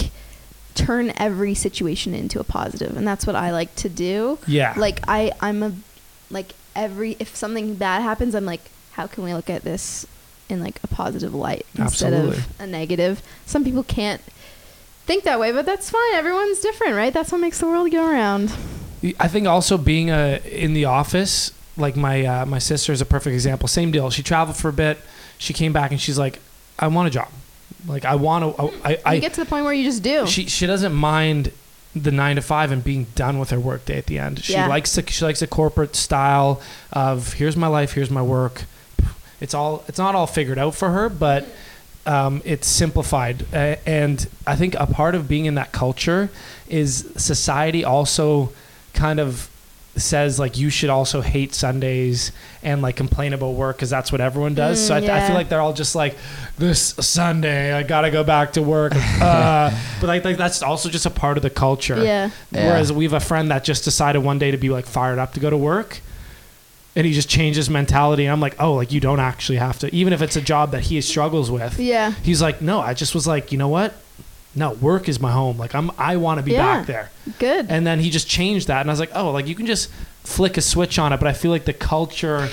turn 0.76 1.12
every 1.16 1.54
situation 1.54 2.14
into 2.14 2.38
a 2.38 2.44
positive, 2.44 2.96
and 2.96 3.06
that's 3.06 3.26
what 3.26 3.34
I 3.34 3.50
like 3.50 3.74
to 3.76 3.88
do. 3.88 4.38
Yeah. 4.46 4.74
Like 4.76 5.00
I, 5.08 5.32
I'm 5.40 5.62
a 5.62 5.72
like 6.30 6.54
every 6.74 7.16
if 7.18 7.34
something 7.34 7.74
bad 7.74 8.02
happens, 8.02 8.34
I'm 8.34 8.44
like, 8.44 8.60
how 8.92 9.06
can 9.06 9.24
we 9.24 9.34
look 9.34 9.50
at 9.50 9.62
this 9.62 10.06
in 10.48 10.60
like 10.62 10.78
a 10.84 10.86
positive 10.86 11.34
light 11.34 11.66
instead 11.76 12.12
Absolutely. 12.12 12.38
of 12.38 12.60
a 12.60 12.66
negative? 12.66 13.22
Some 13.46 13.64
people 13.64 13.82
can't 13.82 14.20
think 15.06 15.24
that 15.24 15.40
way, 15.40 15.52
but 15.52 15.66
that's 15.66 15.90
fine. 15.90 16.14
Everyone's 16.14 16.60
different, 16.60 16.94
right? 16.94 17.12
That's 17.12 17.32
what 17.32 17.40
makes 17.40 17.58
the 17.58 17.66
world 17.66 17.90
go 17.90 18.08
around. 18.08 18.52
I 19.20 19.28
think 19.28 19.46
also 19.46 19.78
being 19.78 20.10
a 20.10 20.40
in 20.44 20.74
the 20.74 20.84
office, 20.84 21.52
like 21.76 21.96
my 21.96 22.24
uh, 22.24 22.46
my 22.46 22.58
sister 22.58 22.92
is 22.92 23.00
a 23.00 23.06
perfect 23.06 23.34
example. 23.34 23.68
Same 23.68 23.90
deal. 23.90 24.10
She 24.10 24.22
traveled 24.22 24.56
for 24.56 24.68
a 24.68 24.72
bit. 24.72 24.98
She 25.38 25.52
came 25.52 25.72
back 25.72 25.90
and 25.90 26.00
she's 26.00 26.18
like, 26.18 26.40
I 26.78 26.88
want 26.88 27.08
a 27.08 27.10
job. 27.10 27.28
Like 27.86 28.04
I 28.04 28.14
want 28.16 28.56
to. 28.56 28.72
I, 28.84 28.98
I 29.04 29.14
you 29.14 29.20
get 29.20 29.34
to 29.34 29.40
the 29.44 29.46
point 29.48 29.64
where 29.64 29.72
you 29.74 29.84
just 29.84 30.02
do. 30.02 30.26
she 30.26 30.46
she 30.46 30.66
doesn't 30.66 30.92
mind 30.94 31.52
the 31.94 32.10
nine 32.10 32.36
to 32.36 32.42
five 32.42 32.72
and 32.72 32.84
being 32.84 33.06
done 33.14 33.38
with 33.38 33.50
her 33.50 33.60
workday 33.60 33.96
at 33.98 34.06
the 34.06 34.18
end. 34.18 34.44
She 34.44 34.52
Yeah. 34.52 34.66
likes 34.68 34.94
the 34.94 35.10
she 35.10 35.24
likes 35.24 35.40
a 35.42 35.46
corporate 35.46 35.96
style 35.96 36.60
of 36.92 37.34
here's 37.34 37.56
my 37.56 37.68
life, 37.68 37.92
here's 37.92 38.10
my 38.10 38.22
work. 38.22 38.64
It's 39.40 39.54
all 39.54 39.84
it's 39.88 39.98
not 39.98 40.14
all 40.14 40.26
figured 40.26 40.58
out 40.58 40.74
for 40.74 40.90
her, 40.90 41.08
but 41.08 41.46
um, 42.06 42.40
it's 42.44 42.66
simplified. 42.68 43.44
Uh, 43.52 43.76
and 43.86 44.26
I 44.46 44.56
think 44.56 44.74
a 44.74 44.86
part 44.86 45.14
of 45.14 45.26
being 45.28 45.46
in 45.46 45.54
that 45.56 45.72
culture 45.72 46.28
is 46.68 47.08
society 47.16 47.84
also 47.84 48.52
kind 48.94 49.18
of 49.20 49.48
says 49.96 50.38
like 50.38 50.58
you 50.58 50.68
should 50.70 50.90
also 50.90 51.20
hate 51.20 51.54
Sundays 51.54 52.32
and 52.62 52.82
like 52.82 52.96
complain 52.96 53.32
about 53.32 53.54
work 53.54 53.76
because 53.76 53.88
that's 53.90 54.12
what 54.12 54.20
everyone 54.20 54.54
does. 54.54 54.84
so 54.86 54.94
I, 54.94 55.00
Mm, 55.00 55.08
I 55.08 55.26
feel 55.26 55.34
like 55.34 55.48
they're 55.48 55.60
all 55.60 55.72
just 55.72 55.94
like 55.94 56.16
this 56.58 56.80
Sunday 57.00 57.72
I 57.72 57.82
gotta 57.82 58.10
go 58.10 58.22
back 58.24 58.52
to 58.54 58.62
work. 58.62 58.92
Uh, 58.94 59.70
but 60.00 60.06
like, 60.06 60.24
like 60.24 60.36
that's 60.36 60.62
also 60.62 60.88
just 60.88 61.06
a 61.06 61.10
part 61.10 61.36
of 61.36 61.42
the 61.42 61.50
culture. 61.50 61.96
yeah. 62.02 62.30
Yeah. 62.50 62.66
Whereas 62.68 62.92
we 62.92 63.04
have 63.04 63.12
a 63.14 63.20
friend 63.20 63.50
that 63.50 63.64
just 63.64 63.84
decided 63.84 64.18
one 64.20 64.38
day 64.38 64.50
to 64.50 64.56
be 64.58 64.68
like 64.68 64.86
fired 64.86 65.18
up 65.18 65.32
to 65.34 65.40
go 65.40 65.50
to 65.50 65.56
work. 65.56 66.00
And 66.94 67.06
he 67.06 67.12
just 67.12 67.28
changed 67.28 67.58
his 67.58 67.68
mentality. 67.68 68.24
And 68.24 68.32
I'm 68.32 68.40
like, 68.40 68.56
oh, 68.58 68.72
like 68.74 68.90
you 68.90 69.00
don't 69.00 69.20
actually 69.20 69.58
have 69.58 69.78
to, 69.80 69.94
even 69.94 70.12
if 70.14 70.22
it's 70.22 70.36
a 70.36 70.40
job 70.40 70.70
that 70.72 70.82
he 70.84 70.98
struggles 71.02 71.50
with. 71.50 71.78
Yeah. 71.78 72.12
He's 72.22 72.40
like, 72.40 72.62
no, 72.62 72.80
I 72.80 72.94
just 72.94 73.14
was 73.14 73.26
like, 73.26 73.52
you 73.52 73.58
know 73.58 73.68
what? 73.68 73.94
No, 74.56 74.70
work 74.72 75.08
is 75.08 75.20
my 75.20 75.30
home. 75.32 75.58
Like 75.58 75.74
I'm, 75.74 75.90
I 75.98 76.16
want 76.16 76.38
to 76.38 76.42
be 76.42 76.52
Yeah. 76.52 76.78
back 76.78 76.86
there. 76.86 77.10
Good. 77.38 77.66
And 77.68 77.86
then 77.86 78.00
he 78.00 78.10
just 78.10 78.26
changed 78.28 78.68
that, 78.68 78.80
and 78.80 78.90
I 78.90 78.92
was 78.92 79.00
like, 79.00 79.12
oh, 79.14 79.30
like 79.30 79.46
you 79.46 79.54
can 79.54 79.66
just 79.66 79.90
flick 80.24 80.56
a 80.56 80.60
switch 80.62 80.98
on 80.98 81.12
it. 81.12 81.18
But 81.18 81.28
I 81.28 81.32
feel 81.34 81.50
like 81.50 81.66
the 81.66 81.72
culture 81.74 82.48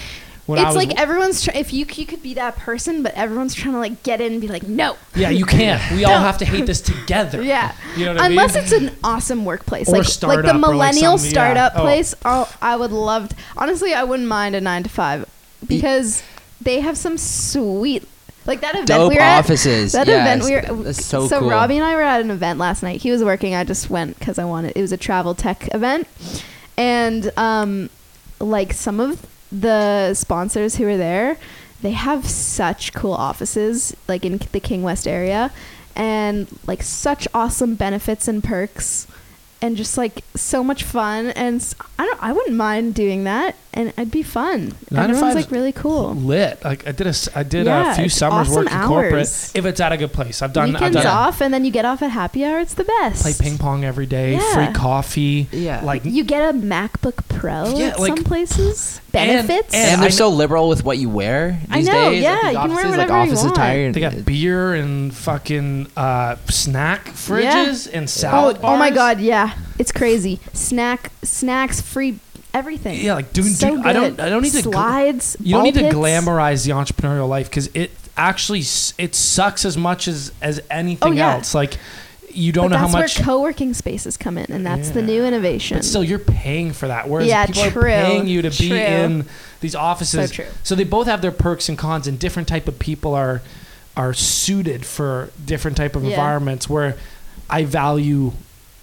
when 0.45 0.59
I 0.59 0.67
it's 0.67 0.75
like 0.75 0.99
everyone's 0.99 1.41
try- 1.41 1.53
if 1.55 1.71
you 1.71 1.85
you 1.93 2.05
could 2.05 2.21
be 2.21 2.33
that 2.33 2.57
person, 2.57 3.01
but 3.03 3.13
everyone's 3.13 3.55
trying 3.55 3.73
to 3.75 3.79
like 3.79 4.03
get 4.03 4.19
in 4.19 4.33
and 4.33 4.41
be 4.41 4.49
like, 4.49 4.63
no. 4.63 4.97
yeah, 5.15 5.29
you 5.29 5.45
can't. 5.57 5.81
We 5.95 6.03
all 6.03 6.19
have 6.19 6.37
to 6.39 6.45
hate 6.45 6.65
this 6.65 6.81
together. 6.91 7.41
Yeah. 7.41 7.73
You 7.95 8.05
know 8.05 8.15
what 8.15 8.25
Unless 8.25 8.51
I 8.57 8.59
mean? 8.59 8.63
it's 8.63 8.73
an 8.73 8.99
awesome 9.05 9.45
workplace, 9.45 9.87
Or 9.87 9.93
like 9.99 10.05
like 10.23 10.41
the 10.41 10.49
or 10.49 10.53
like 10.53 10.59
millennial 10.59 11.13
yeah. 11.13 11.17
startup 11.29 11.73
Oh. 11.77 11.81
place. 11.83 12.13
Oh, 12.25 12.53
I 12.61 12.75
would 12.75 12.91
love. 12.91 13.29
To, 13.29 13.35
honestly, 13.55 13.93
I 13.93 14.03
wouldn't 14.03 14.27
mind 14.27 14.55
a 14.55 14.59
nine 14.61 14.83
to 14.83 14.89
five 14.89 15.25
because 15.65 16.21
they 16.59 16.81
have 16.81 16.97
some 16.97 17.17
sweet. 17.17 18.05
Like 18.45 18.61
that 18.61 18.73
event 18.75 18.87
Dope 18.87 19.09
we 19.09 19.15
were 19.15 19.21
at. 19.21 19.39
offices. 19.39 19.93
That 19.93 20.07
yes, 20.07 20.45
event 20.45 20.67
we 20.67 20.75
were. 20.75 20.83
That's 20.83 21.05
so, 21.05 21.27
cool. 21.29 21.49
Robbie 21.49 21.77
and 21.77 21.85
I 21.85 21.95
were 21.95 22.01
at 22.01 22.21
an 22.21 22.29
event 22.29 22.59
last 22.59 22.83
night. 22.83 23.01
He 23.01 23.11
was 23.11 23.23
working. 23.23 23.55
I 23.55 23.63
just 23.63 23.89
went 23.89 24.19
because 24.19 24.37
I 24.37 24.45
wanted. 24.45 24.73
It 24.75 24.81
was 24.81 24.91
a 24.91 24.97
travel 24.97 25.33
tech 25.33 25.73
event, 25.73 26.07
and 26.77 27.31
um, 27.37 27.89
like 28.39 28.73
some 28.73 28.99
of 28.99 29.25
the 29.51 30.13
sponsors 30.13 30.75
who 30.75 30.85
were 30.85 30.97
there, 30.97 31.37
they 31.81 31.91
have 31.91 32.27
such 32.27 32.93
cool 32.93 33.13
offices, 33.13 33.95
like 34.07 34.25
in 34.25 34.39
the 34.51 34.59
King 34.59 34.83
West 34.83 35.07
area, 35.07 35.51
and 35.95 36.47
like 36.67 36.83
such 36.83 37.27
awesome 37.33 37.75
benefits 37.75 38.27
and 38.27 38.43
perks. 38.43 39.07
And 39.63 39.77
just 39.77 39.97
like 39.97 40.25
so 40.35 40.61
much 40.61 40.83
fun, 40.83 41.27
and 41.27 41.61
s- 41.61 41.73
I 41.97 42.03
don't, 42.05 42.21
I 42.21 42.33
wouldn't 42.33 42.57
mind 42.57 42.95
doing 42.95 43.23
that, 43.23 43.55
and 43.73 43.89
it'd 43.95 44.11
be 44.11 44.21
fun. 44.21 44.73
Nine 44.91 45.07
to 45.07 45.15
Everyone's 45.15 45.35
like 45.35 45.51
really 45.51 45.71
cool. 45.71 46.13
lit. 46.15 46.61
Like 46.65 46.85
I 46.85 46.91
did 46.91 47.07
a, 47.07 47.11
s- 47.11 47.29
I 47.33 47.43
did 47.43 47.65
Yeah, 47.67 47.93
a 47.93 47.95
few 47.95 48.09
summers 48.09 48.49
awesome 48.49 48.65
working 48.65 48.77
corporate. 48.81 49.21
If 49.55 49.65
it's 49.65 49.79
at 49.79 49.93
a 49.93 49.97
good 49.97 50.11
place, 50.11 50.41
I've 50.41 50.51
done. 50.51 50.75
I've 50.75 50.81
Weekends 50.81 50.97
done 50.97 51.07
off, 51.07 51.39
and 51.41 51.53
then 51.53 51.63
you 51.63 51.71
get 51.71 51.85
off 51.85 52.01
at 52.01 52.11
happy 52.11 52.43
hour. 52.43 52.59
It's 52.59 52.73
the 52.73 52.83
best. 52.83 53.21
play 53.23 53.33
ping 53.39 53.57
pong 53.57 53.85
every 53.85 54.05
day, 54.05 54.33
Yeah. 54.33 54.53
free 54.53 54.73
coffee. 54.75 55.47
Yeah. 55.53 55.79
Like 55.81 56.01
You 56.03 56.25
get 56.25 56.41
a 56.53 56.57
MacBook 56.57 57.25
Pro 57.29 57.73
Yeah, 57.77 57.87
at 57.91 57.99
like- 58.01 58.17
some 58.17 58.25
places. 58.25 58.99
Benefits. 59.13 59.75
and 59.75 59.83
and 59.83 59.91
I 59.91 59.95
they're 60.01 60.09
kn- 60.09 60.11
so 60.11 60.29
liberal 60.29 60.67
with 60.67 60.83
what 60.83 60.97
you 60.97 61.07
wear 61.07 61.59
I 61.69 61.77
these 61.77 61.87
know, 61.87 62.09
days. 62.09 62.23
yeah, 62.23 62.31
like 62.33 62.43
these 62.43 62.53
you 62.53 62.59
can 62.59 62.69
wear 62.69 62.77
offices, 62.79 62.91
whatever 62.91 62.97
like 62.97 63.07
you 63.07 63.13
office 63.31 63.43
want. 63.43 63.57
attire. 63.57 63.91
they 63.91 63.99
got 63.99 64.25
beer 64.25 64.73
and 64.73 65.13
fucking 65.15 65.87
uh, 65.95 66.35
snack 66.49 67.05
fridges 67.09 67.87
and 67.93 68.09
salad 68.09 68.57
oh, 68.57 68.61
bars. 68.63 68.73
oh 68.75 68.77
my 68.79 68.89
god, 68.89 69.19
yeah, 69.19 69.52
it's 69.79 69.91
crazy. 69.91 70.39
Snack, 70.53 71.11
snacks, 71.23 71.81
free, 71.81 72.19
everything. 72.53 72.99
Yeah, 73.03 73.15
like 73.15 73.33
dude, 73.33 73.45
so 73.55 73.75
dude 73.77 73.85
I 73.85 73.93
don't. 73.93 74.19
I 74.19 74.29
don't 74.29 74.41
need 74.43 74.53
to. 74.53 74.59
gl- 74.59 74.71
slides. 74.73 75.37
you 75.39 75.53
don't 75.55 75.63
need 75.63 75.73
to 75.75 75.81
glamorize 75.89 76.65
the 76.65 76.71
entrepreneurial 76.71 77.27
life 77.27 77.49
because 77.49 77.67
it 77.73 77.91
actually 78.15 78.59
it 78.99 79.15
sucks 79.15 79.65
as 79.65 79.77
much 79.77 80.07
as 80.07 80.31
as 80.41 80.61
anything 80.69 81.09
Oh, 81.09 81.11
yeah. 81.11 81.35
else. 81.35 81.53
Like 81.55 81.77
you 82.35 82.51
don't 82.51 82.65
But 82.65 82.69
know 82.73 82.77
how 82.77 82.87
that's 82.87 83.17
much. 83.17 83.17
where 83.19 83.25
co-working 83.35 83.73
spaces 83.75 84.17
come 84.17 84.39
in, 84.39 84.51
and 84.51 84.65
that's 84.65 84.89
the 84.89 85.03
new 85.03 85.23
innovation. 85.23 85.77
but 85.77 85.85
still, 85.85 86.03
you're 86.03 86.17
paying 86.17 86.73
for 86.73 86.87
that. 86.87 87.07
Whereas 87.07 87.27
Yeah, 87.27 87.45
people 87.45 87.69
true, 87.69 87.81
are 87.83 87.85
paying 87.85 88.25
you 88.27 88.41
to 88.41 88.49
be 88.49 88.71
in 88.75 89.25
these 89.61 89.75
offices. 89.75 90.29
So 90.29 90.35
true. 90.35 90.45
So 90.63 90.73
they 90.73 90.83
both 90.83 91.05
have 91.05 91.21
their 91.21 91.31
perks 91.31 91.69
and 91.69 91.77
cons, 91.77 92.07
and 92.07 92.17
different 92.17 92.47
type 92.47 92.67
of 92.67 92.79
people 92.79 93.13
are 93.13 93.41
are 93.95 94.13
suited 94.15 94.83
for 94.83 95.29
different 95.45 95.77
type 95.77 95.95
of 95.95 96.03
Yeah. 96.03 96.09
environments. 96.11 96.67
Where 96.67 96.97
I 97.51 97.65
value 97.65 98.31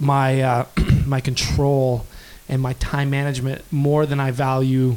my 0.01 0.41
uh, 0.41 0.65
my 1.07 1.21
control 1.21 2.07
and 2.49 2.61
my 2.61 2.73
time 2.75 3.11
management 3.11 3.63
more 3.71 4.07
than 4.07 4.19
I 4.19 4.31
value, 4.33 4.97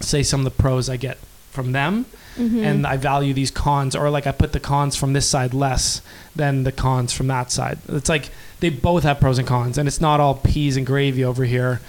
say, 0.00 0.22
some 0.22 0.40
of 0.40 0.44
the 0.44 0.62
pros 0.62 0.88
I 0.88 0.96
get 0.96 1.18
from 1.50 1.72
them, 1.72 2.06
Mhm. 2.38 2.62
and 2.64 2.86
I 2.86 2.96
value 2.96 3.34
these 3.34 3.50
cons, 3.50 3.96
or 3.96 4.08
like 4.08 4.26
I 4.26 4.30
put 4.32 4.52
the 4.52 4.60
cons 4.60 4.94
from 4.94 5.14
this 5.14 5.26
side 5.26 5.52
less 5.52 6.00
than 6.36 6.62
the 6.62 6.70
cons 6.70 7.12
from 7.12 7.26
that 7.26 7.50
side. 7.50 7.78
It's 7.88 8.08
like 8.08 8.30
they 8.60 8.70
both 8.70 9.02
have 9.02 9.18
pros 9.18 9.38
and 9.38 9.48
cons, 9.48 9.76
and 9.78 9.88
it's 9.88 10.00
not 10.00 10.20
all 10.20 10.34
peas 10.36 10.76
and 10.76 10.86
gravy 10.86 11.24
over 11.24 11.44
here. 11.44 11.80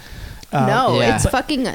Uh, 0.52 0.66
no, 0.66 0.98
yeah. 1.00 1.14
it's 1.14 1.26
fucking. 1.26 1.68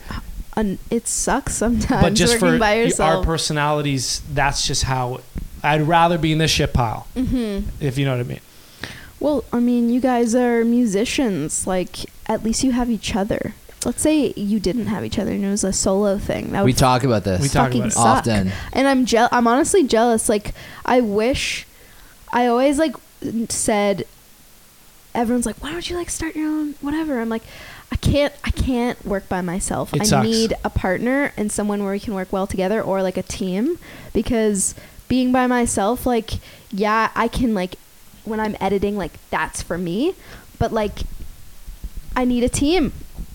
Un- 0.57 0.79
it 0.89 1.07
sucks 1.07 1.53
sometimes. 1.55 2.01
but 2.01 2.13
just 2.13 2.33
working 2.41 2.55
for 2.55 2.59
by 2.59 2.83
y- 2.83 2.91
our 2.99 3.23
personalities, 3.23 4.21
that's 4.33 4.67
just 4.67 4.83
how. 4.83 5.21
I'd 5.63 5.81
rather 5.87 6.17
be 6.17 6.31
in 6.33 6.37
this 6.39 6.51
shit 6.51 6.73
pile, 6.73 7.07
hmm 7.15 7.59
if 7.79 7.97
you 7.97 8.05
know 8.05 8.11
what 8.11 8.19
I 8.19 8.23
mean. 8.23 8.39
Well, 9.19 9.43
I 9.51 9.59
mean, 9.59 9.89
you 9.89 9.99
guys 9.99 10.35
are 10.35 10.63
musicians. 10.63 11.65
Like, 11.67 12.05
at 12.27 12.43
least 12.43 12.63
you 12.63 12.71
have 12.71 12.89
each 12.89 13.15
other. 13.15 13.53
Let's 13.85 14.01
say 14.01 14.33
you 14.35 14.59
didn't 14.59 14.87
have 14.87 15.05
each 15.05 15.17
other 15.19 15.31
and 15.31 15.45
it 15.45 15.49
was 15.49 15.63
a 15.63 15.71
solo 15.71 16.17
thing. 16.17 16.51
That 16.51 16.61
would 16.61 16.65
We 16.65 16.73
talk 16.73 17.03
about 17.03 17.23
this 17.23 17.41
We 17.41 17.47
talk 17.47 17.67
fucking 17.67 17.81
about 17.81 17.91
it. 17.91 17.93
suck. 17.93 18.05
often. 18.27 18.51
And 18.73 18.87
I'm 18.87 19.05
je- 19.05 19.27
I'm 19.31 19.47
honestly 19.47 19.83
jealous. 19.85 20.27
Like, 20.29 20.53
I 20.85 20.99
wish. 21.01 21.65
I 22.33 22.47
always 22.47 22.77
like 22.79 22.95
said. 23.49 24.05
Everyone's 25.15 25.45
like, 25.47 25.57
"Why 25.63 25.71
don't 25.71 25.89
you 25.89 25.95
like 25.95 26.09
start 26.11 26.35
your 26.35 26.47
own 26.47 26.75
whatever?" 26.81 27.19
I'm 27.21 27.29
like, 27.29 27.43
I 27.91 27.95
can't. 27.95 28.33
I 28.43 28.51
can't 28.51 29.03
work 29.05 29.27
by 29.29 29.41
myself. 29.41 29.93
It 29.93 30.01
I 30.01 30.05
sucks. 30.05 30.27
need 30.27 30.53
a 30.63 30.69
partner 30.69 31.33
and 31.37 31.51
someone 31.51 31.81
where 31.83 31.91
we 31.93 31.99
can 31.99 32.13
work 32.13 32.31
well 32.31 32.45
together, 32.45 32.81
or 32.81 33.01
like 33.01 33.17
a 33.17 33.23
team, 33.23 33.79
because 34.13 34.75
being 35.07 35.31
by 35.31 35.47
myself, 35.47 36.05
like, 36.05 36.33
yeah, 36.71 37.09
I 37.15 37.27
can 37.29 37.53
like 37.55 37.77
when 38.27 38.39
I'm 38.39 38.55
editing, 38.59 38.97
like 38.97 39.13
that's 39.29 39.61
for 39.61 39.77
me. 39.77 40.15
But 40.59 40.71
like, 40.73 40.99
I 42.15 42.25
need 42.25 42.43
a 42.43 42.49
team 42.49 42.93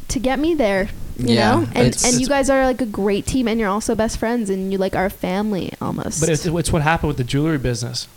to 0.09 0.19
get 0.19 0.39
me 0.39 0.55
there. 0.55 0.89
You 1.19 1.35
Yeah, 1.35 1.51
know, 1.55 1.59
and 1.75 1.87
it's- 1.89 2.05
and 2.11 2.21
you 2.21 2.27
guys 2.27 2.49
are 2.51 2.65
like 2.65 2.81
a 2.81 2.87
great 2.87 3.27
team, 3.27 3.47
and 3.47 3.61
you're 3.61 3.69
also 3.69 3.95
best 3.95 4.19
friends, 4.19 4.49
and 4.51 4.73
you 4.73 4.79
like 4.79 4.97
are 4.97 5.11
family 5.11 5.73
almost. 5.81 6.21
But 6.21 6.31
it's, 6.31 6.47
it's 6.47 6.73
what 6.73 6.83
happened 6.83 7.09
with 7.09 7.17
the 7.19 7.25
jewelry 7.25 7.59
business. 7.59 8.09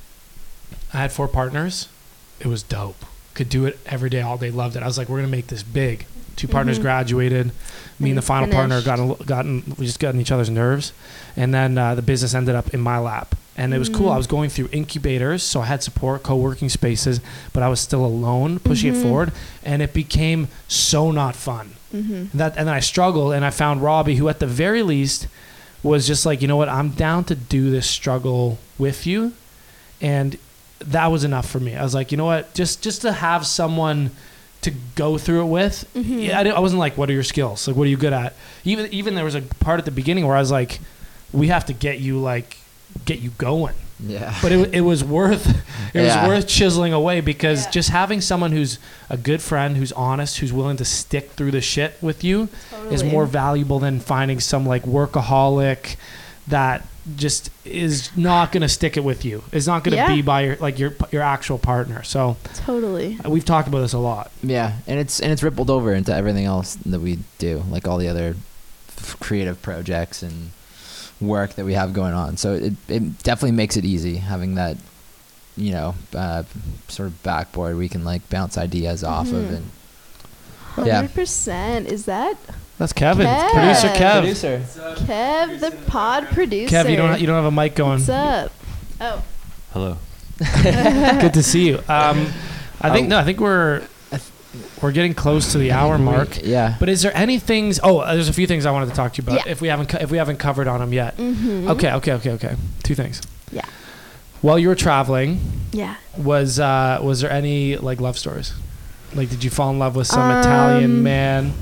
I 0.93 0.97
had 0.99 1.11
four 1.11 1.27
partners. 1.27 1.89
It 2.39 2.47
was 2.47 2.63
dope. 2.63 3.03
Could 3.33 3.49
do 3.49 3.65
it 3.65 3.77
every 3.85 4.09
day, 4.09 4.21
all 4.21 4.37
day. 4.37 4.49
Loved 4.49 4.75
it. 4.77 4.81
I 4.83 4.87
was 4.87 4.97
like, 4.97 5.09
we're 5.09 5.17
gonna 5.17 5.27
make 5.27 5.47
this 5.47 5.61
big. 5.61 6.05
Two 6.37 6.47
partners 6.47 6.79
Mhm. 6.79 6.83
graduated. 6.83 7.45
Me 7.47 7.51
and 7.99 8.07
And 8.09 8.17
the 8.17 8.21
final 8.21 8.49
partner 8.49 8.81
finished. 8.81 8.85
got 9.19 9.25
gotten 9.25 9.75
we 9.77 9.85
just 9.85 9.99
got 9.99 10.13
in 10.15 10.21
each 10.21 10.31
other's 10.31 10.49
nerves, 10.49 10.91
and 11.35 11.53
then 11.53 11.77
uh, 11.77 11.95
the 11.95 12.01
business 12.01 12.33
ended 12.33 12.55
up 12.55 12.73
in 12.73 12.79
my 12.79 12.97
lap, 12.97 13.35
and 13.57 13.73
it 13.73 13.77
was 13.79 13.89
cool. 13.89 14.09
Mm. 14.09 14.13
I 14.13 14.17
was 14.17 14.27
going 14.27 14.49
through 14.49 14.69
incubators, 14.71 15.41
so 15.43 15.61
I 15.61 15.65
had 15.65 15.81
support, 15.83 16.23
co-working 16.23 16.69
spaces, 16.69 17.21
but 17.53 17.63
I 17.63 17.69
was 17.69 17.79
still 17.79 18.05
alone 18.05 18.59
pushing 18.59 18.93
Mhm. 18.93 18.97
it 18.99 19.01
forward, 19.03 19.31
and 19.63 19.81
it 19.81 19.93
became 19.93 20.47
so 20.67 21.11
not 21.11 21.35
fun. 21.35 21.71
mm-hmm. 21.95 22.13
And 22.13 22.31
that 22.33 22.57
and 22.57 22.67
then 22.67 22.75
I 22.75 22.81
struggled 22.81 23.33
and 23.33 23.45
I 23.45 23.51
found 23.51 23.81
Robbie 23.81 24.15
who 24.17 24.27
at 24.27 24.39
the 24.39 24.47
very 24.47 24.83
least 24.83 25.27
was 25.81 26.05
just 26.05 26.25
like, 26.25 26.41
you 26.41 26.47
know 26.47 26.57
what, 26.57 26.67
I'm 26.67 26.89
down 26.89 27.23
to 27.25 27.35
do 27.35 27.69
this 27.71 27.87
struggle 27.87 28.57
with 28.77 29.07
you. 29.07 29.31
And 30.01 30.37
that 30.79 31.07
was 31.11 31.23
enough 31.23 31.47
for 31.49 31.59
me. 31.61 31.73
I 31.75 31.83
was 31.83 31.93
like, 31.95 32.11
you 32.11 32.17
know 32.17 32.25
what, 32.25 32.53
just 32.53 32.81
just 32.81 33.01
to 33.03 33.13
have 33.13 33.45
someone 33.45 34.11
to 34.61 34.71
go 34.95 35.17
through 35.17 35.41
it 35.43 35.49
with. 35.49 35.85
Mhm. 35.95 36.23
Yeah, 36.27 36.39
I, 36.39 36.43
didn't- 36.43 36.57
I 36.57 36.59
wasn't 36.59 36.79
like, 36.79 36.97
what 36.97 37.09
are 37.09 37.13
your 37.13 37.23
skills? 37.23 37.67
Like, 37.67 37.77
what 37.77 37.85
are 37.85 37.89
you 37.89 37.97
good 37.97 38.11
at? 38.13 38.33
Even 38.65 38.91
even 38.93 39.15
there 39.15 39.23
was 39.23 39.35
a 39.35 39.41
part 39.41 39.79
at 39.79 39.85
the 39.85 39.91
beginning 39.91 40.25
where 40.27 40.35
I 40.35 40.39
was 40.41 40.51
like, 40.51 40.79
we 41.31 41.47
have 41.47 41.65
to 41.67 41.73
get 41.73 41.99
you 41.99 42.19
like 42.19 42.57
get 43.03 43.19
you 43.19 43.31
going 43.37 43.75
Yeah. 43.99 44.33
but 44.41 44.51
it, 44.51 44.73
it 44.73 44.81
was 44.81 45.03
worth 45.03 45.47
it 45.93 46.01
Yeah. 46.03 46.21
was 46.21 46.29
worth 46.29 46.47
chiseling 46.47 46.93
away 46.93 47.21
because 47.21 47.65
Yeah. 47.65 47.71
just 47.71 47.89
having 47.89 48.21
someone 48.21 48.51
who's 48.51 48.79
a 49.09 49.17
good 49.17 49.41
friend 49.41 49.75
who's 49.77 49.91
honest 49.91 50.37
who's 50.39 50.53
willing 50.53 50.77
to 50.77 50.85
stick 50.85 51.31
through 51.31 51.51
the 51.51 51.61
shit 51.61 51.97
with 52.01 52.23
you 52.23 52.49
is 52.91 53.03
more 53.03 53.25
valuable 53.25 53.79
than 53.79 53.99
finding 53.99 54.39
some 54.39 54.65
like 54.65 54.83
workaholic 54.83 55.95
that 56.47 56.85
just 57.15 57.49
is 57.63 58.09
not 58.15 58.51
going 58.51 58.61
to 58.61 58.69
stick 58.69 58.97
it 58.97 59.03
with 59.03 59.23
you 59.25 59.43
It's 59.51 59.67
not 59.67 59.83
going 59.83 59.91
to 59.91 59.97
Yeah. 59.97 60.07
be 60.15 60.21
by 60.23 60.41
your 60.41 60.55
like 60.57 60.79
your 60.79 60.93
your 61.11 61.21
actual 61.21 61.57
partner 61.59 62.01
so 62.03 62.37
Totally. 62.65 63.19
we've 63.25 63.45
talked 63.45 63.67
about 63.67 63.81
this 63.81 63.93
a 63.93 63.99
lot 63.99 64.31
Yeah, 64.41 64.73
and 64.87 64.99
it's 64.99 65.19
and 65.19 65.31
it's 65.31 65.43
rippled 65.43 65.69
over 65.69 65.93
into 65.93 66.13
everything 66.13 66.45
else 66.45 66.75
that 66.85 67.01
we 67.01 67.19
do, 67.37 67.63
like 67.69 67.87
all 67.87 67.97
the 67.99 68.07
other 68.07 68.35
f- 68.97 69.17
creative 69.19 69.61
projects 69.61 70.23
and 70.23 70.49
work 71.21 71.53
that 71.55 71.65
we 71.65 71.73
have 71.73 71.93
going 71.93 72.13
on. 72.13 72.37
So 72.37 72.53
it 72.53 72.73
it 72.87 73.23
definitely 73.23 73.51
makes 73.55 73.77
it 73.77 73.85
easy 73.85 74.17
having 74.17 74.55
that, 74.55 74.77
you 75.55 75.71
know, 75.71 75.95
uh, 76.13 76.43
sort 76.87 77.07
of 77.07 77.23
backboard 77.23 77.77
we 77.77 77.87
can 77.89 78.03
like 78.03 78.27
bounce 78.29 78.57
ideas 78.57 79.03
off 79.03 79.27
of 79.27 79.45
Mhm. 79.45 79.55
and 80.77 80.87
Yeah. 80.87 80.95
Hundred 80.97 81.13
percent. 81.13 81.87
Is 81.87 82.05
that 82.05 82.35
that's 82.77 82.91
kevin 82.91 83.25
Kev. 83.25 83.51
producer 83.51 83.87
kev 83.89 84.19
producer. 84.19 84.61
Kev, 85.05 85.59
the 85.61 85.71
pod 85.87 86.27
producer? 86.27 86.75
kev 86.75 86.89
you 86.89 86.97
don't 86.97 87.19
you 87.21 87.27
don't 87.27 87.35
have 87.41 87.45
a 87.45 87.51
mic 87.51 87.75
going 87.75 87.99
What's 87.99 88.09
up? 88.09 88.51
Oh, 88.99 89.23
Hello. 89.71 89.97
good 90.63 91.33
to 91.33 91.41
see 91.41 91.65
you 91.67 91.77
um 91.87 92.27
i 92.81 92.91
think 92.91 93.07
no 93.07 93.17
i 93.17 93.23
think 93.23 93.39
we're 93.39 93.81
we're 94.81 94.91
getting 94.91 95.13
close 95.13 95.51
to 95.53 95.57
the 95.57 95.71
hour 95.71 95.97
mark 95.97 96.39
Yeah. 96.43 96.75
But 96.79 96.89
is 96.89 97.01
there 97.01 97.15
any 97.15 97.39
things? 97.39 97.79
Oh, 97.83 97.99
uh, 97.99 98.13
there's 98.13 98.29
a 98.29 98.33
few 98.33 98.47
things 98.47 98.65
I 98.65 98.71
wanted 98.71 98.89
to 98.89 98.95
talk 98.95 99.13
to 99.13 99.21
you 99.21 99.27
about. 99.27 99.45
Yeah. 99.45 99.51
If 99.51 99.61
we 99.61 99.67
haven't 99.69 99.93
if 99.95 100.11
we 100.11 100.17
haven't 100.17 100.37
covered 100.37 100.67
on 100.67 100.79
them 100.79 100.93
yet. 100.93 101.17
mm-hmm. 101.17 101.69
Okay, 101.69 101.91
okay, 101.93 102.13
okay, 102.13 102.31
okay. 102.31 102.55
Two 102.83 102.95
things. 102.95 103.21
Yeah. 103.51 103.65
While 104.41 104.59
you 104.59 104.67
were 104.67 104.75
traveling, 104.75 105.39
Yeah. 105.71 105.95
was 106.17 106.59
uh, 106.59 106.99
was 107.01 107.21
there 107.21 107.31
any 107.31 107.77
like 107.77 107.99
love 108.01 108.17
stories? 108.17 108.53
Like, 109.13 109.29
did 109.29 109.43
you 109.43 109.49
fall 109.49 109.69
in 109.71 109.79
love 109.79 109.95
with 109.95 110.07
some 110.07 110.21
Um, 110.29 110.39
Italian 110.39 111.01
man? 111.03 111.53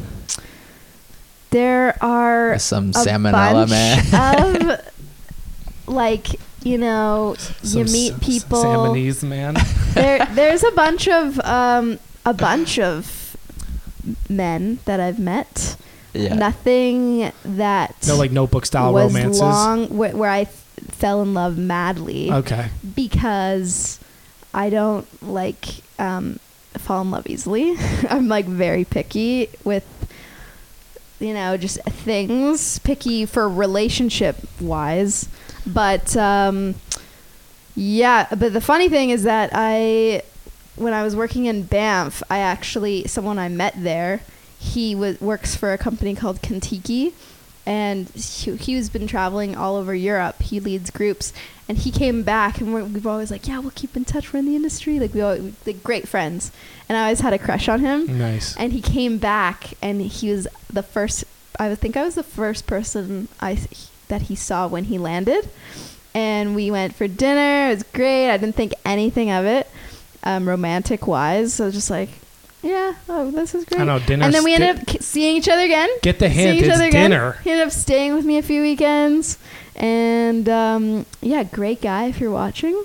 There 1.51 1.95
are 2.03 2.57
Some 2.57 2.89
a 2.89 2.93
salmonella 2.93 3.67
bunch 3.67 3.69
man. 3.69 4.71
of 4.71 4.79
like 5.87 6.27
you 6.63 6.77
know 6.79 7.35
Some 7.61 7.79
you 7.85 7.85
meet 7.93 8.13
s- 8.13 8.19
people. 8.19 8.63
Salmonese 8.63 9.23
man. 9.23 9.55
there, 9.93 10.25
there's 10.33 10.63
a 10.63 10.71
bunch 10.71 11.07
of 11.07 11.39
um, 11.41 11.99
a 12.25 12.33
bunch 12.33 12.79
of 12.79 13.35
men 14.29 14.79
that 14.85 14.99
I've 14.99 15.19
met. 15.19 15.75
yeah. 16.13 16.35
Nothing 16.35 17.31
that 17.43 17.95
no, 18.07 18.17
like 18.17 18.31
notebook 18.31 18.65
style 18.65 18.93
was 18.93 19.13
romances. 19.13 19.41
long 19.41 19.87
where, 19.97 20.15
where 20.15 20.29
I 20.29 20.41
f- 20.41 20.63
fell 20.89 21.21
in 21.21 21.33
love 21.33 21.57
madly 21.57 22.31
Okay. 22.31 22.67
because 22.95 23.99
I 24.53 24.69
don't 24.69 25.07
like 25.23 25.81
um, 25.99 26.39
fall 26.77 27.01
in 27.01 27.11
love 27.11 27.27
easily. 27.27 27.75
I'm 28.09 28.27
like 28.27 28.45
very 28.45 28.85
picky 28.85 29.49
with 29.63 29.85
you 31.19 31.33
know 31.33 31.55
just 31.57 31.81
things 31.83 32.79
picky 32.79 33.25
for 33.25 33.47
relationship 33.49 34.35
wise, 34.59 35.27
but 35.65 36.15
um, 36.17 36.75
yeah. 37.75 38.27
But 38.29 38.53
the 38.53 38.61
funny 38.61 38.89
thing 38.89 39.09
is 39.09 39.23
that 39.23 39.49
I 39.53 40.21
when 40.75 40.93
I 40.93 41.03
was 41.03 41.15
working 41.15 41.45
in 41.45 41.63
Banff, 41.63 42.23
I 42.29 42.39
actually 42.39 43.05
someone 43.07 43.39
I 43.39 43.49
met 43.49 43.75
there. 43.77 44.21
He 44.59 44.95
was 44.95 45.19
works 45.19 45.55
for 45.55 45.73
a 45.73 45.77
company 45.77 46.15
called 46.15 46.41
Contiki, 46.41 47.13
and 47.65 48.09
he, 48.09 48.55
he's 48.55 48.89
been 48.89 49.07
traveling 49.07 49.55
all 49.55 49.75
over 49.75 49.93
Europe. 49.93 50.41
He 50.41 50.59
leads 50.59 50.89
groups, 50.89 51.33
and 51.67 51.77
he 51.77 51.91
came 51.91 52.23
back, 52.23 52.59
and 52.59 52.73
we're, 52.73 52.83
we've 52.83 53.07
always 53.07 53.29
like, 53.29 53.47
yeah, 53.47 53.59
we'll 53.59 53.71
keep 53.71 53.95
in 53.95 54.05
touch. 54.05 54.31
We're 54.31 54.39
in 54.39 54.45
the 54.45 54.55
industry, 54.55 54.99
like 54.99 55.13
we 55.13 55.21
always 55.21 55.53
like 55.65 55.83
great 55.83 56.07
friends, 56.07 56.51
and 56.87 56.97
I 56.97 57.03
always 57.03 57.19
had 57.19 57.33
a 57.33 57.39
crush 57.39 57.67
on 57.67 57.81
him. 57.81 58.17
Nice. 58.17 58.55
And 58.57 58.73
he 58.73 58.81
came 58.81 59.17
back, 59.17 59.73
and 59.81 60.01
he 60.01 60.31
was 60.31 60.47
the 60.71 60.83
first. 60.83 61.25
I 61.59 61.75
think 61.75 61.95
I 61.95 62.03
was 62.03 62.15
the 62.15 62.23
first 62.23 62.65
person 62.65 63.27
I 63.39 63.59
that 64.07 64.23
he 64.23 64.35
saw 64.35 64.67
when 64.67 64.85
he 64.85 64.97
landed, 64.97 65.49
and 66.13 66.55
we 66.55 66.71
went 66.71 66.95
for 66.95 67.07
dinner. 67.07 67.67
It 67.67 67.75
was 67.75 67.83
great. 67.83 68.29
I 68.31 68.37
didn't 68.37 68.55
think 68.55 68.73
anything 68.85 69.29
of 69.29 69.45
it, 69.45 69.67
um, 70.23 70.47
romantic 70.47 71.07
wise. 71.07 71.53
So 71.55 71.63
I 71.63 71.67
was 71.67 71.75
just 71.75 71.89
like, 71.89 72.09
yeah, 72.61 72.93
oh, 73.09 73.29
this 73.31 73.53
is 73.55 73.65
great. 73.65 73.81
I 73.81 73.83
know 73.83 73.99
dinner. 73.99 74.23
and 74.25 74.33
then 74.33 74.43
we 74.43 74.53
ended 74.55 74.79
up 74.89 75.01
seeing 75.01 75.35
each 75.35 75.49
other 75.49 75.63
again. 75.63 75.89
Get 76.01 76.19
the 76.19 76.29
seeing 76.29 76.37
hint. 76.47 76.57
each 76.59 76.63
It's 76.65 76.75
other 76.75 76.87
again. 76.87 77.11
dinner. 77.11 77.31
He 77.43 77.51
ended 77.51 77.67
up 77.67 77.73
staying 77.73 78.15
with 78.15 78.25
me 78.25 78.37
a 78.37 78.41
few 78.41 78.61
weekends, 78.61 79.37
and 79.75 80.47
um, 80.47 81.05
yeah, 81.21 81.43
great 81.43 81.81
guy. 81.81 82.05
If 82.05 82.19
you're 82.21 82.31
watching, 82.31 82.83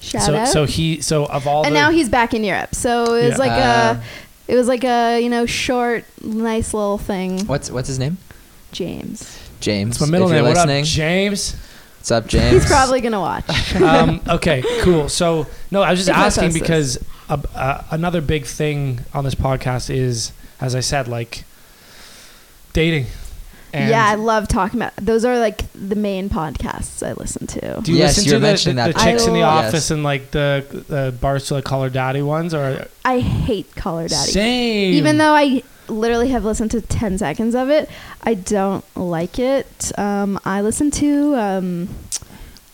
shout 0.00 0.22
so 0.22 0.34
out. 0.36 0.48
so 0.48 0.64
he 0.64 1.00
so 1.02 1.26
of 1.26 1.46
all 1.46 1.64
and 1.66 1.74
the 1.74 1.78
now 1.80 1.90
he's 1.90 2.08
back 2.08 2.32
in 2.34 2.44
Europe. 2.44 2.74
So 2.74 3.14
it 3.14 3.24
was 3.28 3.32
Yeah. 3.32 3.36
like 3.38 3.52
Uh, 3.52 4.00
a, 4.00 4.02
it 4.52 4.56
was 4.56 4.68
like 4.68 4.84
a 4.84 5.20
you 5.20 5.28
know 5.28 5.44
short, 5.46 6.04
nice 6.24 6.72
little 6.72 6.96
thing. 6.98 7.46
What's 7.46 7.70
what's 7.70 7.88
his 7.88 7.98
name? 7.98 8.16
James. 8.72 9.38
James. 9.60 9.96
it's 9.96 10.00
my 10.00 10.10
middle 10.10 10.28
name. 10.30 10.44
What 10.44 10.56
up, 10.56 10.66
James? 10.84 11.54
What's 12.00 12.10
up, 12.12 12.26
James? 12.28 12.62
He's 12.62 12.66
probably 12.66 13.02
gonna 13.02 13.20
watch. 13.20 13.74
um, 13.82 14.22
okay, 14.26 14.62
cool. 14.80 15.10
So 15.10 15.46
no, 15.70 15.82
I 15.82 15.90
was 15.90 15.98
just 16.00 16.08
If 16.08 16.16
asking 16.16 16.44
post 16.48 16.54
because 16.60 16.98
uh, 17.28 17.36
uh, 17.54 17.84
another 17.90 18.22
big 18.22 18.46
thing 18.46 19.00
on 19.12 19.24
this 19.24 19.34
podcast 19.34 19.94
is, 19.94 20.32
as 20.62 20.74
I 20.74 20.80
said, 20.80 21.08
like 21.08 21.44
dating. 22.72 23.04
And 23.74 23.90
yeah, 23.90 24.06
I 24.08 24.14
love 24.14 24.48
talking 24.48 24.80
about. 24.80 24.96
Those 24.96 25.26
are 25.26 25.38
like 25.38 25.70
the 25.74 25.94
main 25.94 26.30
podcasts 26.30 27.06
I 27.06 27.12
listen 27.12 27.46
to. 27.48 27.80
do 27.82 27.92
you 27.92 27.98
Yes, 27.98 28.16
listen 28.16 28.24
you 28.24 28.30
to 28.30 28.38
the, 28.38 28.46
mentioning 28.46 28.76
the, 28.76 28.82
that 28.84 28.94
the 28.94 29.00
chicks 29.04 29.26
in 29.26 29.34
the 29.34 29.42
I 29.42 29.54
love- 29.56 29.64
office 29.66 29.74
Yes. 29.74 29.90
and 29.90 30.02
like 30.02 30.30
the 30.30 30.64
the 30.88 31.14
Barstool 31.20 31.62
Call 31.62 31.82
Her 31.82 31.90
Daddy 31.90 32.22
ones, 32.22 32.54
or 32.54 32.88
I 33.04 33.18
hate 33.20 33.76
Call 33.76 33.98
Her 33.98 34.08
Daddy. 34.08 34.30
same? 34.32 34.94
Even 34.94 35.18
though 35.18 35.34
I 35.34 35.62
literally 35.90 36.28
have 36.28 36.44
listened 36.44 36.70
to 36.72 36.80
10 36.80 37.18
seconds 37.18 37.54
of 37.54 37.68
it, 37.70 37.88
I 38.22 38.34
don't 38.34 38.84
like 38.96 39.38
it. 39.38 39.92
Um, 39.98 40.38
I 40.44 40.60
listen 40.62 40.90
to 40.92 41.34
um, 41.36 41.88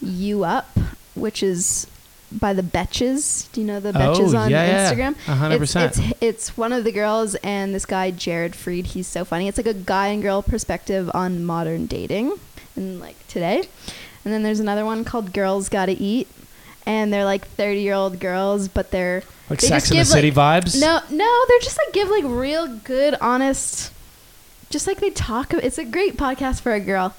You 0.01 0.45
Up, 0.45 0.69
which 1.15 1.43
is 1.43 1.87
by 2.33 2.53
the 2.53 2.63
Betches. 2.63 3.51
Do 3.53 3.61
you 3.61 3.67
know 3.67 3.81
the 3.81 3.93
Betches 3.93 4.35
oh 4.35 4.39
on 4.39 4.51
yeah, 4.51 4.67
yeah, 4.67 4.93
Instagram? 4.93 5.15
a 5.29 5.35
hundred 5.35 5.55
It's, 5.57 5.61
percent. 5.75 5.99
it's 5.99 6.13
it's 6.21 6.57
one 6.57 6.73
of 6.73 6.85
the 6.85 6.93
girls 6.93 7.35
and 7.37 7.75
this 7.75 7.87
guy 7.87 8.11
Jared 8.11 8.53
Freid. 8.53 8.87
He's 8.87 9.07
so 9.07 9.25
funny. 9.25 9.49
It's 9.49 9.59
like 9.59 9.67
a 9.67 9.75
guy 9.75 10.09
and 10.09 10.23
girl 10.23 10.43
perspective 10.43 11.11
on 11.15 11.45
modern 11.45 11.87
dating 11.87 12.33
and 12.75 13.01
like 13.01 13.27
today. 13.29 13.69
And 14.25 14.35
then 14.35 14.43
there's 14.43 14.59
another 14.61 14.85
one 14.85 15.05
called 15.05 15.33
Girls 15.33 15.69
Gotta 15.69 15.93
Eat, 15.99 16.27
and 16.87 17.13
they're 17.13 17.25
like 17.25 17.47
30 17.47 17.81
year 17.81 17.95
old 17.95 18.21
girls, 18.21 18.69
but 18.69 18.91
they're 18.91 19.23
Like 19.51 19.61
they 19.61 19.67
Sex 19.69 19.91
in 19.91 19.97
the 19.97 20.01
give, 20.03 20.07
City 20.09 20.31
vibes. 20.31 20.81
no, 20.81 21.01
no, 21.11 21.45
they're 21.49 21.61
just 21.61 21.79
like 21.85 21.93
give 21.93 22.09
like 22.09 22.25
real 22.25 22.69
good, 22.69 23.17
honest. 23.21 23.93
Just 24.71 24.87
like 24.87 24.99
they 25.01 25.11
talk. 25.11 25.53
It's 25.55 25.79
a 25.79 25.85
great 25.85 26.17
podcast 26.17 26.61
for 26.61 26.73
a 26.73 26.81
girl. 26.81 27.15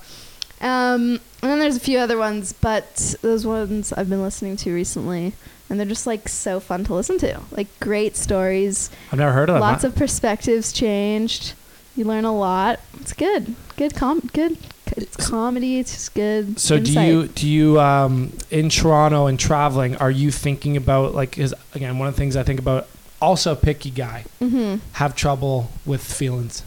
Um, 0.59 1.19
and 1.41 1.51
then 1.51 1.59
there's 1.59 1.75
a 1.77 1.79
few 1.81 1.99
other 1.99 2.17
ones, 2.17 2.51
but 2.51 3.15
those 3.21 3.45
ones 3.45 3.93
I've 3.93 4.09
been 4.09 4.21
listening 4.23 4.57
to 4.57 4.73
recently, 4.73 5.33
and 5.69 5.79
they're 5.79 5.87
just 5.87 6.07
like 6.07 6.27
so 6.27 6.59
fun 6.59 6.83
to 6.85 6.93
listen 6.95 7.17
to. 7.19 7.39
Like 7.51 7.67
great 7.79 8.17
stories, 8.17 8.89
I've 9.11 9.19
never 9.19 9.33
heard 9.33 9.49
of 9.49 9.53
them. 9.55 9.61
lots 9.61 9.83
of 9.83 9.95
perspectives 9.95 10.71
changed. 10.73 11.53
You 11.95 12.05
learn 12.05 12.25
a 12.25 12.35
lot. 12.35 12.79
It's 12.99 13.13
good. 13.13 13.55
Good 13.75 13.95
com. 13.95 14.19
Good 14.33 14.57
It's 14.95 15.15
comedy. 15.29 15.79
It's 15.79 15.91
just 15.93 16.13
good. 16.13 16.59
So 16.59 16.79
do 16.79 16.91
you 17.01 17.27
do 17.27 17.47
you 17.47 17.79
um, 17.79 18.31
in 18.51 18.69
Toronto 18.69 19.27
and 19.27 19.39
traveling? 19.39 19.95
Are 19.97 20.11
you 20.11 20.31
thinking 20.31 20.77
about 20.77 21.13
like? 21.15 21.37
Is 21.37 21.53
again 21.75 21.97
one 21.99 22.07
of 22.07 22.15
the 22.15 22.19
things 22.19 22.35
I 22.35 22.43
think 22.43 22.59
about. 22.59 22.87
Also, 23.19 23.51
a 23.53 23.55
picky 23.55 23.89
guy 23.89 24.25
Mm-hmm. 24.39 24.75
have 24.93 25.15
trouble 25.15 25.71
with 25.87 26.03
feelings. 26.03 26.63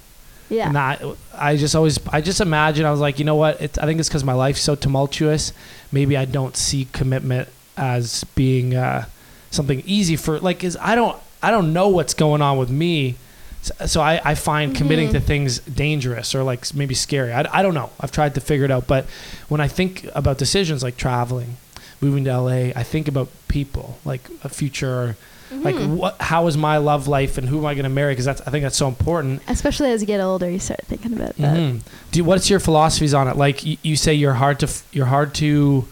Yeah. 0.49 0.67
And 0.69 0.77
I, 0.77 0.99
I 1.33 1.57
just 1.57 1.77
always, 1.77 2.01
I 2.09 2.21
just 2.21 2.41
imagine 2.41 2.85
I 2.85 2.91
was 2.91 2.99
like, 2.99 3.21
you 3.21 3.25
know 3.25 3.37
what? 3.37 3.61
It's, 3.61 3.79
I 3.79 3.87
think 3.87 4.01
it's 4.01 4.09
because 4.09 4.25
my 4.25 4.33
life's 4.33 4.61
so 4.61 4.75
tumultuous. 4.75 5.53
Maybe 5.93 6.17
I 6.17 6.25
don't 6.25 6.57
see 6.57 6.89
commitment 6.93 7.49
as 7.77 8.25
being 8.35 8.75
uh, 8.75 9.05
something 9.53 9.81
easy 9.87 10.17
for 10.17 10.41
like. 10.41 10.65
Is 10.65 10.77
I 10.81 10.97
don't, 10.97 11.17
I 11.41 11.53
don't 11.53 11.73
know 11.73 11.87
what's 11.89 12.15
going 12.15 12.43
on 12.43 12.59
with 12.59 12.69
me. 12.69 13.15
So, 13.63 13.87
so 13.87 14.01
I, 14.01 14.21
I 14.25 14.35
find 14.35 14.75
committing 14.75 15.09
Mhm. 15.09 15.13
to 15.13 15.21
things 15.21 15.59
dangerous 15.61 16.35
or 16.35 16.43
like 16.43 16.75
maybe 16.75 16.95
scary. 16.95 17.33
I, 17.33 17.45
I 17.59 17.63
don't 17.63 17.75
know. 17.75 17.91
I've 18.01 18.11
tried 18.13 18.35
to 18.37 18.41
figure 18.41 18.65
it 18.65 18.71
out. 18.71 18.87
But 18.87 19.05
when 19.49 19.61
I 19.61 19.69
think 19.69 20.07
about 20.15 20.39
decisions 20.39 20.83
like 20.83 20.97
traveling, 20.97 21.57
moving 22.01 22.25
to 22.25 22.31
LA, 22.31 22.73
I 22.75 22.83
think 22.83 23.07
about 23.09 23.29
people, 23.49 23.99
like 24.05 24.29
a 24.43 24.49
future, 24.49 25.17
like 25.53 25.75
Mhm. 25.75 25.97
what, 25.97 26.17
how 26.23 26.47
is 26.47 26.57
my 26.57 26.79
love 26.79 27.07
life 27.09 27.37
and 27.37 27.49
who 27.51 27.59
am 27.59 27.67
I 27.67 27.75
going 27.75 27.83
to 27.85 27.91
marry? 27.91 28.13
Because 28.13 28.25
that's, 28.25 28.41
I 28.47 28.51
think 28.51 28.63
that's 28.63 28.77
so 28.79 28.89
important. 28.89 29.43
Especially 29.49 29.91
as 29.91 30.01
you 30.01 30.07
get 30.07 30.21
older, 30.21 30.49
you 30.49 30.59
start 30.61 30.81
thinking 30.87 31.13
about 31.13 31.37
that. 31.37 31.57
Mhm. 31.59 31.81
Do 32.13 32.25
what's 32.25 32.49
your 32.49 32.61
philosophies 32.61 33.13
on 33.13 33.29
it? 33.29 33.37
Like 33.37 33.63
you, 33.67 33.77
you 33.83 33.97
say, 33.97 34.15
you're 34.15 34.35
hard 34.35 34.59
to 34.61 34.69
you're 34.93 35.07
hard 35.07 35.35
to 35.35 35.87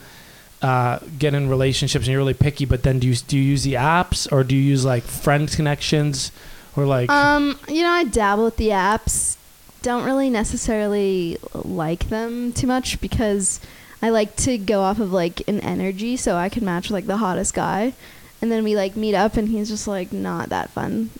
uh, 0.62 0.98
get 1.18 1.34
in 1.34 1.48
relationships, 1.48 2.06
and 2.06 2.12
you're 2.12 2.18
really 2.20 2.34
picky. 2.34 2.64
But 2.64 2.82
then, 2.82 2.98
do 2.98 3.06
you 3.06 3.14
do 3.14 3.36
you 3.36 3.44
use 3.44 3.62
the 3.62 3.74
apps, 3.74 4.26
or 4.32 4.42
do 4.42 4.56
you 4.56 4.62
use 4.62 4.84
like 4.84 5.04
friend 5.04 5.48
connections, 5.50 6.32
or 6.78 6.86
like? 6.86 7.10
Um, 7.10 7.58
you 7.68 7.82
know, 7.82 7.90
I 7.90 8.04
dabble 8.04 8.44
with 8.44 8.56
the 8.56 8.68
apps. 8.68 9.36
Don't 9.82 10.04
really 10.04 10.30
necessarily 10.30 11.38
like 11.54 12.08
them 12.08 12.52
too 12.52 12.66
much 12.66 13.00
because 13.00 13.60
I 14.02 14.10
like 14.10 14.36
to 14.36 14.58
go 14.58 14.80
off 14.80 14.98
of 14.98 15.12
like 15.12 15.46
an 15.48 15.60
energy, 15.60 16.16
so 16.16 16.36
I 16.36 16.48
can 16.48 16.64
match 16.64 16.90
like 16.90 17.06
the 17.06 17.18
hottest 17.18 17.54
guy, 17.54 17.94
and 18.40 18.50
then 18.50 18.64
we 18.64 18.76
like 18.76 18.96
meet 18.96 19.14
up, 19.14 19.36
and 19.36 19.48
he's 19.48 19.68
just 19.68 19.88
like 19.88 20.12
not 20.12 20.48
that 20.50 20.70
fun 20.70 21.10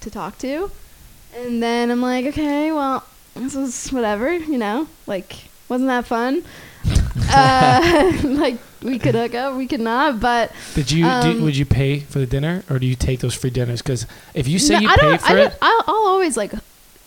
to 0.00 0.10
talk 0.10 0.38
to, 0.38 0.70
and 1.36 1.62
then 1.62 1.90
I'm 1.90 2.02
like, 2.02 2.26
okay, 2.26 2.72
well, 2.72 3.04
this 3.34 3.54
is 3.54 3.90
whatever, 3.90 4.32
you 4.32 4.58
know, 4.58 4.88
like 5.06 5.48
wasn't 5.68 5.88
that 5.88 6.06
fun? 6.06 6.42
Uh, 7.30 8.12
like 8.24 8.56
we 8.82 8.98
could 8.98 9.14
hook 9.14 9.34
up, 9.34 9.56
we 9.56 9.66
could 9.66 9.80
not, 9.80 10.20
but 10.20 10.52
did 10.74 10.90
you 10.90 11.04
do, 11.04 11.08
um, 11.10 11.42
would 11.42 11.56
you 11.56 11.66
pay 11.66 12.00
for 12.00 12.18
the 12.18 12.26
dinner, 12.26 12.62
or 12.70 12.78
do 12.78 12.86
you 12.86 12.94
take 12.96 13.20
those 13.20 13.34
free 13.34 13.50
dinners? 13.50 13.82
Because 13.82 14.06
if 14.34 14.48
you 14.48 14.58
say 14.58 14.74
No, 14.74 14.80
you 14.80 14.88
I 14.88 14.96
pay 14.96 15.16
for 15.18 15.26
I 15.32 15.40
it, 15.42 15.58
I'll, 15.60 15.82
I'll 15.86 16.06
always 16.08 16.36
like 16.36 16.52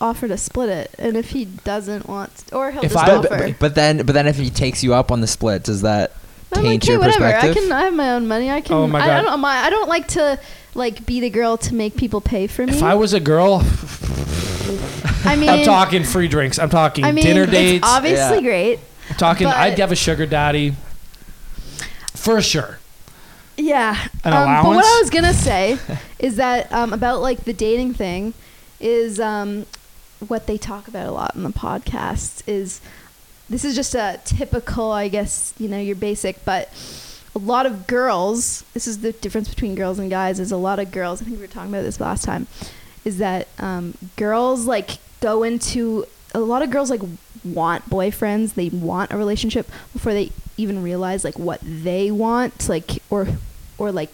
offer 0.02 0.28
to 0.28 0.38
split 0.38 0.70
it, 0.70 0.92
and 1.00 1.16
if 1.18 1.32
he 1.32 1.46
doesn't 1.46 2.08
want, 2.08 2.44
or 2.54 2.72
he'll 2.72 2.84
If 2.84 2.92
just 2.94 3.04
I- 3.04 3.08
But, 3.22 3.32
offer. 3.32 3.48
but, 3.50 3.60
but 3.60 3.76
then, 3.76 3.98
but 4.06 4.14
then 4.14 4.28
if 4.28 4.38
he 4.38 4.50
takes 4.50 4.84
you 4.84 4.94
up 4.94 5.12
on 5.12 5.22
the 5.22 5.28
split, 5.28 5.64
does 5.64 5.82
that 5.82 6.12
I'm 6.56 6.64
like, 6.64 6.72
taint 6.72 6.84
hey, 6.86 6.92
your 6.92 7.00
whatever. 7.00 7.26
I 7.26 7.52
can. 7.54 7.72
I 7.72 7.84
have 7.86 7.94
my 7.96 8.12
own 8.12 8.28
money. 8.28 8.52
I 8.52 8.62
can. 8.62 8.76
Oh 8.76 8.86
my 8.88 9.00
I, 9.00 9.04
I 9.04 9.08
God. 9.08 9.22
don't. 9.30 9.40
My, 9.40 9.56
I 9.58 9.70
don't 9.72 9.90
like 9.90 10.08
to 10.10 10.40
like 10.76 11.04
be 11.06 11.20
the 11.20 11.32
girl 11.32 11.58
to 11.58 11.74
make 11.74 11.96
people 11.98 12.22
pay 12.22 12.46
for 12.46 12.64
me. 12.66 12.74
if 12.74 12.84
I 12.84 12.94
was 12.94 13.14
a 13.14 13.20
girl, 13.20 13.64
I 15.26 15.36
mean, 15.36 15.50
I'm 15.50 15.64
talking 15.66 16.04
free 16.04 16.28
drinks. 16.28 16.60
I'm 16.60 16.70
talking 16.70 17.06
I 17.06 17.12
mean, 17.12 17.24
dinner 17.26 17.44
it's 17.44 17.52
dates. 17.52 17.88
obviously 17.88 18.38
Yeah. 18.38 18.42
great. 18.42 18.80
Talking. 19.18 19.48
but- 19.48 19.58
I'd 19.58 19.78
have 19.80 19.92
a 19.92 19.96
sugar 19.96 20.26
daddy 20.26 20.76
for 22.14 22.42
sure. 22.42 22.80
Yeah. 23.58 24.08
An 24.24 24.34
um, 24.34 24.64
but 24.64 24.70
what 24.70 24.76
allowance? 24.78 24.88
I 24.88 25.00
was 25.02 25.10
gonna 25.10 25.34
say 25.34 25.78
is 26.20 26.38
that 26.38 26.72
um, 26.72 26.94
about 26.94 27.22
like 27.22 27.44
the 27.44 27.54
dating 27.54 27.94
thing 27.94 28.34
is 28.80 29.20
um, 29.20 29.66
what 30.28 30.48
they 30.48 30.58
talk 30.58 30.88
about 30.88 31.08
a 31.08 31.12
lot 31.12 31.36
in 31.36 31.44
the 31.44 31.50
podcast 31.50 32.44
is 32.48 32.82
this 33.50 33.64
is 33.64 33.76
just 33.76 33.94
a 33.94 34.20
typical, 34.26 34.92
I 34.92 35.08
guess 35.08 35.54
you 35.60 35.68
know, 35.68 35.80
your 35.80 35.96
basic, 35.96 36.44
but 36.46 36.70
a 37.36 37.40
lot 37.40 37.66
of 37.66 37.88
girls. 37.88 38.64
This 38.74 38.88
is 38.88 39.00
the 39.00 39.12
difference 39.12 39.50
between 39.50 39.76
girls 39.76 40.00
and 40.00 40.10
guys. 40.10 40.40
Is 40.40 40.52
a 40.52 40.58
lot 40.58 40.80
of 40.80 40.92
girls. 40.92 41.22
I 41.22 41.26
think 41.26 41.38
we 41.38 41.42
were 41.42 41.48
talking 41.48 41.72
about 41.72 41.84
this 41.84 42.00
last 42.00 42.24
time. 42.24 42.48
Is 43.06 43.18
that 43.18 43.48
um, 43.60 43.96
girls 44.16 44.66
like 44.66 44.92
go 45.20 45.44
into 45.44 46.06
a 46.34 46.40
lot 46.40 46.62
of 46.64 46.72
girls 46.72 46.90
like 46.90 47.02
want 47.44 47.90
boyfriends. 47.90 48.54
They 48.54 48.70
want 48.70 49.12
a 49.12 49.18
relationship 49.18 49.70
before 49.92 50.14
they 50.14 50.32
even 50.58 50.84
realize 50.84 51.24
like 51.24 51.38
what 51.38 51.60
they 51.64 52.12
want. 52.12 52.70
Like 52.70 53.02
or 53.10 53.28
or 53.78 53.92
like 53.92 54.10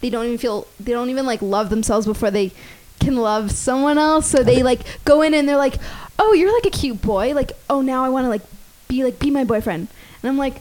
they 0.00 0.10
don't 0.10 0.26
even 0.26 0.38
feel 0.38 0.66
they 0.78 0.92
don't 0.92 1.10
even 1.10 1.26
like 1.26 1.42
love 1.42 1.70
themselves 1.70 2.06
before 2.06 2.30
they 2.30 2.52
can 3.00 3.16
love 3.16 3.50
someone 3.50 3.98
else. 3.98 4.26
So 4.26 4.42
they 4.42 4.62
like 4.62 4.80
go 5.04 5.22
in 5.22 5.34
and 5.34 5.48
they're 5.48 5.56
like, 5.56 5.76
"Oh, 6.18 6.32
you're 6.32 6.52
like 6.52 6.66
a 6.66 6.70
cute 6.70 7.02
boy. 7.02 7.34
Like, 7.34 7.52
oh, 7.70 7.80
now 7.80 8.04
I 8.04 8.08
want 8.08 8.24
to 8.24 8.28
like 8.28 8.42
be 8.88 9.04
like 9.04 9.18
be 9.18 9.30
my 9.30 9.44
boyfriend." 9.44 9.88
And 10.22 10.30
I'm 10.30 10.38
like 10.38 10.60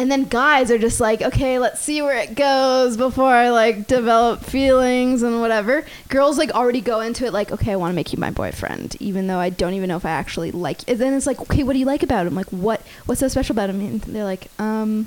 and 0.00 0.10
then 0.10 0.24
guys 0.24 0.70
are 0.70 0.78
just 0.78 0.98
like, 0.98 1.20
"Okay, 1.20 1.58
let's 1.58 1.78
see 1.78 2.00
where 2.00 2.16
it 2.16 2.34
goes 2.34 2.96
before 2.96 3.34
I 3.34 3.50
like 3.50 3.86
develop 3.86 4.42
feelings 4.42 5.22
and 5.22 5.42
whatever." 5.42 5.84
Girls 6.08 6.38
like 6.38 6.50
already 6.52 6.80
go 6.80 7.00
into 7.00 7.26
it 7.26 7.34
like, 7.34 7.52
"Okay, 7.52 7.72
I 7.72 7.76
want 7.76 7.92
to 7.92 7.94
make 7.94 8.10
you 8.10 8.18
my 8.18 8.30
boyfriend," 8.30 8.96
even 8.98 9.26
though 9.26 9.38
I 9.38 9.50
don't 9.50 9.74
even 9.74 9.88
know 9.88 9.98
if 9.98 10.06
I 10.06 10.12
actually 10.12 10.52
like. 10.52 10.88
And 10.88 10.98
then 10.98 11.12
it's 11.12 11.26
like, 11.26 11.38
"Okay, 11.42 11.62
what 11.64 11.74
do 11.74 11.78
you 11.78 11.84
like 11.84 12.02
about 12.02 12.26
him? 12.26 12.34
Like, 12.34 12.46
what 12.46 12.80
what's 13.04 13.20
so 13.20 13.28
special 13.28 13.52
about 13.52 13.68
him?" 13.68 13.78
And 13.80 14.00
they're 14.00 14.24
like, 14.24 14.46
"Um." 14.58 15.06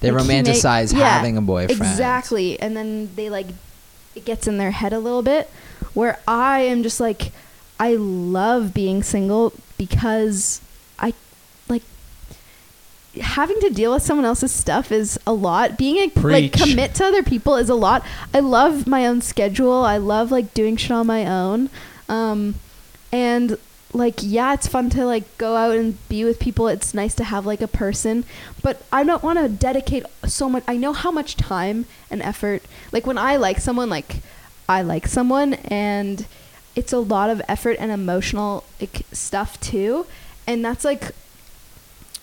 they 0.00 0.10
like, 0.10 0.22
he 0.22 0.28
make- 0.28 0.46
romanticize 0.46 0.96
yeah, 0.96 1.18
having 1.18 1.36
a 1.36 1.42
boyfriend? 1.42 1.82
Exactly. 1.82 2.58
And 2.58 2.74
then 2.74 3.10
they 3.16 3.28
like 3.28 3.48
it 4.14 4.24
gets 4.24 4.48
in 4.48 4.56
their 4.56 4.70
head 4.70 4.94
a 4.94 4.98
little 4.98 5.22
bit 5.22 5.50
where 5.92 6.18
I 6.26 6.60
am 6.60 6.82
just 6.82 7.00
like 7.00 7.32
I 7.78 7.96
love 7.96 8.72
being 8.72 9.02
single 9.02 9.52
because 9.76 10.62
having 13.18 13.58
to 13.60 13.70
deal 13.70 13.92
with 13.92 14.02
someone 14.02 14.24
else's 14.24 14.52
stuff 14.52 14.92
is 14.92 15.18
a 15.26 15.32
lot. 15.32 15.76
Being 15.76 15.96
a, 15.96 16.20
like 16.20 16.52
commit 16.52 16.94
to 16.96 17.04
other 17.04 17.22
people 17.22 17.56
is 17.56 17.68
a 17.68 17.74
lot. 17.74 18.04
I 18.32 18.40
love 18.40 18.86
my 18.86 19.06
own 19.06 19.20
schedule. 19.20 19.84
I 19.84 19.96
love 19.96 20.30
like 20.30 20.54
doing 20.54 20.76
shit 20.76 20.92
on 20.92 21.06
my 21.06 21.26
own. 21.26 21.70
Um 22.08 22.54
and 23.12 23.58
like 23.92 24.16
yeah, 24.20 24.54
it's 24.54 24.68
fun 24.68 24.90
to 24.90 25.04
like 25.04 25.38
go 25.38 25.56
out 25.56 25.76
and 25.76 25.96
be 26.08 26.24
with 26.24 26.38
people. 26.38 26.68
It's 26.68 26.94
nice 26.94 27.14
to 27.16 27.24
have 27.24 27.46
like 27.46 27.60
a 27.60 27.68
person, 27.68 28.24
but 28.62 28.82
I 28.92 29.02
don't 29.02 29.22
want 29.22 29.38
to 29.38 29.48
dedicate 29.48 30.04
so 30.24 30.48
much. 30.48 30.62
I 30.68 30.76
know 30.76 30.92
how 30.92 31.10
much 31.10 31.36
time 31.36 31.86
and 32.10 32.22
effort. 32.22 32.62
Like 32.92 33.06
when 33.06 33.18
I 33.18 33.36
like 33.36 33.58
someone, 33.58 33.90
like 33.90 34.18
I 34.68 34.82
like 34.82 35.08
someone, 35.08 35.54
and 35.54 36.26
it's 36.76 36.92
a 36.92 37.00
lot 37.00 37.30
of 37.30 37.42
effort 37.48 37.76
and 37.80 37.90
emotional 37.90 38.64
like, 38.80 39.02
stuff 39.12 39.58
too. 39.60 40.06
And 40.46 40.64
that's 40.64 40.84
like 40.84 41.12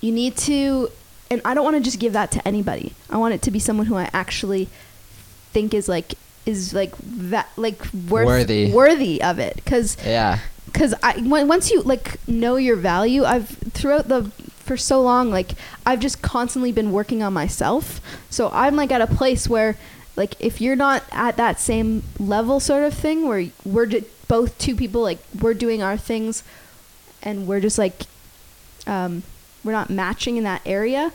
you 0.01 0.11
need 0.11 0.37
to. 0.37 0.89
And 1.29 1.41
I 1.43 1.53
don't 1.53 1.63
want 1.65 1.75
to 1.75 1.81
just 1.83 1.99
give 1.99 2.13
that 2.13 2.31
to 2.31 2.47
anybody. 2.47 2.93
I 3.09 3.17
want 3.17 3.33
it 3.33 3.41
to 3.43 3.51
be 3.51 3.59
someone 3.59 3.87
who 3.87 3.95
I 3.95 4.09
actually 4.13 4.69
think 5.51 5.73
is 5.73 5.89
like 5.89 6.13
is 6.45 6.73
like 6.73 6.93
that 7.01 7.49
like 7.57 7.81
worth, 8.09 8.25
Worthy. 8.27 8.71
worthy 8.71 9.21
of 9.21 9.37
it 9.39 9.55
because 9.57 9.97
Yeah. 10.05 10.39
because 10.67 10.93
I 11.03 11.17
once 11.21 11.69
you 11.71 11.81
like 11.81 12.25
know 12.27 12.55
your 12.55 12.77
value, 12.77 13.25
I've 13.25 13.49
throughout 13.49 14.07
the 14.07 14.31
for 14.59 14.77
so 14.77 15.01
long 15.01 15.29
like 15.31 15.51
I've 15.85 15.99
just 15.99 16.21
constantly 16.21 16.71
been 16.71 16.91
working 16.91 17.21
on 17.23 17.33
myself. 17.33 17.99
So 18.29 18.49
I'm 18.53 18.75
like 18.77 18.91
at 18.91 19.01
a 19.01 19.07
place 19.07 19.47
where 19.49 19.75
like 20.15 20.35
if 20.39 20.61
you're 20.61 20.75
not 20.77 21.03
at 21.11 21.35
that 21.37 21.59
same 21.59 22.03
level 22.19 22.59
sort 22.61 22.83
of 22.83 22.93
thing 22.93 23.27
where 23.27 23.47
we're 23.65 23.85
just 23.85 24.05
both 24.29 24.57
two 24.57 24.75
people 24.75 25.01
like 25.01 25.19
we're 25.41 25.53
doing 25.53 25.81
our 25.83 25.97
things 25.97 26.43
and 27.23 27.47
we're 27.47 27.59
just 27.61 27.77
like 27.77 28.03
um 28.85 29.23
we're 29.63 29.71
not 29.71 29.89
matching 29.89 30.37
in 30.37 30.43
that 30.43 30.61
area, 30.65 31.11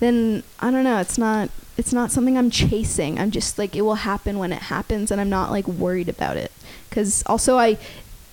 then 0.00 0.42
I 0.60 0.70
don't 0.70 0.84
know, 0.84 0.98
it's 1.00 1.18
not 1.18 1.50
it's 1.76 1.92
not 1.92 2.10
something 2.10 2.38
I'm 2.38 2.50
chasing. 2.50 3.18
I'm 3.18 3.30
just 3.30 3.58
like 3.58 3.76
it 3.76 3.82
will 3.82 3.96
happen 3.96 4.38
when 4.38 4.52
it 4.52 4.62
happens 4.62 5.10
and 5.10 5.20
I'm 5.20 5.28
not 5.28 5.50
like 5.50 5.68
worried 5.68 6.08
about 6.08 6.36
it. 6.36 6.50
Cuz 6.90 7.22
also 7.26 7.58
I 7.58 7.78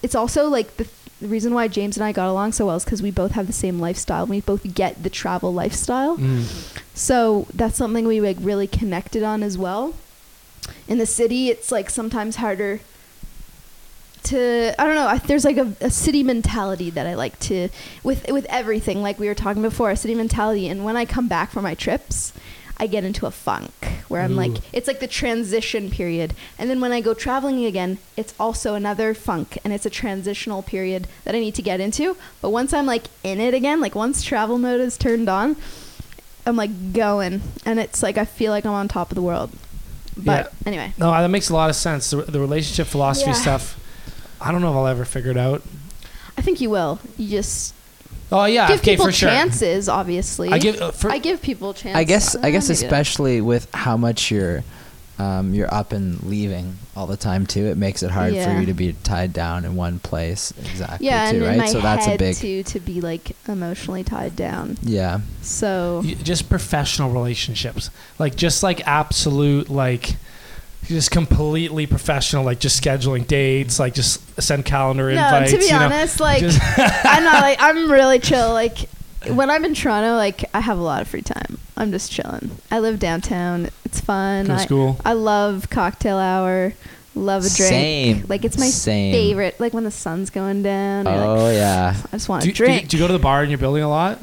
it's 0.01 0.15
also 0.15 0.47
like 0.47 0.77
the, 0.77 0.87
the 1.19 1.27
reason 1.27 1.53
why 1.53 1.67
James 1.67 1.97
and 1.97 2.03
I 2.03 2.11
got 2.11 2.29
along 2.29 2.51
so 2.53 2.65
well 2.67 2.75
is 2.75 2.83
because 2.83 3.01
we 3.01 3.11
both 3.11 3.31
have 3.31 3.47
the 3.47 3.53
same 3.53 3.79
lifestyle. 3.79 4.25
We 4.25 4.41
both 4.41 4.73
get 4.73 5.03
the 5.03 5.09
travel 5.09 5.53
lifestyle. 5.53 6.17
Mm. 6.17 6.45
So 6.93 7.47
that's 7.53 7.77
something 7.77 8.05
we 8.05 8.21
like 8.21 8.37
really 8.39 8.67
connected 8.67 9.23
on 9.23 9.43
as 9.43 9.57
well. 9.57 9.93
In 10.87 10.97
the 10.97 11.05
city, 11.05 11.49
it's 11.49 11.71
like 11.71 11.89
sometimes 11.89 12.37
harder 12.37 12.81
to 14.25 14.73
I 14.79 14.85
don't 14.85 14.95
know. 14.95 15.07
I, 15.07 15.17
there's 15.17 15.45
like 15.45 15.57
a, 15.57 15.73
a 15.81 15.89
city 15.89 16.23
mentality 16.23 16.89
that 16.91 17.05
I 17.07 17.15
like 17.15 17.39
to 17.41 17.69
with 18.03 18.29
with 18.31 18.45
everything. 18.49 19.01
Like 19.01 19.19
we 19.19 19.27
were 19.27 19.35
talking 19.35 19.61
before, 19.61 19.91
a 19.91 19.95
city 19.95 20.15
mentality. 20.15 20.67
And 20.67 20.83
when 20.85 20.97
I 20.97 21.05
come 21.05 21.27
back 21.27 21.51
from 21.51 21.63
my 21.63 21.75
trips, 21.75 22.33
I 22.77 22.87
get 22.87 23.03
into 23.03 23.25
a 23.27 23.31
funk 23.31 23.71
where 24.07 24.21
I'm 24.21 24.35
like, 24.35 24.51
it's 24.73 24.87
like 24.87 24.99
the 24.99 25.07
transition 25.07 25.89
period. 25.91 26.33
And 26.57 26.69
then 26.69 26.81
when 26.81 26.91
I 26.91 27.01
go 27.01 27.13
traveling 27.13 27.65
again, 27.65 27.99
it's 28.17 28.33
also 28.39 28.73
another 28.73 29.13
funk 29.13 29.57
and 29.63 29.71
it's 29.71 29.85
a 29.85 29.89
transitional 29.89 30.63
period 30.63 31.07
that 31.23 31.35
I 31.35 31.39
need 31.39 31.55
to 31.55 31.61
get 31.61 31.79
into. 31.79 32.17
But 32.41 32.49
once 32.49 32.73
I'm 32.73 32.85
like 32.87 33.03
in 33.23 33.39
it 33.39 33.53
again, 33.53 33.79
like 33.79 33.93
once 33.95 34.23
travel 34.23 34.57
mode 34.57 34.81
is 34.81 34.97
turned 34.97 35.29
on, 35.29 35.55
I'm 36.45 36.55
like 36.55 36.93
going 36.93 37.41
and 37.65 37.79
it's 37.79 38.01
like 38.03 38.17
I 38.17 38.25
feel 38.25 38.51
like 38.51 38.65
I'm 38.65 38.73
on 38.73 38.87
top 38.87 39.11
of 39.11 39.15
the 39.15 39.21
world. 39.21 39.51
But 40.17 40.51
anyway, 40.65 40.93
No, 40.97 41.11
that 41.11 41.27
makes 41.29 41.49
a 41.49 41.53
lot 41.53 41.69
of 41.69 41.75
sense. 41.75 42.09
The, 42.11 42.17
the 42.23 42.39
relationship 42.39 42.87
philosophy 42.87 43.31
Yeah. 43.31 43.35
stuff. 43.35 43.79
I 44.43 44.51
don't 44.51 44.61
know 44.61 44.69
if 44.71 44.75
I'll 44.75 44.87
ever 44.87 45.05
figure 45.05 45.31
it 45.31 45.37
out. 45.37 45.61
I 46.37 46.41
think 46.41 46.61
you 46.61 46.69
will. 46.69 46.99
You 47.17 47.29
just 47.29 47.73
Oh 48.31 48.45
yeah, 48.45 48.67
give 48.67 48.79
okay, 48.79 48.91
people 48.91 49.05
for 49.05 49.11
sure. 49.11 49.29
chances. 49.29 49.87
Obviously, 49.87 50.49
I 50.49 50.57
give 50.57 50.81
uh, 50.81 50.91
for, 50.91 51.11
I 51.11 51.19
give 51.19 51.41
people 51.41 51.73
chances. 51.73 51.95
I 51.99 52.03
guess 52.03 52.35
I 52.35 52.51
guess 52.51 52.69
maybe 52.69 52.81
not. 52.81 52.85
especially 52.85 53.41
with 53.41 53.67
how 53.73 53.95
much 53.97 54.31
you're 54.31 54.63
um, 55.19 55.53
you're 55.53 55.71
up 55.71 55.91
and 55.91 56.21
leaving 56.23 56.77
all 56.95 57.05
the 57.05 57.15
time 57.17 57.45
too, 57.45 57.65
it 57.67 57.77
makes 57.77 58.01
it 58.01 58.09
hard 58.09 58.35
for 58.35 58.49
you 58.59 58.65
to 58.65 58.73
be 58.73 58.93
tied 59.03 59.31
down 59.33 59.63
in 59.65 59.75
one 59.75 59.99
place 59.99 60.51
exactly 60.59 61.05
Yeah, 61.05 61.29
too, 61.31 61.37
and 61.37 61.45
right? 61.45 61.51
in 61.53 61.57
my 61.59 61.67
so 61.67 61.81
that's 61.81 62.07
a 62.07 62.09
head 62.11 62.19
big 62.19 62.35
too 62.35 62.63
to 62.63 62.79
be 62.79 62.99
like 63.01 63.35
emotionally 63.47 64.03
tied 64.03 64.35
down. 64.35 64.77
yeah. 64.81 65.19
So 65.43 66.01
y- 66.03 66.15
just 66.23 66.49
professional 66.49 67.11
relationships, 67.11 67.91
like 68.17 68.35
just 68.35 68.63
like 68.63 68.85
absolute 68.87 69.69
like. 69.69 70.15
Just 70.85 71.11
completely 71.11 71.87
professional, 71.87 72.43
like 72.43 72.59
just 72.59 72.81
scheduling 72.81 73.25
dates, 73.25 73.79
like 73.79 73.93
just 73.93 74.41
send 74.41 74.65
calendar 74.65 75.11
no, 75.11 75.23
invites. 75.23 75.51
to 75.51 75.57
be 75.57 75.65
you 75.65 75.71
know, 75.71 75.85
honest, 75.85 76.19
like 76.19 76.43
I'm 76.77 77.23
not 77.23 77.41
like 77.41 77.57
I'm 77.61 77.91
really 77.91 78.19
chill. 78.19 78.51
Like 78.51 78.89
when 79.27 79.49
I'm 79.49 79.63
in 79.65 79.73
Toronto, 79.73 80.15
like 80.15 80.43
I 80.53 80.59
have 80.59 80.77
a 80.77 80.81
lot 80.81 81.01
of 81.01 81.07
free 81.07 81.21
time. 81.21 81.57
I'm 81.77 81.91
just 81.91 82.11
chilling. 82.11 82.51
I 82.69 82.79
live 82.79 82.99
downtown. 82.99 83.69
It's 83.85 83.99
fun. 83.99 84.47
Go 84.47 84.53
I, 84.53 84.57
school. 84.65 84.97
I 85.05 85.13
love 85.13 85.69
cocktail 85.69 86.17
hour. 86.17 86.73
Love 87.15 87.45
a 87.45 87.49
drink. 87.49 87.69
Same. 87.69 88.25
Like 88.27 88.43
it's 88.43 88.57
my 88.57 88.65
Same. 88.67 89.13
favorite. 89.13 89.59
Like 89.59 89.73
when 89.73 89.83
the 89.83 89.91
sun's 89.91 90.29
going 90.29 90.63
down. 90.63 91.07
Oh 91.07 91.35
like, 91.35 91.53
yeah. 91.55 91.95
I 92.07 92.11
just 92.11 92.27
want 92.27 92.43
Do, 92.43 92.51
to 92.51 92.51
you- 92.51 92.53
do, 92.55 92.63
you, 92.63 92.77
drink. 92.79 92.89
do 92.89 92.97
you 92.97 93.03
go 93.03 93.07
to 93.07 93.13
the 93.13 93.19
bar 93.19 93.43
in 93.43 93.49
your 93.49 93.59
building 93.59 93.83
a 93.83 93.89
lot? 93.89 94.19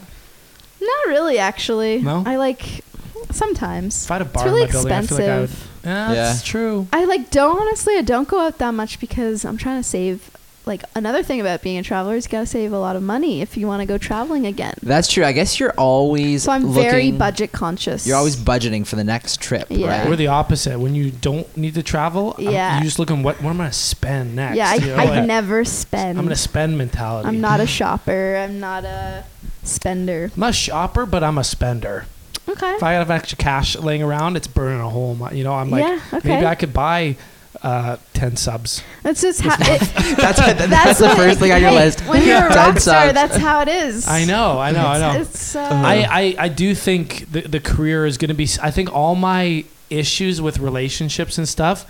Not 0.80 1.06
really, 1.06 1.38
actually. 1.38 2.00
No? 2.02 2.22
I 2.26 2.36
like 2.36 2.84
sometimes. 3.30 4.04
If 4.04 4.10
I 4.10 4.14
had 4.14 4.22
a 4.22 4.24
bar 4.26 4.44
it's 4.44 4.50
really 4.52 4.62
in 4.62 4.66
my 4.68 4.72
building, 4.72 4.92
I 4.92 5.02
feel 5.02 5.18
like 5.18 5.28
I 5.28 5.40
would. 5.40 5.50
Expensive. 5.82 6.16
Yeah, 6.16 6.22
that's 6.24 6.42
true. 6.44 6.86
I 6.92 7.04
like 7.04 7.30
don't 7.30 7.60
honestly. 7.60 7.96
I 7.96 8.02
don't 8.02 8.28
go 8.28 8.40
out 8.40 8.58
that 8.58 8.72
much 8.74 9.00
because 9.00 9.44
I'm 9.44 9.56
trying 9.56 9.80
to 9.82 9.88
save. 9.88 10.30
Like 10.66 10.84
another 10.94 11.22
thing 11.22 11.40
about 11.40 11.62
being 11.62 11.78
a 11.78 11.82
traveler 11.82 12.14
is 12.16 12.26
you 12.26 12.30
gotta 12.30 12.44
save 12.46 12.72
a 12.72 12.78
lot 12.78 12.94
of 12.94 13.02
money 13.02 13.40
if 13.40 13.56
you 13.56 13.66
want 13.66 13.80
to 13.80 13.86
go 13.86 13.96
traveling 13.96 14.46
again. 14.46 14.74
That's 14.82 15.08
true. 15.08 15.24
I 15.24 15.32
guess 15.32 15.58
you're 15.58 15.72
always 15.72 16.42
So 16.44 16.52
I'm 16.52 16.64
looking, 16.66 16.82
very 16.90 17.10
budget 17.12 17.50
conscious. 17.50 18.06
You're 18.06 18.18
always 18.18 18.36
budgeting 18.36 18.86
for 18.86 18.94
the 18.96 19.02
next 19.02 19.40
trip, 19.40 19.66
Yeah. 19.70 20.00
right? 20.02 20.08
We're 20.08 20.16
the 20.16 20.26
opposite. 20.28 20.78
When 20.78 20.94
you 20.94 21.10
don't 21.10 21.56
need 21.56 21.74
to 21.74 21.82
travel, 21.82 22.34
I'm- 22.38 22.50
Yeah. 22.52 22.76
you 22.78 22.84
just 22.84 22.98
looking 22.98 23.22
what 23.22 23.42
what 23.42 23.50
am 23.50 23.60
I 23.62 23.64
gonna 23.64 23.72
spend 23.72 24.36
next? 24.36 24.56
yeah. 24.58 24.70
I, 24.70 24.74
you 24.74 24.86
know, 24.88 24.96
I 24.96 25.04
like, 25.06 25.24
never 25.26 25.64
spend. 25.64 26.18
I'm 26.18 26.26
gonna 26.26 26.36
spend 26.36 26.76
mentality. 26.76 27.26
I'm 27.28 27.40
not 27.40 27.60
a 27.60 27.66
shopper. 27.78 28.36
I'm 28.36 28.60
not 28.60 28.84
a 28.84 29.24
spender. 29.64 30.30
I'm 30.34 30.40
not 30.40 30.50
a 30.50 30.52
shopper, 30.52 31.06
but 31.06 31.24
I'm 31.24 31.38
a 31.38 31.44
spender. 31.44 32.04
Okay. 32.50 32.74
If 32.74 32.82
I 32.82 32.92
have 32.92 33.10
extra 33.10 33.36
cash 33.38 33.76
laying 33.76 34.02
around, 34.02 34.36
it's 34.36 34.46
burning 34.46 34.80
a 34.80 34.88
hole. 34.88 35.12
in 35.12 35.18
my- 35.18 35.32
You 35.32 35.44
know, 35.44 35.54
I'm 35.54 35.70
like, 35.70 35.84
yeah. 35.84 36.00
Okay. 36.18 36.28
maybe 36.28 36.46
I 36.46 36.54
could 36.54 36.72
buy 36.72 37.16
uh, 37.62 37.96
ten 38.14 38.36
subs. 38.36 38.82
That's 39.02 39.20
just 39.20 39.40
how. 39.42 39.54
It, 39.58 39.80
that's 40.16 40.38
that's, 40.38 40.98
the 40.98 41.06
what- 41.08 41.16
first 41.16 41.38
thing 41.40 41.52
on 41.52 41.60
your 41.60 41.70
hey, 41.70 41.76
list. 41.84 42.00
When 42.06 42.26
you're 42.26 42.36
a 42.46 42.48
Ten 42.48 42.56
rock 42.74 42.78
star, 42.80 43.02
subs. 43.06 43.14
that's 43.14 43.36
how 43.36 43.60
it 43.62 43.68
is. 43.68 44.08
I 44.08 44.24
know, 44.24 44.58
I 44.58 44.70
know, 44.72 44.86
I 44.86 44.98
know. 44.98 45.20
It's, 45.20 45.30
it's, 45.34 45.56
uh, 45.56 45.68
I, 45.70 46.06
I, 46.10 46.34
I 46.44 46.48
do 46.48 46.74
think 46.74 47.30
the, 47.30 47.42
the 47.42 47.60
career 47.60 48.06
is 48.06 48.16
going 48.18 48.28
to 48.28 48.34
be. 48.34 48.48
I 48.62 48.70
think 48.70 48.92
all 48.92 49.14
my 49.14 49.64
issues 49.90 50.40
with 50.40 50.58
relationships 50.58 51.36
and 51.36 51.48
stuff, 51.48 51.84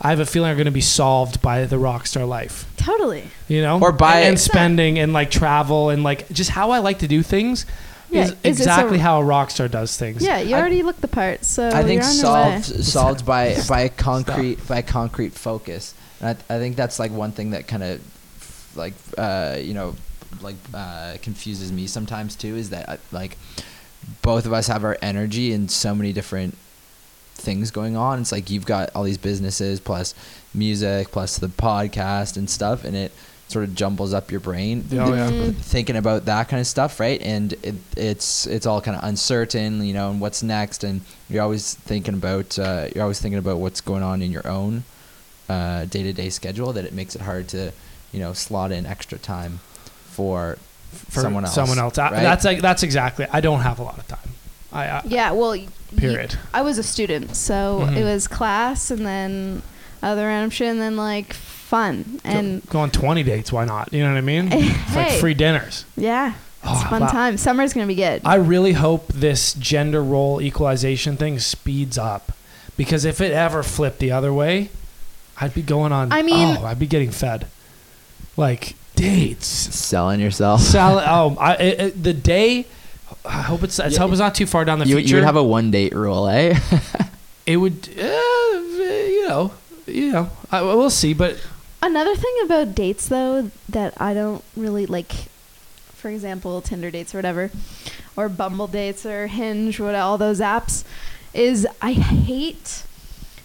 I 0.00 0.10
have 0.10 0.20
a 0.20 0.26
feeling 0.26 0.50
are 0.50 0.54
going 0.54 0.66
to 0.66 0.70
be 0.70 0.82
solved 0.82 1.40
by 1.40 1.64
the 1.64 1.78
rock 1.78 2.06
star 2.06 2.24
life. 2.26 2.70
totally. 2.76 3.24
You 3.48 3.62
know, 3.62 3.80
Or 3.80 3.92
by- 3.92 4.20
and, 4.20 4.28
and 4.30 4.40
spending 4.40 4.98
and 4.98 5.12
like 5.14 5.30
travel 5.30 5.88
and 5.90 6.04
like 6.04 6.28
just 6.28 6.50
how 6.50 6.70
I 6.72 6.78
like 6.80 6.98
to 7.00 7.08
do 7.08 7.22
things 7.22 7.64
Yeah, 8.10 8.22
is 8.24 8.30
is 8.30 8.36
it's 8.44 8.44
a- 8.60 8.62
exactly 8.62 8.98
how 8.98 9.20
a 9.20 9.24
rock 9.24 9.50
star 9.50 9.68
does 9.68 9.96
things. 9.96 10.22
Yeah, 10.22 10.38
you 10.38 10.54
I- 10.56 10.60
already 10.60 10.82
look 10.82 11.00
the 11.00 11.08
part, 11.08 11.44
so 11.44 11.68
I 11.68 11.82
think 11.82 12.02
you're 12.02 12.10
on 12.10 12.16
your 12.16 12.32
way. 12.54 12.60
solved 12.62 12.84
solved 12.84 13.26
by 13.26 13.56
by 13.68 13.80
a 13.82 13.88
concrete 13.88 14.66
by 14.68 14.78
a 14.78 14.82
concrete 14.82 15.32
focus. 15.32 15.94
And 16.20 16.38
I, 16.48 16.54
I 16.56 16.58
think 16.58 16.76
that's 16.76 16.98
like 16.98 17.10
one 17.12 17.32
thing 17.32 17.50
that 17.50 17.66
kind 17.66 17.82
of 17.82 18.00
like 18.76 18.94
uh, 19.18 19.56
you 19.60 19.74
know 19.74 19.94
like 20.42 20.56
uh, 20.74 21.16
confuses 21.22 21.72
me 21.72 21.86
sometimes 21.86 22.36
too 22.36 22.56
is 22.56 22.70
that 22.70 22.88
uh, 22.88 22.96
like 23.12 23.36
both 24.22 24.46
of 24.46 24.52
us 24.52 24.66
have 24.68 24.84
our 24.84 24.96
energy 25.02 25.52
in 25.52 25.68
so 25.68 25.94
many 25.94 26.12
different 26.12 26.56
things 27.34 27.70
going 27.70 27.96
on. 27.96 28.20
It's 28.20 28.32
like 28.32 28.50
you've 28.50 28.66
got 28.66 28.90
all 28.94 29.02
these 29.02 29.18
businesses 29.18 29.80
plus 29.80 30.14
music 30.54 31.10
plus 31.10 31.38
the 31.38 31.48
podcast 31.48 32.36
and 32.36 32.48
stuff, 32.48 32.84
and 32.84 32.96
it 32.96 33.12
sort 33.48 33.64
of 33.64 33.74
jumbles 33.76 34.12
up 34.12 34.30
your 34.32 34.40
brain 34.40 34.84
Oh, 34.92 35.14
yeah. 35.14 35.50
Thinking 35.60 35.94
about 35.96 36.24
that 36.24 36.48
kind 36.48 36.60
of 36.60 36.66
stuff, 36.66 36.98
right? 36.98 37.20
And 37.22 37.52
it, 37.62 37.74
it's 37.96 38.46
it's 38.46 38.66
all 38.66 38.80
kind 38.80 38.96
of 38.96 39.04
uncertain, 39.04 39.84
you 39.84 39.94
know, 39.94 40.10
and 40.10 40.20
what's 40.20 40.42
next, 40.42 40.82
and 40.84 41.00
you're 41.30 41.42
always 41.42 41.74
thinking 41.74 42.14
about 42.14 42.58
uh, 42.58 42.88
you're 42.94 43.02
always 43.02 43.20
thinking 43.20 43.38
about 43.38 43.58
what's 43.58 43.80
going 43.80 44.02
on 44.02 44.20
in 44.22 44.32
your 44.32 44.46
own 44.48 44.82
day 45.48 45.86
to 46.02 46.12
day 46.12 46.30
schedule. 46.30 46.72
That 46.72 46.84
it 46.84 46.92
makes 46.92 47.14
it 47.14 47.22
hard 47.22 47.48
to, 47.48 47.72
you 48.12 48.18
know, 48.20 48.32
slot 48.32 48.72
in 48.72 48.84
extra 48.86 49.18
time 49.18 49.60
for 50.06 50.58
for 50.92 51.20
someone 51.20 51.44
else. 51.44 51.54
Someone 51.54 51.78
else. 51.78 51.98
Right? 51.98 52.10
That's 52.12 52.44
like 52.44 52.60
that's 52.60 52.82
exactly. 52.82 53.26
I 53.32 53.40
don't 53.40 53.60
have 53.60 53.78
a 53.78 53.82
lot 53.82 53.98
of 53.98 54.06
time. 54.08 54.30
I, 54.72 54.86
I 54.88 55.02
Yeah, 55.06 55.30
well, 55.32 55.50
y- 55.50 55.68
y- 55.92 55.98
period. 55.98 56.36
I 56.52 56.62
was 56.62 56.78
a 56.78 56.82
student, 56.82 57.36
so 57.36 57.82
Mhm. 57.84 57.96
it 57.96 58.04
was 58.04 58.26
class 58.26 58.90
and 58.90 59.06
then 59.06 59.62
other 60.02 60.26
random 60.26 60.50
shit 60.50 60.68
and 60.68 60.80
then 60.80 60.96
like 60.96 61.36
fun 61.66 62.20
and 62.24 62.62
go, 62.66 62.72
go 62.74 62.78
on 62.80 62.90
twenty 62.90 63.22
dates. 63.22 63.52
Why 63.52 63.64
not? 63.64 63.92
You 63.92 64.02
know 64.02 64.10
what 64.12 64.18
I 64.18 64.22
mean? 64.22 64.48
It's 64.52 64.96
like 64.96 65.12
free 65.20 65.34
dinners. 65.34 65.84
yeah, 65.96 66.30
it's 66.30 66.36
Oh, 66.64 66.86
fun 66.90 67.02
wow. 67.02 67.08
time. 67.08 67.36
Summer's 67.36 67.72
gonna 67.74 67.86
be 67.86 67.94
good. 67.94 68.22
I 68.24 68.36
really 68.36 68.72
hope 68.72 69.08
this 69.08 69.52
gender 69.54 70.02
role 70.02 70.40
equalization 70.40 71.16
thing 71.16 71.38
speeds 71.38 71.98
up 71.98 72.32
because 72.76 73.04
if 73.04 73.20
it 73.20 73.32
ever 73.32 73.62
flipped 73.62 73.98
the 73.98 74.10
other 74.12 74.32
way, 74.32 74.70
I'd 75.40 75.54
be 75.54 75.62
going 75.62 75.92
on. 75.92 76.12
I 76.12 76.22
mean- 76.22 76.56
oh, 76.58 76.64
I'd 76.64 76.78
be 76.78 76.86
getting 76.86 77.10
fed 77.10 77.46
like 78.36 78.74
dates. 78.94 79.46
selling 79.46 80.20
yourself. 80.20 80.60
Salad. 80.62 81.04
oh, 81.08 81.36
I, 81.38 81.54
it, 81.56 81.80
it- 81.80 82.02
the 82.02 82.14
day. 82.14 82.66
I 83.24 83.42
hope 83.42 83.62
it's. 83.62 83.78
I 83.80 83.88
Yeah. 83.88 83.98
hope 83.98 84.10
it's 84.12 84.20
not 84.20 84.34
too 84.34 84.46
far 84.46 84.64
down 84.64 84.78
the 84.78 84.86
You, 84.86 84.96
future. 84.96 85.08
you 85.10 85.14
would 85.16 85.24
have 85.24 85.36
a 85.36 85.42
one 85.42 85.70
date 85.70 85.92
rule, 85.94 86.28
eh? 86.28 86.58
it 87.46 87.56
would. 87.56 87.88
Uh, 87.98 88.02
you 88.02 89.28
know. 89.28 89.52
You 89.86 90.12
know. 90.12 90.30
I, 90.50 90.62
we'll 90.62 90.90
see. 90.90 91.12
But 91.12 91.36
Another 91.86 92.16
thing 92.16 92.34
about 92.42 92.74
dates 92.74 93.06
though 93.06 93.52
that 93.68 93.94
I 94.00 94.12
don't 94.12 94.42
really 94.56 94.86
like, 94.86 95.12
for 95.94 96.08
example, 96.08 96.60
Tinder 96.60 96.90
dates 96.90 97.14
or 97.14 97.18
whatever, 97.18 97.52
or 98.16 98.28
Bumble 98.28 98.66
dates 98.66 99.06
or 99.06 99.28
Hinge, 99.28 99.78
what 99.78 99.94
all 99.94 100.18
those 100.18 100.40
apps, 100.40 100.82
is 101.32 101.64
I 101.80 101.92
hate. 101.92 102.82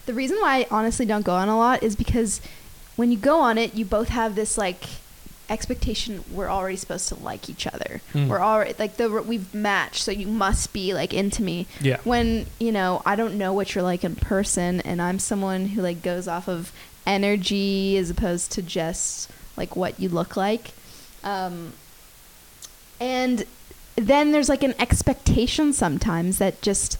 The 0.08 0.16
reason 0.16 0.38
why 0.40 0.62
I 0.62 0.68
honestly 0.72 1.06
don't 1.06 1.24
go 1.24 1.36
on 1.36 1.50
a 1.50 1.58
lot 1.58 1.84
is 1.84 1.96
because 1.96 2.42
when 2.96 3.12
you 3.12 3.18
go 3.20 3.40
on 3.40 3.60
it, 3.60 3.76
you 3.76 3.86
both 3.86 4.10
have 4.10 4.34
this 4.34 4.58
like 4.58 4.86
expectation 5.48 6.24
we're 6.32 6.50
already 6.50 6.78
supposed 6.78 7.10
to 7.10 7.16
like 7.16 7.48
each 7.48 7.68
other. 7.68 8.02
Mm. 8.14 8.28
We're 8.28 8.42
already 8.42 8.74
like 8.80 8.98
the 8.98 9.22
we've 9.22 9.54
matched, 9.54 10.02
so 10.02 10.12
you 10.12 10.26
must 10.26 10.74
be 10.74 10.96
like 10.96 11.14
into 11.14 11.44
me 11.44 11.68
yeah. 11.80 11.98
when 12.06 12.48
you 12.58 12.72
know 12.72 13.02
i 13.06 13.16
don't 13.16 13.38
know 13.38 13.54
what 13.54 13.76
you're 13.76 13.84
like 13.84 14.04
in 14.04 14.16
person 14.16 14.80
and 14.82 15.02
i'm 15.02 15.20
someone 15.20 15.68
who 15.68 15.82
like 15.82 16.02
goes 16.02 16.28
off 16.28 16.48
of 16.48 16.72
energy 17.06 17.98
as 17.98 18.10
opposed 18.10 18.52
to 18.52 18.62
just 18.62 19.30
like 19.58 19.76
what 19.76 20.00
you 20.00 20.08
look 20.10 20.36
like 20.38 20.72
um 21.24 21.74
and 23.00 23.46
then 23.96 24.32
there's 24.32 24.50
like 24.50 24.64
an 24.64 24.74
expectation 24.80 25.74
sometimes 25.74 26.38
that 26.38 26.62
just 26.62 26.98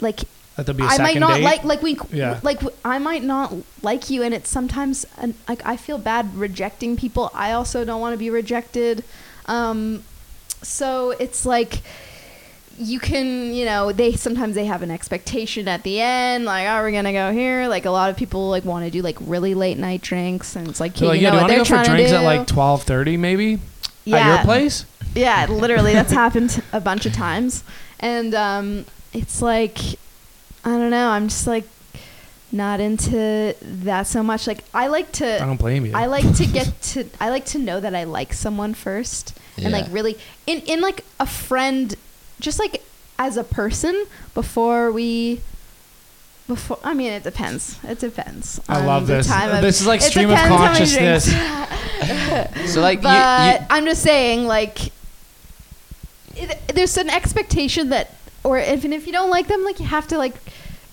like 0.00 0.20
That 0.56 0.66
there'll 0.66 0.76
be 0.76 0.84
a 0.84 0.86
I 0.86 0.98
might 0.98 1.18
not 1.18 1.36
date. 1.36 1.44
like 1.44 1.64
like 1.64 1.82
we 1.82 1.96
Yeah. 2.12 2.40
like 2.42 2.60
I 2.84 2.98
might 2.98 3.22
not 3.22 3.54
like 3.82 4.10
you, 4.10 4.22
and 4.22 4.34
it's 4.34 4.50
sometimes 4.50 5.06
an, 5.18 5.34
like 5.48 5.64
I 5.64 5.76
feel 5.76 5.98
bad 5.98 6.34
rejecting 6.36 6.96
people. 6.96 7.30
I 7.34 7.52
also 7.52 7.84
don't 7.84 8.00
want 8.00 8.12
to 8.12 8.18
be 8.18 8.30
rejected, 8.30 9.04
um, 9.46 10.04
so 10.62 11.12
it's 11.12 11.46
like 11.46 11.82
you 12.78 12.98
can 12.98 13.54
you 13.54 13.64
know 13.64 13.92
they 13.92 14.12
sometimes 14.12 14.54
they 14.54 14.64
have 14.64 14.82
an 14.82 14.90
expectation 14.90 15.68
at 15.68 15.82
the 15.84 16.00
end 16.00 16.44
like 16.44 16.66
oh 16.66 16.80
we're 16.82 16.90
gonna 16.90 17.12
go 17.12 17.32
here 17.32 17.68
like 17.68 17.84
a 17.84 17.90
lot 17.90 18.10
of 18.10 18.16
people 18.16 18.48
like 18.50 18.64
want 18.64 18.84
to 18.84 18.90
do 18.90 19.00
like 19.02 19.16
really 19.20 19.54
late 19.54 19.78
night 19.78 20.00
drinks 20.02 20.56
and 20.56 20.66
it's 20.68 20.80
like, 20.80 20.96
So, 20.96 21.04
hey, 21.04 21.08
like, 21.08 21.20
you 21.20 21.24
yeah, 21.24 21.30
know 21.30 21.36
do 21.36 21.36
you 21.36 21.42
what 21.42 21.50
want 21.50 21.50
to 21.50 21.54
they're 21.54 21.58
go 21.58 21.64
for 21.64 21.84
trying 21.84 21.84
to 21.84 21.90
drinks 22.02 22.10
do 22.10 22.16
at 22.16 22.24
like 22.24 22.46
twelve 22.46 22.82
thirty, 22.82 23.16
maybe 23.16 23.58
yeah 24.04 24.16
at 24.16 24.34
your 24.36 24.44
place? 24.44 24.86
yeah, 25.14 25.46
literally, 25.50 25.92
that's 25.92 26.12
happened 26.12 26.62
a 26.72 26.80
bunch 26.80 27.06
of 27.06 27.12
times, 27.12 27.62
and 28.00 28.34
um, 28.34 28.84
it's 29.12 29.40
like 29.40 29.78
I 30.64 30.70
don't 30.70 30.90
know. 30.90 31.10
I'm 31.10 31.28
just 31.28 31.46
like 31.46 31.64
not 32.50 32.80
into 32.80 33.54
that 33.62 34.06
so 34.06 34.22
much. 34.22 34.46
Like 34.46 34.64
I 34.74 34.86
like 34.88 35.12
to. 35.12 35.42
I 35.42 35.46
don't 35.46 35.56
blame 35.58 35.86
you. 35.86 35.92
I 35.94 36.06
like 36.06 36.34
to 36.36 36.46
get 36.46 36.72
to, 36.82 37.08
I 37.20 37.30
like 37.30 37.44
to 37.46 37.58
know 37.58 37.78
that 37.80 37.94
I 37.94 38.04
like 38.04 38.32
someone 38.32 38.74
first, 38.74 39.38
and 39.56 39.72
like 39.72 39.86
really 39.90 40.18
in 40.46 40.60
in 40.62 40.80
like 40.80 41.04
a 41.20 41.26
friend, 41.26 41.94
just 42.44 42.58
like 42.58 42.82
as 43.18 43.36
a 43.36 43.44
person 43.44 44.06
before 44.34 44.92
we. 44.92 45.40
Before 46.46 46.78
I 46.84 46.92
mean, 46.92 47.10
it 47.10 47.22
depends. 47.22 47.78
It 47.84 47.98
depends. 48.00 48.60
I 48.68 48.84
love 48.84 49.06
the 49.06 49.14
this. 49.16 49.26
time 49.26 49.50
of- 49.50 49.62
This 49.62 49.80
is 49.80 49.86
like 49.86 50.00
it 50.02 50.04
stream 50.04 50.28
of 50.28 50.36
depends 50.36 50.56
consciousness. 50.56 51.24
so 52.72 52.82
like 52.82 53.00
but 53.00 53.60
you, 53.60 53.66
I'm 53.70 53.86
just 53.86 54.02
saying, 54.02 54.46
like, 54.46 54.92
it, 56.36 56.58
there's 56.74 56.98
an 56.98 57.08
expectation 57.08 57.88
that, 57.90 58.14
or 58.42 58.58
even 58.60 58.92
if 58.92 59.06
you 59.06 59.12
don't 59.14 59.30
like 59.30 59.46
them, 59.46 59.64
like 59.64 59.80
you 59.80 59.86
have 59.86 60.06
to 60.08 60.18
like 60.18 60.34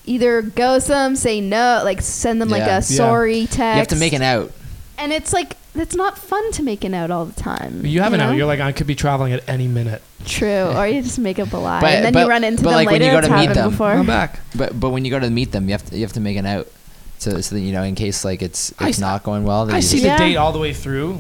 either 0.06 0.42
ghost 0.42 0.88
them, 0.88 1.18
say 1.18 1.42
no, 1.42 1.82
like 1.84 2.02
send 2.02 2.42
them 2.42 2.48
like 2.48 2.64
a 2.64 2.82
sorry 2.82 3.42
text. 3.46 3.60
you 3.60 3.66
have 3.66 3.88
to 3.90 3.96
make 3.98 4.14
an 4.14 4.22
out. 4.22 4.54
And 5.02 5.12
it's 5.12 5.34
like 5.34 5.58
it's 5.76 5.96
not 5.96 6.18
fun 6.18 6.52
to 6.54 6.64
make 6.64 6.84
it 6.86 6.94
out 6.94 7.12
all 7.12 7.26
the 7.26 7.40
time. 7.42 7.86
You 7.86 8.02
have 8.02 8.14
an 8.14 8.20
know? 8.20 8.28
out. 8.30 8.36
You're 8.36 8.46
like, 8.46 8.60
I 8.60 8.72
could 8.72 8.88
be 8.88 8.96
traveling 8.96 9.34
at 9.34 9.48
any 9.50 9.68
minute. 9.68 10.02
True, 10.26 10.66
or 10.76 10.86
you 10.88 11.02
just 11.02 11.18
make 11.20 11.40
up 11.40 11.52
a 11.54 11.58
lie, 11.58 11.82
But- 11.82 11.94
and 11.94 12.06
then 12.06 12.14
but- 12.14 12.24
you 12.24 12.30
run 12.30 12.44
into 12.44 12.64
but, 12.64 12.70
them 12.72 12.76
like, 12.78 12.90
when 12.92 13.02
you 13.02 13.12
go 13.12 13.22
to 13.22 13.36
meet 13.38 13.54
them- 13.54 13.70
before. 13.72 13.92
I'm 13.92 14.06
back. 14.06 14.40
But 14.56 14.80
but 14.80 14.90
when 14.92 15.04
you 15.06 15.12
go 15.12 15.20
to 15.20 15.30
meet 15.30 15.52
them, 15.52 15.66
you 15.68 15.72
have 15.74 15.86
to 15.90 15.96
you 15.96 16.02
have 16.04 16.14
to 16.14 16.20
make 16.20 16.38
an 16.38 16.46
out, 16.46 16.68
so, 17.18 17.42
so 17.42 17.56
that 17.56 17.62
you 17.62 17.72
know 17.74 17.84
in 17.84 17.96
case 17.96 18.24
like 18.26 18.42
it's 18.42 18.72
it's 18.72 18.82
s- 18.98 19.00
not 19.00 19.24
going 19.24 19.44
well. 19.44 19.66
That 19.66 19.74
I 19.74 19.78
you 19.78 19.82
see 19.82 19.98
just- 19.98 20.04
the 20.04 20.08
Yeah. 20.10 20.18
date 20.18 20.36
all 20.38 20.52
the 20.52 20.60
way 20.60 20.74
through, 20.74 21.20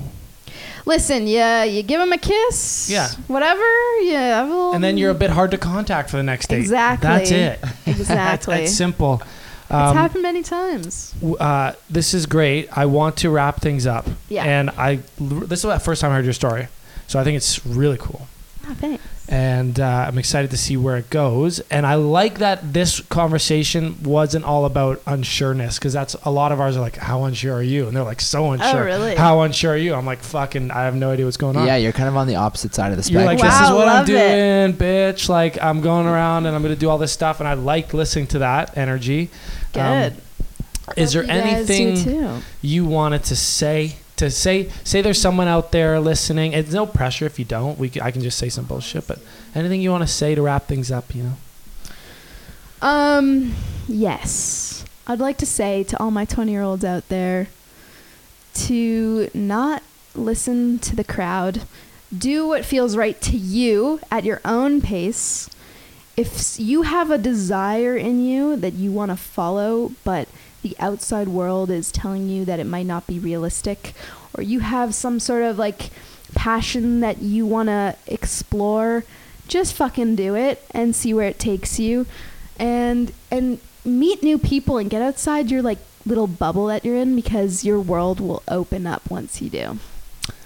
Listen, 0.83 1.27
yeah, 1.27 1.63
you 1.63 1.83
give 1.83 1.99
them 1.99 2.11
a 2.11 2.17
kiss. 2.17 2.89
Yeah. 2.91 3.07
Whatever. 3.27 3.61
Yeah. 4.01 4.43
Well, 4.45 4.73
and 4.73 4.83
then 4.83 4.97
you're 4.97 5.11
a 5.11 5.15
bit 5.15 5.29
hard 5.29 5.51
to 5.51 5.57
contact 5.59 6.09
for 6.09 6.17
the 6.17 6.23
next 6.23 6.47
date. 6.47 6.59
Exactly. 6.59 7.07
That's 7.07 7.31
it. 7.31 7.59
Exactly. 7.85 8.57
That's 8.57 8.73
simple. 8.73 9.21
It's 9.79 9.91
Um, 9.91 9.95
happened 9.97 10.23
many 10.23 10.43
times. 10.43 11.13
uh, 11.39 11.73
this 11.89 12.13
is 12.13 12.25
great. 12.25 12.67
I 12.77 12.85
want 12.85 13.17
to 13.17 13.29
wrap 13.29 13.61
things 13.61 13.87
up. 13.87 14.05
Yeah. 14.29 14.43
And 14.43 14.69
I, 14.71 14.99
this 15.19 15.59
is 15.59 15.69
the 15.69 15.79
first 15.79 16.01
time 16.01 16.11
I 16.11 16.15
heard 16.15 16.25
your 16.25 16.33
story, 16.33 16.67
so 17.07 17.19
I 17.19 17.23
think 17.23 17.37
it's 17.37 17.65
really 17.65 17.97
cool. 17.97 18.27
Oh, 18.69 18.75
thanks. 18.75 19.03
and 19.27 19.79
uh, 19.79 20.05
I'm 20.07 20.19
excited 20.19 20.51
to 20.51 20.57
see 20.57 20.77
where 20.77 20.95
it 20.95 21.09
goes. 21.09 21.61
And 21.71 21.85
I 21.87 21.95
like 21.95 22.37
that 22.37 22.73
this 22.73 22.99
conversation 23.09 23.97
wasn't 24.03 24.45
all 24.45 24.65
about 24.65 25.03
unsureness 25.05 25.75
because 25.79 25.93
that's 25.93 26.13
a 26.23 26.29
lot 26.31 26.51
of 26.51 26.59
ours 26.61 26.77
are 26.77 26.79
like, 26.81 26.97
"How 26.97 27.23
unsure 27.23 27.55
are 27.55 27.63
you?" 27.63 27.87
And 27.87 27.95
they're 27.97 28.03
like, 28.03 28.21
"So 28.21 28.51
unsure." 28.51 28.81
Oh, 28.81 28.85
really? 28.85 29.15
How 29.15 29.41
unsure 29.41 29.73
are 29.73 29.77
you? 29.77 29.95
I'm 29.95 30.05
like, 30.05 30.19
"Fucking, 30.19 30.69
I 30.69 30.83
have 30.83 30.93
no 30.95 31.09
idea 31.09 31.25
what's 31.25 31.37
going 31.37 31.57
on." 31.57 31.65
Yeah, 31.65 31.77
you're 31.77 31.91
kind 31.91 32.07
of 32.07 32.15
on 32.15 32.27
the 32.27 32.35
opposite 32.35 32.75
side 32.75 32.91
of 32.91 32.97
the 32.97 33.03
spectrum. 33.03 33.23
You're 33.29 33.39
spectrum. 33.39 33.49
like, 33.51 33.59
this 33.61 33.69
is 33.69 33.75
what 33.75 33.87
I'm 33.87 34.05
doing, 34.05 34.19
it. 34.21 34.77
bitch. 34.77 35.27
Like, 35.27 35.61
I'm 35.61 35.81
going 35.81 36.05
around 36.05 36.45
and 36.45 36.55
I'm 36.55 36.61
going 36.61 36.75
to 36.75 36.79
do 36.79 36.87
all 36.89 36.99
this 36.99 37.11
stuff. 37.11 37.39
And 37.39 37.49
I 37.49 37.55
like 37.55 37.95
listening 37.95 38.27
to 38.27 38.39
that 38.39 38.77
energy. 38.77 39.31
Um, 39.75 39.83
Good. 39.83 40.21
is 40.97 41.13
there 41.13 41.23
you 41.23 41.29
anything 41.29 42.41
you 42.61 42.85
wanted 42.85 43.23
to 43.25 43.35
say? 43.35 43.95
To 44.17 44.29
say, 44.29 44.69
say 44.83 45.01
there's 45.01 45.19
someone 45.19 45.47
out 45.47 45.71
there 45.71 45.99
listening. 45.99 46.53
It's 46.53 46.71
no 46.71 46.85
pressure 46.85 47.25
if 47.25 47.39
you 47.39 47.45
don't. 47.45 47.79
We, 47.79 47.91
I 47.99 48.11
can 48.11 48.21
just 48.21 48.37
say 48.37 48.49
some 48.49 48.65
bullshit. 48.65 49.07
But 49.07 49.19
anything 49.55 49.81
you 49.81 49.89
want 49.89 50.03
to 50.03 50.07
say 50.07 50.35
to 50.35 50.43
wrap 50.43 50.67
things 50.67 50.91
up? 50.91 51.15
You 51.15 51.23
know. 51.23 51.33
Um, 52.81 53.55
yes. 53.87 54.85
I'd 55.07 55.19
like 55.19 55.37
to 55.39 55.45
say 55.45 55.83
to 55.85 55.99
all 55.99 56.11
my 56.11 56.25
20 56.25 56.51
year 56.51 56.61
olds 56.61 56.85
out 56.85 57.09
there 57.09 57.47
to 58.53 59.29
not 59.33 59.83
listen 60.15 60.79
to 60.79 60.95
the 60.95 61.03
crowd. 61.03 61.63
Do 62.15 62.47
what 62.47 62.65
feels 62.65 62.97
right 62.97 63.19
to 63.21 63.37
you 63.37 63.99
at 64.11 64.23
your 64.23 64.41
own 64.43 64.81
pace. 64.81 65.49
If 66.17 66.59
you 66.59 66.83
have 66.83 67.09
a 67.09 67.17
desire 67.17 67.95
in 67.95 68.23
you 68.23 68.55
that 68.57 68.73
you 68.73 68.91
want 68.91 69.11
to 69.11 69.17
follow, 69.17 69.91
but 70.03 70.27
the 70.61 70.75
outside 70.79 71.27
world 71.27 71.69
is 71.69 71.91
telling 71.91 72.27
you 72.29 72.45
that 72.45 72.59
it 72.59 72.65
might 72.65 72.85
not 72.85 73.07
be 73.07 73.17
realistic, 73.17 73.93
or 74.33 74.43
you 74.43 74.59
have 74.59 74.93
some 74.93 75.19
sort 75.19 75.43
of 75.43 75.57
like 75.57 75.89
passion 76.35 76.99
that 76.99 77.21
you 77.21 77.45
want 77.45 77.67
to 77.69 77.95
explore, 78.07 79.03
just 79.47 79.73
fucking 79.73 80.15
do 80.15 80.35
it 80.35 80.63
and 80.71 80.95
see 80.95 81.13
where 81.13 81.27
it 81.27 81.39
takes 81.39 81.79
you 81.79 82.05
and 82.57 83.11
and 83.31 83.59
meet 83.83 84.21
new 84.21 84.37
people 84.37 84.77
and 84.77 84.89
get 84.89 85.01
outside 85.01 85.49
your 85.49 85.61
like 85.61 85.79
little 86.05 86.27
bubble 86.27 86.67
that 86.67 86.85
you're 86.85 86.95
in 86.95 87.15
because 87.15 87.63
your 87.65 87.79
world 87.79 88.19
will 88.19 88.43
open 88.47 88.85
up 88.85 89.09
once 89.09 89.41
you 89.41 89.49
do. 89.49 89.77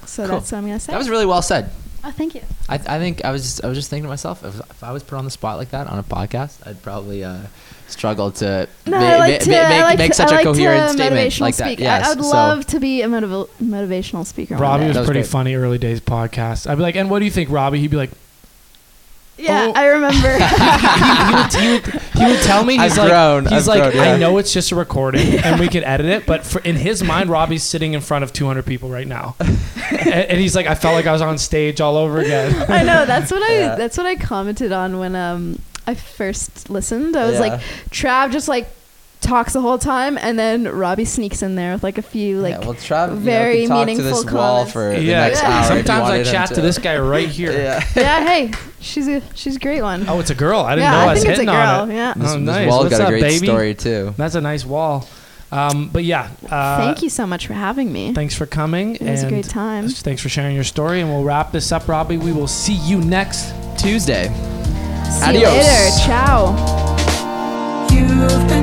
So 0.06 0.26
Cool. 0.26 0.36
that's 0.38 0.52
what 0.52 0.58
I'm 0.60 0.66
gonna 0.66 0.80
say. 0.80 0.92
That 0.94 0.98
was 0.98 1.10
really 1.10 1.26
well 1.26 1.42
said. 1.42 1.72
Oh, 2.06 2.12
thank 2.12 2.36
you. 2.36 2.42
I, 2.70 2.76
I 2.76 3.00
think 3.00 3.26
I 3.26 3.32
was 3.32 3.42
just, 3.42 3.64
I 3.66 3.68
was 3.68 3.78
just 3.78 3.90
thinking 3.90 4.04
to 4.04 4.10
myself 4.10 4.44
if, 4.46 4.60
if 4.60 4.84
I 4.84 4.92
was 4.92 5.04
put 5.04 5.18
on 5.18 5.26
the 5.26 5.32
spot 5.32 5.58
like 5.58 5.72
that 5.72 5.88
on 5.88 6.00
a 6.00 6.04
podcast, 6.04 6.66
I'd 6.68 6.82
probably 6.82 7.24
uh, 7.24 7.42
struggle 7.88 8.32
to, 8.34 8.68
No, 8.86 9.00
ma- 9.00 9.06
I 9.06 9.18
like 9.18 9.32
ma- 9.34 9.38
to. 9.46 9.52
ma- 9.52 9.58
I 9.58 9.70
make, 9.70 9.82
like 9.84 9.98
make 9.98 10.12
to, 10.12 10.16
such 10.18 10.30
I 10.30 10.34
a 10.34 10.36
like 10.38 10.44
coherent 10.46 10.92
statement 10.92 11.22
motivational 11.32 11.42
like 11.42 11.56
that. 11.58 11.66
speak. 11.68 11.80
Yes, 11.80 12.08
I, 12.08 12.12
I'd 12.12 12.22
so- 12.24 12.30
love 12.30 12.66
to 12.68 12.80
be 12.80 13.02
a 13.02 13.08
motiv- 13.08 13.50
motivational 13.62 14.26
speaker. 14.26 14.56
Robbie 14.56 14.88
was 14.88 14.98
was 14.98 15.06
pretty 15.08 15.22
great. 15.22 15.30
funny 15.30 15.56
early 15.56 15.78
days 15.78 16.00
podcast. 16.00 16.70
I'd 16.70 16.76
be 16.76 16.82
like, 16.84 16.96
and 16.96 17.10
what 17.10 17.20
do 17.20 17.26
you 17.26 17.32
think, 17.32 17.50
Robbie? 17.50 17.80
He'd 17.80 17.92
be 17.92 17.98
like, 17.98 18.12
yeah, 19.38 19.68
Oh. 19.68 19.74
I 19.76 19.86
remember. 19.88 20.32
he, 20.38 21.36
would, 21.36 21.54
he, 21.54 21.72
would, 21.92 22.02
he 22.14 22.26
would 22.32 22.42
tell 22.44 22.64
me, 22.64 22.78
he's 22.78 22.94
I've 22.94 22.98
like, 22.98 23.10
grown, 23.10 23.44
he's 23.46 23.68
I've 23.68 23.80
like, 23.80 23.92
grown, 23.94 24.06
yeah. 24.06 24.14
I 24.14 24.18
know 24.18 24.38
it's 24.38 24.54
just 24.54 24.72
a 24.72 24.76
recording 24.76 25.40
and 25.40 25.60
we 25.60 25.68
can 25.68 25.84
edit 25.84 26.06
it, 26.06 26.26
but 26.26 26.46
for, 26.46 26.60
in 26.62 26.76
his 26.76 27.04
mind, 27.04 27.30
Robbie's 27.30 27.64
sitting 27.64 27.94
in 27.94 28.02
front 28.02 28.24
of 28.24 28.32
200 28.34 28.66
people 28.66 28.90
right 28.90 29.08
now, 29.08 29.36
and, 29.92 30.08
and 30.10 30.40
he's 30.40 30.56
like, 30.56 30.68
I 30.68 30.76
felt 30.76 30.96
like 30.96 31.06
I 31.06 31.12
was 31.12 31.22
on 31.22 31.38
stage 31.38 31.82
all 31.82 31.98
over 31.98 32.20
again. 32.20 32.54
I 32.72 32.84
know. 32.84 33.06
That's 33.06 33.32
what 33.32 33.44
I. 33.44 33.76
That's 33.76 33.98
what 33.98 34.06
I 34.08 34.16
commented 34.16 34.72
on 34.72 35.00
when 35.00 35.16
um 35.16 35.60
I 35.88 35.96
first 35.96 36.70
listened. 36.70 37.16
I 37.16 37.26
was 37.26 37.36
Yeah. 37.36 37.40
like, 37.42 37.62
Trav 37.92 38.32
just 38.32 38.48
like 38.48 38.68
talks 39.26 39.54
the 39.54 39.62
whole 39.62 39.78
time, 39.78 40.18
and 40.18 40.38
then 40.40 40.64
Robbie 40.68 41.04
sneaks 41.06 41.42
in 41.42 41.56
there 41.56 41.74
with 41.74 41.84
like 41.84 41.98
a 41.98 42.02
few 42.02 42.40
like. 42.40 42.52
yeah, 42.54 42.60
well, 42.60 42.74
Trav, 42.76 43.18
very 43.18 43.64
you 43.64 43.70
know, 43.70 43.84
could 43.86 43.88
talk 43.88 43.98
to 43.98 44.04
this 44.04 44.14
meaningful 44.14 44.34
wall 44.38 44.54
comments. 44.66 44.72
for 44.74 44.90
the 44.94 45.02
yeah, 45.02 45.28
next 45.28 45.42
Yeah. 45.42 45.50
hour. 45.50 45.64
sometimes 45.68 46.10
I 46.10 46.24
chat 46.32 46.50
to 46.50 46.62
this 46.62 46.78
guy 46.78 46.98
right 47.00 47.28
here. 47.28 47.52
Yeah. 47.56 47.84
yeah, 47.96 48.26
hey, 48.28 48.52
she's 48.80 49.08
a 49.08 49.22
she's 49.34 49.56
a 49.56 49.60
great 49.60 49.82
one. 49.82 50.06
Oh, 50.08 50.20
it's 50.20 50.30
a 50.30 50.36
girl. 50.36 50.60
I 50.62 50.76
didn't 50.76 50.84
yeah, 50.86 50.92
know 50.92 50.98
I, 50.98 51.04
I 51.06 51.14
was 51.14 51.24
think 51.24 51.32
it's 51.32 51.40
a 51.40 51.42
hitting 51.42 51.54
girl. 51.56 51.82
on 51.82 51.92
it. 51.92 51.96
Yeah. 51.96 52.14
This, 52.16 52.32
Oh, 52.32 52.34
this 52.38 52.42
nice. 52.46 52.70
wall 52.70 52.80
What's 52.84 52.92
got 52.92 53.02
up, 53.02 53.08
a 53.08 53.12
great 53.12 53.22
baby? 53.22 53.48
story 53.48 53.74
too. 53.76 54.14
That's 54.18 54.36
a 54.36 54.42
nice 54.42 54.64
wall. 54.66 55.08
Um, 55.52 55.90
but 55.94 56.04
yeah, 56.04 56.32
uh, 56.50 56.78
Thank 56.78 57.02
you 57.02 57.10
so 57.10 57.26
much 57.26 57.48
for 57.48 57.54
having 57.54 57.92
me. 57.94 58.14
Thanks 58.14 58.36
for 58.36 58.46
coming. 58.46 58.96
It 58.96 59.02
was 59.10 59.24
a 59.24 59.30
great 59.30 59.46
time. 59.46 59.88
Thanks 59.88 60.22
for 60.22 60.28
sharing 60.30 60.54
your 60.56 60.64
story, 60.66 61.02
and 61.02 61.10
we'll 61.10 61.24
wrap 61.24 61.52
this 61.52 61.72
up, 61.72 61.88
Robbie. 61.88 62.18
We 62.18 62.32
will 62.34 62.48
see 62.48 62.74
you 62.74 63.00
next 63.00 63.54
Tuesday. 63.78 64.28
See 64.28 65.40
you 65.40 65.46
Adios. 65.46 65.66
later. 65.66 66.06
Ciao. 66.06 67.88
You've 67.92 68.55